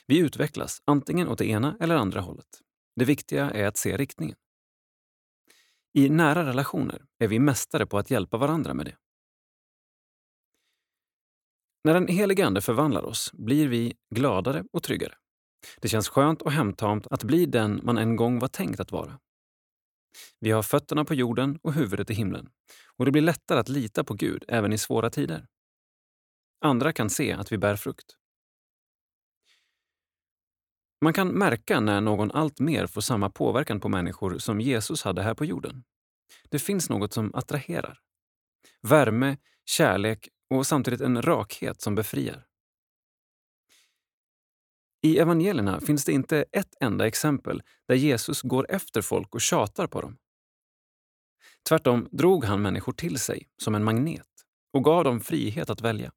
Vi 0.06 0.18
utvecklas 0.18 0.82
antingen 0.84 1.28
åt 1.28 1.38
det 1.38 1.46
ena 1.46 1.76
eller 1.80 1.94
andra 1.94 2.20
hållet. 2.20 2.60
Det 2.96 3.04
viktiga 3.04 3.50
är 3.50 3.66
att 3.66 3.76
se 3.76 3.96
riktningen. 3.96 4.36
I 5.92 6.08
nära 6.08 6.46
relationer 6.46 7.04
är 7.18 7.28
vi 7.28 7.38
mästare 7.38 7.86
på 7.86 7.98
att 7.98 8.10
hjälpa 8.10 8.36
varandra 8.36 8.74
med 8.74 8.86
det. 8.86 8.96
När 11.84 11.94
den 11.94 12.08
helige 12.08 12.46
Ande 12.46 12.60
förvandlar 12.60 13.02
oss 13.02 13.32
blir 13.32 13.68
vi 13.68 13.94
gladare 14.14 14.64
och 14.72 14.82
tryggare. 14.82 15.14
Det 15.80 15.88
känns 15.88 16.08
skönt 16.08 16.42
och 16.42 16.52
hemtamt 16.52 17.06
att 17.06 17.24
bli 17.24 17.46
den 17.46 17.80
man 17.82 17.98
en 17.98 18.16
gång 18.16 18.38
var 18.38 18.48
tänkt 18.48 18.80
att 18.80 18.92
vara. 18.92 19.18
Vi 20.40 20.50
har 20.50 20.62
fötterna 20.62 21.04
på 21.04 21.14
jorden 21.14 21.58
och 21.62 21.72
huvudet 21.72 22.10
i 22.10 22.14
himlen 22.14 22.50
och 22.96 23.04
det 23.04 23.10
blir 23.10 23.22
lättare 23.22 23.60
att 23.60 23.68
lita 23.68 24.04
på 24.04 24.14
Gud 24.14 24.44
även 24.48 24.72
i 24.72 24.78
svåra 24.78 25.10
tider. 25.10 25.46
Andra 26.60 26.92
kan 26.92 27.10
se 27.10 27.32
att 27.32 27.52
vi 27.52 27.58
bär 27.58 27.76
frukt. 27.76 28.16
Man 31.00 31.12
kan 31.12 31.28
märka 31.28 31.80
när 31.80 32.00
någon 32.00 32.30
allt 32.30 32.60
mer 32.60 32.86
får 32.86 33.00
samma 33.00 33.30
påverkan 33.30 33.80
på 33.80 33.88
människor 33.88 34.38
som 34.38 34.60
Jesus 34.60 35.02
hade 35.02 35.22
här 35.22 35.34
på 35.34 35.44
jorden. 35.44 35.84
Det 36.48 36.58
finns 36.58 36.90
något 36.90 37.12
som 37.12 37.34
attraherar. 37.34 37.98
Värme, 38.82 39.36
kärlek 39.64 40.28
och 40.50 40.66
samtidigt 40.66 41.00
en 41.00 41.22
rakhet 41.22 41.80
som 41.80 41.94
befriar. 41.94 42.46
I 45.02 45.18
evangelierna 45.18 45.80
finns 45.80 46.04
det 46.04 46.12
inte 46.12 46.44
ett 46.52 46.74
enda 46.80 47.06
exempel 47.06 47.62
där 47.88 47.94
Jesus 47.94 48.42
går 48.42 48.66
efter 48.68 49.02
folk 49.02 49.34
och 49.34 49.40
tjatar 49.40 49.86
på 49.86 50.00
dem. 50.00 50.16
Tvärtom 51.68 52.08
drog 52.10 52.44
han 52.44 52.62
människor 52.62 52.92
till 52.92 53.18
sig 53.18 53.48
som 53.62 53.74
en 53.74 53.84
magnet 53.84 54.28
och 54.72 54.84
gav 54.84 55.04
dem 55.04 55.20
frihet 55.20 55.70
att 55.70 55.80
välja. 55.80 56.12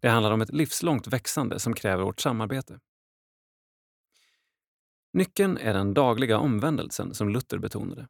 Det 0.00 0.08
handlar 0.08 0.32
om 0.32 0.40
ett 0.40 0.52
livslångt 0.52 1.06
växande 1.06 1.60
som 1.60 1.74
kräver 1.74 2.04
vårt 2.04 2.20
samarbete. 2.20 2.80
Nyckeln 5.12 5.56
är 5.56 5.74
den 5.74 5.94
dagliga 5.94 6.38
omvändelsen 6.38 7.14
som 7.14 7.28
Luther 7.28 7.58
betonade. 7.58 8.08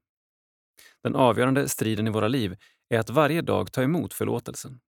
Den 1.03 1.17
avgörande 1.17 1.69
striden 1.69 2.07
i 2.07 2.11
våra 2.11 2.29
liv 2.29 2.57
är 2.89 2.99
att 2.99 3.11
varje 3.11 3.43
dag 3.43 3.73
ta 3.73 3.83
emot 3.83 4.15
förlåtelsen. 4.15 4.81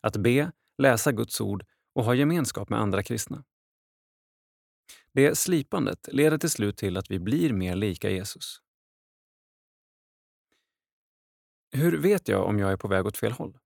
Att 0.00 0.16
be, 0.16 0.52
läsa 0.78 1.12
Guds 1.12 1.40
ord 1.40 1.64
och 1.94 2.04
ha 2.04 2.14
gemenskap 2.14 2.68
med 2.68 2.80
andra 2.80 3.02
kristna. 3.02 3.44
Det 5.12 5.38
slipandet 5.38 6.08
leder 6.12 6.38
till 6.38 6.50
slut 6.50 6.76
till 6.76 6.96
att 6.96 7.10
vi 7.10 7.18
blir 7.18 7.52
mer 7.52 7.76
lika 7.76 8.10
Jesus. 8.10 8.60
Hur 11.72 11.98
vet 11.98 12.28
jag 12.28 12.46
om 12.46 12.58
jag 12.58 12.72
är 12.72 12.76
på 12.76 12.88
väg 12.88 13.06
åt 13.06 13.16
fel 13.16 13.32
håll? 13.32 13.58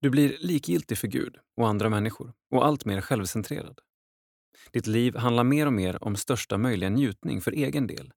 Du 0.00 0.10
blir 0.10 0.38
likgiltig 0.38 0.98
för 0.98 1.08
Gud 1.08 1.36
och 1.56 1.68
andra 1.68 1.88
människor 1.88 2.32
och 2.50 2.66
allt 2.66 2.84
mer 2.84 3.00
självcentrerad. 3.00 3.80
Ditt 4.72 4.86
liv 4.86 5.16
handlar 5.16 5.44
mer 5.44 5.66
och 5.66 5.72
mer 5.72 6.04
om 6.04 6.16
största 6.16 6.58
möjliga 6.58 6.90
njutning 6.90 7.40
för 7.40 7.52
egen 7.52 7.86
del, 7.86 8.12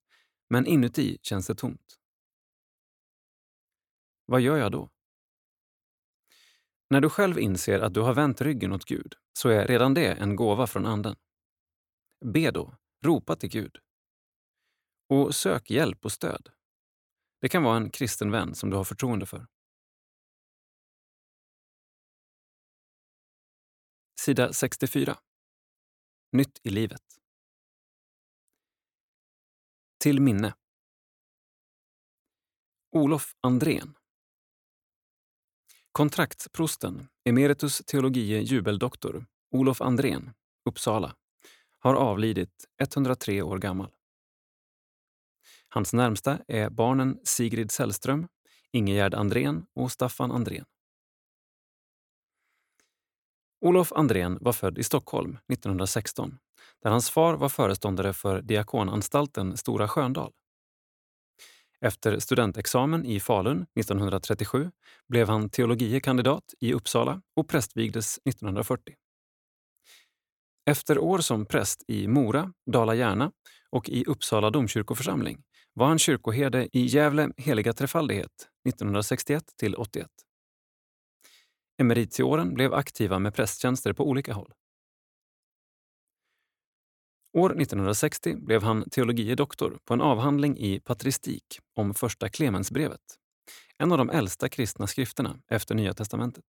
men 0.50 0.66
inuti 0.66 1.18
känns 1.22 1.48
det 1.48 1.56
tomt. 1.56 2.00
Vad 4.26 4.42
gör 4.42 4.58
jag 4.58 4.72
då? 4.72 4.90
När 6.90 7.02
du 7.02 7.10
själv 7.10 7.40
inser 7.40 7.80
att 7.80 7.94
du 7.94 8.02
har 8.02 8.14
vänt 8.14 8.42
ryggen 8.42 8.72
åt 8.72 8.86
Gud 8.86 9.16
så 9.34 9.50
är 9.50 9.68
redan 9.68 9.94
det 9.94 10.12
en 10.12 10.36
gåva 10.36 10.68
från 10.68 10.86
Anden. 10.86 11.16
Be 12.26 12.52
då, 12.52 12.78
ropa 13.06 13.36
till 13.36 13.50
Gud. 13.50 13.78
Och 15.10 15.36
sök 15.36 15.70
hjälp 15.70 16.06
och 16.06 16.12
stöd. 16.12 16.50
Det 17.42 17.50
kan 17.50 17.64
vara 17.64 17.78
en 17.78 17.90
kristen 17.90 18.32
vän 18.32 18.56
som 18.56 18.70
du 18.70 18.76
har 18.76 18.84
förtroende 18.84 19.26
för. 19.26 19.48
Sida 24.20 24.54
64. 24.54 25.18
Nytt 26.34 26.60
i 26.64 26.70
livet. 26.70 27.02
Till 30.00 30.22
minne. 30.22 30.54
Olof 32.92 33.36
Andrén. 33.42 33.94
Kontraktsprosten, 35.92 37.08
emeritus 37.24 37.78
teologie 37.86 38.42
jubeldoktor, 38.42 39.26
Olof 39.52 39.82
Andrén, 39.82 40.34
Uppsala, 40.70 41.16
har 41.80 41.96
avlidit 41.96 42.66
103 42.78 43.42
år 43.42 43.58
gammal. 43.58 43.92
Hans 45.70 45.94
närmsta 45.94 46.40
är 46.48 46.70
barnen 46.70 47.20
Sigrid 47.24 47.72
Sällström, 47.72 48.28
Ingegerd 48.72 49.14
Andrén 49.14 49.66
och 49.74 49.92
Staffan 49.92 50.32
Andrén. 50.32 50.66
Olof 53.64 53.94
Andrén 53.94 54.38
var 54.42 54.54
född 54.54 54.78
i 54.78 54.84
Stockholm 54.84 55.38
1916 55.54 56.38
där 56.84 56.90
hans 56.90 57.10
far 57.10 57.34
var 57.34 57.50
föreståndare 57.50 58.14
för 58.14 58.42
Diakonanstalten 58.42 59.58
Stora 59.58 59.88
Sköndal. 59.88 60.32
Efter 61.82 62.20
studentexamen 62.20 63.06
i 63.06 63.20
Falun 63.20 63.66
1937 63.80 64.72
blev 65.10 65.30
han 65.30 65.50
teologie 65.50 66.00
kandidat 66.00 66.44
i 66.60 66.74
Uppsala 66.74 67.22
och 67.36 67.48
prästvigdes 67.48 68.20
1940. 68.26 68.96
Efter 70.70 71.00
år 71.00 71.20
som 71.20 71.46
präst 71.46 71.84
i 71.88 72.08
Mora, 72.08 72.54
Dala-Järna 72.72 73.32
och 73.70 73.90
i 73.90 74.06
Uppsala 74.06 74.50
domkyrkoförsamling 74.50 75.44
var 75.74 75.88
han 75.88 76.00
kyrkoherde 76.00 76.68
i 76.78 76.86
Gävle 76.86 77.32
heliga 77.38 77.74
trefaldighet 77.74 78.50
1961 78.70 79.44
till 79.60 79.76
81. 79.76 80.08
Emeritioren 81.78 82.54
blev 82.54 82.74
aktiva 82.74 83.20
med 83.20 83.36
prästtjänster 83.36 83.94
på 83.94 84.10
olika 84.10 84.34
håll. 84.34 84.54
År 87.34 87.50
1960 87.50 88.36
blev 88.36 88.64
han 88.64 88.90
teologie 88.90 89.36
doktor 89.36 89.80
på 89.86 89.94
en 89.94 90.02
avhandling 90.02 90.58
i 90.58 90.80
patristik 90.80 91.60
om 91.76 91.94
Första 91.94 92.30
Clemensbrevet, 92.30 93.20
en 93.78 93.92
av 93.92 93.98
de 93.98 94.10
äldsta 94.10 94.50
kristna 94.50 94.88
skrifterna 94.88 95.40
efter 95.48 95.76
Nya 95.76 95.94
testamentet. 95.94 96.46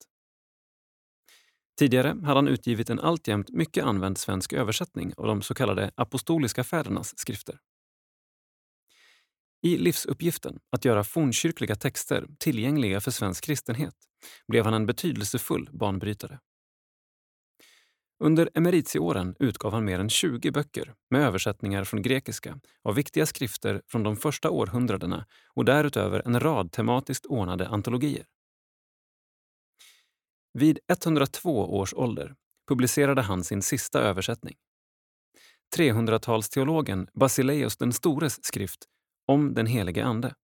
Tidigare 1.80 2.08
hade 2.08 2.38
han 2.38 2.48
utgivit 2.48 2.90
en 2.90 3.00
alltjämt 3.00 3.50
mycket 3.50 3.84
använd 3.84 4.18
svensk 4.18 4.54
översättning 4.54 5.14
av 5.18 5.28
de 5.28 5.42
så 5.42 5.54
kallade 5.54 5.92
apostoliska 5.96 6.64
fädernas 6.64 7.20
skrifter. 7.20 7.60
I 9.66 9.78
livsuppgiften 9.78 10.60
att 10.72 10.86
göra 10.86 11.04
fornkyrkliga 11.04 11.76
texter 11.76 12.28
tillgängliga 12.40 13.02
för 13.02 13.12
svensk 13.12 13.44
kristenhet 13.44 13.96
blev 14.48 14.66
han 14.66 14.74
en 14.74 14.86
betydelsefull 14.86 15.70
banbrytare. 15.72 16.40
Under 18.20 18.50
emeritieåren 18.54 19.36
utgav 19.40 19.74
han 19.74 19.86
mer 19.86 20.00
än 20.00 20.10
20 20.10 20.52
böcker 20.52 20.94
med 21.10 21.22
översättningar 21.22 21.84
från 21.84 22.02
grekiska 22.02 22.60
av 22.84 22.96
viktiga 22.96 23.26
skrifter 23.26 23.82
från 23.88 24.04
de 24.04 24.16
första 24.18 24.50
århundradena 24.50 25.26
och 25.54 25.66
därutöver 25.66 26.22
en 26.26 26.40
rad 26.40 26.72
tematiskt 26.72 27.26
ordnade 27.26 27.68
antologier. 27.68 28.26
Vid 30.54 30.80
102 30.88 31.78
års 31.78 31.94
ålder 31.94 32.36
publicerade 32.68 33.22
han 33.22 33.44
sin 33.44 33.62
sista 33.62 34.02
översättning. 34.02 34.56
300-talsteologen 35.78 37.08
Basileus 37.14 37.78
den 37.78 37.94
stores 37.94 38.46
skrift 38.46 38.88
om 39.26 39.54
den 39.54 39.66
helige 39.66 40.06
Ande. 40.06 40.36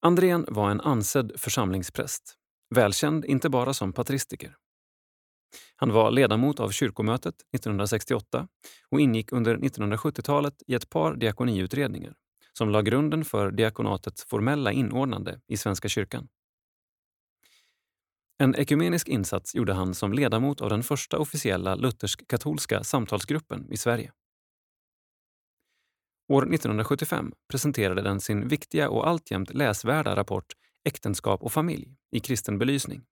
Andrén 0.00 0.46
var 0.48 0.70
en 0.70 0.80
ansedd 0.80 1.32
församlingspräst 1.36 2.38
välkänd 2.74 3.24
inte 3.24 3.50
bara 3.50 3.74
som 3.74 3.92
patristiker. 3.92 4.56
Han 5.76 5.92
var 5.92 6.10
ledamot 6.10 6.60
av 6.60 6.70
kyrkomötet 6.70 7.34
1968 7.34 8.48
och 8.88 9.00
ingick 9.00 9.32
under 9.32 9.56
1970-talet 9.56 10.62
i 10.66 10.74
ett 10.74 10.90
par 10.90 11.16
diakoniutredningar 11.16 12.14
som 12.52 12.70
la 12.70 12.82
grunden 12.82 13.24
för 13.24 13.50
diakonatets 13.50 14.24
formella 14.24 14.72
inordnande 14.72 15.40
i 15.48 15.56
Svenska 15.56 15.88
kyrkan. 15.88 16.28
En 18.38 18.54
ekumenisk 18.56 19.08
insats 19.08 19.54
gjorde 19.54 19.72
han 19.72 19.94
som 19.94 20.12
ledamot 20.12 20.60
av 20.60 20.70
den 20.70 20.82
första 20.82 21.18
officiella 21.18 21.74
luthersk-katolska 21.74 22.84
samtalsgruppen 22.84 23.72
i 23.72 23.76
Sverige. 23.76 24.12
År 26.28 26.54
1975 26.54 27.32
presenterade 27.48 28.02
den 28.02 28.20
sin 28.20 28.48
viktiga 28.48 28.90
och 28.90 29.08
alltjämt 29.08 29.54
läsvärda 29.54 30.16
rapport 30.16 30.52
Äktenskap 30.84 31.42
och 31.42 31.52
familj 31.52 31.96
i 32.10 32.20
kristen 32.20 32.58
belysning 32.58 33.04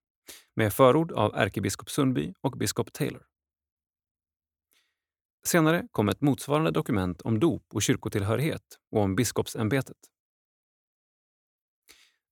med 0.56 0.72
förord 0.72 1.12
av 1.12 1.34
ärkebiskop 1.34 1.90
Sundby 1.90 2.34
och 2.40 2.52
biskop 2.52 2.92
Taylor. 2.92 3.22
Senare 5.46 5.88
kom 5.92 6.08
ett 6.08 6.20
motsvarande 6.20 6.70
dokument 6.70 7.20
om 7.20 7.40
dop 7.40 7.64
och 7.74 7.82
kyrkotillhörighet 7.82 8.62
och 8.90 9.02
om 9.02 9.16
biskopsämbetet. 9.16 9.96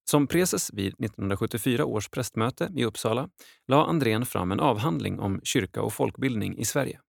Som 0.09 0.27
preses 0.27 0.73
vid 0.73 0.87
1974 0.87 1.85
års 1.85 2.09
prästmöte 2.09 2.71
i 2.75 2.85
Uppsala 2.85 3.29
la 3.67 3.85
Andrén 3.85 4.25
fram 4.25 4.51
en 4.51 4.59
avhandling 4.59 5.19
om 5.19 5.41
kyrka 5.43 5.81
och 5.81 5.93
folkbildning 5.93 6.57
i 6.57 6.65
Sverige. 6.65 7.01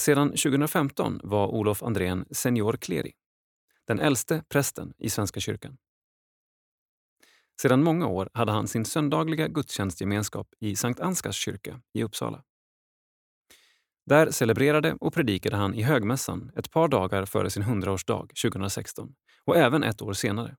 Sedan 0.00 0.28
2015 0.28 1.20
var 1.22 1.48
Olof 1.48 1.82
Andrén 1.82 2.24
senior 2.30 2.76
kleri 2.76 3.12
den 3.86 4.00
äldste 4.00 4.44
prästen 4.48 4.92
i 4.98 5.10
Svenska 5.10 5.40
kyrkan. 5.40 5.78
Sedan 7.62 7.82
många 7.82 8.06
år 8.06 8.30
hade 8.32 8.52
han 8.52 8.68
sin 8.68 8.84
söndagliga 8.84 9.48
gudstjänstgemenskap 9.48 10.48
i 10.60 10.76
Sankt 10.76 11.00
Ansgars 11.00 11.36
kyrka 11.36 11.82
i 11.92 12.02
Uppsala. 12.02 12.44
Där 14.06 14.30
celebrerade 14.30 14.96
och 15.00 15.14
predikade 15.14 15.56
han 15.56 15.74
i 15.74 15.82
högmässan 15.82 16.50
ett 16.56 16.70
par 16.70 16.88
dagar 16.88 17.26
före 17.26 17.50
sin 17.50 17.62
100-årsdag 17.62 18.28
2016 18.42 19.14
och 19.44 19.56
även 19.56 19.82
ett 19.82 20.02
år 20.02 20.12
senare. 20.12 20.56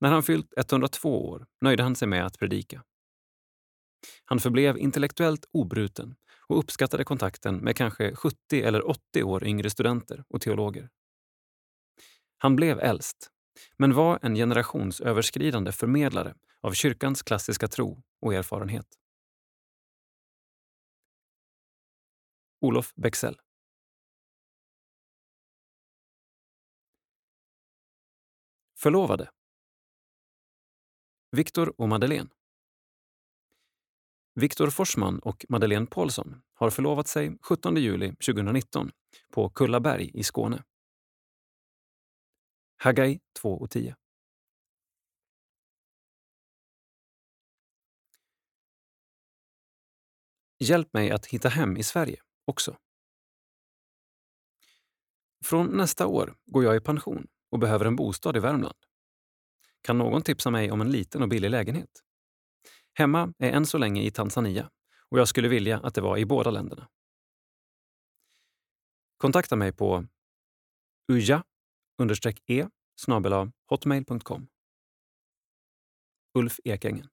När 0.00 0.10
han 0.10 0.22
fyllt 0.22 0.54
102 0.56 1.28
år 1.28 1.46
nöjde 1.60 1.82
han 1.82 1.96
sig 1.96 2.08
med 2.08 2.26
att 2.26 2.38
predika. 2.38 2.84
Han 4.24 4.38
förblev 4.38 4.78
intellektuellt 4.78 5.44
obruten 5.52 6.16
och 6.48 6.58
uppskattade 6.58 7.04
kontakten 7.04 7.56
med 7.56 7.76
kanske 7.76 8.14
70 8.14 8.62
eller 8.62 8.88
80 8.88 9.22
år 9.22 9.44
yngre 9.44 9.70
studenter 9.70 10.24
och 10.28 10.40
teologer. 10.40 10.88
Han 12.38 12.56
blev 12.56 12.80
äldst, 12.80 13.30
men 13.76 13.94
var 13.94 14.18
en 14.22 14.34
generationsöverskridande 14.34 15.72
förmedlare 15.72 16.34
av 16.60 16.72
kyrkans 16.72 17.22
klassiska 17.22 17.68
tro 17.68 18.02
och 18.20 18.34
erfarenhet. 18.34 18.86
Olof 22.60 22.92
Bexell 22.94 23.40
Förlovade 28.78 29.30
Viktor 31.30 31.80
och 31.80 31.88
Madeleine 31.88 32.28
Viktor 34.38 34.70
Forsman 34.70 35.18
och 35.18 35.44
Madeleine 35.48 35.86
Paulsson 35.86 36.42
har 36.54 36.70
förlovat 36.70 37.08
sig 37.08 37.38
17 37.42 37.76
juli 37.76 38.08
2019 38.08 38.90
på 39.32 39.50
Kullaberg 39.50 40.10
i 40.14 40.24
Skåne. 40.24 40.64
Hagai 42.76 43.20
2 43.40 43.52
och 43.52 43.70
10. 43.70 43.96
Hjälp 50.58 50.92
mig 50.92 51.10
att 51.10 51.26
hitta 51.26 51.48
hem 51.48 51.76
i 51.76 51.82
Sverige 51.82 52.20
också. 52.44 52.76
Från 55.44 55.66
nästa 55.76 56.06
år 56.06 56.36
går 56.46 56.64
jag 56.64 56.76
i 56.76 56.80
pension 56.80 57.26
och 57.50 57.58
behöver 57.58 57.84
en 57.84 57.96
bostad 57.96 58.36
i 58.36 58.40
Värmland. 58.40 58.78
Kan 59.82 59.98
någon 59.98 60.22
tipsa 60.22 60.50
mig 60.50 60.70
om 60.70 60.80
en 60.80 60.90
liten 60.90 61.22
och 61.22 61.28
billig 61.28 61.50
lägenhet? 61.50 62.05
Hemma 62.98 63.34
är 63.38 63.52
än 63.52 63.66
så 63.66 63.78
länge 63.78 64.02
i 64.02 64.10
Tanzania 64.10 64.70
och 65.08 65.18
jag 65.18 65.28
skulle 65.28 65.48
vilja 65.48 65.80
att 65.80 65.94
det 65.94 66.00
var 66.00 66.18
i 66.18 66.24
båda 66.26 66.50
länderna. 66.50 66.88
Kontakta 69.16 69.56
mig 69.56 69.72
på 69.72 70.06
uja 71.12 71.44
e 72.46 72.68
hotmail.com. 73.68 74.48
Ulf 76.34 76.60
Ekängen. 76.64 77.08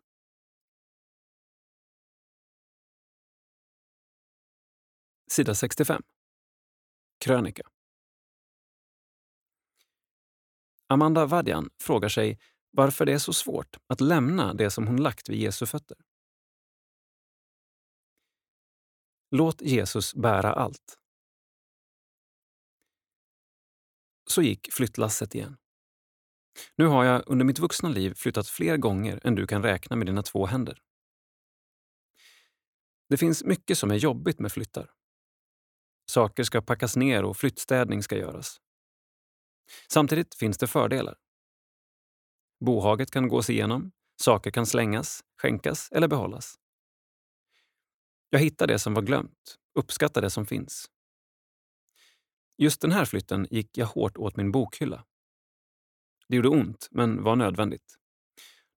Sida 5.31 5.55
65. 5.55 6.03
Krönika. 7.26 7.64
Amanda 10.88 11.26
Vadian 11.26 11.69
frågar 11.80 12.10
sig 12.10 12.39
varför 12.73 13.05
det 13.05 13.13
är 13.13 13.17
så 13.17 13.33
svårt 13.33 13.77
att 13.87 14.01
lämna 14.01 14.53
det 14.53 14.71
som 14.71 14.87
hon 14.87 14.97
lagt 15.03 15.29
vid 15.29 15.39
Jesu 15.39 15.65
fötter. 15.65 15.97
Låt 19.31 19.61
Jesus 19.61 20.15
bära 20.15 20.53
allt. 20.53 20.99
Så 24.29 24.41
gick 24.41 24.73
flyttlasset 24.73 25.35
igen. 25.35 25.57
Nu 26.75 26.85
har 26.85 27.03
jag 27.03 27.23
under 27.27 27.45
mitt 27.45 27.59
vuxna 27.59 27.89
liv 27.89 28.13
flyttat 28.13 28.47
fler 28.47 28.77
gånger 28.77 29.19
än 29.23 29.35
du 29.35 29.47
kan 29.47 29.63
räkna 29.63 29.95
med 29.95 30.07
dina 30.07 30.23
två 30.23 30.45
händer. 30.45 30.81
Det 33.09 33.17
finns 33.17 33.43
mycket 33.43 33.77
som 33.77 33.91
är 33.91 33.95
jobbigt 33.95 34.39
med 34.39 34.51
flyttar. 34.51 34.91
Saker 36.05 36.43
ska 36.43 36.61
packas 36.61 36.95
ner 36.95 37.23
och 37.23 37.37
flyttstädning 37.37 38.03
ska 38.03 38.17
göras. 38.17 38.61
Samtidigt 39.89 40.35
finns 40.35 40.57
det 40.57 40.67
fördelar. 40.67 41.22
Bohaget 42.65 43.11
kan 43.11 43.27
gås 43.27 43.49
igenom, 43.49 43.91
saker 44.22 44.52
kan 44.52 44.65
slängas, 44.65 45.23
skänkas 45.41 45.90
eller 45.91 46.07
behållas. 46.07 46.56
Jag 48.30 48.40
hittar 48.40 48.68
det 48.68 48.80
som 48.80 48.94
var 48.94 49.02
glömt, 49.02 49.57
uppskattar 49.80 50.22
det 50.22 50.30
som 50.30 50.45
finns. 50.45 50.90
Just 52.57 52.81
den 52.81 52.91
här 52.91 53.06
flytten 53.06 53.48
gick 53.52 53.77
jag 53.77 53.85
hårt 53.85 54.18
åt 54.18 54.35
min 54.35 54.52
bokhylla. 54.52 55.06
Det 56.27 56.35
gjorde 56.35 56.49
ont, 56.49 56.88
men 56.91 57.23
var 57.23 57.35
nödvändigt. 57.35 57.95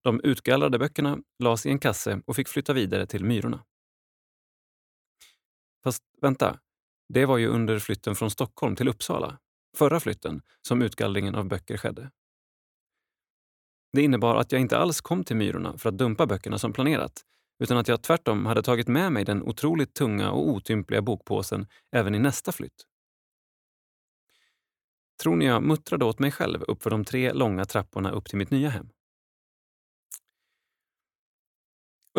De 0.02 0.20
utgallrade 0.20 0.78
böckerna 0.78 1.18
lades 1.38 1.66
i 1.66 1.70
en 1.70 1.78
kasse 1.78 2.22
och 2.26 2.36
fick 2.36 2.48
flytta 2.48 2.72
vidare 2.72 3.06
till 3.06 3.24
Myrorna. 3.24 3.64
Fast 5.84 6.02
vänta, 6.20 6.60
det 7.08 7.26
var 7.26 7.38
ju 7.38 7.46
under 7.46 7.78
flytten 7.78 8.14
från 8.14 8.30
Stockholm 8.30 8.76
till 8.76 8.88
Uppsala, 8.88 9.38
förra 9.76 10.00
flytten, 10.00 10.42
som 10.62 10.82
utgallringen 10.82 11.34
av 11.34 11.48
böcker 11.48 11.76
skedde. 11.76 12.10
Det 13.96 14.02
innebar 14.02 14.36
att 14.36 14.52
jag 14.52 14.60
inte 14.60 14.78
alls 14.78 15.00
kom 15.00 15.24
till 15.24 15.36
Myrorna 15.36 15.78
för 15.78 15.88
att 15.88 15.98
dumpa 15.98 16.26
böckerna 16.26 16.58
som 16.58 16.72
planerat, 16.72 17.24
utan 17.58 17.78
att 17.78 17.88
jag 17.88 18.02
tvärtom 18.02 18.46
hade 18.46 18.62
tagit 18.62 18.88
med 18.88 19.12
mig 19.12 19.24
den 19.24 19.42
otroligt 19.42 19.94
tunga 19.94 20.30
och 20.30 20.48
otympliga 20.48 21.02
bokpåsen 21.02 21.66
även 21.92 22.14
i 22.14 22.18
nästa 22.18 22.52
flytt. 22.52 22.86
Tror 25.22 25.36
ni 25.36 25.44
jag 25.44 25.62
muttrade 25.62 26.04
åt 26.04 26.18
mig 26.18 26.30
själv 26.30 26.62
uppför 26.62 26.90
de 26.90 27.04
tre 27.04 27.32
långa 27.32 27.64
trapporna 27.64 28.10
upp 28.10 28.24
till 28.24 28.38
mitt 28.38 28.50
nya 28.50 28.68
hem? 28.68 28.88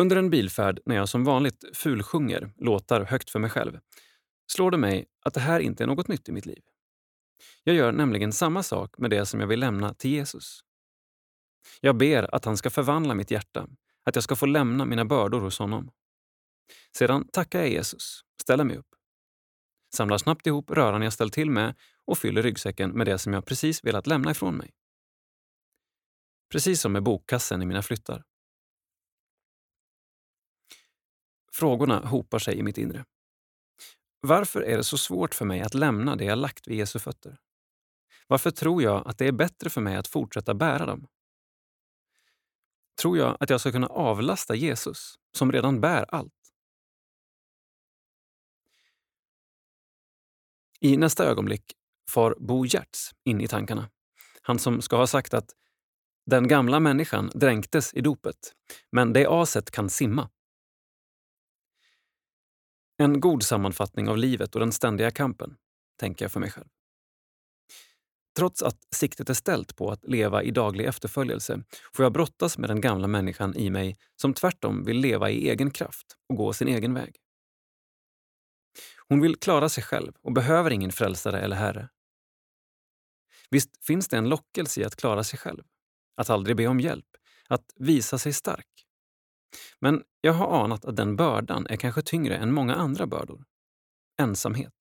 Under 0.00 0.16
en 0.16 0.30
bilfärd 0.30 0.80
när 0.86 0.96
jag 0.96 1.08
som 1.08 1.24
vanligt 1.24 1.64
fulsjunger 1.74 2.52
låtar 2.56 3.04
högt 3.04 3.30
för 3.30 3.38
mig 3.38 3.50
själv 3.50 3.78
slår 4.52 4.70
det 4.70 4.78
mig 4.78 5.06
att 5.24 5.34
det 5.34 5.40
här 5.40 5.60
inte 5.60 5.82
är 5.82 5.86
något 5.86 6.08
nytt 6.08 6.28
i 6.28 6.32
mitt 6.32 6.46
liv. 6.46 6.62
Jag 7.64 7.76
gör 7.76 7.92
nämligen 7.92 8.32
samma 8.32 8.62
sak 8.62 8.98
med 8.98 9.10
det 9.10 9.26
som 9.26 9.40
jag 9.40 9.46
vill 9.46 9.60
lämna 9.60 9.94
till 9.94 10.10
Jesus. 10.10 10.64
Jag 11.80 11.96
ber 11.96 12.34
att 12.34 12.44
han 12.44 12.56
ska 12.56 12.70
förvandla 12.70 13.14
mitt 13.14 13.30
hjärta, 13.30 13.68
att 14.04 14.14
jag 14.14 14.24
ska 14.24 14.36
få 14.36 14.46
lämna 14.46 14.84
mina 14.84 15.04
bördor 15.04 15.40
hos 15.40 15.58
honom. 15.58 15.90
Sedan 16.96 17.28
tackar 17.28 17.58
jag 17.58 17.68
Jesus, 17.68 18.24
ställer 18.42 18.64
mig 18.64 18.76
upp, 18.76 18.94
samlar 19.94 20.18
snabbt 20.18 20.46
ihop 20.46 20.70
röran 20.70 21.02
jag 21.02 21.12
ställt 21.12 21.32
till 21.32 21.50
med 21.50 21.74
och 22.04 22.18
fyller 22.18 22.42
ryggsäcken 22.42 22.90
med 22.90 23.06
det 23.06 23.18
som 23.18 23.32
jag 23.32 23.46
precis 23.46 23.84
velat 23.84 24.06
lämna 24.06 24.30
ifrån 24.30 24.56
mig. 24.56 24.70
Precis 26.52 26.80
som 26.80 26.92
med 26.92 27.02
bokkassen 27.02 27.62
i 27.62 27.66
mina 27.66 27.82
flyttar. 27.82 28.24
Frågorna 31.52 32.00
hopar 32.06 32.38
sig 32.38 32.58
i 32.58 32.62
mitt 32.62 32.78
inre. 32.78 33.04
Varför 34.20 34.60
är 34.62 34.76
det 34.76 34.84
så 34.84 34.98
svårt 34.98 35.34
för 35.34 35.44
mig 35.44 35.60
att 35.60 35.74
lämna 35.74 36.16
det 36.16 36.24
jag 36.24 36.38
lagt 36.38 36.68
vid 36.68 36.78
Jesu 36.78 36.98
fötter? 36.98 37.38
Varför 38.26 38.50
tror 38.50 38.82
jag 38.82 39.08
att 39.08 39.18
det 39.18 39.26
är 39.26 39.32
bättre 39.32 39.70
för 39.70 39.80
mig 39.80 39.96
att 39.96 40.08
fortsätta 40.08 40.54
bära 40.54 40.86
dem? 40.86 41.06
Tror 43.00 43.18
jag 43.18 43.36
att 43.40 43.50
jag 43.50 43.60
ska 43.60 43.72
kunna 43.72 43.86
avlasta 43.86 44.54
Jesus, 44.54 45.14
som 45.36 45.52
redan 45.52 45.80
bär 45.80 46.14
allt? 46.14 46.32
I 50.80 50.96
nästa 50.96 51.24
ögonblick 51.24 51.72
far 52.10 52.34
Bo 52.40 52.66
Gertz 52.66 53.10
in 53.24 53.40
i 53.40 53.48
tankarna. 53.48 53.90
Han 54.42 54.58
som 54.58 54.82
ska 54.82 54.96
ha 54.96 55.06
sagt 55.06 55.34
att 55.34 55.50
den 56.26 56.48
gamla 56.48 56.80
människan 56.80 57.30
dränktes 57.34 57.94
i 57.94 58.00
dopet, 58.00 58.54
men 58.92 59.12
det 59.12 59.26
aset 59.26 59.70
kan 59.70 59.90
simma. 59.90 60.30
En 62.96 63.20
god 63.20 63.42
sammanfattning 63.42 64.08
av 64.08 64.18
livet 64.18 64.54
och 64.54 64.60
den 64.60 64.72
ständiga 64.72 65.10
kampen, 65.10 65.56
tänker 66.00 66.24
jag 66.24 66.32
för 66.32 66.40
mig 66.40 66.50
själv. 66.50 66.68
Trots 68.36 68.62
att 68.62 68.78
siktet 68.94 69.30
är 69.30 69.34
ställt 69.34 69.76
på 69.76 69.90
att 69.90 70.04
leva 70.04 70.42
i 70.42 70.50
daglig 70.50 70.84
efterföljelse 70.84 71.62
får 71.92 72.04
jag 72.04 72.12
brottas 72.12 72.58
med 72.58 72.70
den 72.70 72.80
gamla 72.80 73.06
människan 73.06 73.56
i 73.56 73.70
mig 73.70 73.98
som 74.16 74.34
tvärtom 74.34 74.84
vill 74.84 74.96
leva 74.96 75.30
i 75.30 75.48
egen 75.48 75.70
kraft 75.70 76.16
och 76.28 76.36
gå 76.36 76.52
sin 76.52 76.68
egen 76.68 76.94
väg. 76.94 77.16
Hon 79.08 79.20
vill 79.20 79.36
klara 79.36 79.68
sig 79.68 79.82
själv 79.82 80.12
och 80.22 80.32
behöver 80.32 80.70
ingen 80.70 80.92
frälsare 80.92 81.40
eller 81.40 81.56
herre. 81.56 81.88
Visst 83.50 83.84
finns 83.84 84.08
det 84.08 84.16
en 84.16 84.28
lockelse 84.28 84.80
i 84.80 84.84
att 84.84 84.96
klara 84.96 85.24
sig 85.24 85.38
själv, 85.38 85.64
att 86.16 86.30
aldrig 86.30 86.56
be 86.56 86.66
om 86.66 86.80
hjälp, 86.80 87.06
att 87.48 87.72
visa 87.76 88.18
sig 88.18 88.32
stark. 88.32 88.66
Men 89.80 90.02
jag 90.20 90.32
har 90.32 90.64
anat 90.64 90.84
att 90.84 90.96
den 90.96 91.16
bördan 91.16 91.66
är 91.66 91.76
kanske 91.76 92.02
tyngre 92.02 92.36
än 92.36 92.52
många 92.52 92.74
andra 92.74 93.06
bördor. 93.06 93.44
Ensamhet. 94.20 94.74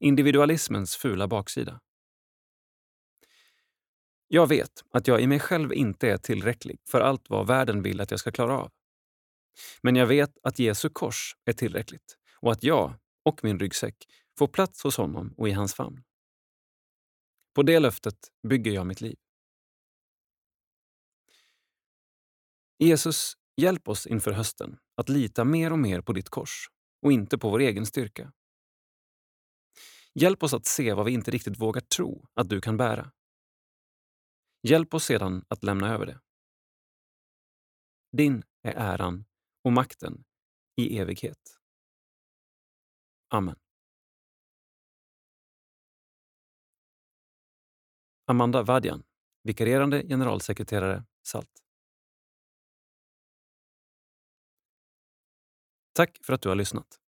Individualismens 0.00 0.96
fula 0.96 1.28
baksida. 1.28 1.80
Jag 4.34 4.46
vet 4.46 4.84
att 4.90 5.08
jag 5.08 5.20
i 5.20 5.26
mig 5.26 5.40
själv 5.40 5.72
inte 5.72 6.08
är 6.08 6.16
tillräcklig 6.16 6.78
för 6.88 7.00
allt 7.00 7.30
vad 7.30 7.46
världen 7.46 7.82
vill 7.82 8.00
att 8.00 8.10
jag 8.10 8.20
ska 8.20 8.32
klara 8.32 8.58
av. 8.58 8.70
Men 9.82 9.96
jag 9.96 10.06
vet 10.06 10.38
att 10.42 10.58
Jesu 10.58 10.88
kors 10.88 11.36
är 11.44 11.52
tillräckligt 11.52 12.16
och 12.40 12.52
att 12.52 12.62
jag 12.62 12.94
och 13.24 13.44
min 13.44 13.58
ryggsäck 13.58 13.96
får 14.38 14.46
plats 14.46 14.82
hos 14.82 14.96
honom 14.96 15.34
och 15.36 15.48
i 15.48 15.52
hans 15.52 15.74
famn. 15.74 16.02
På 17.54 17.62
det 17.62 17.80
löftet 17.80 18.18
bygger 18.48 18.72
jag 18.72 18.86
mitt 18.86 19.00
liv. 19.00 19.16
Jesus, 22.78 23.34
hjälp 23.56 23.88
oss 23.88 24.06
inför 24.06 24.32
hösten 24.32 24.78
att 24.96 25.08
lita 25.08 25.44
mer 25.44 25.72
och 25.72 25.78
mer 25.78 26.00
på 26.00 26.12
ditt 26.12 26.28
kors 26.28 26.68
och 27.02 27.12
inte 27.12 27.38
på 27.38 27.50
vår 27.50 27.60
egen 27.60 27.86
styrka. 27.86 28.32
Hjälp 30.14 30.42
oss 30.42 30.54
att 30.54 30.66
se 30.66 30.92
vad 30.92 31.06
vi 31.06 31.12
inte 31.12 31.30
riktigt 31.30 31.60
vågar 31.60 31.80
tro 31.80 32.26
att 32.34 32.48
du 32.48 32.60
kan 32.60 32.76
bära. 32.76 33.10
Hjälp 34.66 34.94
oss 34.94 35.04
sedan 35.04 35.44
att 35.48 35.62
lämna 35.62 35.94
över 35.94 36.06
det. 36.06 36.20
Din 38.12 38.42
är 38.62 38.72
äran 38.72 39.24
och 39.64 39.72
makten 39.72 40.24
i 40.76 40.98
evighet. 40.98 41.60
Amen. 43.28 43.56
Amanda 48.26 48.62
Vadian, 48.62 49.04
vikarierande 49.42 50.02
generalsekreterare 50.02 51.04
SALT. 51.22 51.62
Tack 55.92 56.18
för 56.22 56.32
att 56.32 56.42
du 56.42 56.48
har 56.48 56.56
lyssnat. 56.56 57.03